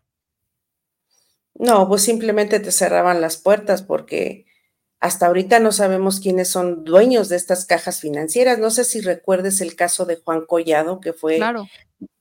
No, 1.55 1.87
pues 1.89 2.03
simplemente 2.03 2.61
te 2.61 2.72
cerraban 2.72 3.20
las 3.20 3.37
puertas 3.37 3.83
porque 3.83 4.47
hasta 5.03 5.26
ahorita 5.26 5.59
no 5.59 5.72
sabemos 5.72 6.20
quiénes 6.20 6.49
son 6.49 6.85
dueños 6.85 7.28
de 7.28 7.37
estas 7.37 7.66
cajas 7.66 8.01
financieras. 8.01 8.59
No 8.59 8.70
sé 8.70 8.85
si 8.85 9.01
recuerdes 9.01 9.61
el 9.61 9.74
caso 9.74 10.07
de 10.07 10.16
Juan 10.16 10.47
Collado, 10.47 11.01
que 11.01 11.12
fue 11.12 11.41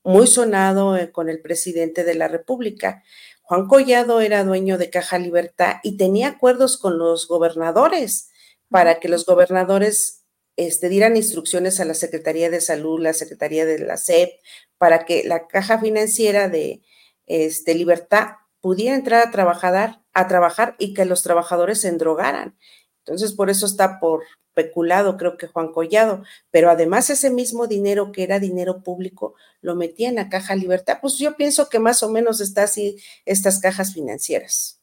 muy 0.02 0.26
sonado 0.26 0.96
eh, 0.96 1.12
con 1.12 1.28
el 1.28 1.40
presidente 1.40 2.02
de 2.02 2.14
la 2.14 2.26
República. 2.26 3.04
Juan 3.52 3.66
Collado 3.66 4.22
era 4.22 4.44
dueño 4.44 4.78
de 4.78 4.88
Caja 4.88 5.18
Libertad 5.18 5.74
y 5.82 5.98
tenía 5.98 6.28
acuerdos 6.28 6.78
con 6.78 6.96
los 6.96 7.28
gobernadores 7.28 8.30
para 8.70 8.98
que 8.98 9.10
los 9.10 9.26
gobernadores 9.26 10.24
este, 10.56 10.88
dieran 10.88 11.18
instrucciones 11.18 11.78
a 11.78 11.84
la 11.84 11.92
Secretaría 11.92 12.48
de 12.48 12.62
Salud, 12.62 12.98
la 12.98 13.12
Secretaría 13.12 13.66
de 13.66 13.78
la 13.80 13.98
SEP, 13.98 14.30
para 14.78 15.04
que 15.04 15.24
la 15.24 15.48
caja 15.48 15.78
financiera 15.78 16.48
de 16.48 16.80
este, 17.26 17.74
Libertad 17.74 18.36
pudiera 18.62 18.94
entrar 18.94 19.28
a 19.28 19.30
trabajar, 19.30 20.00
a 20.14 20.28
trabajar 20.28 20.74
y 20.78 20.94
que 20.94 21.04
los 21.04 21.22
trabajadores 21.22 21.82
se 21.82 21.88
endrogaran. 21.88 22.56
Entonces, 23.04 23.32
por 23.32 23.50
eso 23.50 23.66
está 23.66 23.98
por 24.00 24.22
peculado, 24.54 25.16
creo 25.16 25.36
que 25.36 25.46
Juan 25.46 25.72
Collado, 25.72 26.24
pero 26.50 26.70
además 26.70 27.10
ese 27.10 27.30
mismo 27.30 27.66
dinero 27.66 28.12
que 28.12 28.22
era 28.22 28.38
dinero 28.38 28.82
público 28.82 29.34
lo 29.60 29.74
metía 29.74 30.08
en 30.08 30.16
la 30.16 30.28
caja 30.28 30.54
Libertad. 30.54 30.98
Pues 31.00 31.18
yo 31.18 31.36
pienso 31.36 31.68
que 31.68 31.78
más 31.78 32.02
o 32.02 32.10
menos 32.10 32.40
está 32.40 32.64
así 32.64 32.96
estas 33.24 33.60
cajas 33.60 33.94
financieras. 33.94 34.82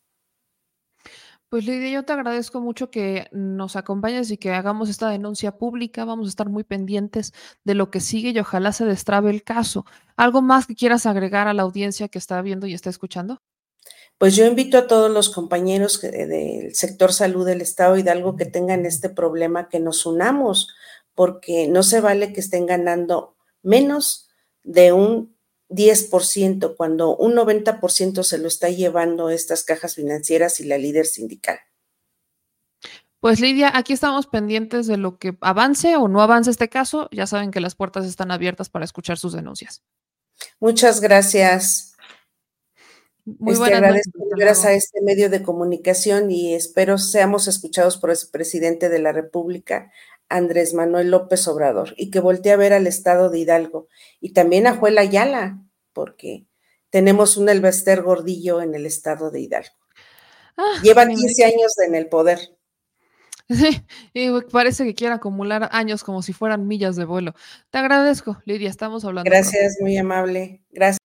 Pues 1.50 1.66
Lidia, 1.66 1.90
yo 1.90 2.06
te 2.06 2.14
agradezco 2.14 2.62
mucho 2.62 2.92
que 2.92 3.28
nos 3.32 3.76
acompañes 3.76 4.30
y 4.30 4.38
que 4.38 4.52
hagamos 4.52 4.88
esta 4.88 5.10
denuncia 5.10 5.58
pública. 5.58 6.06
Vamos 6.06 6.28
a 6.28 6.30
estar 6.30 6.48
muy 6.48 6.64
pendientes 6.64 7.34
de 7.64 7.74
lo 7.74 7.90
que 7.90 8.02
sigue 8.02 8.30
y 8.30 8.40
ojalá 8.40 8.72
se 8.72 8.86
destrabe 8.86 9.32
el 9.32 9.44
caso. 9.44 9.84
¿Algo 10.16 10.44
más 10.44 10.68
que 10.68 10.76
quieras 10.76 11.08
agregar 11.08 11.48
a 11.48 11.56
la 11.56 11.64
audiencia 11.64 12.08
que 12.08 12.20
está 12.20 12.40
viendo 12.44 12.68
y 12.68 12.76
está 12.76 12.92
escuchando? 12.92 13.42
Pues 14.20 14.36
yo 14.36 14.46
invito 14.46 14.78
a 14.78 14.86
todos 14.86 15.10
los 15.10 15.30
compañeros 15.30 16.02
del 16.02 16.76
sector 16.76 17.14
salud 17.14 17.46
del 17.46 17.62
Estado 17.62 17.98
Hidalgo 17.98 18.36
que 18.36 18.46
tengan 18.46 18.86
este 18.86 19.10
problema, 19.10 19.70
que 19.70 19.80
nos 19.80 20.06
unamos, 20.06 20.68
porque 21.16 21.70
no 21.70 21.84
se 21.84 22.02
vale 22.02 22.34
que 22.34 22.42
estén 22.42 22.66
ganando 22.66 23.38
menos 23.64 24.28
de 24.62 24.92
un 24.92 25.38
10% 25.70 26.76
cuando 26.76 27.16
un 27.16 27.34
90% 27.34 28.24
se 28.24 28.38
lo 28.38 28.50
está 28.50 28.70
llevando 28.70 29.30
estas 29.30 29.64
cajas 29.64 29.96
financieras 29.96 30.60
y 30.60 30.66
la 30.66 30.78
líder 30.78 31.06
sindical. 31.06 31.58
Pues 33.22 33.40
Lidia, 33.40 33.72
aquí 33.74 33.94
estamos 33.94 34.28
pendientes 34.28 34.86
de 34.88 34.98
lo 34.98 35.18
que 35.18 35.38
avance 35.40 35.96
o 35.96 36.10
no 36.10 36.22
avance 36.22 36.52
este 36.52 36.68
caso. 36.68 37.08
Ya 37.12 37.26
saben 37.26 37.52
que 37.52 37.62
las 37.62 37.76
puertas 37.76 38.06
están 38.06 38.32
abiertas 38.32 38.70
para 38.70 38.84
escuchar 38.84 39.18
sus 39.18 39.32
denuncias. 39.32 39.82
Muchas 40.60 41.00
gracias. 41.00 41.89
Muy 43.26 43.54
este, 43.54 43.74
agradezco 43.74 44.20
gracias 44.32 44.66
a 44.66 44.74
este 44.74 45.02
medio 45.02 45.30
de 45.30 45.44
comunicación 45.44 46.32
y 46.32 46.54
espero 46.54 46.98
seamos 46.98 47.48
escuchados 47.48 47.98
por 47.98 48.12
el 48.12 48.18
presidente 48.32 48.90
de 48.90 49.00
la 49.00 49.12
República, 49.12 49.92
Andrés 50.30 50.74
Manuel 50.74 51.12
López 51.12 51.48
Obrador, 51.48 51.94
y 51.98 52.12
que 52.12 52.20
voltee 52.20 52.54
a 52.54 52.58
ver 52.58 52.74
al 52.74 52.88
estado 52.88 53.30
de 53.30 53.40
Hidalgo 53.40 53.88
y 54.20 54.34
también 54.34 54.68
a 54.68 54.76
Juela 54.76 55.02
Ayala, 55.02 55.62
porque 55.94 56.46
tenemos 56.90 57.38
un 57.38 57.50
Elvester 57.50 58.02
Gordillo 58.02 58.62
en 58.62 58.74
el 58.74 58.86
estado 58.86 59.32
de 59.32 59.42
Hidalgo. 59.42 59.76
Ah, 60.58 60.80
Lleva 60.84 61.08
15 61.08 61.46
años 61.46 61.78
en 61.86 61.96
el 61.96 62.08
poder. 62.08 62.40
Sí, 63.50 63.82
y 64.14 64.30
parece 64.52 64.86
que 64.86 64.94
quiere 64.94 65.16
acumular 65.16 65.70
años 65.72 66.04
como 66.04 66.22
si 66.22 66.34
fueran 66.34 66.68
millas 66.68 66.96
de 66.96 67.06
vuelo. 67.06 67.34
Te 67.72 67.80
agradezco, 67.80 68.42
Lidia, 68.46 68.70
estamos 68.70 69.06
hablando. 69.06 69.30
Gracias, 69.30 69.78
muy 69.82 69.98
amable. 69.98 70.62
Gracias. 70.72 70.99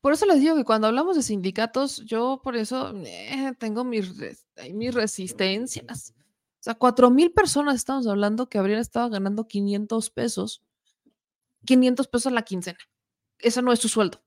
Por 0.00 0.12
eso 0.12 0.26
les 0.26 0.40
digo 0.40 0.56
que 0.56 0.64
cuando 0.64 0.86
hablamos 0.86 1.16
de 1.16 1.22
sindicatos, 1.22 2.04
yo 2.06 2.40
por 2.42 2.56
eso 2.56 2.92
eh, 3.04 3.52
tengo 3.58 3.84
mis, 3.84 4.12
mis 4.72 4.94
resistencias. 4.94 6.14
O 6.60 6.62
sea, 6.62 6.74
cuatro 6.74 7.10
mil 7.10 7.32
personas 7.32 7.76
estamos 7.76 8.06
hablando 8.06 8.48
que 8.48 8.58
habrían 8.58 8.80
estado 8.80 9.10
ganando 9.10 9.46
500 9.46 10.10
pesos, 10.10 10.62
500 11.66 12.08
pesos 12.08 12.32
la 12.32 12.42
quincena. 12.42 12.78
Eso 13.38 13.62
no 13.62 13.72
es 13.72 13.80
su 13.80 13.88
sueldo. 13.88 14.22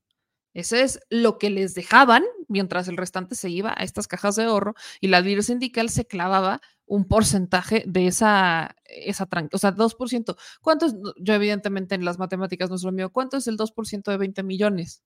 Ese 0.53 0.84
es 0.84 0.99
lo 1.09 1.39
que 1.39 1.49
les 1.49 1.74
dejaban 1.74 2.24
mientras 2.47 2.88
el 2.88 2.97
restante 2.97 3.36
se 3.36 3.49
iba 3.49 3.74
a 3.76 3.84
estas 3.84 4.07
cajas 4.07 4.36
de 4.36 4.43
ahorro 4.43 4.76
y 5.01 5.07
la 5.07 5.21
líder 5.21 5.43
sindical 5.43 5.89
se 5.89 6.05
clavaba 6.05 6.61
un 6.86 7.07
porcentaje 7.07 7.84
de 7.88 8.07
esa, 8.07 8.76
esa 8.86 9.28
o 9.51 9.57
sea, 9.57 9.76
2%. 9.76 10.36
¿Cuánto 10.61 10.86
es? 10.86 10.95
Yo 11.17 11.34
evidentemente 11.34 11.95
en 11.95 12.05
las 12.05 12.19
matemáticas 12.19 12.69
no 12.69 12.76
es 12.76 12.84
lo 12.84 12.91
mío. 12.91 13.11
¿Cuánto 13.11 13.38
es 13.38 13.47
el 13.47 13.57
2% 13.57 14.11
de 14.11 14.17
20 14.17 14.43
millones? 14.43 15.03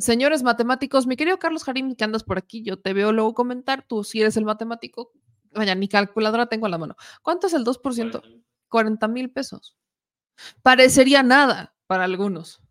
Señores 0.00 0.42
matemáticos, 0.42 1.06
mi 1.06 1.16
querido 1.16 1.38
Carlos 1.38 1.64
Jarim, 1.64 1.94
que 1.94 2.04
andas 2.04 2.24
por 2.24 2.38
aquí, 2.38 2.62
yo 2.62 2.80
te 2.80 2.92
veo 2.92 3.12
luego 3.12 3.34
comentar, 3.34 3.86
tú 3.86 4.02
si 4.02 4.20
eres 4.20 4.36
el 4.36 4.44
matemático, 4.44 5.12
vaya, 5.52 5.74
ni 5.74 5.88
calculadora 5.88 6.46
tengo 6.46 6.66
a 6.66 6.68
la 6.70 6.78
mano. 6.78 6.96
¿Cuánto 7.22 7.46
es 7.46 7.52
el 7.52 7.64
2%? 7.64 8.42
40 8.68 9.08
mil 9.08 9.30
pesos. 9.30 9.76
Parecería 10.62 11.22
nada 11.22 11.74
para 11.86 12.04
algunos. 12.04 12.62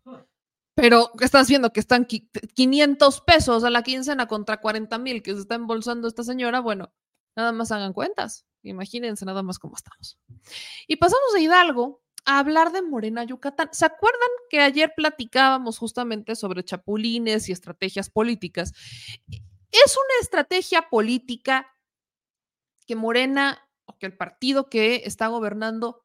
Pero 0.74 1.10
estás 1.20 1.48
viendo 1.48 1.72
que 1.72 1.80
están 1.80 2.06
500 2.06 3.20
pesos 3.20 3.64
a 3.64 3.70
la 3.70 3.82
quincena 3.82 4.26
contra 4.26 4.60
40 4.60 4.98
mil 4.98 5.22
que 5.22 5.34
se 5.34 5.40
está 5.40 5.54
embolsando 5.54 6.08
esta 6.08 6.24
señora. 6.24 6.60
Bueno, 6.60 6.92
nada 7.36 7.52
más 7.52 7.70
hagan 7.70 7.92
cuentas. 7.92 8.46
Imagínense 8.62 9.24
nada 9.24 9.42
más 9.42 9.58
cómo 9.58 9.76
estamos. 9.76 10.18
Y 10.86 10.96
pasamos 10.96 11.32
de 11.34 11.42
Hidalgo 11.42 12.02
a 12.24 12.38
hablar 12.38 12.72
de 12.72 12.82
Morena 12.82 13.24
Yucatán. 13.24 13.68
¿Se 13.72 13.84
acuerdan 13.84 14.28
que 14.48 14.60
ayer 14.60 14.92
platicábamos 14.96 15.78
justamente 15.78 16.36
sobre 16.36 16.64
chapulines 16.64 17.48
y 17.48 17.52
estrategias 17.52 18.10
políticas? 18.10 18.72
Es 19.72 19.96
una 19.96 20.20
estrategia 20.20 20.88
política 20.88 21.66
que 22.86 22.96
Morena 22.96 23.58
o 23.84 23.98
que 23.98 24.06
el 24.06 24.16
partido 24.16 24.68
que 24.68 25.02
está 25.04 25.28
gobernando 25.28 26.04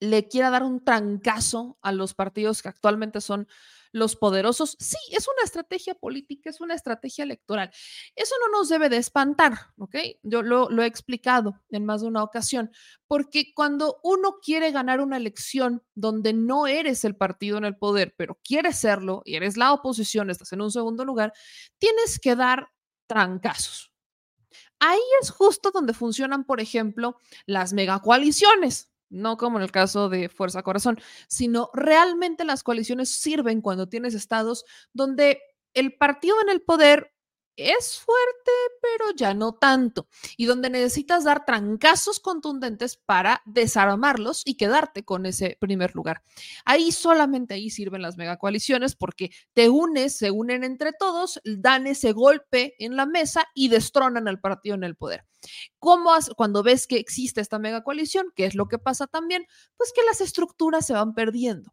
le 0.00 0.28
quiera 0.28 0.50
dar 0.50 0.62
un 0.62 0.84
trancazo 0.84 1.78
a 1.80 1.92
los 1.92 2.14
partidos 2.14 2.62
que 2.62 2.68
actualmente 2.68 3.20
son 3.20 3.48
los 3.92 4.16
poderosos. 4.16 4.76
Sí, 4.78 4.96
es 5.10 5.26
una 5.28 5.44
estrategia 5.44 5.94
política, 5.94 6.50
es 6.50 6.60
una 6.60 6.74
estrategia 6.74 7.24
electoral. 7.24 7.70
Eso 8.14 8.34
no 8.40 8.58
nos 8.58 8.68
debe 8.68 8.88
de 8.88 8.98
espantar, 8.98 9.54
¿ok? 9.78 9.96
Yo 10.22 10.42
lo, 10.42 10.70
he 10.82 10.86
explicado 10.86 11.60
en 11.70 11.84
más 11.84 12.02
de 12.02 12.08
una 12.08 12.22
ocasión, 12.22 12.70
porque 13.06 13.52
cuando 13.54 14.00
uno 14.02 14.36
quiere 14.42 14.70
ganar 14.70 15.00
una 15.00 15.16
elección 15.16 15.82
donde 15.94 16.32
no 16.32 16.66
eres 16.66 17.04
el 17.04 17.16
partido 17.16 17.58
en 17.58 17.64
el 17.64 17.76
poder, 17.76 18.14
pero 18.16 18.38
quieres 18.42 18.78
serlo 18.78 19.22
y 19.24 19.36
eres 19.36 19.56
la 19.56 19.72
oposición, 19.72 20.30
estás 20.30 20.52
en 20.52 20.62
un 20.62 20.70
segundo 20.70 21.04
lugar, 21.04 21.32
tienes 21.78 22.18
que 22.18 22.36
dar 22.36 22.68
trancazos. 23.06 23.92
Ahí 24.78 25.00
es 25.22 25.30
justo 25.30 25.70
donde 25.70 25.94
funcionan, 25.94 26.44
por 26.44 26.60
ejemplo, 26.60 27.16
las 27.46 27.72
megacoaliciones 27.72 28.90
no 29.08 29.36
como 29.36 29.58
en 29.58 29.64
el 29.64 29.72
caso 29.72 30.08
de 30.08 30.28
Fuerza 30.28 30.62
Corazón, 30.62 30.98
sino 31.28 31.70
realmente 31.72 32.44
las 32.44 32.62
coaliciones 32.62 33.08
sirven 33.10 33.60
cuando 33.60 33.88
tienes 33.88 34.14
estados 34.14 34.64
donde 34.92 35.40
el 35.74 35.94
partido 35.94 36.36
en 36.42 36.48
el 36.48 36.62
poder 36.62 37.12
es 37.56 37.98
fuerte, 37.98 38.50
pero 38.80 39.12
ya 39.16 39.34
no 39.34 39.54
tanto, 39.54 40.08
y 40.36 40.46
donde 40.46 40.70
necesitas 40.70 41.24
dar 41.24 41.44
trancazos 41.44 42.20
contundentes 42.20 42.96
para 42.96 43.42
desarmarlos 43.46 44.42
y 44.44 44.56
quedarte 44.56 45.04
con 45.04 45.26
ese 45.26 45.56
primer 45.60 45.94
lugar. 45.94 46.22
Ahí 46.64 46.92
solamente 46.92 47.54
ahí 47.54 47.70
sirven 47.70 48.02
las 48.02 48.16
megacoaliciones 48.16 48.94
porque 48.94 49.30
te 49.54 49.68
unes, 49.68 50.16
se 50.16 50.30
unen 50.30 50.64
entre 50.64 50.92
todos, 50.92 51.40
dan 51.44 51.86
ese 51.86 52.12
golpe 52.12 52.74
en 52.78 52.96
la 52.96 53.06
mesa 53.06 53.46
y 53.54 53.68
destronan 53.68 54.28
al 54.28 54.40
partido 54.40 54.74
en 54.74 54.84
el 54.84 54.96
poder. 54.96 55.24
¿Cómo 55.78 56.10
cuando 56.36 56.62
ves 56.62 56.86
que 56.86 56.96
existe 56.98 57.40
esta 57.40 57.58
megacoalición, 57.58 58.32
qué 58.34 58.46
es 58.46 58.54
lo 58.54 58.66
que 58.66 58.78
pasa 58.78 59.06
también? 59.06 59.46
Pues 59.76 59.92
que 59.94 60.02
las 60.04 60.20
estructuras 60.20 60.86
se 60.86 60.94
van 60.94 61.14
perdiendo. 61.14 61.72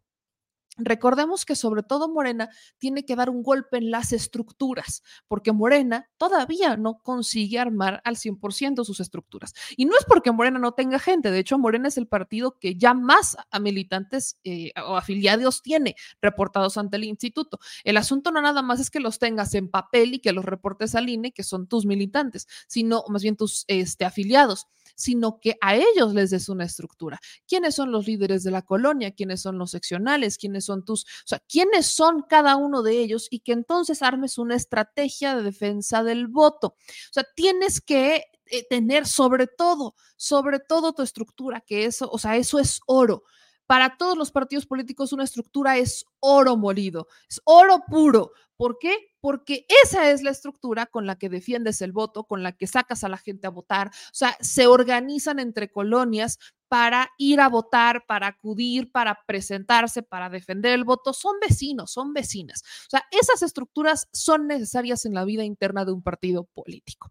Recordemos 0.76 1.44
que 1.44 1.54
sobre 1.54 1.84
todo 1.84 2.08
Morena 2.08 2.48
tiene 2.78 3.04
que 3.04 3.14
dar 3.14 3.30
un 3.30 3.42
golpe 3.42 3.76
en 3.76 3.92
las 3.92 4.12
estructuras, 4.12 5.02
porque 5.28 5.52
Morena 5.52 6.10
todavía 6.16 6.76
no 6.76 6.98
consigue 7.02 7.60
armar 7.60 8.00
al 8.04 8.16
100% 8.16 8.84
sus 8.84 8.98
estructuras. 8.98 9.54
Y 9.76 9.84
no 9.84 9.92
es 9.96 10.04
porque 10.04 10.32
Morena 10.32 10.58
no 10.58 10.72
tenga 10.72 10.98
gente, 10.98 11.30
de 11.30 11.38
hecho 11.38 11.58
Morena 11.58 11.88
es 11.88 11.96
el 11.96 12.08
partido 12.08 12.58
que 12.58 12.74
ya 12.76 12.92
más 12.92 13.36
a 13.50 13.60
militantes 13.60 14.38
eh, 14.42 14.72
o 14.84 14.96
afiliados 14.96 15.62
tiene 15.62 15.94
reportados 16.20 16.76
ante 16.76 16.96
el 16.96 17.04
instituto. 17.04 17.60
El 17.84 17.96
asunto 17.96 18.32
no 18.32 18.42
nada 18.42 18.62
más 18.62 18.80
es 18.80 18.90
que 18.90 18.98
los 18.98 19.20
tengas 19.20 19.54
en 19.54 19.68
papel 19.68 20.14
y 20.14 20.18
que 20.18 20.32
los 20.32 20.44
reportes 20.44 20.96
al 20.96 21.08
INE, 21.08 21.32
que 21.32 21.44
son 21.44 21.68
tus 21.68 21.86
militantes, 21.86 22.48
sino 22.66 23.04
más 23.08 23.22
bien 23.22 23.36
tus 23.36 23.64
este, 23.68 24.04
afiliados 24.04 24.66
sino 24.94 25.38
que 25.40 25.56
a 25.60 25.76
ellos 25.76 26.14
les 26.14 26.30
des 26.30 26.48
una 26.48 26.64
estructura. 26.64 27.18
¿Quiénes 27.46 27.74
son 27.74 27.92
los 27.92 28.06
líderes 28.06 28.42
de 28.44 28.50
la 28.50 28.62
colonia? 28.62 29.12
¿Quiénes 29.12 29.42
son 29.42 29.58
los 29.58 29.70
seccionales? 29.70 30.38
¿Quiénes 30.38 30.64
son 30.64 30.84
tus, 30.84 31.04
o 31.04 31.26
sea, 31.26 31.40
quiénes 31.48 31.86
son 31.86 32.22
cada 32.28 32.56
uno 32.56 32.82
de 32.82 32.98
ellos? 33.00 33.28
Y 33.30 33.40
que 33.40 33.52
entonces 33.52 34.02
armes 34.02 34.38
una 34.38 34.56
estrategia 34.56 35.36
de 35.36 35.42
defensa 35.42 36.02
del 36.02 36.28
voto. 36.28 36.68
O 36.68 37.12
sea, 37.12 37.24
tienes 37.34 37.80
que 37.80 38.24
eh, 38.46 38.66
tener 38.68 39.06
sobre 39.06 39.46
todo, 39.46 39.94
sobre 40.16 40.60
todo 40.60 40.92
tu 40.92 41.02
estructura, 41.02 41.60
que 41.60 41.86
eso, 41.86 42.08
o 42.10 42.18
sea, 42.18 42.36
eso 42.36 42.58
es 42.58 42.80
oro. 42.86 43.24
Para 43.66 43.96
todos 43.96 44.18
los 44.18 44.30
partidos 44.30 44.66
políticos 44.66 45.12
una 45.12 45.24
estructura 45.24 45.78
es 45.78 46.04
oro 46.20 46.56
molido, 46.56 47.08
es 47.28 47.40
oro 47.44 47.82
puro. 47.88 48.32
¿Por 48.56 48.78
qué? 48.78 49.13
Porque 49.24 49.64
esa 49.82 50.10
es 50.10 50.22
la 50.22 50.32
estructura 50.32 50.84
con 50.84 51.06
la 51.06 51.16
que 51.16 51.30
defiendes 51.30 51.80
el 51.80 51.92
voto, 51.92 52.24
con 52.24 52.42
la 52.42 52.52
que 52.52 52.66
sacas 52.66 53.04
a 53.04 53.08
la 53.08 53.16
gente 53.16 53.46
a 53.46 53.50
votar. 53.50 53.88
O 53.88 53.90
sea, 54.12 54.36
se 54.38 54.66
organizan 54.66 55.38
entre 55.38 55.70
colonias 55.70 56.38
para 56.68 57.10
ir 57.16 57.40
a 57.40 57.48
votar, 57.48 58.04
para 58.04 58.26
acudir, 58.26 58.92
para 58.92 59.24
presentarse, 59.26 60.02
para 60.02 60.28
defender 60.28 60.74
el 60.74 60.84
voto. 60.84 61.14
Son 61.14 61.36
vecinos, 61.40 61.90
son 61.90 62.12
vecinas. 62.12 62.60
O 62.86 62.90
sea, 62.90 63.06
esas 63.12 63.40
estructuras 63.40 64.08
son 64.12 64.46
necesarias 64.46 65.06
en 65.06 65.14
la 65.14 65.24
vida 65.24 65.42
interna 65.42 65.86
de 65.86 65.92
un 65.92 66.02
partido 66.02 66.44
político. 66.44 67.10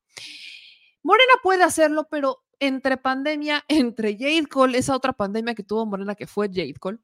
Morena 1.02 1.34
puede 1.42 1.64
hacerlo, 1.64 2.08
pero 2.12 2.44
entre 2.60 2.98
pandemia, 2.98 3.66
entre 3.68 4.16
Jade 4.16 4.46
Cole, 4.46 4.78
esa 4.78 4.96
otra 4.96 5.14
pandemia 5.14 5.56
que 5.56 5.64
tuvo 5.64 5.88
Morena 5.88 6.14
que 6.14 6.28
fue 6.28 6.48
Jade 6.50 6.76
Cole, 6.80 7.00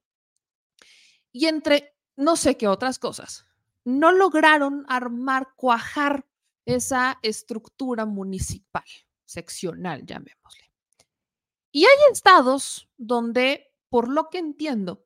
y 1.31 1.47
entre 1.47 1.95
no 2.15 2.35
sé 2.35 2.57
qué 2.57 2.67
otras 2.67 2.99
cosas, 2.99 3.48
no 3.89 4.11
lograron 4.11 4.85
armar, 4.87 5.49
cuajar 5.55 6.25
esa 6.65 7.19
estructura 7.23 8.05
municipal, 8.05 8.85
seccional, 9.25 10.05
llamémosle. 10.05 10.71
Y 11.71 11.85
hay 11.85 12.11
estados 12.11 12.89
donde, 12.97 13.73
por 13.89 14.09
lo 14.09 14.29
que 14.29 14.39
entiendo, 14.39 15.05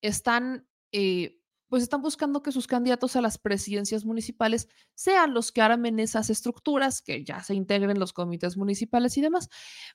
están 0.00 0.68
eh, 0.92 1.40
pues 1.74 1.82
están 1.82 2.02
buscando 2.02 2.40
que 2.40 2.52
sus 2.52 2.68
candidatos 2.68 3.16
a 3.16 3.20
las 3.20 3.36
presidencias 3.36 4.04
municipales 4.04 4.68
sean 4.94 5.34
los 5.34 5.50
que 5.50 5.60
armen 5.60 5.98
esas 5.98 6.30
estructuras, 6.30 7.02
que 7.02 7.24
ya 7.24 7.42
se 7.42 7.54
integren 7.54 7.98
los 7.98 8.12
comités 8.12 8.56
municipales 8.56 9.16
y 9.16 9.22
demás. 9.22 9.48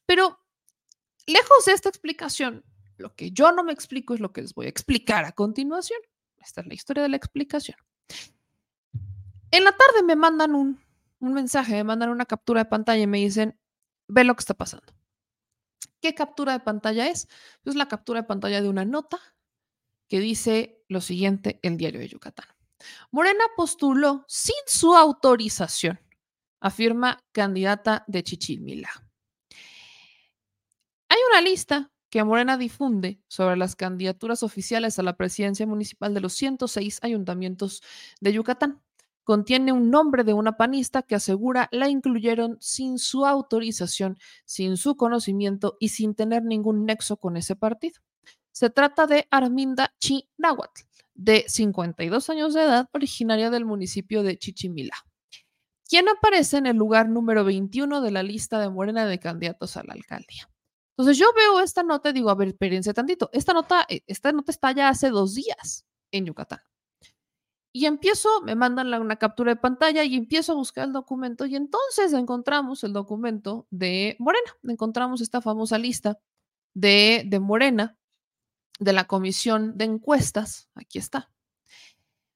Pero 0.06 0.40
lejos 1.26 1.66
de 1.66 1.72
esta 1.72 1.88
explicación, 1.88 2.66
lo 2.98 3.16
que 3.16 3.32
yo 3.32 3.54
no 3.54 3.64
me 3.64 3.72
explico 3.72 4.14
es 4.14 4.20
lo 4.20 4.34
que 4.34 4.42
les 4.42 4.54
voy 4.54 4.66
a 4.66 4.70
explicar 4.70 5.24
a 5.24 5.32
continuación. 5.32 6.02
Esta 6.38 6.60
es 6.60 6.68
la 6.68 6.74
historia 6.74 7.04
de 7.04 7.10
la 7.10 7.16
explicación. 7.16 7.78
En 9.52 9.64
la 9.64 9.72
tarde 9.72 10.04
me 10.04 10.16
mandan 10.16 10.54
un, 10.56 10.80
mensaje, 11.20 11.74
me 11.74 11.84
mandan 11.84 12.10
una 12.10 12.26
captura 12.26 12.64
de 12.64 12.70
pantalla 12.70 13.04
y 13.04 13.08
me 13.08 13.18
dicen, 13.18 13.60
ve 14.08 14.24
lo 14.24 14.36
que 14.36 14.42
está 14.42 14.54
pasando. 14.54 14.94
¿Qué 16.02 16.14
captura 16.14 16.54
de 16.54 16.60
pantalla 16.60 17.08
es? 17.08 17.28
Es 17.66 17.76
la 17.76 17.88
captura 17.88 18.22
de 18.22 18.28
pantalla 18.28 18.62
de 18.62 18.70
una 18.70 18.86
nota 18.86 19.20
que 20.08 20.20
dice 20.20 20.84
lo 20.88 21.02
siguiente 21.02 21.60
el 21.62 21.78
diario 21.78 22.00
de 22.00 22.08
Yucatán. 22.08 22.48
Morena 23.12 23.44
postuló 23.56 24.24
sin 24.28 24.56
su 24.66 24.96
autorización, 24.96 26.00
afirma 26.60 27.20
candidata 27.32 28.06
de 28.08 28.24
Chichilmila. 28.24 28.90
Hay 31.10 31.18
una 31.32 31.42
lista 31.42 31.92
que 32.10 32.24
Morena 32.24 32.58
difunde 32.58 33.22
sobre 33.28 33.56
las 33.56 33.76
candidaturas 33.76 34.44
oficiales 34.44 35.00
a 35.00 35.04
la 35.04 35.16
presidencia 35.16 35.68
municipal 35.68 36.14
de 36.14 36.22
los 36.22 36.34
106 36.34 37.00
ayuntamientos 37.02 37.82
de 38.20 38.34
Yucatán. 38.34 38.82
Contiene 39.24 39.72
un 39.72 39.92
nombre 39.92 40.24
de 40.24 40.34
una 40.34 40.58
panista 40.58 41.04
que 41.04 41.14
asegura 41.14 41.70
la 41.72 41.88
incluyeron 41.88 42.58
sin 42.60 42.98
su 42.98 43.28
autorización, 43.28 44.18
sin 44.46 44.76
su 44.76 44.96
conocimiento 44.96 45.78
y 45.80 45.90
sin 45.90 46.16
tener 46.16 46.44
ningún 46.44 46.86
nexo 46.86 47.18
con 47.18 47.38
ese 47.38 47.56
partido. 47.56 48.02
Se 48.52 48.72
trata 48.72 49.06
de 49.06 49.28
Arminda 49.30 49.94
Chinahuatl, 50.00 50.82
de 51.14 51.46
52 51.48 52.30
años 52.32 52.54
de 52.56 52.64
edad, 52.64 52.90
originaria 52.92 53.52
del 53.52 53.66
municipio 53.66 54.24
de 54.24 54.38
Chichimila, 54.38 54.96
quien 55.88 56.10
aparece 56.10 56.58
en 56.58 56.66
el 56.66 56.78
lugar 56.78 57.08
número 57.08 57.44
21 57.44 58.02
de 58.02 58.12
la 58.12 58.24
lista 58.24 58.60
de 58.60 58.70
Morena 58.70 59.06
de 59.06 59.20
candidatos 59.20 59.78
a 59.78 59.84
la 59.84 59.94
alcaldía. 59.94 60.50
Entonces 61.00 61.18
yo 61.18 61.32
veo 61.34 61.62
esta 61.62 61.82
nota 61.82 62.10
y 62.10 62.14
digo, 62.14 62.30
a 62.30 62.36
ver, 62.36 62.50
espérense 62.50 62.94
tantito. 62.94 63.30
Esta 63.32 63.54
nota, 63.54 63.86
eh, 63.88 64.02
esta 64.06 64.34
nota 64.34 64.52
está 64.52 64.74
ya 64.74 64.90
hace 64.90 65.12
dos 65.12 65.34
días 65.34 65.86
en 66.12 66.26
Yucatán. 66.26 66.60
Y 67.72 67.86
empiezo, 67.86 68.28
me 68.44 68.54
mandan 68.54 68.94
una 68.94 69.16
captura 69.16 69.54
de 69.54 69.62
pantalla 69.62 70.04
y 70.04 70.18
empiezo 70.18 70.52
a 70.52 70.56
buscar 70.56 70.88
el 70.88 70.92
documento 70.92 71.46
y 71.46 71.56
entonces 71.56 72.12
encontramos 72.12 72.84
el 72.84 72.92
documento 72.92 73.66
de 73.70 74.18
Morena, 74.20 74.58
encontramos 74.64 75.22
esta 75.22 75.40
famosa 75.40 75.78
lista 75.78 76.20
de, 76.74 77.24
de 77.26 77.40
Morena 77.40 77.98
de 78.80 78.92
la 78.92 79.08
comisión 79.08 79.78
de 79.78 79.86
encuestas. 79.86 80.70
Aquí 80.76 80.98
está. 80.98 81.32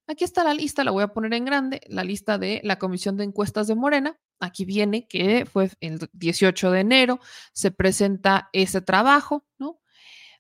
Aquí 0.08 0.24
está 0.24 0.46
la 0.46 0.54
lista, 0.54 0.86
la 0.86 0.92
voy 0.92 1.04
a 1.04 1.10
poner 1.10 1.34
en 1.34 1.44
grande, 1.44 1.82
la 1.88 2.06
lista 2.06 2.38
de 2.38 2.62
la 2.64 2.80
comisión 2.80 3.18
de 3.18 3.26
encuestas 3.26 3.68
de 3.68 3.76
Morena. 3.76 4.18
Aquí 4.44 4.66
viene 4.66 5.08
que 5.08 5.46
fue 5.46 5.70
el 5.80 6.10
18 6.12 6.72
de 6.72 6.82
enero, 6.82 7.22
se 7.54 7.72
presenta 7.72 8.50
ese 8.52 8.82
trabajo, 8.82 9.46
¿no? 9.58 9.80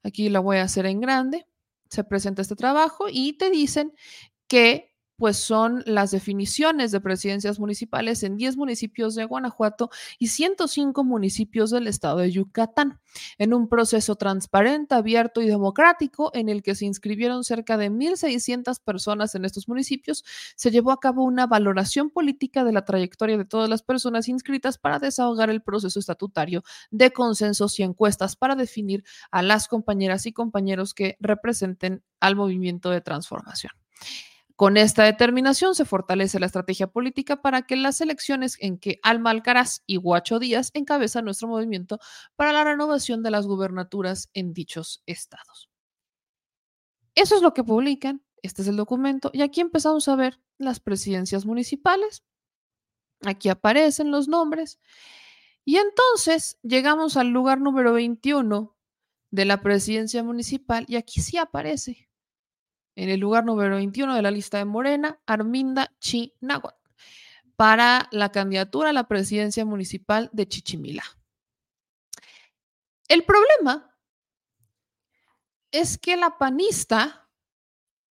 Aquí 0.04 0.28
la 0.28 0.41
voy 0.41 0.58
a 0.58 0.64
hacer 0.64 0.86
en 0.86 0.99
grande, 0.99 1.47
se 1.89 2.04
presenta 2.04 2.41
este 2.41 2.58
trabajo 2.58 3.06
y 3.10 3.38
te 3.38 3.49
dicen 3.49 3.93
que 4.49 4.92
pues 5.18 5.38
son 5.38 5.84
las 5.86 6.11
definiciones 6.11 6.91
de 6.91 6.99
presidencias 6.99 7.59
municipales 7.59 8.24
en 8.24 8.38
10 8.38 8.57
municipios 8.57 9.16
de 9.16 9.26
Guanajuato 9.26 9.89
y 10.20 10.28
105 10.28 11.03
municipios 11.03 11.72
del 11.72 11.88
estado 11.88 12.18
de 12.18 12.32
Yucatán, 12.32 12.99
en 13.38 13.53
un 13.53 13.70
proceso 13.70 14.16
transparente, 14.16 14.95
abierto 14.95 15.41
y 15.41 15.47
democrático 15.47 16.32
en 16.34 16.49
el 16.49 16.64
que 16.64 16.76
se 16.76 16.86
inscribieron 16.86 17.43
cerca 17.43 17.78
de 17.78 17.91
1.600 17.91 18.82
personas 18.84 19.36
en 19.36 19.45
estos 19.45 19.68
municipios, 19.68 20.24
se 20.55 20.72
llevó 20.72 20.91
a 20.91 20.99
cabo 20.99 21.24
una 21.24 21.47
valoración 21.47 22.09
política 22.09 22.64
de 22.64 22.74
la 22.74 22.86
trayectoria 22.86 23.38
de 23.38 23.45
todas 23.45 23.70
las 23.70 23.84
personas 23.84 24.28
inscritas 24.28 24.78
para 24.78 24.99
desahogar 24.99 25.49
el 25.49 25.61
proceso 25.61 25.99
estatutario 25.99 26.64
de 26.91 27.11
consensos 27.11 27.80
y 27.80 27.84
encuestas 27.84 28.36
para 28.36 28.55
definir 28.55 29.03
a 29.32 29.41
las 29.41 29.68
compañeras 29.68 30.26
y 30.26 30.34
compañeros 30.34 30.93
que 30.93 31.18
representen 31.20 32.03
al 32.20 32.36
movimiento 32.36 32.89
de 32.89 33.01
transformación. 33.01 33.72
Con 34.56 34.78
esta 34.78 35.04
determinación 35.04 35.74
se 35.74 35.84
fortalece 35.84 36.39
la 36.39 36.45
estrategia 36.45 36.88
política 36.88 37.41
para 37.41 37.64
que 37.64 37.76
las 37.76 38.01
elecciones 38.01 38.56
en 38.60 38.78
que 38.78 38.99
Alma 39.01 39.32
Alcaraz 39.32 39.82
y 39.88 39.95
Guacho 39.97 40.38
Díaz 40.38 40.70
encabezan 40.74 41.26
nuestro 41.26 41.47
movimiento 41.47 41.99
para 42.36 42.54
la 42.54 42.64
renovación 42.64 43.24
de 43.24 43.32
las 43.32 43.47
gubernaturas 43.47 44.30
en 44.34 44.54
dichos 44.54 45.01
estados. 45.08 45.70
Eso 47.16 47.36
es 47.36 47.41
lo 47.41 47.54
que 47.54 47.64
publican, 47.64 48.24
este 48.43 48.62
es 48.62 48.68
el 48.68 48.76
documento, 48.76 49.32
y 49.34 49.41
aquí 49.41 49.60
empezamos 49.62 50.08
a 50.08 50.16
ver 50.16 50.39
las 50.60 50.80
presidencias 50.80 51.45
municipales. 51.45 52.24
Aquí 53.26 53.49
aparecen 53.49 54.12
los 54.12 54.28
nombres. 54.28 54.80
Y 55.66 55.78
entonces 55.78 56.60
llegamos 56.62 57.18
al 57.18 57.30
lugar 57.30 57.60
número 57.60 57.93
21 57.93 58.76
de 59.32 59.45
la 59.45 59.62
presidencia 59.62 60.24
municipal 60.24 60.86
y 60.88 60.97
aquí 60.97 61.22
sí 61.22 61.38
aparece 61.38 62.10
en 62.95 63.09
el 63.09 63.19
lugar 63.19 63.45
número 63.45 63.75
21 63.75 64.15
de 64.15 64.21
la 64.21 64.31
lista 64.31 64.57
de 64.57 64.65
Morena, 64.65 65.19
Arminda 65.25 65.93
Chinahuat, 65.99 66.75
para 67.55 68.07
la 68.11 68.31
candidatura 68.31 68.89
a 68.89 68.93
la 68.93 69.07
presidencia 69.07 69.65
municipal 69.65 70.29
de 70.33 70.47
Chichimila. 70.47 71.03
El 73.07 73.23
problema 73.23 73.95
es 75.71 75.97
que 75.97 76.15
la 76.15 76.37
panista, 76.37 77.29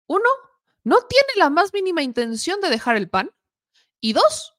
uno, 0.07 0.29
no 0.85 1.07
tiene 1.07 1.29
la 1.37 1.49
más 1.49 1.73
mínima 1.73 2.03
intención 2.03 2.61
de 2.61 2.71
dejar 2.71 2.97
el 2.97 3.09
PAN, 3.09 3.31
y 4.01 4.13
dos, 4.13 4.59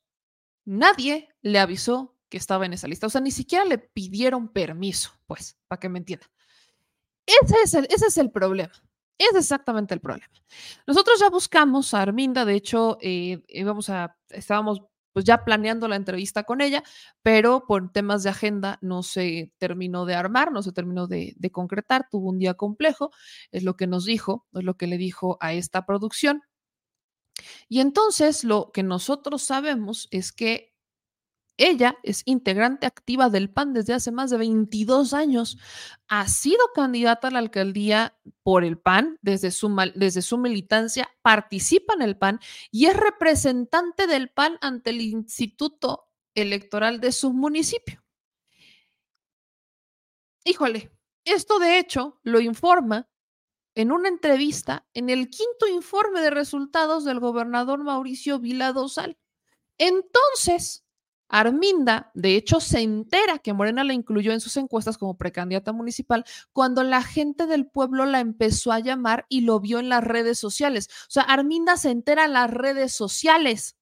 nadie 0.64 1.30
le 1.42 1.60
avisó 1.60 2.18
que 2.30 2.38
estaba 2.38 2.66
en 2.66 2.74
esa 2.74 2.88
lista. 2.88 3.08
O 3.08 3.10
sea, 3.10 3.22
ni 3.22 3.32
siquiera 3.32 3.66
le 3.66 3.78
pidieron 3.78 4.48
permiso, 4.48 5.12
pues, 5.28 5.58
para 5.68 5.80
que 5.80 5.90
me 5.90 6.00
entienda. 6.00 6.26
Ese 7.26 7.56
es 7.64 7.74
el, 7.74 7.88
ese 7.92 8.08
es 8.08 8.18
el 8.18 8.32
problema. 8.32 8.74
Es 9.18 9.36
exactamente 9.36 9.94
el 9.94 10.02
problema. 10.02 10.34
Nosotros 10.88 11.20
ya 11.20 11.30
buscamos 11.30 11.94
a 11.94 12.02
Arminda, 12.02 12.46
de 12.46 12.56
hecho, 12.56 12.98
eh, 13.02 13.44
íbamos 13.48 13.90
a, 13.90 14.18
estábamos 14.30 14.82
pues 15.14 15.26
ya 15.26 15.46
planeando 15.46 15.88
la 15.88 15.96
entrevista 15.96 16.44
con 16.44 16.60
ella, 16.60 16.84
pero 17.22 17.66
por 17.68 17.92
temas 17.92 18.24
de 18.24 18.32
agenda 18.32 18.80
no 18.82 19.04
se 19.04 19.54
terminó 19.60 20.06
de 20.06 20.16
armar, 20.16 20.52
no 20.52 20.64
se 20.64 20.72
terminó 20.72 21.06
de, 21.06 21.34
de 21.38 21.52
concretar, 21.52 22.08
tuvo 22.10 22.30
un 22.30 22.40
día 22.40 22.56
complejo, 22.56 23.12
es 23.52 23.64
lo 23.64 23.76
que 23.76 23.86
nos 23.86 24.06
dijo, 24.06 24.48
es 24.54 24.64
lo 24.64 24.76
que 24.76 24.88
le 24.88 24.98
dijo 24.98 25.38
a 25.40 25.54
esta 25.54 25.86
producción. 25.86 26.42
Y 27.70 27.80
entonces 27.80 28.44
lo 28.44 28.72
que 28.72 28.82
nosotros 28.82 29.44
sabemos 29.44 30.08
es 30.12 30.32
que 30.32 30.73
ella 31.58 31.98
es 32.02 32.24
integrante 32.26 32.88
activa 32.88 33.30
del 33.30 33.50
PAN 33.50 33.74
desde 33.74 33.94
hace 33.94 34.12
más 34.12 34.32
de 34.32 34.38
22 34.38 35.14
años. 35.14 35.58
Ha 36.08 36.28
sido 36.28 36.60
candidata 36.74 37.28
a 37.28 37.32
la 37.32 37.40
alcaldía 37.40 38.18
por 38.42 38.64
el 38.64 38.80
PAN 38.80 39.20
desde 39.22 39.52
su, 39.52 39.74
desde 39.96 40.22
su 40.22 40.38
militancia, 40.38 41.10
participa 41.22 41.94
en 41.94 42.02
el 42.02 42.18
PAN 42.18 42.40
y 42.72 42.88
es 42.88 42.98
representante 42.98 44.08
del 44.08 44.30
PAN 44.30 44.58
ante 44.62 44.90
el 44.90 45.02
Instituto 45.02 46.10
Electoral 46.34 47.00
de 47.00 47.12
su 47.12 47.32
municipio. 47.32 48.04
Híjole, 50.46 50.92
esto 51.24 51.60
de 51.60 51.78
hecho 51.78 52.20
lo 52.24 52.40
informa 52.40 53.10
en 53.76 53.92
una 53.92 54.10
entrevista 54.10 54.88
en 54.94 55.10
el 55.10 55.30
quinto 55.30 55.68
informe 55.68 56.22
de 56.22 56.32
resultados 56.32 57.06
del 57.06 57.20
gobernador 57.20 57.84
Mauricio 57.84 58.40
Vila 58.40 58.74
Dosal. 58.74 59.18
Entonces, 59.78 60.83
Arminda, 61.36 62.12
de 62.14 62.36
hecho, 62.36 62.60
se 62.60 62.82
entera 62.82 63.40
que 63.40 63.54
Morena 63.54 63.84
la 63.84 63.94
incluyó 63.94 64.34
en 64.34 64.40
sus 64.40 64.56
encuestas 64.56 65.00
como 65.00 65.18
precandidata 65.18 65.74
municipal 65.74 66.26
cuando 66.52 66.84
la 66.84 67.02
gente 67.02 67.48
del 67.48 67.66
pueblo 67.66 68.06
la 68.06 68.20
empezó 68.20 68.72
a 68.72 68.80
llamar 68.80 69.26
y 69.30 69.42
lo 69.42 69.60
vio 69.60 69.80
en 69.80 69.90
las 69.90 70.04
redes 70.04 70.38
sociales. 70.38 70.90
O 71.08 71.10
sea, 71.10 71.24
Arminda 71.24 71.76
se 71.76 71.90
entera 71.90 72.26
en 72.26 72.34
las 72.34 72.52
redes 72.52 72.94
sociales. 72.94 73.78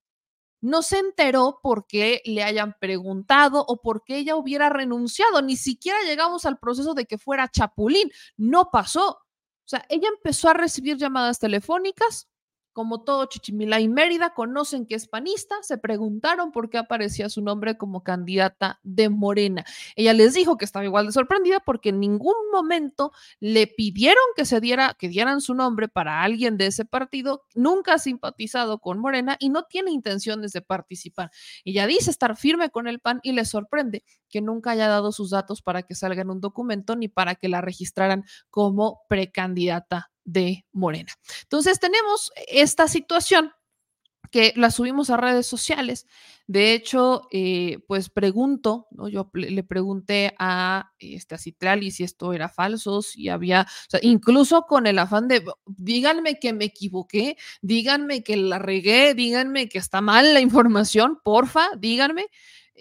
No 0.62 0.82
se 0.82 1.00
enteró 1.00 1.60
porque 1.62 2.22
le 2.24 2.42
hayan 2.44 2.78
preguntado 2.80 3.66
o 3.68 3.82
porque 3.82 4.16
ella 4.18 4.38
hubiera 4.38 4.70
renunciado. 4.70 5.42
Ni 5.42 5.58
siquiera 5.58 5.98
llegamos 6.06 6.46
al 6.46 6.58
proceso 6.58 6.94
de 6.94 7.06
que 7.06 7.18
fuera 7.18 7.50
Chapulín. 7.50 8.10
No 8.38 8.70
pasó. 8.72 9.10
O 9.10 9.68
sea, 9.68 9.86
ella 9.90 10.08
empezó 10.08 10.48
a 10.48 10.54
recibir 10.54 10.96
llamadas 10.96 11.38
telefónicas 11.38 12.31
como 12.74 13.04
todo 13.04 13.26
Chichimilá 13.26 13.80
y 13.80 13.88
Mérida, 13.88 14.34
conocen 14.34 14.86
que 14.86 14.96
es 14.96 15.08
panista, 15.08 15.56
se 15.62 15.78
preguntaron 15.78 16.52
por 16.52 16.70
qué 16.70 16.78
aparecía 16.78 17.30
su 17.30 17.42
nombre 17.42 17.78
como 17.78 18.04
candidata 18.04 18.80
de 18.84 19.10
Morena. 19.10 19.66
Ella 19.96 20.14
les 20.14 20.34
dijo 20.34 20.58
que 20.58 20.66
estaba 20.66 20.86
igual 20.86 21.06
de 21.06 21.12
sorprendida 21.12 21.60
porque 21.60 21.90
en 21.90 22.00
ningún 22.00 22.36
momento 22.52 23.12
le 23.40 23.68
pidieron 23.68 24.24
que 24.36 24.46
se 24.46 24.60
diera, 24.60 24.96
que 24.98 25.10
dieran 25.10 25.42
su 25.42 25.54
nombre 25.54 25.88
para 25.88 26.24
alguien 26.24 26.58
de 26.58 26.68
ese 26.68 26.86
partido, 26.86 27.44
nunca 27.56 27.96
ha 27.96 28.00
simpatizado 28.00 28.80
con 28.80 29.00
Morena 29.00 29.38
y 29.40 29.50
no 29.50 29.64
tiene 29.64 29.92
intenciones 29.92 30.52
de 30.54 30.62
participar. 30.62 31.32
Ella 31.66 31.88
dice 31.88 32.12
estar 32.12 32.38
firme 32.38 32.70
con 32.70 32.88
el 32.88 33.00
PAN 33.00 33.20
y 33.24 33.34
le 33.34 33.46
sorprende 33.46 34.04
que 34.30 34.42
nunca 34.42 34.72
haya 34.72 34.88
dado 34.88 35.12
sus 35.12 35.30
datos 35.30 35.62
para 35.62 35.84
que 35.84 35.96
salga 35.96 36.22
en 36.22 36.30
un 36.30 36.42
documento 36.42 36.96
ni 36.96 37.08
para 37.08 37.36
que 37.36 37.50
la 37.50 37.62
registraran 37.62 38.24
como 38.50 39.02
precandidata 39.10 40.12
de 40.32 40.66
Morena. 40.72 41.12
Entonces 41.44 41.80
tenemos 41.80 42.32
esta 42.48 42.88
situación 42.88 43.52
que 44.32 44.54
la 44.56 44.72
subimos 44.72 45.10
a 45.10 45.18
redes 45.18 45.46
sociales. 45.46 46.08
De 46.48 46.74
hecho, 46.74 47.28
eh, 47.32 47.80
pues 47.88 48.10
pregunto, 48.10 48.88
¿no? 48.92 49.08
yo 49.08 49.30
le 49.34 49.64
pregunté 49.64 50.34
a, 50.40 50.92
este, 51.00 51.36
a 51.36 51.38
Citlali 51.38 51.92
si 51.92 52.04
esto 52.04 52.34
era 52.34 52.50
falso, 52.50 53.02
si 53.02 53.30
había, 53.30 53.68
incluso 54.02 54.64
con 54.64 54.88
el 54.88 55.00
afán 55.00 55.28
de, 55.28 55.44
díganme 55.66 56.40
que 56.40 56.54
me 56.54 56.66
equivoqué, 56.66 57.38
díganme 57.62 58.24
que 58.24 58.38
la 58.38 58.58
regué, 58.58 59.14
díganme 59.14 59.70
que 59.70 59.78
está 59.78 60.02
mal 60.02 60.34
la 60.34 60.42
información, 60.42 61.20
porfa, 61.24 61.70
díganme. 61.78 62.28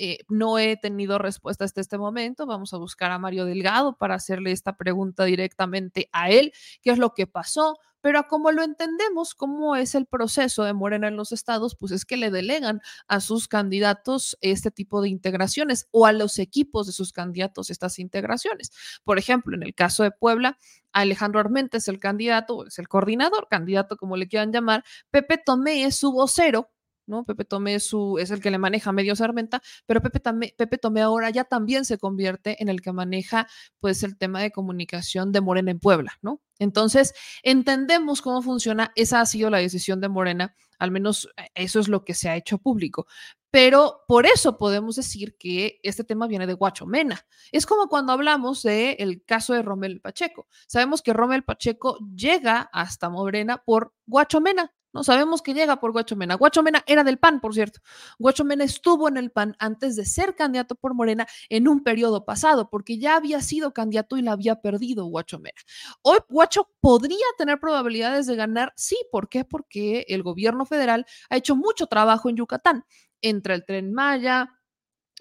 Eh, 0.02 0.24
no 0.30 0.58
he 0.58 0.78
tenido 0.78 1.18
respuesta 1.18 1.66
hasta 1.66 1.82
este 1.82 1.98
momento. 1.98 2.46
Vamos 2.46 2.72
a 2.72 2.78
buscar 2.78 3.10
a 3.10 3.18
Mario 3.18 3.44
Delgado 3.44 3.98
para 3.98 4.14
hacerle 4.14 4.50
esta 4.50 4.78
pregunta 4.78 5.24
directamente 5.24 6.08
a 6.10 6.30
él, 6.30 6.54
qué 6.80 6.92
es 6.92 6.98
lo 6.98 7.12
que 7.12 7.26
pasó. 7.26 7.76
Pero 8.00 8.26
como 8.26 8.50
lo 8.50 8.62
entendemos, 8.62 9.34
cómo 9.34 9.76
es 9.76 9.94
el 9.94 10.06
proceso 10.06 10.64
de 10.64 10.72
Morena 10.72 11.08
en 11.08 11.16
los 11.16 11.32
estados, 11.32 11.76
pues 11.76 11.92
es 11.92 12.06
que 12.06 12.16
le 12.16 12.30
delegan 12.30 12.80
a 13.08 13.20
sus 13.20 13.46
candidatos 13.46 14.38
este 14.40 14.70
tipo 14.70 15.02
de 15.02 15.10
integraciones 15.10 15.86
o 15.90 16.06
a 16.06 16.12
los 16.12 16.38
equipos 16.38 16.86
de 16.86 16.94
sus 16.94 17.12
candidatos 17.12 17.68
estas 17.68 17.98
integraciones. 17.98 18.72
Por 19.04 19.18
ejemplo, 19.18 19.54
en 19.54 19.62
el 19.64 19.74
caso 19.74 20.02
de 20.02 20.12
Puebla, 20.12 20.56
Alejandro 20.92 21.40
Armenta 21.40 21.76
es 21.76 21.88
el 21.88 21.98
candidato, 21.98 22.66
es 22.66 22.78
el 22.78 22.88
coordinador, 22.88 23.48
candidato 23.50 23.98
como 23.98 24.16
le 24.16 24.28
quieran 24.28 24.50
llamar, 24.50 24.82
Pepe 25.10 25.36
Tomé 25.36 25.84
es 25.84 25.96
su 25.96 26.10
vocero 26.10 26.70
¿no? 27.10 27.24
Pepe 27.24 27.44
Tomé 27.44 27.80
su, 27.80 28.16
es 28.18 28.30
el 28.30 28.40
que 28.40 28.50
le 28.50 28.58
maneja 28.58 28.92
Medio 28.92 29.14
Sarmenta, 29.16 29.60
pero 29.84 30.00
Pepe, 30.00 30.20
Pepe 30.56 30.78
Tomé 30.78 31.02
ahora 31.02 31.28
ya 31.28 31.44
también 31.44 31.84
se 31.84 31.98
convierte 31.98 32.62
en 32.62 32.68
el 32.68 32.80
que 32.80 32.92
maneja 32.92 33.46
pues 33.80 34.02
el 34.02 34.16
tema 34.16 34.40
de 34.40 34.50
comunicación 34.50 35.32
de 35.32 35.42
Morena 35.42 35.70
en 35.70 35.80
Puebla, 35.80 36.18
¿no? 36.22 36.40
Entonces, 36.58 37.14
entendemos 37.42 38.22
cómo 38.22 38.42
funciona, 38.42 38.92
esa 38.94 39.20
ha 39.20 39.26
sido 39.26 39.50
la 39.50 39.58
decisión 39.58 40.00
de 40.00 40.08
Morena, 40.10 40.54
al 40.78 40.90
menos 40.90 41.28
eh, 41.36 41.48
eso 41.54 41.80
es 41.80 41.88
lo 41.88 42.04
que 42.04 42.14
se 42.14 42.28
ha 42.28 42.36
hecho 42.36 42.58
público. 42.58 43.06
Pero 43.50 44.02
por 44.06 44.26
eso 44.26 44.58
podemos 44.58 44.96
decir 44.96 45.36
que 45.38 45.80
este 45.82 46.04
tema 46.04 46.28
viene 46.28 46.46
de 46.46 46.54
Guachomena. 46.54 47.26
Es 47.50 47.66
como 47.66 47.88
cuando 47.88 48.12
hablamos 48.12 48.62
del 48.62 48.96
el 48.98 49.24
caso 49.24 49.54
de 49.54 49.62
Romel 49.62 50.00
Pacheco. 50.00 50.46
Sabemos 50.68 51.02
que 51.02 51.12
Romel 51.12 51.42
Pacheco 51.42 51.98
llega 52.14 52.70
hasta 52.72 53.10
Morena 53.10 53.62
por 53.64 53.92
Guachomena, 54.06 54.72
no 54.92 55.04
sabemos 55.04 55.42
que 55.42 55.54
llega 55.54 55.80
por 55.80 55.92
Guachomena. 55.92 56.34
Guachomena 56.34 56.82
era 56.86 57.04
del 57.04 57.18
PAN, 57.18 57.40
por 57.40 57.54
cierto. 57.54 57.80
Guachomena 58.18 58.64
estuvo 58.64 59.08
en 59.08 59.16
el 59.16 59.30
PAN 59.30 59.56
antes 59.58 59.96
de 59.96 60.04
ser 60.04 60.34
candidato 60.34 60.74
por 60.74 60.94
Morena 60.94 61.26
en 61.48 61.68
un 61.68 61.82
periodo 61.82 62.24
pasado, 62.24 62.68
porque 62.70 62.98
ya 62.98 63.16
había 63.16 63.40
sido 63.40 63.72
candidato 63.72 64.16
y 64.16 64.22
la 64.22 64.32
había 64.32 64.56
perdido 64.56 65.04
Guachomena. 65.06 65.60
Hoy 66.02 66.18
Guacho 66.28 66.68
podría 66.80 67.26
tener 67.38 67.60
probabilidades 67.60 68.26
de 68.26 68.36
ganar, 68.36 68.72
sí. 68.76 68.96
¿Por 69.10 69.28
qué? 69.28 69.44
Porque 69.44 70.04
el 70.08 70.22
gobierno 70.22 70.66
federal 70.66 71.06
ha 71.28 71.36
hecho 71.36 71.56
mucho 71.56 71.86
trabajo 71.86 72.28
en 72.28 72.36
Yucatán, 72.36 72.84
entre 73.22 73.54
el 73.54 73.64
tren 73.64 73.92
Maya, 73.92 74.59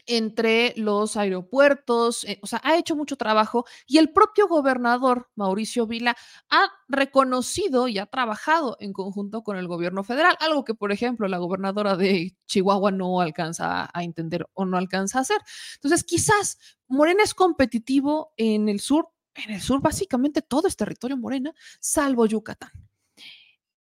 entre 0.10 0.74
los 0.76 1.16
aeropuertos, 1.18 2.24
eh, 2.24 2.39
o 2.41 2.47
sea, 2.47 2.60
ha 2.64 2.78
hecho 2.78 2.95
mucho 2.95 3.16
trabajo 3.16 3.66
y 3.86 3.99
el 3.99 4.12
propio 4.12 4.47
gobernador 4.47 5.30
Mauricio 5.36 5.86
Vila 5.86 6.18
ha 6.49 6.68
reconocido 6.88 7.88
y 7.88 7.99
ha 7.99 8.07
trabajado 8.07 8.76
en 8.80 8.91
conjunto 8.91 9.43
con 9.43 9.55
el 9.55 9.68
gobierno 9.68 10.03
federal, 10.03 10.36
algo 10.39 10.66
que, 10.66 10.74
por 10.74 10.91
ejemplo, 10.91 11.28
la 11.28 11.38
gobernadora 11.38 11.95
de 11.95 12.36
Chihuahua 12.47 12.91
no 12.91 13.22
alcanza 13.22 13.88
a 13.93 14.03
entender 14.03 14.47
o 14.53 14.66
no 14.66 14.78
alcanza 14.78 15.20
a 15.20 15.22
hacer. 15.22 15.38
Entonces, 15.76 16.03
quizás 16.03 16.57
Morena 16.88 17.24
es 17.24 17.36
competitivo 17.36 18.34
en 18.36 18.68
el 18.68 18.80
sur, 18.80 19.10
en 19.36 19.51
el 19.51 19.62
sur 19.62 19.80
básicamente 19.80 20.41
todo 20.41 20.68
es 20.68 20.76
territorio 20.76 21.18
Morena, 21.18 21.53
salvo 21.80 22.26
Yucatán. 22.26 22.72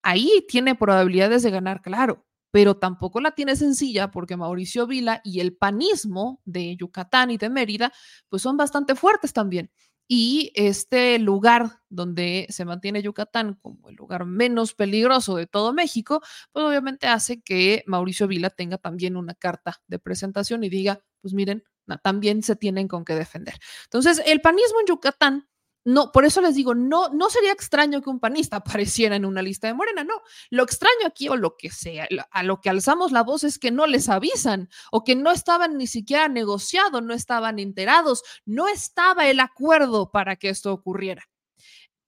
Ahí 0.03 0.45
tiene 0.49 0.75
probabilidades 0.75 1.45
de 1.45 1.51
ganar, 1.51 1.83
claro, 1.83 2.27
pero 2.51 2.77
tampoco 2.77 3.21
la 3.21 3.33
tiene 3.33 3.57
sencilla 3.57 4.11
porque 4.11 4.37
Mauricio 4.37 4.87
Vila 4.87 5.21
y 5.25 5.41
el 5.41 5.57
panismo 5.57 6.41
de 6.45 6.77
Yucatán 6.77 7.31
y 7.31 7.39
de 7.39 7.51
Mérida, 7.51 7.93
pues 8.29 8.43
son 8.43 8.57
bastante 8.57 8.95
fuertes 8.95 9.33
también. 9.33 9.71
Y 10.13 10.51
este 10.57 11.21
lugar 11.21 11.83
donde 11.89 12.47
se 12.51 12.65
mantiene 12.65 13.01
Yucatán 13.01 13.55
como 13.63 13.89
el 13.89 13.95
lugar 13.95 14.25
menos 14.25 14.75
peligroso 14.75 15.37
de 15.37 15.47
todo 15.47 15.73
México, 15.73 16.21
pues 16.53 16.65
obviamente 16.65 17.07
hace 17.07 17.41
que 17.43 17.85
Mauricio 17.87 18.27
Vila 18.27 18.51
tenga 18.51 18.77
también 18.79 19.17
una 19.17 19.35
carta 19.35 19.81
de 19.87 20.01
presentación 20.01 20.65
y 20.65 20.69
diga, 20.69 20.99
pues 21.21 21.33
miren, 21.33 21.63
también 21.99 22.43
se 22.43 22.57
tienen 22.57 22.89
con 22.89 23.05
qué 23.05 23.15
defender. 23.15 23.55
Entonces, 23.85 24.23
el 24.27 24.41
panismo 24.41 24.81
en 24.81 24.87
Yucatán 24.87 25.49
no, 25.85 26.13
por 26.13 26.25
eso 26.25 26.41
les 26.41 26.55
digo, 26.55 26.75
no, 26.75 27.09
no 27.09 27.31
sería 27.31 27.53
extraño 27.53 28.03
que 28.03 28.11
un 28.11 28.21
panista 28.21 28.57
apareciera 28.59 29.17
en 29.17 29.25
una 29.25 29.43
lista 29.43 29.67
de 29.67 29.75
Morena, 29.75 30.05
no. 30.05 30.23
Lo 30.51 30.63
extraño 30.63 31.07
aquí 31.07 31.29
o 31.29 31.37
lo 31.37 31.57
que 31.57 31.71
sea, 31.71 32.07
a 32.31 32.43
lo 32.43 32.61
que 32.61 32.71
alzamos 32.71 33.13
la 33.13 33.23
voz 33.23 33.45
es 33.45 33.59
que 33.59 33.71
no 33.71 33.87
les 33.87 34.09
avisan 34.09 34.69
o 34.93 35.05
que 35.05 35.17
no 35.17 35.31
estaban 35.31 35.77
ni 35.77 35.87
siquiera 35.87 36.29
negociados, 36.29 37.03
no 37.03 37.15
estaban 37.15 37.59
enterados, 37.59 38.23
no 38.45 38.69
estaba 38.69 39.29
el 39.29 39.41
acuerdo 39.41 40.11
para 40.11 40.37
que 40.37 40.51
esto 40.51 40.73
ocurriera. 40.73 41.25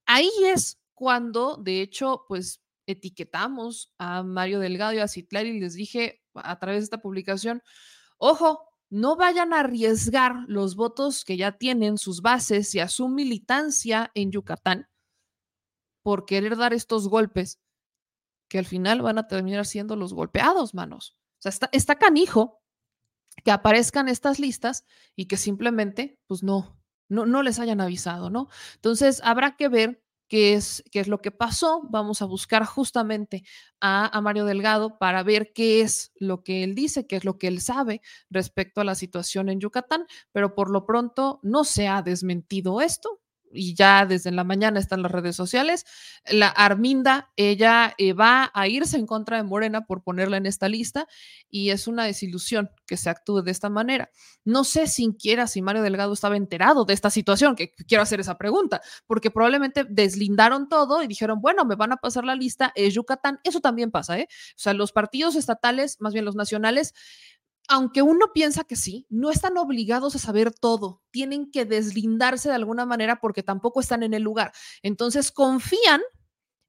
Ahí 0.06 0.30
es 0.44 0.78
cuando, 0.94 1.56
de 1.56 1.80
hecho, 1.80 2.24
pues 2.28 2.62
etiquetamos 2.86 3.92
a 3.98 4.22
Mario 4.22 4.60
Delgado 4.60 4.92
y 4.92 4.98
a 4.98 5.08
Citlari 5.08 5.50
y 5.50 5.60
les 5.60 5.74
dije 5.74 6.22
a 6.34 6.58
través 6.58 6.80
de 6.80 6.84
esta 6.84 6.98
publicación, 6.98 7.62
ojo, 8.18 8.71
no 8.92 9.16
vayan 9.16 9.54
a 9.54 9.60
arriesgar 9.60 10.44
los 10.48 10.76
votos 10.76 11.24
que 11.24 11.38
ya 11.38 11.52
tienen 11.52 11.96
sus 11.96 12.20
bases 12.20 12.74
y 12.74 12.80
a 12.80 12.88
su 12.88 13.08
militancia 13.08 14.10
en 14.14 14.30
Yucatán 14.30 14.86
por 16.02 16.26
querer 16.26 16.58
dar 16.58 16.74
estos 16.74 17.08
golpes 17.08 17.58
que 18.48 18.58
al 18.58 18.66
final 18.66 19.00
van 19.00 19.16
a 19.16 19.28
terminar 19.28 19.64
siendo 19.64 19.96
los 19.96 20.12
golpeados, 20.12 20.74
manos. 20.74 21.16
O 21.38 21.42
sea, 21.42 21.48
está, 21.48 21.70
está 21.72 21.94
canijo 21.94 22.60
que 23.42 23.50
aparezcan 23.50 24.10
estas 24.10 24.38
listas 24.38 24.84
y 25.16 25.24
que 25.24 25.38
simplemente, 25.38 26.20
pues 26.26 26.42
no, 26.42 26.78
no, 27.08 27.24
no 27.24 27.42
les 27.42 27.60
hayan 27.60 27.80
avisado, 27.80 28.28
¿no? 28.28 28.50
Entonces, 28.74 29.22
habrá 29.24 29.56
que 29.56 29.68
ver 29.68 30.01
qué 30.32 30.54
es, 30.54 30.82
qué 30.90 31.00
es 31.00 31.08
lo 31.08 31.20
que 31.20 31.30
pasó. 31.30 31.82
Vamos 31.90 32.22
a 32.22 32.24
buscar 32.24 32.64
justamente 32.64 33.44
a, 33.82 34.16
a, 34.16 34.22
Mario 34.22 34.46
Delgado 34.46 34.96
para 34.96 35.22
ver 35.22 35.52
qué 35.52 35.82
es 35.82 36.10
lo 36.16 36.42
que 36.42 36.64
él 36.64 36.74
dice, 36.74 37.06
qué 37.06 37.16
es 37.16 37.26
lo 37.26 37.36
que 37.36 37.48
él 37.48 37.60
sabe 37.60 38.00
respecto 38.30 38.80
a 38.80 38.84
la 38.84 38.94
situación 38.94 39.50
en 39.50 39.60
Yucatán, 39.60 40.06
pero 40.32 40.54
por 40.54 40.70
lo 40.70 40.86
pronto 40.86 41.38
no 41.42 41.64
se 41.64 41.86
ha 41.86 42.00
desmentido 42.00 42.80
esto 42.80 43.21
y 43.52 43.74
ya 43.74 44.06
desde 44.06 44.30
la 44.30 44.44
mañana 44.44 44.80
están 44.80 45.02
las 45.02 45.12
redes 45.12 45.36
sociales. 45.36 45.84
La 46.30 46.48
Arminda, 46.48 47.30
ella 47.36 47.94
eh, 47.98 48.12
va 48.12 48.50
a 48.54 48.68
irse 48.68 48.96
en 48.96 49.06
contra 49.06 49.36
de 49.36 49.42
Morena 49.42 49.86
por 49.86 50.02
ponerla 50.02 50.36
en 50.36 50.46
esta 50.46 50.68
lista 50.68 51.06
y 51.48 51.70
es 51.70 51.86
una 51.86 52.04
desilusión 52.04 52.70
que 52.86 52.96
se 52.96 53.10
actúe 53.10 53.42
de 53.42 53.50
esta 53.50 53.68
manera. 53.68 54.10
No 54.44 54.64
sé 54.64 54.86
siquiera 54.86 55.46
si 55.46 55.62
Mario 55.62 55.82
Delgado 55.82 56.12
estaba 56.12 56.36
enterado 56.36 56.84
de 56.84 56.94
esta 56.94 57.10
situación, 57.10 57.56
que 57.56 57.72
quiero 57.86 58.02
hacer 58.02 58.20
esa 58.20 58.38
pregunta, 58.38 58.80
porque 59.06 59.30
probablemente 59.30 59.84
deslindaron 59.88 60.68
todo 60.68 61.02
y 61.02 61.06
dijeron, 61.06 61.40
bueno, 61.40 61.64
me 61.64 61.74
van 61.74 61.92
a 61.92 61.96
pasar 61.96 62.24
la 62.24 62.34
lista, 62.34 62.72
es 62.74 62.94
Yucatán. 62.94 63.40
Eso 63.44 63.60
también 63.60 63.90
pasa, 63.90 64.18
¿eh? 64.18 64.28
O 64.30 64.58
sea, 64.58 64.74
los 64.74 64.92
partidos 64.92 65.36
estatales, 65.36 66.00
más 66.00 66.12
bien 66.12 66.24
los 66.24 66.36
nacionales, 66.36 66.94
aunque 67.68 68.02
uno 68.02 68.32
piensa 68.34 68.64
que 68.64 68.76
sí, 68.76 69.06
no 69.08 69.30
están 69.30 69.56
obligados 69.56 70.14
a 70.14 70.18
saber 70.18 70.52
todo, 70.52 71.02
tienen 71.10 71.50
que 71.50 71.64
deslindarse 71.64 72.48
de 72.48 72.54
alguna 72.54 72.86
manera 72.86 73.20
porque 73.20 73.42
tampoco 73.42 73.80
están 73.80 74.02
en 74.02 74.14
el 74.14 74.22
lugar. 74.22 74.52
Entonces 74.82 75.32
confían 75.32 76.00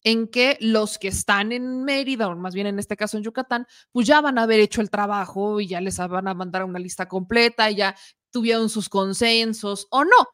en 0.03 0.27
que 0.27 0.57
los 0.59 0.97
que 0.97 1.07
están 1.07 1.51
en 1.51 1.83
Mérida, 1.83 2.27
o 2.27 2.35
más 2.35 2.53
bien 2.53 2.67
en 2.67 2.79
este 2.79 2.97
caso 2.97 3.17
en 3.17 3.23
Yucatán, 3.23 3.67
pues 3.91 4.05
ya 4.05 4.21
van 4.21 4.37
a 4.37 4.43
haber 4.43 4.59
hecho 4.59 4.81
el 4.81 4.89
trabajo 4.89 5.59
y 5.59 5.67
ya 5.67 5.81
les 5.81 5.97
van 5.97 6.27
a 6.27 6.33
mandar 6.33 6.63
una 6.65 6.79
lista 6.79 7.07
completa, 7.07 7.71
ya 7.71 7.95
tuvieron 8.31 8.69
sus 8.69 8.89
consensos 8.89 9.87
o 9.91 10.03
no 10.03 10.27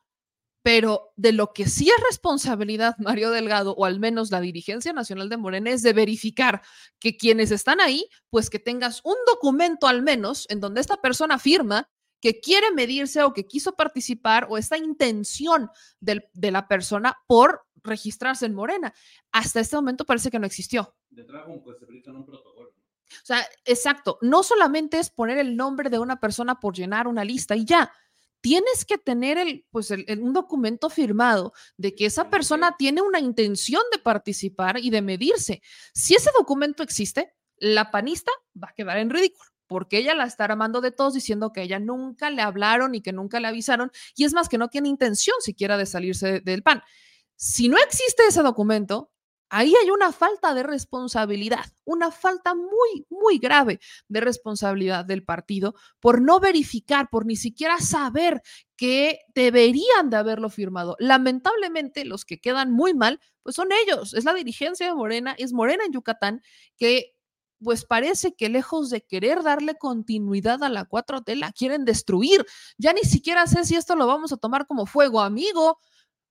pero 0.61 1.13
de 1.15 1.31
lo 1.31 1.53
que 1.53 1.67
sí 1.67 1.89
es 1.89 2.03
responsabilidad 2.09 2.95
Mario 2.99 3.31
Delgado, 3.31 3.73
o 3.75 3.85
al 3.85 3.99
menos 3.99 4.31
la 4.31 4.41
dirigencia 4.41 4.93
nacional 4.93 5.29
de 5.29 5.37
Morena, 5.37 5.71
es 5.71 5.83
de 5.83 5.93
verificar 5.93 6.61
que 6.99 7.17
quienes 7.17 7.51
están 7.51 7.81
ahí, 7.81 8.09
pues 8.29 8.49
que 8.49 8.59
tengas 8.59 9.01
un 9.03 9.15
documento 9.25 9.87
al 9.87 10.01
menos 10.01 10.45
en 10.49 10.59
donde 10.59 10.81
esta 10.81 10.97
persona 10.97 11.39
firma 11.39 11.89
que 12.21 12.41
quiere 12.41 12.71
medirse 12.71 13.23
o 13.23 13.33
que 13.33 13.47
quiso 13.47 13.75
participar 13.75 14.47
o 14.49 14.57
esta 14.57 14.77
intención 14.77 15.69
de 16.01 16.51
la 16.51 16.67
persona 16.67 17.15
por 17.27 17.65
registrarse 17.83 18.45
en 18.45 18.53
Morena. 18.53 18.93
Hasta 19.31 19.61
este 19.61 19.75
momento 19.75 20.05
parece 20.05 20.29
que 20.29 20.39
no 20.39 20.45
existió. 20.45 20.95
De 21.09 21.23
pues 21.63 21.77
se 21.79 22.11
un 22.11 22.25
protocolo. 22.25 22.69
O 22.69 23.25
sea, 23.25 23.43
exacto, 23.65 24.19
no 24.21 24.43
solamente 24.43 24.99
es 24.99 25.09
poner 25.09 25.39
el 25.39 25.57
nombre 25.57 25.89
de 25.89 25.97
una 25.97 26.19
persona 26.19 26.59
por 26.59 26.75
llenar 26.75 27.07
una 27.07 27.23
lista 27.23 27.55
y 27.55 27.65
ya, 27.65 27.91
tienes 28.41 28.85
que 28.85 28.97
tener 28.97 29.37
el, 29.37 29.65
pues 29.71 29.91
un 29.91 30.33
documento 30.33 30.89
firmado 30.89 31.53
de 31.77 31.95
que 31.95 32.05
esa 32.05 32.29
persona 32.29 32.75
tiene 32.77 33.01
una 33.01 33.19
intención 33.19 33.81
de 33.91 33.99
participar 33.99 34.79
y 34.79 34.89
de 34.89 35.01
medirse. 35.01 35.61
Si 35.93 36.15
ese 36.15 36.31
documento 36.37 36.83
existe, 36.83 37.33
la 37.57 37.91
panista 37.91 38.31
va 38.61 38.69
a 38.69 38.73
quedar 38.73 38.97
en 38.97 39.09
ridículo 39.09 39.49
porque 39.69 39.99
ella 39.99 40.15
la 40.15 40.25
está 40.25 40.45
armando 40.45 40.81
de 40.81 40.91
todos 40.91 41.13
diciendo 41.13 41.53
que 41.53 41.61
ella 41.61 41.79
nunca 41.79 42.31
le 42.31 42.41
hablaron 42.41 42.95
y 42.95 43.01
que 43.01 43.13
nunca 43.13 43.39
le 43.39 43.47
avisaron, 43.47 43.91
y 44.15 44.25
es 44.25 44.33
más 44.33 44.49
que 44.49 44.57
no 44.57 44.67
tiene 44.69 44.89
intención 44.89 45.35
siquiera 45.41 45.77
de 45.77 45.85
salirse 45.85 46.39
del 46.39 46.63
PAN. 46.63 46.81
Si 47.35 47.69
no 47.69 47.77
existe 47.77 48.23
ese 48.27 48.41
documento, 48.41 49.11
Ahí 49.49 49.73
hay 49.81 49.89
una 49.89 50.11
falta 50.11 50.53
de 50.53 50.63
responsabilidad, 50.63 51.65
una 51.85 52.11
falta 52.11 52.53
muy, 52.53 53.05
muy 53.09 53.39
grave 53.39 53.79
de 54.07 54.21
responsabilidad 54.21 55.05
del 55.05 55.23
partido 55.23 55.75
por 55.99 56.21
no 56.21 56.39
verificar, 56.39 57.09
por 57.09 57.25
ni 57.25 57.35
siquiera 57.35 57.79
saber 57.79 58.41
que 58.75 59.19
deberían 59.33 60.09
de 60.09 60.17
haberlo 60.17 60.49
firmado. 60.49 60.95
Lamentablemente, 60.99 62.05
los 62.05 62.25
que 62.25 62.39
quedan 62.39 62.71
muy 62.71 62.93
mal, 62.93 63.19
pues 63.43 63.55
son 63.55 63.69
ellos, 63.85 64.13
es 64.13 64.23
la 64.23 64.33
dirigencia 64.33 64.87
de 64.87 64.93
Morena, 64.93 65.35
es 65.37 65.51
Morena 65.51 65.83
en 65.85 65.93
Yucatán, 65.93 66.41
que 66.77 67.15
pues 67.61 67.85
parece 67.85 68.33
que 68.35 68.49
lejos 68.49 68.89
de 68.89 69.01
querer 69.01 69.43
darle 69.43 69.75
continuidad 69.75 70.63
a 70.63 70.69
la 70.69 70.85
4T, 70.87 71.35
la 71.35 71.51
quieren 71.51 71.85
destruir. 71.85 72.45
Ya 72.77 72.93
ni 72.93 73.01
siquiera 73.01 73.47
sé 73.47 73.65
si 73.65 73.75
esto 73.75 73.95
lo 73.95 74.07
vamos 74.07 74.31
a 74.31 74.37
tomar 74.37 74.65
como 74.65 74.85
fuego 74.85 75.21
amigo, 75.21 75.79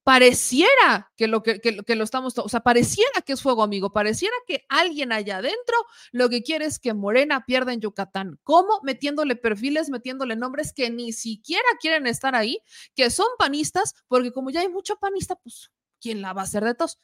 pareciera 0.09 1.13
que 1.19 1.29
lo 1.29 1.43
que, 1.43 1.61
que, 1.61 1.95
lo 1.95 2.03
estamos, 2.03 2.33
o 2.39 2.49
sea, 2.49 2.61
pareciera 2.61 3.21
que 3.27 3.35
es 3.35 3.43
fuego 3.43 3.63
amigo, 3.63 3.93
pareciera 3.93 4.35
que 4.47 4.65
alguien 4.71 5.13
allá 5.13 5.37
adentro 5.37 5.77
lo 6.13 6.31
que 6.31 6.43
quiere 6.43 6.65
es 6.65 6.79
que 6.79 6.95
Morena 6.95 7.45
pierda 7.45 7.75
en 7.75 7.83
Yucatán. 7.83 8.41
¿Cómo? 8.43 8.81
Metiéndole 8.83 9.37
perfiles, 9.37 9.91
metiéndole 9.91 10.35
nombres 10.35 10.73
que 10.73 10.89
ni 10.89 11.13
siquiera 11.13 11.69
quieren 11.79 12.07
estar 12.07 12.35
ahí, 12.35 12.63
que 12.95 13.11
son 13.11 13.27
panistas, 13.39 13.97
porque 14.07 14.33
como 14.33 14.49
ya 14.49 14.63
hay 14.63 14.71
mucho 14.71 14.97
panista, 14.97 15.37
pues, 15.37 15.71
¿quién 16.01 16.23
la 16.23 16.33
va 16.33 16.41
a 16.41 16.45
hacer 16.45 16.65
de 16.65 16.75
todos? 16.75 16.99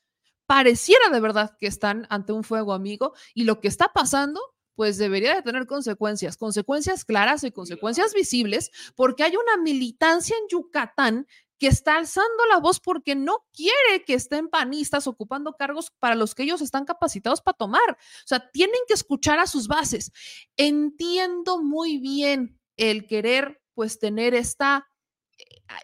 Pareciera 0.46 1.10
de 1.10 1.20
verdad 1.20 1.58
que 1.60 1.66
están 1.66 2.06
ante 2.08 2.32
un 2.32 2.42
fuego 2.42 2.72
amigo 2.72 3.12
y 3.34 3.44
lo 3.44 3.60
que 3.60 3.68
está 3.68 3.92
pasando 3.92 4.40
pues 4.74 4.98
debería 4.98 5.34
de 5.34 5.42
tener 5.42 5.66
consecuencias, 5.66 6.36
consecuencias 6.36 7.04
claras 7.04 7.44
y 7.44 7.52
consecuencias 7.52 8.12
visibles, 8.12 8.70
porque 8.96 9.22
hay 9.22 9.36
una 9.36 9.62
militancia 9.62 10.36
en 10.36 10.48
Yucatán 10.48 11.26
que 11.64 11.68
está 11.68 11.96
alzando 11.96 12.44
la 12.50 12.58
voz 12.58 12.78
porque 12.78 13.14
no 13.14 13.46
quiere 13.54 14.04
que 14.04 14.12
estén 14.12 14.50
panistas 14.50 15.06
ocupando 15.06 15.54
cargos 15.54 15.90
para 15.98 16.14
los 16.14 16.34
que 16.34 16.42
ellos 16.42 16.60
están 16.60 16.84
capacitados 16.84 17.40
para 17.40 17.56
tomar. 17.56 17.90
O 17.90 18.26
sea, 18.26 18.50
tienen 18.50 18.80
que 18.86 18.92
escuchar 18.92 19.38
a 19.38 19.46
sus 19.46 19.66
bases. 19.66 20.12
Entiendo 20.58 21.62
muy 21.62 21.96
bien 21.96 22.60
el 22.76 23.06
querer, 23.06 23.62
pues, 23.72 23.98
tener 23.98 24.34
esta, 24.34 24.86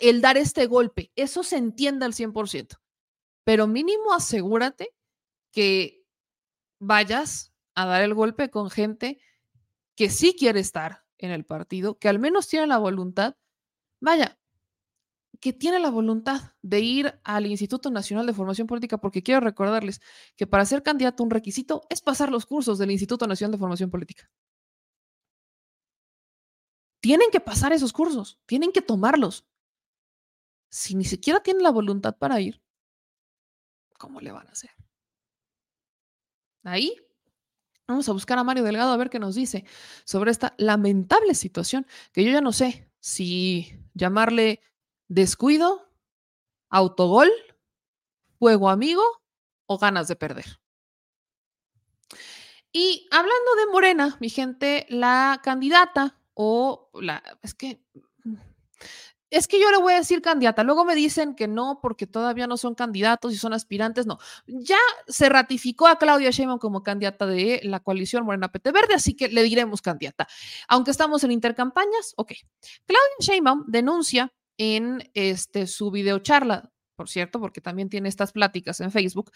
el 0.00 0.20
dar 0.20 0.36
este 0.36 0.66
golpe. 0.66 1.12
Eso 1.16 1.42
se 1.42 1.56
entiende 1.56 2.04
al 2.04 2.12
100%. 2.12 2.78
Pero 3.44 3.66
mínimo 3.66 4.12
asegúrate 4.12 4.94
que 5.50 6.04
vayas 6.78 7.54
a 7.74 7.86
dar 7.86 8.02
el 8.02 8.12
golpe 8.12 8.50
con 8.50 8.68
gente 8.68 9.18
que 9.96 10.10
sí 10.10 10.36
quiere 10.38 10.60
estar 10.60 11.06
en 11.16 11.30
el 11.30 11.46
partido, 11.46 11.98
que 11.98 12.10
al 12.10 12.18
menos 12.18 12.48
tiene 12.48 12.66
la 12.66 12.76
voluntad. 12.76 13.36
Vaya, 13.98 14.38
que 15.40 15.52
tiene 15.52 15.78
la 15.78 15.90
voluntad 15.90 16.52
de 16.62 16.80
ir 16.80 17.20
al 17.24 17.46
Instituto 17.46 17.90
Nacional 17.90 18.26
de 18.26 18.34
Formación 18.34 18.66
Política, 18.66 18.98
porque 18.98 19.22
quiero 19.22 19.40
recordarles 19.40 20.00
que 20.36 20.46
para 20.46 20.64
ser 20.66 20.82
candidato 20.82 21.22
un 21.22 21.30
requisito 21.30 21.82
es 21.90 22.02
pasar 22.02 22.30
los 22.30 22.46
cursos 22.46 22.78
del 22.78 22.90
Instituto 22.90 23.26
Nacional 23.26 23.52
de 23.52 23.58
Formación 23.58 23.90
Política. 23.90 24.30
tienen 27.00 27.30
que 27.30 27.40
pasar 27.40 27.72
esos 27.72 27.92
cursos, 27.92 28.38
tienen 28.46 28.72
que 28.72 28.82
tomarlos. 28.82 29.46
Si 30.70 30.94
ni 30.94 31.04
siquiera 31.04 31.40
tienen 31.42 31.62
la 31.62 31.70
voluntad 31.70 32.16
para 32.16 32.40
ir, 32.40 32.62
¿cómo 33.98 34.20
le 34.20 34.32
van 34.32 34.46
a 34.48 34.52
hacer? 34.52 34.70
Ahí 36.62 36.94
vamos 37.88 38.08
a 38.08 38.12
buscar 38.12 38.38
a 38.38 38.44
Mario 38.44 38.62
Delgado 38.62 38.92
a 38.92 38.96
ver 38.96 39.10
qué 39.10 39.18
nos 39.18 39.34
dice 39.34 39.64
sobre 40.04 40.30
esta 40.30 40.54
lamentable 40.58 41.34
situación 41.34 41.86
que 42.12 42.24
yo 42.24 42.30
ya 42.30 42.40
no 42.40 42.52
sé 42.52 42.88
si 43.00 43.80
llamarle 43.94 44.60
descuido, 45.10 45.88
autogol, 46.70 47.28
juego 48.38 48.70
amigo 48.70 49.02
o 49.66 49.76
ganas 49.76 50.06
de 50.08 50.16
perder. 50.16 50.60
Y 52.72 53.08
hablando 53.10 53.54
de 53.58 53.72
Morena, 53.72 54.16
mi 54.20 54.30
gente, 54.30 54.86
la 54.88 55.40
candidata 55.42 56.16
o 56.34 56.90
la, 56.94 57.22
es 57.42 57.54
que, 57.54 57.82
es 59.30 59.48
que 59.48 59.60
yo 59.60 59.72
le 59.72 59.78
voy 59.78 59.94
a 59.94 59.96
decir 59.96 60.22
candidata, 60.22 60.62
luego 60.62 60.84
me 60.84 60.94
dicen 60.94 61.34
que 61.34 61.48
no 61.48 61.80
porque 61.82 62.06
todavía 62.06 62.46
no 62.46 62.56
son 62.56 62.76
candidatos 62.76 63.32
y 63.32 63.36
son 63.36 63.52
aspirantes, 63.52 64.06
no. 64.06 64.18
Ya 64.46 64.78
se 65.08 65.28
ratificó 65.28 65.88
a 65.88 65.98
Claudia 65.98 66.30
Sheinbaum 66.30 66.60
como 66.60 66.84
candidata 66.84 67.26
de 67.26 67.60
la 67.64 67.80
coalición 67.80 68.24
Morena 68.24 68.52
PT 68.52 68.70
Verde, 68.70 68.94
así 68.94 69.14
que 69.14 69.26
le 69.26 69.42
diremos 69.42 69.82
candidata. 69.82 70.28
Aunque 70.68 70.92
estamos 70.92 71.24
en 71.24 71.32
intercampañas, 71.32 72.14
ok. 72.16 72.32
Claudia 72.86 73.16
Sheinbaum 73.18 73.64
denuncia 73.66 74.32
en 74.60 75.10
este, 75.14 75.66
su 75.66 75.90
videocharla, 75.90 76.70
por 76.94 77.08
cierto, 77.08 77.40
porque 77.40 77.62
también 77.62 77.88
tiene 77.88 78.10
estas 78.10 78.30
pláticas 78.30 78.78
en 78.80 78.92
Facebook, 78.92 79.32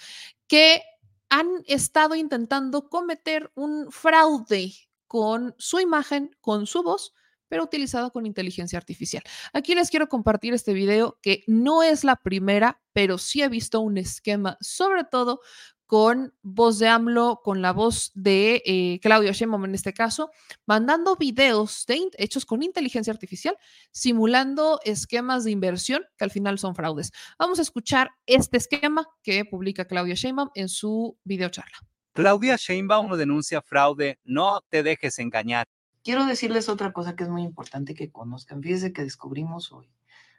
que 0.47 0.83
han 1.31 1.49
estado 1.67 2.15
intentando 2.15 2.91
cometer 2.91 3.51
un 3.55 3.91
fraude 3.91 4.75
con 5.07 5.55
su 5.57 5.81
imagen, 5.81 6.37
con 6.43 6.67
su 6.67 6.83
voz, 6.83 7.15
pero 7.49 7.65
utilizado 7.65 8.13
con 8.13 8.27
inteligencia 8.27 8.77
artificial. 8.77 9.23
Aquí 9.55 9.75
les 9.75 9.89
quiero 9.89 10.11
compartir 10.11 10.53
este 10.53 10.75
video 10.75 11.19
que 11.23 11.43
no 11.47 11.83
es 11.83 12.05
la 12.05 12.17
primera, 12.17 12.83
pero 12.93 13.17
sí 13.17 13.41
he 13.41 13.49
visto 13.49 13.81
un 13.81 13.97
esquema, 13.97 14.59
sobre 14.61 15.05
todo 15.05 15.41
con 15.87 16.35
voz 16.43 16.79
de 16.79 16.89
AMLO, 16.89 17.41
con 17.43 17.63
la 17.63 17.73
voz 17.73 18.11
de 18.15 18.63
eh, 18.65 18.99
Claudio 19.03 19.33
Sheinbaum 19.33 19.65
en 19.67 19.75
este 19.75 19.93
caso, 19.93 20.31
mandando 20.67 21.17
videos 21.17 21.85
hechos 22.17 22.47
con 22.47 22.63
inteligencia 22.63 23.13
artificial, 23.13 23.57
simulando 23.91 24.81
esquemas 24.85 25.45
de 25.45 25.51
inversión 25.51 26.03
que 26.17 26.25
al 26.25 26.31
final 26.31 26.59
son 26.59 26.75
fraudes. 26.75 27.13
Vamos 27.39 27.59
a 27.59 27.63
escuchar 27.63 28.11
este 28.27 28.57
esquema 28.57 29.07
que 29.23 29.45
publica 29.45 29.85
Claudia 29.85 30.15
Sheinbaum 30.15 30.51
en 30.55 30.69
su 30.69 31.19
videocharla. 31.25 31.79
Claudia 32.13 32.57
Sheinbaum 32.57 33.17
denuncia 33.17 33.61
fraude, 33.61 34.21
no 34.25 34.61
te 34.69 34.83
dejes 34.83 35.19
engañar. 35.19 35.67
Quiero 36.05 36.27
decirles 36.27 36.69
otra 36.69 36.93
cosa 36.93 37.17
que 37.17 37.25
es 37.25 37.31
muy 37.31 37.43
importante 37.43 37.95
que 37.95 38.13
conozcan. 38.13 38.63
Fíjense 38.63 38.93
que 38.93 39.03
descubrimos 39.03 39.73
hoy. 39.73 39.91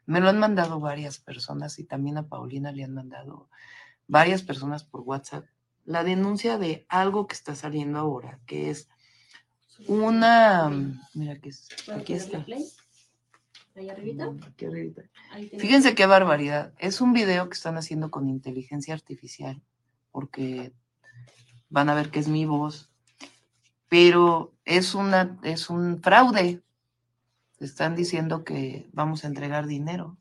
Me 0.06 0.22
lo 0.22 0.30
han 0.30 0.38
mandado 0.38 0.80
varias 0.80 1.20
personas 1.20 1.80
y 1.80 1.84
también 1.84 2.18
a 2.18 2.28
Paulina 2.28 2.72
le 2.72 2.84
han 2.84 2.94
mandado 2.94 3.50
varias 4.08 4.44
personas 4.44 4.84
por 4.84 5.02
WhatsApp 5.02 5.46
la 5.86 6.04
denuncia 6.04 6.58
de 6.58 6.86
algo 6.90 7.28
que 7.28 7.36
está 7.36 7.56
saliendo 7.56 8.00
ahora, 8.00 8.40
que 8.46 8.70
es 8.70 8.90
una, 9.88 10.70
mira 11.14 11.40
que 11.40 11.50
es, 11.50 11.68
aquí 11.92 12.14
está. 12.14 12.46
Ahí 13.76 13.90
arribita. 13.90 14.32
Mm, 14.32 14.44
aquí 14.44 14.66
arribita. 14.66 15.04
Fíjense 15.60 15.96
qué 15.96 16.06
barbaridad. 16.06 16.74
Es 16.80 17.02
un 17.02 17.14
video 17.14 17.50
que 17.50 17.56
están 17.56 17.78
haciendo 17.78 18.10
con 18.10 18.30
inteligencia 18.30 18.94
artificial, 18.94 19.62
porque 20.12 20.72
van 21.70 21.90
a 21.90 21.96
ver 21.96 22.10
que 22.10 22.20
es 22.20 22.28
mi 22.28 22.46
voz, 22.46 22.90
pero 23.90 24.54
es 24.64 24.96
una, 24.96 25.40
es 25.44 25.70
un 25.70 26.02
fraude. 26.02 26.62
Están 27.60 27.96
diciendo 27.96 28.44
que 28.44 28.90
vamos 28.92 29.24
a 29.24 29.28
entregar 29.28 29.68
dinero. 29.68 30.18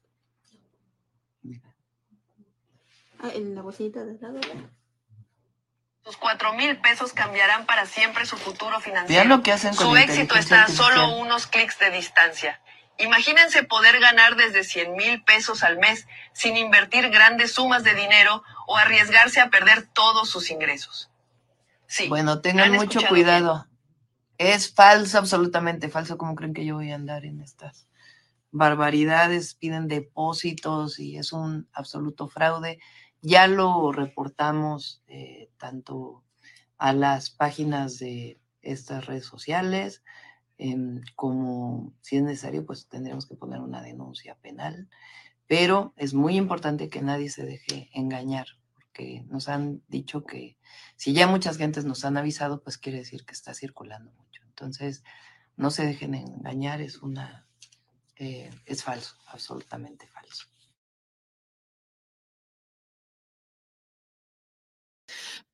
Ah, 3.25 3.31
en 3.35 3.55
la 3.55 3.63
bolsita 3.63 4.05
de 4.05 4.19
lado. 4.21 4.39
Sus 6.05 6.19
cuatro 6.19 6.53
mil 6.53 6.77
pesos 6.81 7.15
cambiarán 7.15 7.65
para 7.65 7.87
siempre 7.87 8.27
su 8.27 8.37
futuro 8.37 8.79
financiero. 8.81 9.21
Vean 9.21 9.29
lo 9.31 9.43
que 9.43 9.51
hacen 9.51 9.75
con 9.75 9.87
Su 9.87 9.97
éxito 9.97 10.35
está 10.35 10.65
a 10.65 10.69
solo 10.69 11.17
unos 11.17 11.47
clics 11.47 11.79
de 11.79 11.91
distancia. 11.91 12.61
Imagínense 12.99 13.63
poder 13.63 13.99
ganar 13.99 14.37
desde 14.37 14.63
100 14.63 14.95
mil 14.95 15.25
pesos 15.25 15.63
al 15.63 15.79
mes 15.79 16.07
sin 16.35 16.59
invertir 16.59 17.09
grandes 17.09 17.55
sumas 17.55 17.83
de 17.83 17.95
dinero 17.95 18.43
o 18.67 18.77
arriesgarse 18.77 19.41
a 19.41 19.49
perder 19.49 19.87
todos 19.95 20.29
sus 20.29 20.51
ingresos. 20.51 21.11
Sí. 21.87 22.09
Bueno, 22.09 22.43
tengan 22.43 22.73
mucho 22.73 23.01
cuidado. 23.09 23.67
Es 24.37 24.73
falso, 24.73 25.17
absolutamente 25.17 25.89
falso. 25.89 26.19
¿Cómo 26.19 26.35
creen 26.35 26.53
que 26.53 26.67
yo 26.67 26.75
voy 26.75 26.93
a 26.93 26.97
andar 26.97 27.25
en 27.25 27.41
estas 27.41 27.89
barbaridades? 28.51 29.55
Piden 29.55 29.89
depósitos 29.89 30.99
y 30.99 31.17
es 31.17 31.33
un 31.33 31.69
absoluto 31.73 32.29
fraude. 32.29 32.79
Ya 33.27 33.47
lo 33.47 33.91
reportamos 33.91 35.03
eh, 35.07 35.49
tanto 35.57 36.23
a 36.77 36.93
las 36.93 37.31
páginas 37.31 37.99
de 37.99 38.39
estas 38.61 39.07
redes 39.07 39.25
sociales, 39.25 40.03
em, 40.59 41.01
como 41.17 41.95
si 42.03 42.19
es 42.19 42.23
necesario, 42.23 42.67
pues 42.67 42.87
tendremos 42.87 43.27
que 43.27 43.35
poner 43.35 43.61
una 43.61 43.81
denuncia 43.81 44.35
penal. 44.43 44.91
Pero 45.47 45.95
es 45.97 46.13
muy 46.13 46.37
importante 46.37 46.91
que 46.91 47.01
nadie 47.01 47.31
se 47.31 47.47
deje 47.47 47.89
engañar, 47.95 48.47
porque 48.75 49.25
nos 49.31 49.49
han 49.49 49.83
dicho 49.89 50.27
que 50.27 50.59
si 50.97 51.15
ya 51.15 51.27
muchas 51.27 51.57
gentes 51.57 51.87
nos 51.87 52.05
han 52.05 52.19
avisado, 52.19 52.63
pues 52.63 52.77
quiere 52.77 52.99
decir 52.99 53.25
que 53.25 53.33
está 53.33 53.55
circulando 53.55 54.13
mucho. 54.13 54.43
Entonces, 54.45 55.03
no 55.57 55.71
se 55.71 55.87
dejen 55.87 56.15
engañar, 56.15 56.83
es 56.83 56.99
una, 56.99 57.47
eh, 58.17 58.51
es 58.67 58.85
falso, 58.85 59.17
absolutamente 59.29 60.09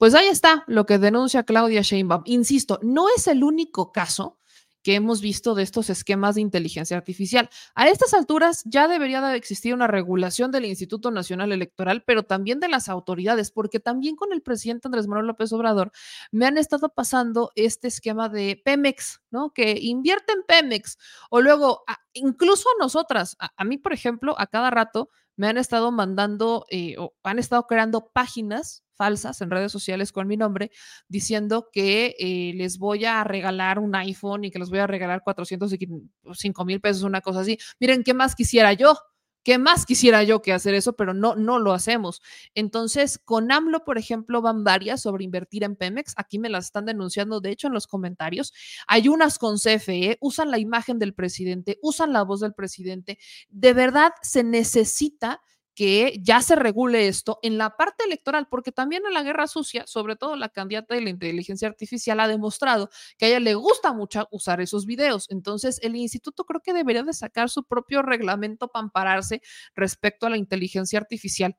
Pues 0.00 0.14
ahí 0.14 0.28
está 0.28 0.64
lo 0.66 0.86
que 0.86 0.96
denuncia 0.96 1.42
Claudia 1.42 1.82
Sheinbaum. 1.82 2.22
Insisto, 2.24 2.78
no 2.82 3.08
es 3.14 3.26
el 3.26 3.44
único 3.44 3.92
caso 3.92 4.38
que 4.82 4.94
hemos 4.94 5.20
visto 5.20 5.54
de 5.54 5.62
estos 5.62 5.90
esquemas 5.90 6.36
de 6.36 6.40
inteligencia 6.40 6.96
artificial. 6.96 7.50
A 7.74 7.86
estas 7.86 8.14
alturas 8.14 8.62
ya 8.64 8.88
debería 8.88 9.20
de 9.20 9.36
existir 9.36 9.74
una 9.74 9.88
regulación 9.88 10.52
del 10.52 10.64
Instituto 10.64 11.10
Nacional 11.10 11.52
Electoral, 11.52 12.02
pero 12.06 12.22
también 12.22 12.60
de 12.60 12.68
las 12.68 12.88
autoridades, 12.88 13.50
porque 13.50 13.78
también 13.78 14.16
con 14.16 14.32
el 14.32 14.40
presidente 14.40 14.88
Andrés 14.88 15.06
Manuel 15.06 15.26
López 15.26 15.52
Obrador 15.52 15.92
me 16.32 16.46
han 16.46 16.56
estado 16.56 16.88
pasando 16.94 17.50
este 17.54 17.88
esquema 17.88 18.30
de 18.30 18.58
Pemex, 18.64 19.20
¿no? 19.30 19.52
Que 19.52 19.76
invierte 19.82 20.32
en 20.32 20.44
Pemex 20.44 20.96
o 21.28 21.42
luego, 21.42 21.82
incluso 22.14 22.70
a 22.70 22.82
nosotras, 22.82 23.36
a 23.38 23.64
mí, 23.64 23.76
por 23.76 23.92
ejemplo, 23.92 24.34
a 24.38 24.46
cada 24.46 24.70
rato 24.70 25.10
me 25.40 25.48
han 25.48 25.56
estado 25.56 25.90
mandando 25.90 26.66
eh, 26.68 26.96
o 26.98 27.14
han 27.22 27.38
estado 27.38 27.66
creando 27.66 28.10
páginas 28.12 28.84
falsas 28.94 29.40
en 29.40 29.50
redes 29.50 29.72
sociales 29.72 30.12
con 30.12 30.26
mi 30.26 30.36
nombre 30.36 30.70
diciendo 31.08 31.70
que 31.72 32.14
eh, 32.18 32.52
les 32.56 32.76
voy 32.76 33.06
a 33.06 33.24
regalar 33.24 33.78
un 33.78 33.94
iPhone 33.94 34.44
y 34.44 34.50
que 34.50 34.58
les 34.58 34.68
voy 34.68 34.80
a 34.80 34.86
regalar 34.86 35.22
405 35.24 36.64
mil 36.66 36.82
pesos, 36.82 37.04
una 37.04 37.22
cosa 37.22 37.40
así. 37.40 37.56
Miren, 37.80 38.04
¿qué 38.04 38.12
más 38.12 38.34
quisiera 38.34 38.74
yo? 38.74 38.94
¿Qué 39.42 39.58
más 39.58 39.86
quisiera 39.86 40.22
yo 40.22 40.42
que 40.42 40.52
hacer 40.52 40.74
eso? 40.74 40.94
Pero 40.94 41.14
no, 41.14 41.34
no 41.34 41.58
lo 41.58 41.72
hacemos. 41.72 42.20
Entonces, 42.54 43.18
con 43.18 43.50
AMLO, 43.50 43.84
por 43.84 43.98
ejemplo, 43.98 44.42
van 44.42 44.64
varias 44.64 45.02
sobre 45.02 45.24
invertir 45.24 45.64
en 45.64 45.76
Pemex. 45.76 46.14
Aquí 46.16 46.38
me 46.38 46.50
las 46.50 46.66
están 46.66 46.84
denunciando, 46.84 47.40
de 47.40 47.50
hecho, 47.50 47.68
en 47.68 47.72
los 47.72 47.86
comentarios. 47.86 48.52
Hay 48.86 49.08
unas 49.08 49.38
con 49.38 49.56
CFE, 49.58 50.18
usan 50.20 50.50
la 50.50 50.58
imagen 50.58 50.98
del 50.98 51.14
presidente, 51.14 51.78
usan 51.82 52.12
la 52.12 52.22
voz 52.22 52.40
del 52.40 52.54
presidente. 52.54 53.18
De 53.48 53.72
verdad, 53.72 54.12
se 54.22 54.44
necesita 54.44 55.40
que 55.80 56.20
ya 56.22 56.42
se 56.42 56.56
regule 56.56 57.08
esto 57.08 57.38
en 57.40 57.56
la 57.56 57.74
parte 57.74 58.04
electoral, 58.04 58.48
porque 58.50 58.70
también 58.70 59.06
en 59.06 59.14
la 59.14 59.22
guerra 59.22 59.46
sucia, 59.46 59.86
sobre 59.86 60.14
todo 60.14 60.36
la 60.36 60.50
candidata 60.50 60.94
de 60.94 61.00
la 61.00 61.08
inteligencia 61.08 61.66
artificial 61.68 62.20
ha 62.20 62.28
demostrado 62.28 62.90
que 63.16 63.24
a 63.24 63.28
ella 63.28 63.40
le 63.40 63.54
gusta 63.54 63.94
mucho 63.94 64.28
usar 64.30 64.60
esos 64.60 64.84
videos. 64.84 65.24
Entonces, 65.30 65.78
el 65.82 65.96
instituto 65.96 66.44
creo 66.44 66.60
que 66.60 66.74
debería 66.74 67.02
de 67.02 67.14
sacar 67.14 67.48
su 67.48 67.64
propio 67.64 68.02
reglamento 68.02 68.68
para 68.68 68.82
ampararse 68.82 69.40
respecto 69.74 70.26
a 70.26 70.28
la 70.28 70.36
inteligencia 70.36 70.98
artificial 70.98 71.56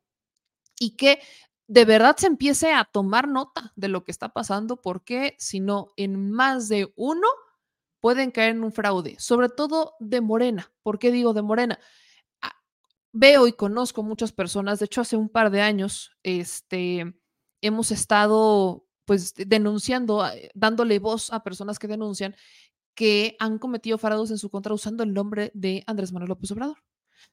y 0.80 0.96
que 0.98 1.20
de 1.68 1.86
verdad 1.86 2.16
se 2.18 2.28
empiece 2.28 2.74
a 2.74 2.86
tomar 2.86 3.28
nota 3.28 3.74
de 3.76 3.88
lo 3.88 4.04
que 4.04 4.12
está 4.12 4.30
pasando, 4.30 4.82
porque 4.84 5.36
si 5.40 5.62
no, 5.62 5.88
en 5.98 6.30
más 6.30 6.70
de 6.70 6.94
uno 6.96 7.28
pueden 8.00 8.30
caer 8.30 8.52
en 8.52 8.64
un 8.64 8.72
fraude, 8.72 9.16
sobre 9.18 9.50
todo 9.50 9.96
de 10.00 10.22
Morena. 10.22 10.72
¿Por 10.84 11.00
qué 11.00 11.12
digo 11.12 11.34
de 11.34 11.42
Morena? 11.42 11.80
Veo 13.14 13.48
y 13.48 13.54
conozco 13.54 14.04
muchas 14.04 14.32
personas, 14.32 14.80
de 14.80 14.86
hecho 14.86 15.02
hace 15.02 15.18
un 15.18 15.30
par 15.30 15.52
de 15.52 15.62
años, 15.62 16.12
este, 16.24 17.14
hemos 17.62 17.92
estado 17.92 18.86
pues 19.06 19.34
denunciando, 19.36 20.26
eh, 20.28 20.52
dándole 20.54 21.00
voz 21.00 21.32
a 21.34 21.44
personas 21.44 21.80
que 21.80 21.88
denuncian 21.88 22.36
que 22.96 23.36
han 23.40 23.58
cometido 23.58 23.98
fraudes 23.98 24.32
en 24.32 24.38
su 24.38 24.50
contra 24.50 24.74
usando 24.74 25.04
el 25.04 25.14
nombre 25.14 25.52
de 25.54 25.84
Andrés 25.88 26.12
Manuel 26.12 26.30
López 26.30 26.52
Obrador, 26.52 26.78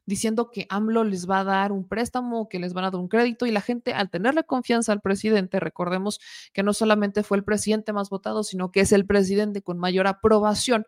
diciendo 0.06 0.50
que 0.50 0.66
AMLO 0.70 1.04
les 1.04 1.28
va 1.28 1.40
a 1.40 1.44
dar 1.44 1.72
un 1.72 1.86
préstamo, 1.86 2.48
que 2.48 2.58
les 2.58 2.72
van 2.74 2.84
a 2.84 2.90
dar 2.90 3.00
un 3.00 3.08
crédito 3.08 3.46
y 3.46 3.50
la 3.50 3.60
gente 3.60 3.92
al 3.92 4.10
tenerle 4.10 4.44
confianza 4.44 4.92
al 4.92 5.00
presidente, 5.00 5.60
recordemos 5.60 6.20
que 6.52 6.62
no 6.62 6.72
solamente 6.72 7.22
fue 7.22 7.38
el 7.38 7.44
presidente 7.44 7.92
más 7.92 8.10
votado, 8.10 8.44
sino 8.44 8.70
que 8.70 8.80
es 8.80 8.92
el 8.92 9.06
presidente 9.06 9.62
con 9.62 9.78
mayor 9.78 10.06
aprobación, 10.06 10.86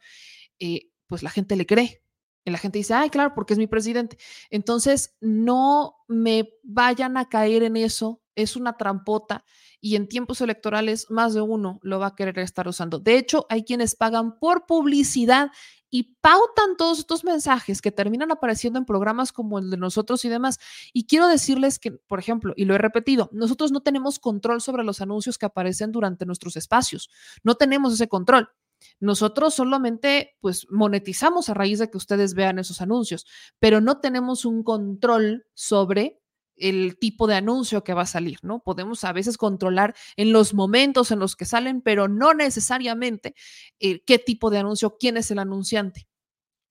eh, 0.58 0.88
pues 1.06 1.22
la 1.22 1.30
gente 1.30 1.56
le 1.56 1.66
cree. 1.66 2.02
Y 2.44 2.50
la 2.50 2.58
gente 2.58 2.78
dice, 2.78 2.94
ay, 2.94 3.10
claro, 3.10 3.34
porque 3.34 3.52
es 3.52 3.58
mi 3.58 3.66
presidente. 3.66 4.18
Entonces, 4.50 5.16
no 5.20 5.96
me 6.08 6.50
vayan 6.62 7.16
a 7.16 7.28
caer 7.28 7.62
en 7.62 7.76
eso. 7.76 8.22
Es 8.34 8.56
una 8.56 8.76
trampota 8.76 9.44
y 9.80 9.96
en 9.96 10.08
tiempos 10.08 10.40
electorales 10.40 11.06
más 11.10 11.34
de 11.34 11.40
uno 11.42 11.78
lo 11.82 11.98
va 11.98 12.08
a 12.08 12.14
querer 12.14 12.38
estar 12.38 12.68
usando. 12.68 12.98
De 12.98 13.18
hecho, 13.18 13.46
hay 13.48 13.64
quienes 13.64 13.96
pagan 13.96 14.38
por 14.38 14.66
publicidad 14.66 15.50
y 15.90 16.14
pautan 16.20 16.76
todos 16.78 17.00
estos 17.00 17.24
mensajes 17.24 17.82
que 17.82 17.90
terminan 17.90 18.30
apareciendo 18.30 18.78
en 18.78 18.84
programas 18.84 19.32
como 19.32 19.58
el 19.58 19.70
de 19.70 19.76
nosotros 19.76 20.24
y 20.24 20.28
demás. 20.28 20.58
Y 20.92 21.06
quiero 21.06 21.26
decirles 21.26 21.78
que, 21.78 21.90
por 21.90 22.20
ejemplo, 22.20 22.54
y 22.56 22.64
lo 22.64 22.74
he 22.74 22.78
repetido, 22.78 23.28
nosotros 23.32 23.72
no 23.72 23.80
tenemos 23.80 24.18
control 24.20 24.60
sobre 24.60 24.84
los 24.84 25.00
anuncios 25.00 25.36
que 25.36 25.46
aparecen 25.46 25.90
durante 25.90 26.26
nuestros 26.26 26.56
espacios. 26.56 27.10
No 27.42 27.56
tenemos 27.56 27.92
ese 27.92 28.08
control. 28.08 28.48
Nosotros 28.98 29.54
solamente 29.54 30.36
pues 30.40 30.66
monetizamos 30.70 31.48
a 31.48 31.54
raíz 31.54 31.78
de 31.78 31.90
que 31.90 31.96
ustedes 31.96 32.34
vean 32.34 32.58
esos 32.58 32.80
anuncios, 32.80 33.26
pero 33.58 33.80
no 33.80 34.00
tenemos 34.00 34.44
un 34.44 34.62
control 34.62 35.46
sobre 35.54 36.20
el 36.56 36.98
tipo 36.98 37.26
de 37.26 37.34
anuncio 37.34 37.82
que 37.82 37.94
va 37.94 38.02
a 38.02 38.06
salir, 38.06 38.38
¿no? 38.42 38.60
Podemos 38.60 39.02
a 39.04 39.12
veces 39.12 39.38
controlar 39.38 39.94
en 40.16 40.32
los 40.32 40.54
momentos 40.54 41.10
en 41.10 41.18
los 41.18 41.34
que 41.34 41.46
salen, 41.46 41.80
pero 41.80 42.06
no 42.06 42.34
necesariamente 42.34 43.34
eh, 43.80 44.02
qué 44.04 44.18
tipo 44.18 44.50
de 44.50 44.58
anuncio, 44.58 44.96
quién 44.98 45.16
es 45.16 45.30
el 45.30 45.38
anunciante. 45.38 46.06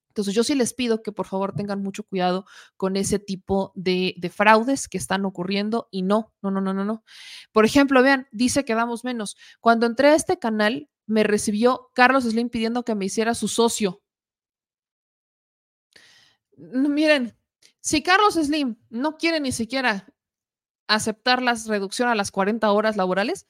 Entonces 0.10 0.34
yo 0.34 0.44
sí 0.44 0.56
les 0.56 0.74
pido 0.74 1.02
que 1.02 1.12
por 1.12 1.28
favor 1.28 1.54
tengan 1.54 1.82
mucho 1.82 2.04
cuidado 2.04 2.46
con 2.78 2.98
ese 2.98 3.20
tipo 3.20 3.72
de, 3.76 4.16
de, 4.18 4.30
fraudes 4.30 4.88
que 4.88 4.98
están 4.98 5.24
ocurriendo 5.24 5.88
y 5.92 6.02
no, 6.02 6.34
no, 6.42 6.52
no, 6.52 6.62
no, 6.62 6.74
no, 6.74 6.84
no. 6.84 7.04
Por 7.52 7.64
ejemplo, 7.64 8.02
vean, 8.02 8.28
dice 8.32 8.66
que 8.66 8.76
damos 8.76 9.04
menos. 9.04 9.38
Cuando 9.60 9.86
entré 9.86 10.10
a 10.10 10.16
este 10.16 10.40
canal, 10.40 10.90
me 11.10 11.24
recibió 11.24 11.90
Carlos 11.96 12.24
Slim 12.24 12.50
pidiendo 12.50 12.86
que 12.86 12.94
me 12.94 13.06
hiciera 13.06 13.34
su 13.34 13.48
socio. 13.48 14.04
Miren, 16.56 17.36
si 17.80 18.04
Carlos 18.04 18.36
Slim 18.36 18.78
no 18.90 19.18
quiere 19.18 19.40
ni 19.40 19.52
siquiera 19.52 20.14
aceptar 20.88 21.42
la 21.42 21.56
reducción 21.68 22.10
a 22.10 22.16
las 22.16 22.30
40 22.30 22.72
horas 22.72 22.96
laborales, 22.96 23.48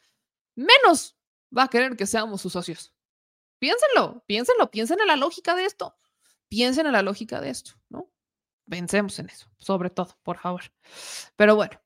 menos 0.55 1.17
va 1.55 1.63
a 1.63 1.67
querer 1.67 1.97
que 1.97 2.07
seamos 2.07 2.41
sus 2.41 2.53
socios. 2.53 2.93
Piénsenlo, 3.59 4.23
piénsenlo, 4.25 4.71
piensen 4.71 5.01
en 5.01 5.07
la 5.07 5.17
lógica 5.17 5.53
de 5.55 5.65
esto. 5.65 5.97
Piensen 6.47 6.85
en 6.85 6.93
la 6.93 7.01
lógica 7.01 7.41
de 7.41 7.49
esto, 7.49 7.73
¿no? 7.89 8.09
Pensemos 8.69 9.19
en 9.19 9.29
eso, 9.29 9.51
sobre 9.57 9.89
todo, 9.89 10.17
por 10.23 10.37
favor. 10.37 10.63
Pero 11.35 11.55
bueno, 11.57 11.81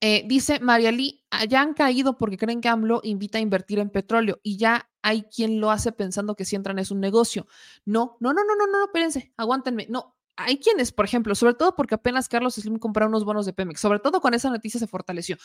eh, 0.00 0.24
dice 0.26 0.60
María 0.60 0.92
Lee, 0.92 1.24
ya 1.48 1.62
han 1.62 1.74
caído 1.74 2.18
porque 2.18 2.36
creen 2.36 2.60
que 2.60 2.68
AMLO 2.68 3.00
invita 3.04 3.38
a 3.38 3.40
invertir 3.40 3.78
en 3.78 3.90
petróleo 3.90 4.40
y 4.42 4.58
ya 4.58 4.90
hay 5.02 5.22
quien 5.24 5.60
lo 5.60 5.70
hace 5.70 5.92
pensando 5.92 6.34
que 6.34 6.44
si 6.44 6.56
entran 6.56 6.78
es 6.78 6.90
un 6.90 7.00
negocio. 7.00 7.46
No, 7.84 8.16
no, 8.20 8.32
no, 8.32 8.44
no, 8.44 8.56
no, 8.56 8.66
no, 8.66 8.84
espérense, 8.84 9.32
aguántenme. 9.36 9.86
No, 9.88 10.16
hay 10.36 10.58
quienes, 10.58 10.92
por 10.92 11.04
ejemplo, 11.04 11.34
sobre 11.34 11.54
todo 11.54 11.76
porque 11.76 11.94
apenas 11.94 12.28
Carlos 12.28 12.54
Slim 12.54 12.78
compró 12.78 13.06
unos 13.06 13.24
bonos 13.24 13.46
de 13.46 13.52
Pemex, 13.52 13.80
sobre 13.80 14.00
todo 14.00 14.20
con 14.20 14.34
esa 14.34 14.50
noticia 14.50 14.80
se 14.80 14.86
fortaleció. 14.86 15.36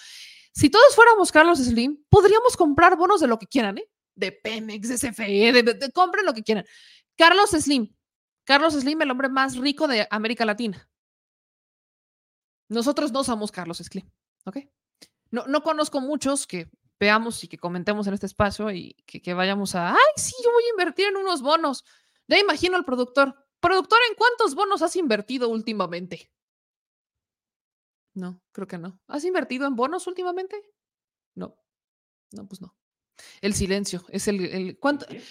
Si 0.54 0.70
todos 0.70 0.96
fuéramos 0.96 1.32
Carlos 1.32 1.60
Slim, 1.60 2.04
podríamos 2.10 2.58
comprar 2.58 2.98
bonos 2.98 3.22
de 3.22 3.28
lo 3.28 3.38
que 3.38 3.48
quieran, 3.48 3.78
¿eh? 3.78 3.90
De 4.16 4.32
Pemex, 4.32 4.90
de 4.90 4.96
CFE, 4.96 5.64
de, 5.64 5.92
compren 5.92 6.26
lo 6.26 6.34
que 6.34 6.44
quieran. 6.44 6.66
Carlos 7.16 7.52
Slim, 7.52 7.96
Carlos 8.44 8.74
Slim, 8.74 9.02
el 9.02 9.12
hombre 9.12 9.30
más 9.30 9.58
rico 9.58 9.88
de 9.88 10.08
América 10.10 10.46
Latina. 10.46 10.90
Nosotros 12.68 13.12
no 13.12 13.24
somos 13.24 13.52
Carlos 13.52 13.78
Slim, 13.78 14.10
¿ok? 14.50 14.58
No, 15.32 15.46
no 15.48 15.64
conozco 15.64 16.02
muchos 16.02 16.48
que 16.48 16.70
veamos 17.00 17.44
y 17.44 17.48
que 17.48 17.58
comentemos 17.58 18.08
en 18.08 18.14
este 18.14 18.26
espacio 18.26 18.72
y 18.72 18.96
que, 19.06 19.22
que 19.22 19.34
vayamos 19.34 19.76
a, 19.76 19.92
ay, 19.92 20.14
sí, 20.16 20.34
yo 20.44 20.52
voy 20.52 20.64
a 20.64 20.70
invertir 20.72 21.08
en 21.08 21.18
unos 21.18 21.42
bonos. 21.42 21.86
Ya 22.28 22.38
imagino 22.38 22.76
al 22.76 22.86
productor, 22.86 23.36
Productor, 23.60 24.00
¿en 24.10 24.16
cuántos 24.16 24.56
bonos 24.56 24.82
has 24.82 24.96
invertido 24.96 25.50
últimamente? 25.50 26.32
No, 28.14 28.42
creo 28.52 28.68
que 28.68 28.78
no. 28.78 29.00
¿Has 29.08 29.26
invertido 29.26 29.68
en 29.68 29.76
bonos 29.76 30.08
últimamente? 30.08 30.62
No. 31.36 31.58
No, 32.32 32.48
pues 32.48 32.62
no. 32.62 32.76
El 33.42 33.54
silencio 33.54 34.04
es 34.10 34.28
el. 34.28 34.46
el 34.46 34.80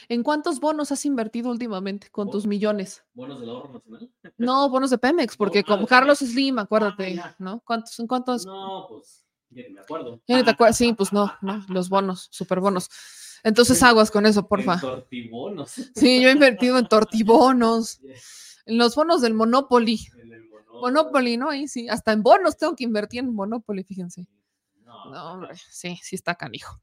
¿En 0.08 0.22
cuántos 0.22 0.60
bonos 0.60 0.92
has 0.92 1.04
invertido 1.04 1.50
últimamente 1.50 2.10
con 2.10 2.30
tus 2.30 2.46
millones? 2.46 3.04
¿Bonos 3.14 3.40
del 3.40 3.50
ahorro 3.50 3.72
nacional? 3.74 4.10
No, 4.36 4.68
bonos 4.68 4.90
de 4.90 4.98
Pemex, 4.98 5.36
porque 5.38 5.64
como 5.64 5.86
Carlos 5.86 6.18
Slim, 6.18 6.58
acuérdate, 6.58 7.18
ah, 7.20 7.34
¿no? 7.38 7.60
¿Cuántos? 7.64 7.98
¿En 7.98 8.06
cuántos? 8.06 8.46
No, 8.46 8.86
pues, 8.88 9.24
ya 9.50 9.62
ni 9.62 9.74
me 9.74 9.80
acuerdo. 9.80 10.20
Sí, 10.72 10.92
pues 10.92 11.12
no, 11.12 11.32
no, 11.42 11.64
los 11.68 11.88
bonos, 11.88 12.28
super 12.30 12.60
bonos. 12.60 12.88
Entonces 13.44 13.82
aguas 13.82 14.10
con 14.10 14.26
eso, 14.26 14.46
porfa. 14.48 14.74
En 14.74 14.80
tortibonos. 14.80 15.70
Sí, 15.94 16.20
yo 16.20 16.28
he 16.28 16.32
invertido 16.32 16.78
en 16.78 16.88
tortibonos. 16.88 18.00
En 18.68 18.76
los 18.76 18.94
bonos 18.94 19.22
del 19.22 19.32
Monopoly. 19.32 19.98
Monopoly. 20.82 21.38
¿no? 21.38 21.48
Ahí 21.48 21.68
sí. 21.68 21.88
Hasta 21.88 22.12
en 22.12 22.22
bonos 22.22 22.58
tengo 22.58 22.76
que 22.76 22.84
invertir 22.84 23.20
en 23.20 23.34
Monopoly, 23.34 23.82
fíjense. 23.82 24.28
No, 25.10 25.48
sí, 25.70 25.98
sí 26.02 26.16
está 26.16 26.34
canijo. 26.34 26.80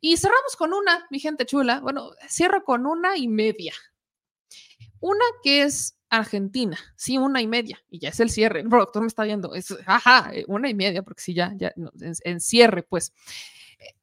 Y 0.00 0.16
cerramos 0.16 0.56
con 0.56 0.72
una, 0.72 1.06
mi 1.10 1.20
gente 1.20 1.46
chula. 1.46 1.80
Bueno, 1.80 2.10
cierro 2.28 2.64
con 2.64 2.86
una 2.86 3.16
y 3.16 3.28
media. 3.28 3.74
Una 5.00 5.24
que 5.42 5.62
es 5.62 5.98
Argentina, 6.12 6.78
sí, 6.94 7.16
una 7.16 7.40
y 7.40 7.46
media, 7.46 7.82
y 7.90 7.98
ya 7.98 8.10
es 8.10 8.20
el 8.20 8.30
cierre. 8.30 8.60
El 8.60 8.68
productor 8.68 9.02
me 9.02 9.08
está 9.08 9.24
viendo, 9.24 9.52
ajá, 9.86 10.30
una 10.46 10.68
y 10.68 10.74
media, 10.74 11.02
porque 11.02 11.22
sí, 11.22 11.34
ya, 11.34 11.52
ya, 11.56 11.72
en 11.98 12.40
cierre, 12.40 12.82
pues. 12.82 13.12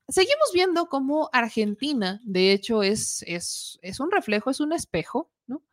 Seguimos 0.08 0.52
viendo 0.54 0.88
cómo 0.88 1.30
Argentina, 1.32 2.20
de 2.24 2.52
hecho, 2.52 2.82
es, 2.82 3.24
es, 3.28 3.78
es 3.84 4.00
un 4.00 4.10
reflejo, 4.10 4.50
es 4.50 4.60
un 4.60 4.74
espejo, 4.74 5.32
¿no? 5.46 5.64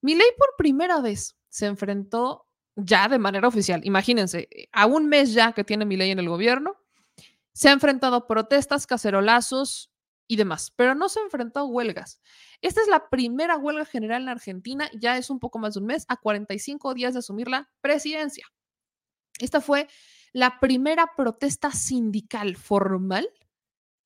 Milei 0.00 0.28
por 0.38 0.48
primera 0.56 1.00
vez 1.02 1.36
se 1.50 1.66
enfrentó 1.66 2.46
ya 2.74 3.08
de 3.08 3.18
manera 3.18 3.46
oficial, 3.46 3.82
imagínense, 3.84 4.48
a 4.72 4.86
un 4.86 5.08
mes 5.08 5.34
ya 5.34 5.52
que 5.52 5.62
tiene 5.62 5.84
Milei 5.84 6.10
en 6.10 6.20
el 6.20 6.28
gobierno, 6.28 6.79
se 7.52 7.68
ha 7.68 7.72
enfrentado 7.72 8.16
a 8.16 8.26
protestas, 8.26 8.86
cacerolazos 8.86 9.90
y 10.26 10.36
demás, 10.36 10.72
pero 10.76 10.94
no 10.94 11.08
se 11.08 11.20
ha 11.20 11.24
enfrentado 11.24 11.66
a 11.66 11.68
huelgas. 11.68 12.20
Esta 12.62 12.80
es 12.80 12.88
la 12.88 13.08
primera 13.08 13.56
huelga 13.56 13.84
general 13.84 14.22
en 14.22 14.28
Argentina, 14.28 14.88
ya 14.94 15.16
es 15.16 15.30
un 15.30 15.40
poco 15.40 15.58
más 15.58 15.74
de 15.74 15.80
un 15.80 15.86
mes, 15.86 16.04
a 16.08 16.16
45 16.16 16.94
días 16.94 17.14
de 17.14 17.20
asumir 17.20 17.48
la 17.48 17.68
presidencia. 17.80 18.46
Esta 19.40 19.60
fue 19.60 19.88
la 20.32 20.60
primera 20.60 21.12
protesta 21.16 21.72
sindical 21.72 22.56
formal 22.56 23.28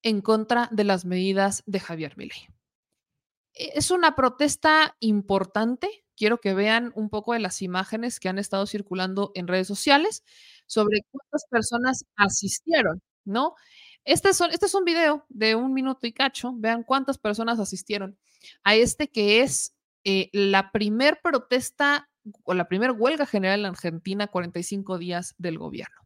en 0.02 0.20
contra 0.20 0.68
de 0.70 0.84
las 0.84 1.04
medidas 1.04 1.62
de 1.66 1.80
Javier 1.80 2.16
Milei. 2.16 2.48
E, 3.54 3.72
es 3.74 3.90
una 3.90 4.14
protesta 4.14 4.96
importante. 5.00 6.04
Quiero 6.16 6.40
que 6.40 6.54
vean 6.54 6.92
un 6.94 7.10
poco 7.10 7.32
de 7.32 7.40
las 7.40 7.62
imágenes 7.62 8.20
que 8.20 8.28
han 8.28 8.38
estado 8.38 8.66
circulando 8.66 9.32
en 9.34 9.48
redes 9.48 9.66
sociales 9.66 10.22
sobre 10.66 11.00
cuántas 11.10 11.46
personas 11.50 12.04
asistieron, 12.16 13.02
¿no? 13.24 13.54
Este 14.04 14.30
es, 14.30 14.40
este 14.40 14.66
es 14.66 14.74
un 14.74 14.84
video 14.84 15.24
de 15.28 15.54
un 15.54 15.72
minuto 15.72 16.06
y 16.06 16.12
cacho. 16.12 16.52
Vean 16.54 16.82
cuántas 16.82 17.18
personas 17.18 17.58
asistieron 17.58 18.18
a 18.62 18.74
este 18.74 19.08
que 19.08 19.40
es 19.40 19.74
eh, 20.04 20.28
la 20.32 20.70
primer 20.70 21.20
protesta 21.22 22.10
o 22.42 22.54
la 22.54 22.68
primera 22.68 22.92
huelga 22.92 23.26
general 23.26 23.60
en 23.60 23.66
Argentina, 23.66 24.26
45 24.26 24.98
días 24.98 25.34
del 25.38 25.58
gobierno. 25.58 26.03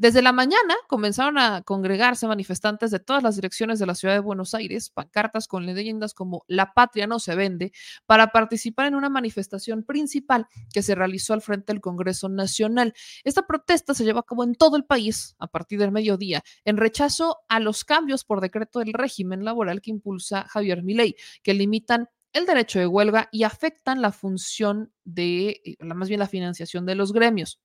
Desde 0.00 0.22
la 0.22 0.30
mañana 0.30 0.76
comenzaron 0.86 1.38
a 1.38 1.62
congregarse 1.62 2.28
manifestantes 2.28 2.92
de 2.92 3.00
todas 3.00 3.24
las 3.24 3.34
direcciones 3.34 3.80
de 3.80 3.86
la 3.86 3.96
ciudad 3.96 4.14
de 4.14 4.20
Buenos 4.20 4.54
Aires, 4.54 4.90
pancartas 4.90 5.48
con 5.48 5.66
leyendas 5.66 6.14
como 6.14 6.44
La 6.46 6.72
patria 6.72 7.08
no 7.08 7.18
se 7.18 7.34
vende, 7.34 7.72
para 8.06 8.28
participar 8.28 8.86
en 8.86 8.94
una 8.94 9.08
manifestación 9.08 9.82
principal 9.82 10.46
que 10.72 10.84
se 10.84 10.94
realizó 10.94 11.34
al 11.34 11.42
frente 11.42 11.72
del 11.72 11.80
Congreso 11.80 12.28
Nacional. 12.28 12.94
Esta 13.24 13.44
protesta 13.44 13.92
se 13.92 14.04
llevó 14.04 14.20
a 14.20 14.26
cabo 14.26 14.44
en 14.44 14.54
todo 14.54 14.76
el 14.76 14.84
país 14.84 15.34
a 15.40 15.48
partir 15.48 15.80
del 15.80 15.90
mediodía, 15.90 16.44
en 16.64 16.76
rechazo 16.76 17.38
a 17.48 17.58
los 17.58 17.84
cambios 17.84 18.22
por 18.22 18.40
decreto 18.40 18.78
del 18.78 18.92
régimen 18.92 19.44
laboral 19.44 19.80
que 19.80 19.90
impulsa 19.90 20.44
Javier 20.44 20.84
Milei, 20.84 21.16
que 21.42 21.54
limitan 21.54 22.08
el 22.32 22.46
derecho 22.46 22.78
de 22.78 22.86
huelga 22.86 23.28
y 23.32 23.42
afectan 23.42 24.00
la 24.00 24.12
función 24.12 24.92
de, 25.02 25.60
eh, 25.64 25.76
más 25.84 26.08
bien 26.08 26.20
la 26.20 26.28
financiación 26.28 26.86
de 26.86 26.94
los 26.94 27.12
gremios. 27.12 27.58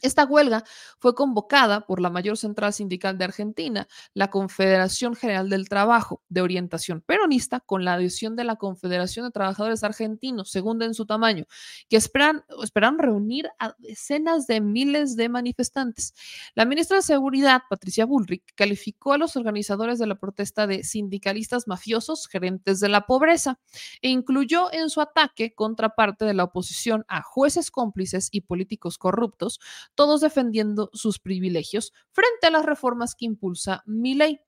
Esta 0.00 0.24
huelga 0.24 0.64
fue 0.98 1.14
convocada 1.14 1.86
por 1.86 2.00
la 2.00 2.10
mayor 2.10 2.36
central 2.36 2.72
sindical 2.72 3.18
de 3.18 3.24
Argentina, 3.24 3.86
la 4.14 4.30
Confederación 4.30 5.14
General 5.14 5.48
del 5.48 5.68
Trabajo, 5.68 6.22
de 6.28 6.40
orientación 6.40 7.02
peronista, 7.02 7.60
con 7.60 7.84
la 7.84 7.94
adhesión 7.94 8.34
de 8.34 8.42
la 8.42 8.56
Confederación 8.56 9.26
de 9.26 9.30
Trabajadores 9.30 9.84
Argentinos, 9.84 10.50
segunda 10.50 10.86
en 10.86 10.94
su 10.94 11.06
tamaño, 11.06 11.44
que 11.88 11.96
esperan, 11.96 12.44
esperan 12.64 12.98
reunir 12.98 13.48
a 13.60 13.76
decenas 13.78 14.48
de 14.48 14.60
miles 14.60 15.14
de 15.14 15.28
manifestantes. 15.28 16.14
La 16.56 16.64
ministra 16.64 16.96
de 16.96 17.02
Seguridad, 17.02 17.62
Patricia 17.70 18.04
Bullrich, 18.04 18.42
calificó 18.56 19.12
a 19.12 19.18
los 19.18 19.36
organizadores 19.36 20.00
de 20.00 20.08
la 20.08 20.16
protesta 20.16 20.66
de 20.66 20.82
sindicalistas 20.82 21.68
mafiosos, 21.68 22.26
gerentes 22.26 22.80
de 22.80 22.88
la 22.88 23.06
pobreza, 23.06 23.60
e 24.00 24.08
incluyó 24.08 24.72
en 24.72 24.90
su 24.90 25.00
ataque 25.00 25.54
contra 25.54 25.90
parte 25.90 26.24
de 26.24 26.34
la 26.34 26.42
oposición 26.42 27.04
a 27.06 27.22
jueces 27.22 27.70
cómplices 27.70 28.30
y 28.32 28.40
políticos 28.40 28.98
corruptos, 28.98 29.60
todos 29.94 30.20
defendiendo 30.20 30.90
sus 30.92 31.18
privilegios 31.18 31.92
frente 32.10 32.46
a 32.46 32.50
las 32.50 32.64
reformas 32.64 33.14
que 33.14 33.26
impulsa 33.26 33.82
mi 33.86 34.14
ley. 34.14 34.40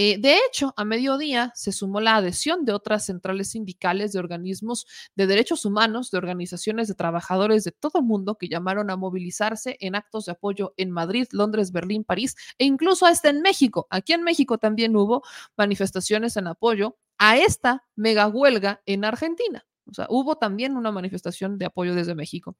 Eh, 0.00 0.16
de 0.20 0.36
hecho, 0.36 0.72
a 0.76 0.84
mediodía 0.84 1.50
se 1.56 1.72
sumó 1.72 2.00
la 2.00 2.14
adhesión 2.14 2.64
de 2.64 2.72
otras 2.72 3.06
centrales 3.06 3.50
sindicales 3.50 4.12
de 4.12 4.20
organismos 4.20 4.86
de 5.16 5.26
derechos 5.26 5.64
humanos, 5.64 6.12
de 6.12 6.18
organizaciones 6.18 6.86
de 6.86 6.94
trabajadores 6.94 7.64
de 7.64 7.72
todo 7.72 7.98
el 7.98 8.04
mundo 8.04 8.36
que 8.36 8.48
llamaron 8.48 8.90
a 8.90 8.96
movilizarse 8.96 9.76
en 9.80 9.96
actos 9.96 10.26
de 10.26 10.32
apoyo 10.32 10.72
en 10.76 10.92
Madrid, 10.92 11.26
Londres, 11.32 11.72
Berlín, 11.72 12.04
París 12.04 12.36
e 12.58 12.64
incluso 12.64 13.06
hasta 13.06 13.30
en 13.30 13.42
México. 13.42 13.88
Aquí 13.90 14.12
en 14.12 14.22
México 14.22 14.58
también 14.58 14.94
hubo 14.94 15.22
manifestaciones 15.56 16.36
en 16.36 16.46
apoyo 16.46 16.96
a 17.18 17.36
esta 17.36 17.84
mega 17.96 18.28
huelga 18.28 18.80
en 18.86 19.04
Argentina. 19.04 19.66
O 19.90 19.94
sea, 19.94 20.06
hubo 20.10 20.36
también 20.36 20.76
una 20.76 20.92
manifestación 20.92 21.58
de 21.58 21.66
apoyo 21.66 21.94
desde 21.94 22.14
México. 22.14 22.56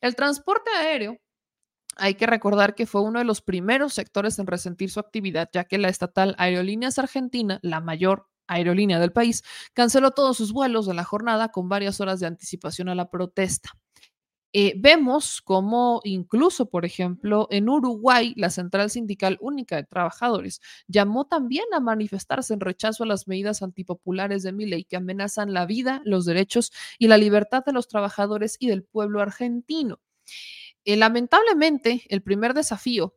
El 0.00 0.16
transporte 0.16 0.70
aéreo 0.70 1.18
hay 1.96 2.14
que 2.14 2.26
recordar 2.26 2.74
que 2.74 2.86
fue 2.86 3.02
uno 3.02 3.18
de 3.18 3.24
los 3.24 3.42
primeros 3.42 3.94
sectores 3.94 4.38
en 4.38 4.46
resentir 4.46 4.90
su 4.90 5.00
actividad, 5.00 5.48
ya 5.52 5.64
que 5.64 5.78
la 5.78 5.88
estatal 5.88 6.34
Aerolíneas 6.38 6.98
Argentina, 6.98 7.58
la 7.62 7.80
mayor 7.80 8.28
aerolínea 8.46 8.98
del 8.98 9.12
país, 9.12 9.42
canceló 9.72 10.10
todos 10.10 10.36
sus 10.36 10.52
vuelos 10.52 10.86
de 10.86 10.94
la 10.94 11.04
jornada 11.04 11.50
con 11.50 11.68
varias 11.68 12.00
horas 12.00 12.20
de 12.20 12.26
anticipación 12.26 12.88
a 12.88 12.94
la 12.94 13.10
protesta. 13.10 13.70
Eh, 14.54 14.74
vemos 14.76 15.40
como 15.40 16.02
incluso, 16.04 16.68
por 16.68 16.84
ejemplo, 16.84 17.48
en 17.50 17.70
Uruguay, 17.70 18.34
la 18.36 18.50
Central 18.50 18.90
Sindical 18.90 19.38
Única 19.40 19.76
de 19.76 19.84
Trabajadores 19.84 20.60
llamó 20.86 21.24
también 21.26 21.64
a 21.72 21.80
manifestarse 21.80 22.52
en 22.52 22.60
rechazo 22.60 23.04
a 23.04 23.06
las 23.06 23.26
medidas 23.26 23.62
antipopulares 23.62 24.42
de 24.42 24.52
Milei 24.52 24.84
que 24.84 24.96
amenazan 24.96 25.54
la 25.54 25.64
vida, 25.64 26.02
los 26.04 26.26
derechos 26.26 26.70
y 26.98 27.08
la 27.08 27.16
libertad 27.16 27.64
de 27.64 27.72
los 27.72 27.88
trabajadores 27.88 28.56
y 28.60 28.66
del 28.68 28.84
pueblo 28.84 29.22
argentino. 29.22 30.00
Eh, 30.84 30.96
lamentablemente, 30.96 32.04
el 32.08 32.22
primer 32.22 32.54
desafío 32.54 33.14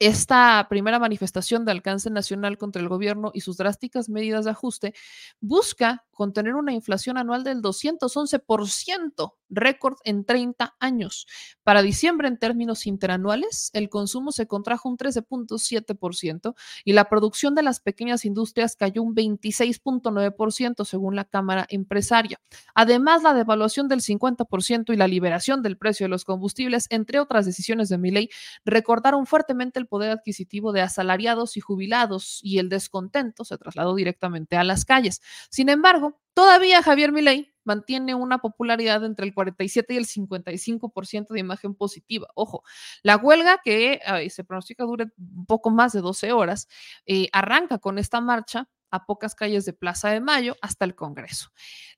esta 0.00 0.66
primera 0.70 0.98
manifestación 0.98 1.66
de 1.66 1.72
alcance 1.72 2.08
nacional 2.08 2.56
contra 2.56 2.80
el 2.80 2.88
gobierno 2.88 3.32
y 3.34 3.42
sus 3.42 3.58
drásticas 3.58 4.08
medidas 4.08 4.46
de 4.46 4.52
ajuste 4.52 4.94
busca 5.40 6.06
contener 6.10 6.54
una 6.54 6.72
inflación 6.72 7.18
anual 7.18 7.44
del 7.44 7.60
211%, 7.60 9.34
récord 9.50 9.96
en 10.04 10.24
30 10.24 10.76
años. 10.80 11.26
Para 11.62 11.82
diciembre, 11.82 12.28
en 12.28 12.38
términos 12.38 12.86
interanuales, 12.86 13.70
el 13.74 13.88
consumo 13.88 14.32
se 14.32 14.46
contrajo 14.46 14.88
un 14.88 14.96
13.7% 14.96 16.54
y 16.84 16.92
la 16.92 17.08
producción 17.08 17.54
de 17.54 17.62
las 17.62 17.80
pequeñas 17.80 18.24
industrias 18.24 18.76
cayó 18.76 19.02
un 19.02 19.14
26.9% 19.14 20.84
según 20.84 21.16
la 21.16 21.24
Cámara 21.24 21.66
Empresaria. 21.68 22.40
Además, 22.74 23.22
la 23.22 23.34
devaluación 23.34 23.88
del 23.88 24.00
50% 24.00 24.92
y 24.92 24.96
la 24.96 25.08
liberación 25.08 25.62
del 25.62 25.76
precio 25.76 26.04
de 26.04 26.10
los 26.10 26.24
combustibles, 26.24 26.86
entre 26.90 27.20
otras 27.20 27.46
decisiones 27.46 27.88
de 27.88 27.98
mi 27.98 28.10
ley, 28.10 28.30
recordaron 28.64 29.26
fuertemente 29.26 29.78
el 29.78 29.86
poder 29.86 30.10
adquisitivo 30.10 30.72
de 30.72 30.80
asalariados 30.80 31.56
y 31.56 31.60
jubilados 31.60 32.40
y 32.42 32.58
el 32.58 32.68
descontento 32.68 33.44
se 33.44 33.58
trasladó 33.58 33.94
directamente 33.94 34.56
a 34.56 34.64
las 34.64 34.84
calles. 34.84 35.20
Sin 35.50 35.68
embargo, 35.68 36.20
todavía 36.34 36.82
Javier 36.82 37.12
Milei 37.12 37.49
mantiene 37.70 38.16
una 38.16 38.38
popularidad 38.38 39.04
entre 39.04 39.24
el 39.26 39.32
47 39.32 39.94
y 39.94 39.96
el 39.96 40.06
55% 40.06 41.28
de 41.28 41.38
imagen 41.38 41.76
positiva. 41.76 42.26
Ojo, 42.34 42.64
la 43.04 43.16
huelga 43.16 43.60
que 43.64 44.00
se 44.28 44.42
pronostica 44.42 44.82
dure 44.82 45.06
un 45.16 45.46
poco 45.46 45.70
más 45.70 45.92
de 45.92 46.00
12 46.00 46.32
horas, 46.32 46.66
eh, 47.06 47.28
arranca 47.32 47.78
con 47.78 47.98
esta 47.98 48.20
marcha 48.20 48.68
a 48.90 49.06
pocas 49.06 49.36
calles 49.36 49.64
de 49.64 49.72
Plaza 49.72 50.10
de 50.10 50.20
Mayo 50.20 50.56
hasta 50.62 50.84
el 50.84 50.96
Congreso. 50.96 51.50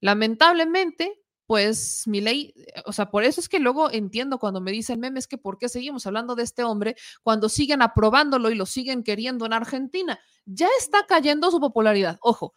Lamentablemente, 0.03 1.23
pues 1.47 2.03
mi 2.07 2.21
ley, 2.21 2.55
o 2.85 2.93
sea, 2.93 3.11
por 3.11 3.25
eso 3.25 3.41
es 3.41 3.49
que 3.49 3.59
luego 3.59 3.91
entiendo 3.91 4.39
cuando 4.39 4.61
me 4.61 4.73
dicen 4.73 5.01
memes 5.01 5.27
que 5.27 5.39
por 5.39 5.57
qué 5.57 5.71
seguimos 5.71 6.07
hablando 6.07 6.35
de 6.35 6.43
este 6.43 6.65
hombre 6.65 6.97
cuando 7.23 7.49
siguen 7.49 7.81
aprobándolo 7.81 8.51
y 8.51 8.57
lo 8.57 8.67
siguen 8.67 9.03
queriendo 9.03 9.47
en 9.47 9.55
Argentina. 9.55 10.21
Ya 10.45 10.69
está 10.79 11.07
cayendo 11.07 11.51
su 11.51 11.61
popularidad. 11.61 12.19
Ojo, 12.21 12.53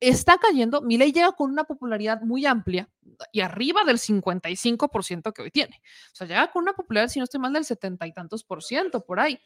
está 0.00 0.38
cayendo, 0.38 0.80
mi 0.80 0.96
ley 0.96 1.12
llega 1.12 1.32
con 1.32 1.50
una 1.50 1.64
popularidad 1.64 2.22
muy 2.22 2.46
amplia 2.46 2.88
y 3.32 3.40
arriba 3.40 3.84
del 3.84 3.98
55% 3.98 5.32
que 5.32 5.42
hoy 5.42 5.50
tiene. 5.50 5.80
O 6.12 6.16
sea, 6.16 6.26
llega 6.26 6.50
con 6.50 6.62
una 6.62 6.72
popularidad, 6.72 7.12
si 7.12 7.18
no 7.18 7.24
estoy 7.24 7.40
mal, 7.40 7.52
del 7.52 7.64
setenta 7.64 8.06
y 8.06 8.12
tantos 8.12 8.42
por 8.42 8.64
ciento 8.64 9.04
por 9.04 9.20
ahí. 9.20 9.38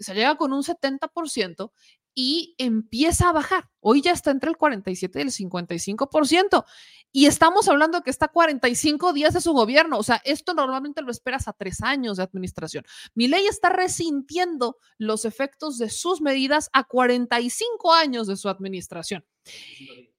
O 0.00 0.02
sea, 0.02 0.14
llega 0.14 0.36
con 0.36 0.52
un 0.52 0.62
70% 0.62 1.70
y 2.14 2.54
empieza 2.58 3.28
a 3.28 3.32
bajar. 3.32 3.68
Hoy 3.80 4.02
ya 4.02 4.12
está 4.12 4.30
entre 4.30 4.50
el 4.50 4.56
47 4.56 5.18
y 5.18 5.22
el 5.22 5.30
55%. 5.30 6.64
Y 7.12 7.26
estamos 7.26 7.68
hablando 7.68 8.02
que 8.02 8.10
está 8.10 8.28
45 8.28 9.12
días 9.12 9.34
de 9.34 9.40
su 9.40 9.52
gobierno. 9.52 9.98
O 9.98 10.02
sea, 10.02 10.20
esto 10.24 10.54
normalmente 10.54 11.02
lo 11.02 11.10
esperas 11.10 11.48
a 11.48 11.52
tres 11.52 11.82
años 11.82 12.16
de 12.16 12.22
administración. 12.22 12.84
Mi 13.14 13.28
ley 13.28 13.46
está 13.46 13.68
resintiendo 13.68 14.76
los 14.98 15.24
efectos 15.24 15.78
de 15.78 15.90
sus 15.90 16.20
medidas 16.20 16.70
a 16.72 16.84
45 16.84 17.92
años 17.92 18.26
de 18.26 18.36
su 18.36 18.48
administración. 18.48 19.24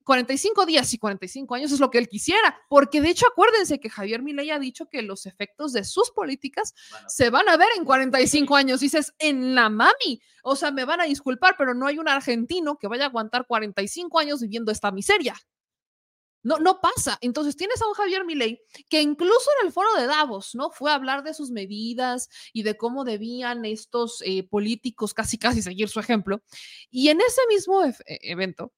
45 0.02 0.66
días 0.66 0.92
y 0.94 0.98
45 0.98 1.54
años 1.54 1.72
es 1.72 1.80
lo 1.80 1.90
que 1.90 1.98
él 1.98 2.08
quisiera, 2.08 2.60
porque 2.68 3.00
de 3.00 3.10
hecho 3.10 3.26
acuérdense 3.26 3.80
que 3.80 3.90
Javier 3.90 4.22
Milei 4.22 4.50
ha 4.50 4.58
dicho 4.58 4.86
que 4.86 5.02
los 5.02 5.26
efectos 5.26 5.72
de 5.72 5.84
sus 5.84 6.10
políticas 6.10 6.74
se 7.08 7.30
van 7.30 7.48
a 7.48 7.56
ver 7.56 7.68
en 7.76 7.84
45 7.84 8.56
años. 8.56 8.80
Dices, 8.80 9.14
en 9.18 9.54
la 9.54 9.68
mami, 9.68 10.20
o 10.42 10.56
sea, 10.56 10.70
me 10.70 10.84
van 10.84 11.00
a 11.00 11.04
disculpar, 11.04 11.54
pero 11.56 11.74
no 11.74 11.86
hay 11.86 11.98
un 11.98 12.08
argentino 12.08 12.78
que 12.78 12.88
vaya 12.88 13.04
a 13.04 13.08
aguantar 13.08 13.46
45 13.46 14.18
años 14.18 14.40
viviendo 14.40 14.72
esta 14.72 14.90
miseria. 14.90 15.34
No, 16.44 16.58
no 16.58 16.80
pasa. 16.80 17.18
Entonces 17.20 17.56
tienes 17.56 17.80
a 17.80 17.86
un 17.86 17.94
Javier 17.94 18.24
Milei 18.24 18.60
que 18.88 19.00
incluso 19.00 19.48
en 19.60 19.66
el 19.66 19.72
foro 19.72 19.94
de 19.94 20.06
Davos, 20.06 20.54
¿no? 20.54 20.70
Fue 20.70 20.90
a 20.90 20.94
hablar 20.94 21.22
de 21.22 21.34
sus 21.34 21.50
medidas 21.50 22.28
y 22.52 22.64
de 22.64 22.76
cómo 22.76 23.04
debían 23.04 23.64
estos 23.64 24.22
eh, 24.26 24.42
políticos 24.42 25.14
casi 25.14 25.38
casi 25.38 25.62
seguir 25.62 25.88
su 25.88 26.00
ejemplo. 26.00 26.42
Y 26.90 27.10
en 27.10 27.20
ese 27.20 27.40
mismo 27.48 27.84
e, 27.84 27.94
evento, 28.22 28.72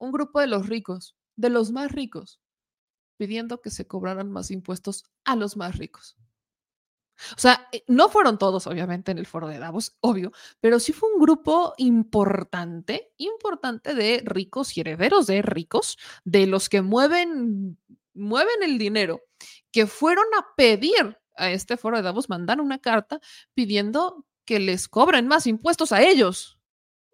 un 0.00 0.10
grupo 0.12 0.40
de 0.40 0.48
los 0.48 0.68
ricos, 0.68 1.16
de 1.36 1.50
los 1.50 1.70
más 1.70 1.92
ricos, 1.92 2.40
pidiendo 3.16 3.60
que 3.60 3.70
se 3.70 3.86
cobraran 3.86 4.32
más 4.32 4.50
impuestos 4.50 5.04
a 5.24 5.36
los 5.36 5.56
más 5.56 5.78
ricos. 5.78 6.16
O 7.36 7.40
sea, 7.40 7.68
eh, 7.72 7.84
no 7.86 8.08
fueron 8.08 8.38
todos, 8.38 8.66
obviamente, 8.66 9.12
en 9.12 9.18
el 9.18 9.26
foro 9.26 9.48
de 9.48 9.58
Davos, 9.58 9.96
obvio, 10.00 10.32
pero 10.60 10.80
sí 10.80 10.92
fue 10.92 11.12
un 11.12 11.20
grupo 11.20 11.74
importante, 11.76 13.12
importante 13.18 13.94
de 13.94 14.22
ricos 14.24 14.76
y 14.76 14.80
herederos 14.80 15.26
de 15.26 15.42
ricos, 15.42 15.98
de 16.24 16.46
los 16.46 16.68
que 16.68 16.82
mueven, 16.82 17.78
mueven 18.14 18.62
el 18.62 18.78
dinero, 18.78 19.20
que 19.70 19.86
fueron 19.86 20.24
a 20.38 20.46
pedir 20.56 21.18
a 21.36 21.50
este 21.50 21.76
foro 21.76 21.98
de 21.98 22.02
Davos, 22.02 22.28
mandaron 22.28 22.66
una 22.66 22.78
carta 22.78 23.20
pidiendo 23.54 24.26
que 24.44 24.58
les 24.58 24.88
cobren 24.88 25.28
más 25.28 25.46
impuestos 25.46 25.92
a 25.92 26.02
ellos. 26.02 26.58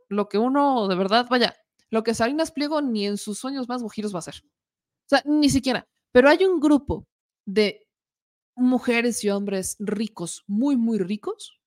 Lo 0.08 0.28
que 0.28 0.38
uno 0.38 0.88
de 0.88 0.94
verdad, 0.94 1.26
vaya, 1.28 1.56
lo 1.90 2.02
que 2.02 2.14
Salinas 2.14 2.50
Pliego 2.50 2.82
ni 2.82 3.06
en 3.06 3.16
sus 3.16 3.38
sueños 3.38 3.68
más 3.68 3.82
guajiros 3.82 4.12
va 4.12 4.18
a 4.18 4.20
hacer. 4.20 4.42
O 4.44 5.08
sea, 5.08 5.22
ni 5.24 5.50
siquiera. 5.50 5.86
Pero 6.12 6.28
hay 6.28 6.44
un 6.44 6.60
grupo 6.60 7.04
de 7.46 7.86
mujeres 8.56 9.22
y 9.22 9.30
hombres 9.30 9.76
ricos, 9.78 10.42
muy, 10.46 10.76
muy 10.76 10.98
ricos, 10.98 11.60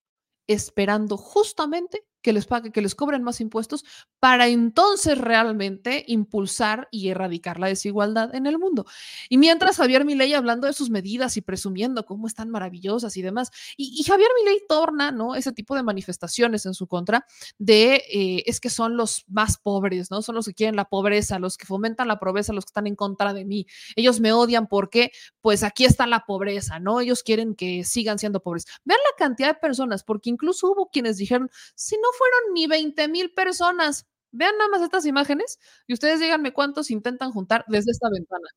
esperando 0.47 1.17
justamente 1.17 2.05
que 2.21 2.33
les 2.33 2.45
pague, 2.45 2.71
que 2.71 2.81
les 2.81 2.95
cobren 2.95 3.23
más 3.23 3.41
impuestos 3.41 3.85
para 4.19 4.47
entonces 4.47 5.17
realmente 5.17 6.03
impulsar 6.07 6.87
y 6.91 7.09
erradicar 7.09 7.59
la 7.59 7.67
desigualdad 7.67 8.35
en 8.35 8.45
el 8.45 8.57
mundo. 8.57 8.85
Y 9.29 9.37
mientras 9.37 9.77
Javier 9.77 10.05
Milei 10.05 10.33
hablando 10.33 10.67
de 10.67 10.73
sus 10.73 10.89
medidas 10.89 11.37
y 11.37 11.41
presumiendo 11.41 12.05
cómo 12.05 12.27
están 12.27 12.49
maravillosas 12.49 13.15
y 13.17 13.21
demás, 13.21 13.51
y, 13.77 14.03
Javier 14.03 14.29
Milei 14.39 14.61
torna, 14.67 15.11
¿no? 15.11 15.35
Ese 15.35 15.51
tipo 15.51 15.75
de 15.75 15.83
manifestaciones 15.83 16.65
en 16.65 16.73
su 16.73 16.87
contra 16.87 17.25
de 17.57 18.03
eh, 18.11 18.43
es 18.45 18.59
que 18.59 18.69
son 18.69 18.97
los 18.97 19.25
más 19.27 19.57
pobres, 19.57 20.11
¿no? 20.11 20.21
Son 20.21 20.35
los 20.35 20.47
que 20.47 20.53
quieren 20.53 20.75
la 20.75 20.85
pobreza, 20.85 21.39
los 21.39 21.57
que 21.57 21.65
fomentan 21.65 22.07
la 22.07 22.19
pobreza, 22.19 22.53
los 22.53 22.65
que 22.65 22.69
están 22.69 22.87
en 22.87 22.95
contra 22.95 23.33
de 23.33 23.45
mí. 23.45 23.67
Ellos 23.95 24.19
me 24.19 24.33
odian 24.33 24.67
porque, 24.67 25.11
pues 25.41 25.63
aquí 25.63 25.85
está 25.85 26.07
la 26.07 26.25
pobreza, 26.25 26.79
¿no? 26.79 26.99
Ellos 26.99 27.23
quieren 27.23 27.55
que 27.55 27.83
sigan 27.83 28.19
siendo 28.19 28.41
pobres. 28.41 28.65
Vean 28.83 28.99
la 29.11 29.17
cantidad 29.17 29.49
de 29.49 29.59
personas, 29.59 30.03
porque 30.03 30.29
incluso 30.29 30.71
hubo 30.71 30.89
quienes 30.89 31.17
dijeron, 31.17 31.49
si 31.75 31.95
no 31.95 32.08
fueron 32.17 32.53
ni 32.53 32.67
20 32.67 33.07
mil 33.07 33.31
personas. 33.31 34.07
Vean 34.31 34.57
nada 34.57 34.69
más 34.69 34.81
estas 34.81 35.05
imágenes 35.05 35.59
y 35.87 35.93
ustedes 35.93 36.19
díganme 36.19 36.53
cuántos 36.53 36.91
intentan 36.91 37.31
juntar 37.31 37.65
desde 37.67 37.91
esta 37.91 38.09
ventana. 38.09 38.47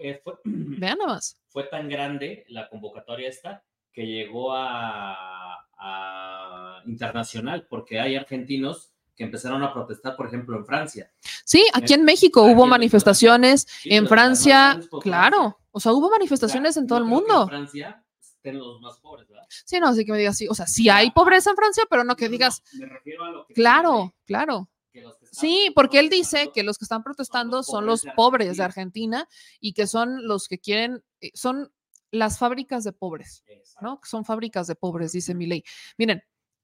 Eh, 0.00 0.22
Vean 0.44 0.98
nada 0.98 1.14
más. 1.14 1.38
Fue 1.48 1.64
tan 1.64 1.88
grande 1.88 2.44
la 2.48 2.68
convocatoria 2.68 3.28
esta 3.28 3.64
que 3.92 4.06
llegó 4.06 4.54
a, 4.54 5.58
internacional, 6.86 7.66
porque 7.68 8.00
hay 8.00 8.16
argentinos 8.16 8.92
que 9.16 9.24
empezaron 9.24 9.62
a 9.62 9.72
protestar, 9.72 10.16
por 10.16 10.26
ejemplo, 10.26 10.56
en 10.56 10.64
Francia. 10.64 11.12
Sí, 11.44 11.64
aquí 11.74 11.94
en 11.94 12.04
México 12.04 12.42
hubo 12.42 12.66
manifestaciones, 12.66 13.66
en 13.84 14.06
Francia, 14.06 14.80
claro, 15.00 15.58
o 15.70 15.80
sea, 15.80 15.92
hubo 15.92 16.10
manifestaciones 16.10 16.76
en 16.76 16.86
todo 16.86 16.98
el 16.98 17.04
mundo. 17.04 17.42
En 17.42 17.48
Francia 17.48 18.04
los 18.50 18.80
más 18.80 18.98
pobres, 18.98 19.28
¿verdad? 19.28 19.46
Sí, 19.64 19.78
no, 19.78 19.88
así 19.88 20.04
que 20.04 20.12
me 20.12 20.18
digas, 20.18 20.36
sí, 20.36 20.48
o 20.48 20.54
sea, 20.54 20.66
sí 20.66 20.88
hay 20.88 21.10
pobreza 21.10 21.50
en 21.50 21.56
Francia, 21.56 21.84
pero 21.88 22.02
no 22.02 22.16
que 22.16 22.28
digas. 22.28 22.62
me 22.72 22.86
refiero 22.86 23.24
a 23.24 23.30
lo 23.30 23.46
que. 23.46 23.54
Claro, 23.54 24.14
claro. 24.24 24.68
Sí, 25.30 25.72
porque 25.74 25.98
él 25.98 26.10
dice 26.10 26.50
que 26.52 26.62
los 26.62 26.76
que 26.76 26.84
están 26.84 27.02
protestando 27.02 27.62
son 27.62 27.86
los 27.86 28.04
pobres 28.16 28.56
de 28.56 28.62
Argentina 28.62 29.28
y 29.60 29.72
que 29.72 29.86
son 29.86 30.26
los 30.26 30.48
que 30.48 30.58
quieren, 30.58 31.02
eh, 31.20 31.30
son 31.34 31.72
las 32.10 32.38
fábricas 32.38 32.84
de 32.84 32.92
pobres, 32.92 33.42
¿no? 33.80 34.00
Que 34.00 34.08
son 34.08 34.24
fábricas 34.24 34.66
de 34.66 34.74
pobres, 34.74 35.12
dice 35.12 35.34
mi 35.34 35.46
ley. 35.46 35.64
Miren, 35.96 36.22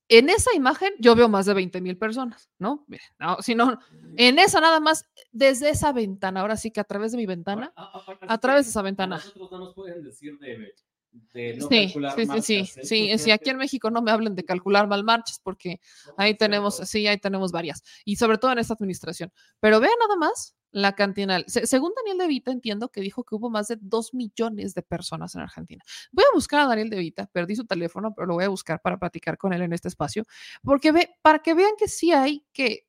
en 0.09 0.29
esa 0.31 0.55
imagen 0.55 0.93
yo 0.99 1.15
veo 1.15 1.29
más 1.29 1.47
de 1.47 1.55
20 1.55 1.81
mil 1.81 1.97
personas, 1.97 2.51
¿no? 2.59 2.87
no 3.19 3.43
si 3.43 3.55
no, 3.55 3.79
en 4.17 4.39
esa 4.39 4.61
nada 4.61 4.81
más, 4.81 5.07
desde 5.33 5.71
esa 5.71 5.93
ventana, 5.93 6.41
ahora 6.41 6.57
sí 6.57 6.71
que 6.71 6.81
a 6.81 6.85
través 6.85 7.13
de 7.13 7.19
mi 7.19 7.27
ventana, 7.27 7.73
a 7.77 8.39
través 8.39 8.67
de 8.67 8.71
esa 8.71 8.83
ventana. 8.83 9.17
Nosotros 9.17 9.51
no 9.51 9.59
nos 9.59 9.75
pueden 9.75 10.03
decir 10.03 10.39
de, 10.39 10.75
de 11.13 11.57
no 11.57 11.69
sí, 11.69 11.85
calcular 11.87 12.15
sí, 12.17 12.27
marchas, 12.27 12.45
sí, 12.47 12.55
¿eh? 12.57 12.67
sí, 12.67 12.85
sí, 12.85 13.19
sí, 13.19 13.31
aquí 13.31 13.51
en 13.51 13.57
México 13.57 13.91
no 13.91 14.03
me 14.03 14.11
hablen 14.11 14.35
de 14.35 14.45
calcular 14.45 14.87
mal 14.89 15.05
marchas 15.05 15.41
porque 15.43 15.81
ahí 16.17 16.37
tenemos, 16.37 16.77
sí, 16.77 17.07
ahí 17.07 17.19
tenemos 17.19 17.51
varias, 17.53 17.83
y 18.05 18.17
sobre 18.17 18.39
todo 18.39 18.53
en 18.53 18.59
esta 18.59 18.75
administración. 18.75 19.33
Pero 19.61 19.81
vean 19.81 19.95
nada 20.01 20.17
más 20.17 20.55
la 20.71 20.95
cantidad. 20.95 21.43
Se- 21.47 21.67
según 21.67 21.93
Daniel 21.97 22.19
De 22.19 22.27
Vita, 22.27 22.51
entiendo 22.53 22.91
que 22.91 23.01
dijo 23.01 23.25
que 23.25 23.35
hubo 23.35 23.49
más 23.51 23.69
de 23.69 23.79
2 23.81 24.13
millones 24.13 24.75
de 24.75 24.83
personas 24.83 25.35
en 25.35 25.41
Argentina. 25.41 25.83
Voy 26.13 26.25
a 26.31 26.35
buscar 26.35 26.61
a 26.61 26.67
Daniel 26.67 26.91
De 26.91 26.99
Vita, 26.99 27.27
perdí 27.33 27.57
su 27.57 27.65
teléfono, 27.65 28.13
pero 28.15 28.27
lo 28.27 28.35
voy 28.35 28.45
a 28.45 28.49
buscar 28.51 28.81
para 28.83 28.99
platicar 28.99 29.39
con 29.39 29.53
él 29.55 29.63
en 29.63 29.73
este 29.73 29.89
espacio, 29.89 30.25
porque 30.63 30.93
ve, 30.93 31.11
para 31.23 31.39
que 31.41 31.55
vean 31.55 31.73
que 31.79 31.89
sí 31.89 32.13
hay 32.13 32.45
que, 32.53 32.87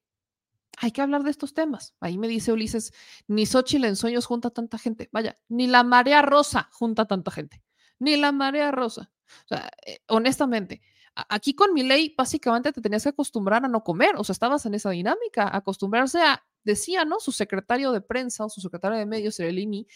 hay 0.78 0.92
que 0.92 1.02
hablar 1.02 1.24
de 1.24 1.32
estos 1.32 1.54
temas. 1.54 1.94
Ahí 2.00 2.18
me 2.18 2.28
dice 2.28 2.52
Ulises, 2.54 2.94
ni 3.28 3.46
Xochitl 3.46 3.86
en 3.86 3.96
sueños 3.96 4.26
junta 4.26 4.50
tanta 4.50 4.78
gente. 4.78 5.10
Vaya, 5.12 5.36
ni 5.50 5.68
la 5.68 5.84
marea 5.84 6.22
rosa 6.22 6.70
junta 6.72 7.06
tanta 7.06 7.32
gente. 7.32 7.62
Ni 8.00 8.16
la 8.18 8.32
marea 8.32 8.72
rosa. 8.72 9.12
O 9.46 9.48
sea, 9.48 9.70
eh, 9.86 10.00
honestamente, 10.08 10.82
aquí 11.30 11.54
con 11.54 11.74
mi 11.74 11.84
ley 11.84 12.14
básicamente 12.18 12.72
te 12.72 12.82
tenías 12.82 13.04
que 13.04 13.10
acostumbrar 13.10 13.66
a 13.66 13.68
no 13.68 13.84
comer, 13.84 14.16
o 14.18 14.24
sea, 14.24 14.34
estabas 14.34 14.66
en 14.66 14.74
esa 14.74 14.90
dinámica, 14.92 15.50
acostumbrarse 15.56 16.22
a, 16.22 16.44
decía, 16.64 17.06
¿no? 17.06 17.20
Su 17.20 17.32
secretario 17.32 17.92
de 17.92 18.02
prensa 18.02 18.46
o 18.46 18.50
su 18.50 18.62
secretario 18.62 18.98
de 18.98 19.06
medios, 19.06 19.36
Serelini, 19.36 19.88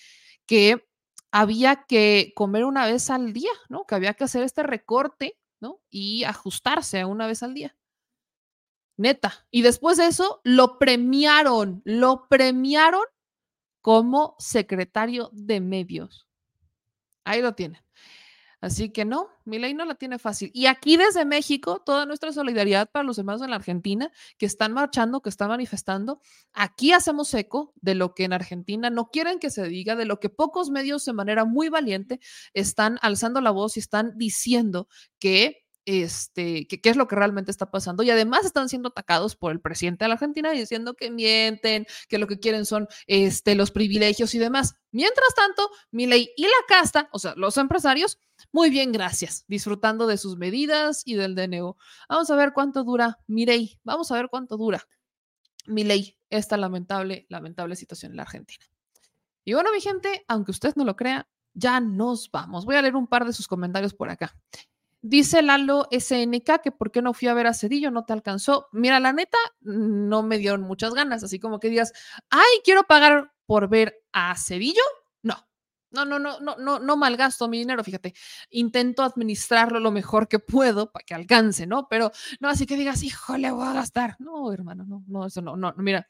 que 0.46 0.86
había 1.32 1.86
que 1.88 2.34
comer 2.36 2.66
una 2.66 2.86
vez 2.86 3.10
al 3.10 3.34
día, 3.34 3.52
¿no? 3.70 3.86
Que 3.86 3.96
había 3.96 4.14
que 4.14 4.26
hacer 4.26 4.44
este 4.44 4.64
recorte, 4.64 5.40
¿no? 5.60 5.82
Y 5.90 6.24
ajustarse 6.26 7.02
a 7.02 7.08
una 7.08 7.28
vez 7.28 7.42
al 7.44 7.54
día. 7.54 7.76
Neta. 8.98 9.48
Y 9.50 9.64
después 9.64 9.98
de 9.98 10.08
eso, 10.08 10.42
lo 10.44 10.78
premiaron, 10.78 11.82
lo 11.86 12.28
premiaron 12.30 13.04
como 13.82 14.36
secretario 14.40 15.30
de 15.34 15.60
medios. 15.60 16.28
Ahí 17.26 17.42
lo 17.42 17.56
tienen. 17.56 17.83
Así 18.64 18.92
que 18.92 19.04
no, 19.04 19.28
mi 19.44 19.60
ley 19.60 19.74
no 19.74 19.84
la 19.84 19.96
tiene 19.96 20.18
fácil. 20.18 20.50
Y 20.54 20.68
aquí 20.68 20.96
desde 20.96 21.26
México, 21.26 21.82
toda 21.86 22.06
nuestra 22.06 22.32
solidaridad 22.32 22.90
para 22.90 23.04
los 23.04 23.18
hermanos 23.18 23.42
en 23.42 23.50
la 23.50 23.58
Argentina 23.58 24.10
que 24.38 24.46
están 24.46 24.72
marchando, 24.72 25.22
que 25.22 25.28
están 25.28 25.50
manifestando. 25.50 26.22
Aquí 26.54 26.94
hacemos 26.94 27.34
eco 27.34 27.74
de 27.82 27.94
lo 27.94 28.14
que 28.14 28.24
en 28.24 28.32
Argentina 28.32 28.90
no 28.90 29.10
quieren 29.10 29.40
que 29.40 29.50
se 29.50 29.68
diga, 29.68 29.98
de 29.98 30.06
lo 30.06 30.22
que 30.22 30.30
pocos 30.30 30.70
medios 30.70 31.04
de 31.04 31.12
manera 31.12 31.44
muy 31.44 31.68
valiente 31.68 32.22
están 32.54 33.00
alzando 33.02 33.42
la 33.42 33.52
voz 33.52 33.76
y 33.76 33.82
están 33.82 34.18
diciendo 34.18 34.88
que 35.20 35.64
este, 35.86 36.68
qué 36.68 36.90
es 36.90 36.96
lo 36.96 37.08
que 37.08 37.16
realmente 37.16 37.52
está 37.52 37.70
pasando 37.70 38.04
y 38.04 38.10
además 38.10 38.46
están 38.46 38.70
siendo 38.70 38.90
atacados 38.90 39.36
por 39.36 39.52
el 39.52 39.60
presidente 39.60 40.06
de 40.06 40.10
la 40.10 40.14
Argentina 40.14 40.52
diciendo 40.52 40.94
que 40.94 41.12
mienten, 41.12 41.86
que 42.08 42.18
lo 42.18 42.28
que 42.28 42.40
quieren 42.40 42.66
son 42.66 42.88
este, 43.08 43.56
los 43.56 43.72
privilegios 43.72 44.34
y 44.34 44.40
demás. 44.40 44.76
Mientras 44.92 45.34
tanto, 45.36 45.70
Milei 45.92 46.32
y 46.38 46.44
la 46.44 46.50
casta, 46.68 47.10
o 47.12 47.20
sea, 47.20 47.34
los 47.36 47.58
empresarios, 47.58 48.20
muy 48.54 48.70
bien, 48.70 48.92
gracias, 48.92 49.46
disfrutando 49.48 50.06
de 50.06 50.18
sus 50.18 50.38
medidas 50.38 51.02
y 51.06 51.16
del 51.16 51.34
DNO. 51.34 51.76
Vamos 52.08 52.30
a 52.30 52.36
ver 52.36 52.54
cuánto 52.54 52.84
dura 52.84 53.18
Milei, 53.26 53.80
vamos 53.84 54.12
a 54.12 54.16
ver 54.16 54.30
cuánto 54.30 54.58
dura 54.58 54.88
Milei 55.66 56.20
esta 56.30 56.56
lamentable, 56.56 57.26
lamentable 57.30 57.76
situación 57.76 58.12
en 58.12 58.18
la 58.18 58.24
Argentina. 58.24 58.64
Y 59.44 59.54
bueno, 59.54 59.72
mi 59.72 59.82
gente, 59.82 60.24
aunque 60.28 60.52
usted 60.52 60.76
no 60.76 60.86
lo 60.86 60.96
crea, 60.96 61.28
ya 61.56 61.80
nos 61.80 62.30
vamos. 62.30 62.66
Voy 62.66 62.76
a 62.76 62.84
leer 62.84 62.96
un 62.96 63.08
par 63.08 63.26
de 63.26 63.34
sus 63.34 63.48
comentarios 63.48 63.96
por 63.96 64.12
acá. 64.12 64.36
Dice 65.02 65.42
Lalo 65.42 65.88
SNK 65.90 66.62
que 66.64 66.72
por 66.72 66.92
qué 66.92 67.02
no 67.02 67.14
fui 67.14 67.30
a 67.30 67.34
ver 67.34 67.48
a 67.48 67.56
Cedillo, 67.56 67.90
no 67.90 68.06
te 68.06 68.14
alcanzó. 68.14 68.68
Mira, 68.72 69.00
la 69.00 69.14
neta, 69.14 69.40
no 69.62 70.22
me 70.22 70.38
dieron 70.38 70.62
muchas 70.62 70.94
ganas, 70.94 71.24
así 71.24 71.40
como 71.40 71.60
que 71.60 71.70
digas, 71.70 71.92
ay, 72.30 72.62
quiero 72.64 72.84
pagar 72.84 73.34
por 73.48 73.68
ver 73.68 74.02
a 74.12 74.38
Cedillo. 74.38 74.84
No, 75.94 76.06
no, 76.06 76.20
no, 76.20 76.40
no, 76.40 76.58
no, 76.58 76.80
no, 76.80 76.98
malgasto 76.98 77.48
mi 77.48 77.60
dinero, 77.60 77.84
fíjate. 77.84 78.14
Intento 78.50 79.04
administrarlo 79.04 79.80
lo 79.80 79.92
mejor 79.92 80.28
que 80.28 80.40
puedo 80.40 80.92
para 80.92 81.06
que 81.06 81.14
alcance, 81.14 81.68
¿no? 81.68 81.88
Pero 81.88 82.12
no, 82.40 82.50
así 82.50 82.66
que 82.66 82.76
digas, 82.76 83.04
híjole, 83.04 83.52
voy 83.52 83.68
a 83.68 83.74
gastar. 83.74 84.16
No, 84.20 84.52
hermano, 84.52 84.86
no, 84.86 85.04
no, 85.08 85.26
eso 85.28 85.42
no, 85.42 85.56
no, 85.56 85.74
mira, 85.78 86.08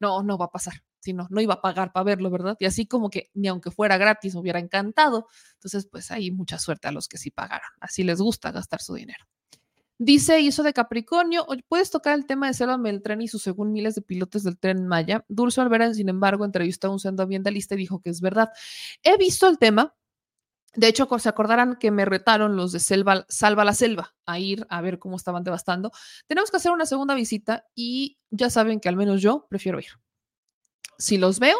no, 0.00 0.22
no 0.22 0.38
va 0.38 0.46
a 0.46 0.50
pasar. 0.50 0.74
Si 1.00 1.12
no, 1.14 1.26
no 1.30 1.40
iba 1.40 1.54
a 1.54 1.60
pagar 1.62 1.92
para 1.92 2.04
verlo, 2.04 2.30
¿verdad? 2.30 2.56
Y 2.60 2.66
así 2.66 2.86
como 2.86 3.10
que 3.10 3.30
ni 3.34 3.48
aunque 3.48 3.70
fuera 3.70 3.96
gratis 3.96 4.34
me 4.34 4.40
hubiera 4.40 4.60
encantado. 4.60 5.26
Entonces, 5.54 5.86
pues 5.90 6.10
hay 6.10 6.30
mucha 6.30 6.58
suerte 6.58 6.88
a 6.88 6.92
los 6.92 7.08
que 7.08 7.18
sí 7.18 7.30
pagaron. 7.30 7.68
Así 7.80 8.04
les 8.04 8.20
gusta 8.20 8.52
gastar 8.52 8.80
su 8.80 8.94
dinero. 8.94 9.24
Dice 10.04 10.40
Hizo 10.40 10.64
de 10.64 10.72
Capricornio, 10.72 11.44
"Oye, 11.46 11.64
¿puedes 11.68 11.92
tocar 11.92 12.18
el 12.18 12.26
tema 12.26 12.48
de 12.48 12.54
Selva 12.54 12.76
Beltrán 12.76 13.22
y 13.22 13.28
sus 13.28 13.40
según 13.40 13.70
miles 13.70 13.94
de 13.94 14.02
pilotos 14.02 14.42
del 14.42 14.58
tren 14.58 14.88
Maya? 14.88 15.24
Dulce 15.28 15.60
Alvera, 15.60 15.94
sin 15.94 16.08
embargo, 16.08 16.44
entrevistó 16.44 16.88
a 16.88 16.90
un 16.90 17.20
ambientalista 17.20 17.76
y 17.76 17.78
dijo 17.78 18.00
que 18.00 18.10
es 18.10 18.20
verdad. 18.20 18.50
He 19.04 19.16
visto 19.16 19.46
el 19.46 19.58
tema. 19.58 19.94
De 20.74 20.88
hecho, 20.88 21.08
se 21.20 21.28
acordarán 21.28 21.76
que 21.76 21.92
me 21.92 22.04
retaron 22.04 22.56
los 22.56 22.72
de 22.72 22.80
Selva, 22.80 23.26
Salva 23.28 23.64
la 23.64 23.74
Selva 23.74 24.12
a 24.26 24.40
ir 24.40 24.66
a 24.70 24.80
ver 24.80 24.98
cómo 24.98 25.14
estaban 25.14 25.44
devastando. 25.44 25.92
Tenemos 26.26 26.50
que 26.50 26.56
hacer 26.56 26.72
una 26.72 26.86
segunda 26.86 27.14
visita 27.14 27.64
y 27.76 28.18
ya 28.30 28.50
saben 28.50 28.80
que 28.80 28.88
al 28.88 28.96
menos 28.96 29.22
yo 29.22 29.46
prefiero 29.48 29.78
ir. 29.78 30.00
Si 30.98 31.16
los 31.16 31.38
veo, 31.38 31.58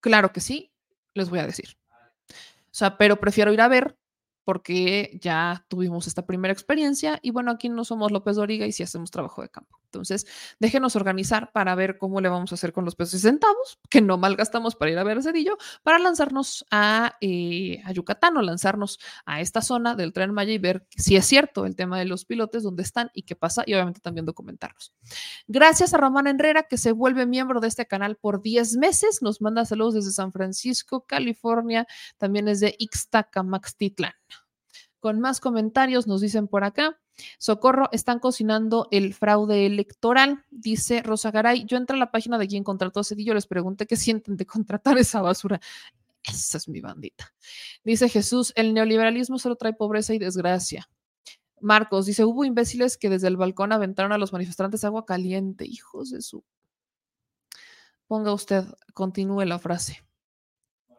claro 0.00 0.32
que 0.32 0.40
sí, 0.40 0.72
les 1.12 1.28
voy 1.28 1.40
a 1.40 1.46
decir. 1.46 1.76
O 2.30 2.72
sea, 2.72 2.96
pero 2.96 3.20
prefiero 3.20 3.52
ir 3.52 3.60
a 3.60 3.68
ver 3.68 3.99
porque 4.50 5.16
ya 5.22 5.64
tuvimos 5.68 6.08
esta 6.08 6.26
primera 6.26 6.52
experiencia 6.52 7.20
y 7.22 7.30
bueno, 7.30 7.52
aquí 7.52 7.68
no 7.68 7.84
somos 7.84 8.10
López 8.10 8.34
Doriga 8.34 8.66
y 8.66 8.72
sí 8.72 8.82
hacemos 8.82 9.12
trabajo 9.12 9.42
de 9.42 9.48
campo. 9.48 9.79
Entonces, 9.90 10.26
déjenos 10.60 10.94
organizar 10.94 11.50
para 11.52 11.74
ver 11.74 11.98
cómo 11.98 12.20
le 12.20 12.28
vamos 12.28 12.52
a 12.52 12.54
hacer 12.54 12.72
con 12.72 12.84
los 12.84 12.94
pesos 12.94 13.14
y 13.14 13.18
centavos, 13.18 13.80
que 13.88 14.00
no 14.00 14.18
malgastamos 14.18 14.76
para 14.76 14.92
ir 14.92 14.98
a 14.98 15.04
ver 15.04 15.18
a 15.18 15.22
Cedillo, 15.22 15.58
para 15.82 15.98
lanzarnos 15.98 16.64
a, 16.70 17.16
eh, 17.20 17.82
Yucatán 17.92 18.36
o 18.36 18.42
lanzarnos 18.42 19.00
a 19.26 19.40
esta 19.40 19.62
zona 19.62 19.96
del 19.96 20.12
Tren 20.12 20.32
Maya 20.32 20.52
y 20.52 20.58
ver 20.58 20.86
si 20.96 21.16
es 21.16 21.26
cierto 21.26 21.66
el 21.66 21.74
tema 21.74 21.98
de 21.98 22.04
los 22.04 22.24
pilotes, 22.24 22.62
dónde 22.62 22.84
están 22.84 23.10
y 23.14 23.22
qué 23.22 23.34
pasa 23.34 23.64
y 23.66 23.74
obviamente 23.74 24.00
también 24.00 24.26
documentarlos. 24.26 24.92
Gracias 25.48 25.92
a 25.92 25.96
Román 25.98 26.28
Herrera, 26.28 26.62
que 26.62 26.76
se 26.76 26.92
vuelve 26.92 27.26
miembro 27.26 27.60
de 27.60 27.66
este 27.66 27.86
canal 27.86 28.16
por 28.16 28.42
10 28.42 28.76
meses. 28.76 29.22
Nos 29.22 29.40
manda 29.40 29.64
saludos 29.64 29.94
desde 29.94 30.12
San 30.12 30.30
Francisco, 30.30 31.04
California. 31.06 31.86
También 32.16 32.46
es 32.46 32.60
de 32.60 32.76
Ixtacamaxtitlán. 32.78 34.14
Con 35.00 35.18
más 35.18 35.40
comentarios 35.40 36.06
nos 36.06 36.20
dicen 36.20 36.46
por 36.46 36.62
acá. 36.62 37.00
Socorro, 37.38 37.88
están 37.92 38.18
cocinando 38.18 38.86
el 38.90 39.14
fraude 39.14 39.66
electoral, 39.66 40.44
dice 40.50 41.02
Rosa 41.02 41.30
Garay. 41.30 41.64
Yo 41.66 41.76
entré 41.76 41.96
a 41.96 41.98
la 41.98 42.10
página 42.10 42.38
de 42.38 42.46
quien 42.46 42.64
contrató 42.64 43.00
a 43.00 43.04
Cedillo, 43.04 43.34
les 43.34 43.46
pregunté 43.46 43.86
qué 43.86 43.96
sienten 43.96 44.36
de 44.36 44.46
contratar 44.46 44.98
esa 44.98 45.20
basura. 45.20 45.60
Esa 46.22 46.58
es 46.58 46.68
mi 46.68 46.80
bandita. 46.80 47.32
Dice 47.82 48.08
Jesús, 48.08 48.52
el 48.56 48.74
neoliberalismo 48.74 49.38
solo 49.38 49.56
trae 49.56 49.72
pobreza 49.72 50.14
y 50.14 50.18
desgracia. 50.18 50.88
Marcos 51.60 52.06
dice, 52.06 52.24
hubo 52.24 52.44
imbéciles 52.44 52.96
que 52.96 53.10
desde 53.10 53.28
el 53.28 53.36
balcón 53.36 53.72
aventaron 53.72 54.12
a 54.12 54.18
los 54.18 54.32
manifestantes 54.32 54.84
agua 54.84 55.04
caliente. 55.04 55.64
Hijos 55.66 56.10
de 56.10 56.22
su... 56.22 56.44
Ponga 58.06 58.32
usted, 58.32 58.64
continúe 58.92 59.44
la 59.44 59.58
frase. 59.58 60.02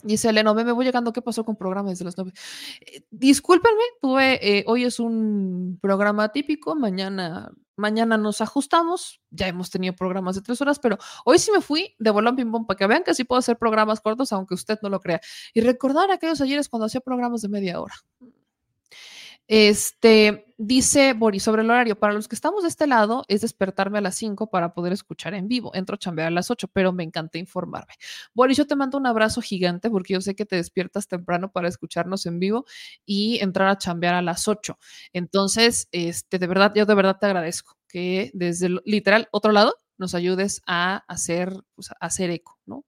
Dice 0.04 0.30
Eleno, 0.30 0.54
ve, 0.54 0.64
me 0.64 0.72
voy 0.72 0.86
llegando. 0.86 1.14
¿Qué 1.14 1.22
pasó 1.22 1.46
con 1.46 1.56
programas 1.56 1.92
desde 1.92 2.06
las 2.06 2.18
nueve? 2.18 2.34
Eh, 2.82 3.04
discúlpenme, 3.12 3.84
tuve, 4.02 4.60
eh, 4.60 4.64
hoy 4.68 4.86
es 4.86 5.00
un 5.00 5.80
programa 5.82 6.32
típico, 6.32 6.76
mañana, 6.76 7.52
mañana 7.76 8.18
nos 8.18 8.42
ajustamos. 8.42 9.22
Ya 9.30 9.48
hemos 9.48 9.70
tenido 9.70 9.94
programas 9.96 10.36
de 10.36 10.42
tres 10.42 10.62
horas, 10.62 10.80
pero 10.80 10.98
hoy 11.26 11.40
sí 11.40 11.52
me 11.52 11.62
fui 11.62 11.96
de 12.00 12.10
bolón 12.10 12.36
ping 12.36 12.52
pong 12.52 12.66
para 12.66 12.78
que 12.78 12.88
vean 12.88 13.04
que 13.04 13.14
sí 13.14 13.24
puedo 13.24 13.40
hacer 13.40 13.58
programas 13.58 14.02
cortos, 14.02 14.32
aunque 14.34 14.54
usted 14.54 14.80
no 14.82 14.90
lo 14.90 15.00
crea. 15.00 15.22
Y 15.54 15.62
recordar 15.62 16.12
aquellos 16.12 16.42
ayeres 16.42 16.70
cuando 16.70 16.86
hacía 16.86 17.02
programas 17.02 17.42
de 17.42 17.50
media 17.50 17.80
hora. 17.80 17.96
Este 19.54 20.46
dice 20.58 21.12
Boris 21.12 21.44
sobre 21.44 21.64
el 21.64 21.70
horario. 21.70 22.00
Para 22.00 22.14
los 22.14 22.30
que 22.30 22.36
estamos 22.36 22.64
de 22.64 22.70
este 22.70 22.88
lado, 22.88 23.26
es 23.28 23.42
despertarme 23.42 23.98
a 23.98 24.02
las 24.02 24.16
5 24.16 24.50
para 24.50 24.74
poder 24.74 24.94
escuchar 24.94 25.34
en 25.34 25.50
vivo. 25.50 25.76
Entro 25.76 25.96
a 25.96 25.98
chambear 25.98 26.30
a 26.30 26.32
las 26.32 26.50
8, 26.50 26.70
pero 26.72 26.94
me 26.94 27.04
encanta 27.04 27.38
informarme. 27.38 27.96
Boris, 28.34 28.56
yo 28.56 28.66
te 28.66 28.78
mando 28.78 28.98
un 28.98 29.08
abrazo 29.08 29.42
gigante 29.42 29.90
porque 29.90 30.14
yo 30.14 30.22
sé 30.22 30.36
que 30.36 30.46
te 30.46 30.56
despiertas 30.56 31.10
temprano 31.10 31.52
para 31.52 31.68
escucharnos 31.68 32.26
en 32.28 32.40
vivo 32.40 32.64
y 33.06 33.40
entrar 33.42 33.68
a 33.68 33.78
chambear 33.78 34.16
a 34.16 34.22
las 34.22 34.48
8. 34.48 34.78
Entonces, 35.12 35.90
este, 35.92 36.40
de 36.40 36.48
verdad, 36.48 36.72
yo 36.74 36.86
de 36.86 36.96
verdad 36.96 37.18
te 37.20 37.26
agradezco 37.26 37.76
que 37.90 38.32
desde 38.34 38.68
el, 38.68 38.82
literal 38.86 39.28
otro 39.34 39.52
lado 39.52 39.76
nos 39.98 40.16
ayudes 40.16 40.62
a 40.66 41.04
hacer, 41.10 41.52
pues, 41.76 41.92
a 41.92 41.96
hacer 42.00 42.30
eco, 42.30 42.58
¿no? 42.66 42.86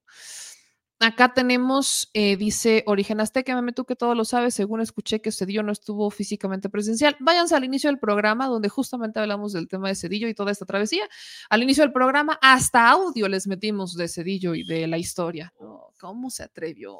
Acá 1.03 1.33
tenemos, 1.33 2.09
eh, 2.13 2.37
dice 2.37 2.85
Origen 2.87 3.19
Azteca, 3.19 3.53
meme 3.55 3.73
tú 3.73 3.83
que 3.83 3.97
todo 3.97 4.15
lo 4.15 4.23
sabes, 4.23 4.53
según 4.53 4.79
escuché 4.79 5.19
que 5.19 5.33
Cedillo 5.33 5.61
no 5.61 5.73
estuvo 5.73 6.09
físicamente 6.09 6.69
presencial. 6.69 7.17
Váyanse 7.19 7.57
al 7.57 7.65
inicio 7.65 7.89
del 7.89 7.99
programa, 7.99 8.47
donde 8.47 8.69
justamente 8.69 9.19
hablamos 9.19 9.51
del 9.51 9.67
tema 9.67 9.89
de 9.89 9.95
Cedillo 9.95 10.29
y 10.29 10.33
toda 10.33 10.53
esta 10.53 10.65
travesía. 10.65 11.03
Al 11.49 11.61
inicio 11.61 11.83
del 11.83 11.91
programa, 11.91 12.39
hasta 12.41 12.89
audio 12.89 13.27
les 13.27 13.47
metimos 13.47 13.97
de 13.97 14.07
Cedillo 14.07 14.55
y 14.55 14.63
de 14.63 14.87
la 14.87 14.97
historia. 14.97 15.53
¿no? 15.59 15.89
¿Cómo 15.99 16.29
se 16.29 16.43
atrevió? 16.43 16.95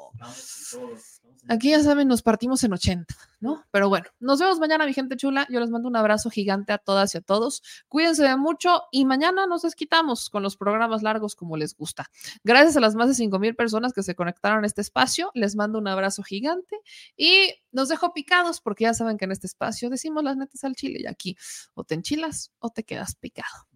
Aquí 1.48 1.70
ya 1.70 1.82
saben, 1.82 2.08
nos 2.08 2.22
partimos 2.22 2.62
en 2.64 2.72
80. 2.72 3.14
¿no? 3.44 3.62
Pero 3.70 3.90
bueno, 3.90 4.06
nos 4.20 4.40
vemos 4.40 4.58
mañana, 4.58 4.86
mi 4.86 4.94
gente 4.94 5.18
chula. 5.18 5.46
Yo 5.50 5.60
les 5.60 5.68
mando 5.68 5.86
un 5.86 5.96
abrazo 5.96 6.30
gigante 6.30 6.72
a 6.72 6.78
todas 6.78 7.14
y 7.14 7.18
a 7.18 7.20
todos. 7.20 7.62
Cuídense 7.88 8.22
de 8.22 8.36
mucho 8.38 8.84
y 8.90 9.04
mañana 9.04 9.46
nos 9.46 9.60
desquitamos 9.60 10.30
con 10.30 10.42
los 10.42 10.56
programas 10.56 11.02
largos 11.02 11.36
como 11.36 11.58
les 11.58 11.76
gusta. 11.76 12.10
Gracias 12.42 12.78
a 12.78 12.80
las 12.80 12.94
más 12.94 13.08
de 13.08 13.14
5 13.14 13.38
mil 13.38 13.54
personas 13.54 13.92
que 13.92 14.02
se 14.02 14.14
conectaron 14.14 14.64
a 14.64 14.66
este 14.66 14.80
espacio. 14.80 15.30
Les 15.34 15.56
mando 15.56 15.78
un 15.78 15.86
abrazo 15.86 16.22
gigante 16.22 16.80
y 17.18 17.52
nos 17.70 17.90
dejo 17.90 18.14
picados 18.14 18.62
porque 18.62 18.84
ya 18.84 18.94
saben 18.94 19.18
que 19.18 19.26
en 19.26 19.32
este 19.32 19.46
espacio 19.46 19.90
decimos 19.90 20.24
las 20.24 20.38
netas 20.38 20.64
al 20.64 20.74
chile 20.74 21.00
y 21.02 21.06
aquí 21.06 21.36
o 21.74 21.84
te 21.84 21.96
enchilas 21.96 22.50
o 22.60 22.70
te 22.70 22.82
quedas 22.84 23.14
picado. 23.14 23.66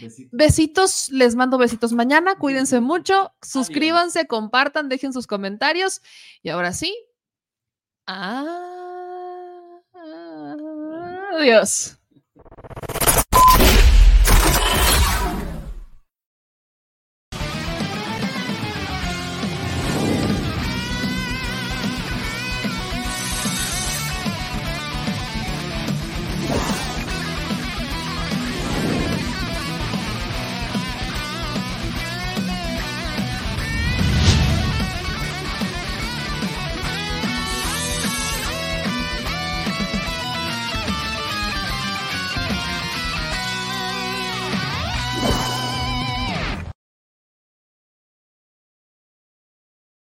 Besito. 0.00 0.30
Besitos, 0.32 1.08
les 1.10 1.34
mando 1.34 1.58
besitos 1.58 1.92
mañana, 1.92 2.36
cuídense 2.36 2.80
mucho, 2.80 3.32
suscríbanse, 3.42 4.26
compartan, 4.26 4.88
dejen 4.88 5.12
sus 5.12 5.26
comentarios 5.26 6.00
y 6.42 6.50
ahora 6.50 6.72
sí, 6.72 6.96
adiós. 11.34 11.98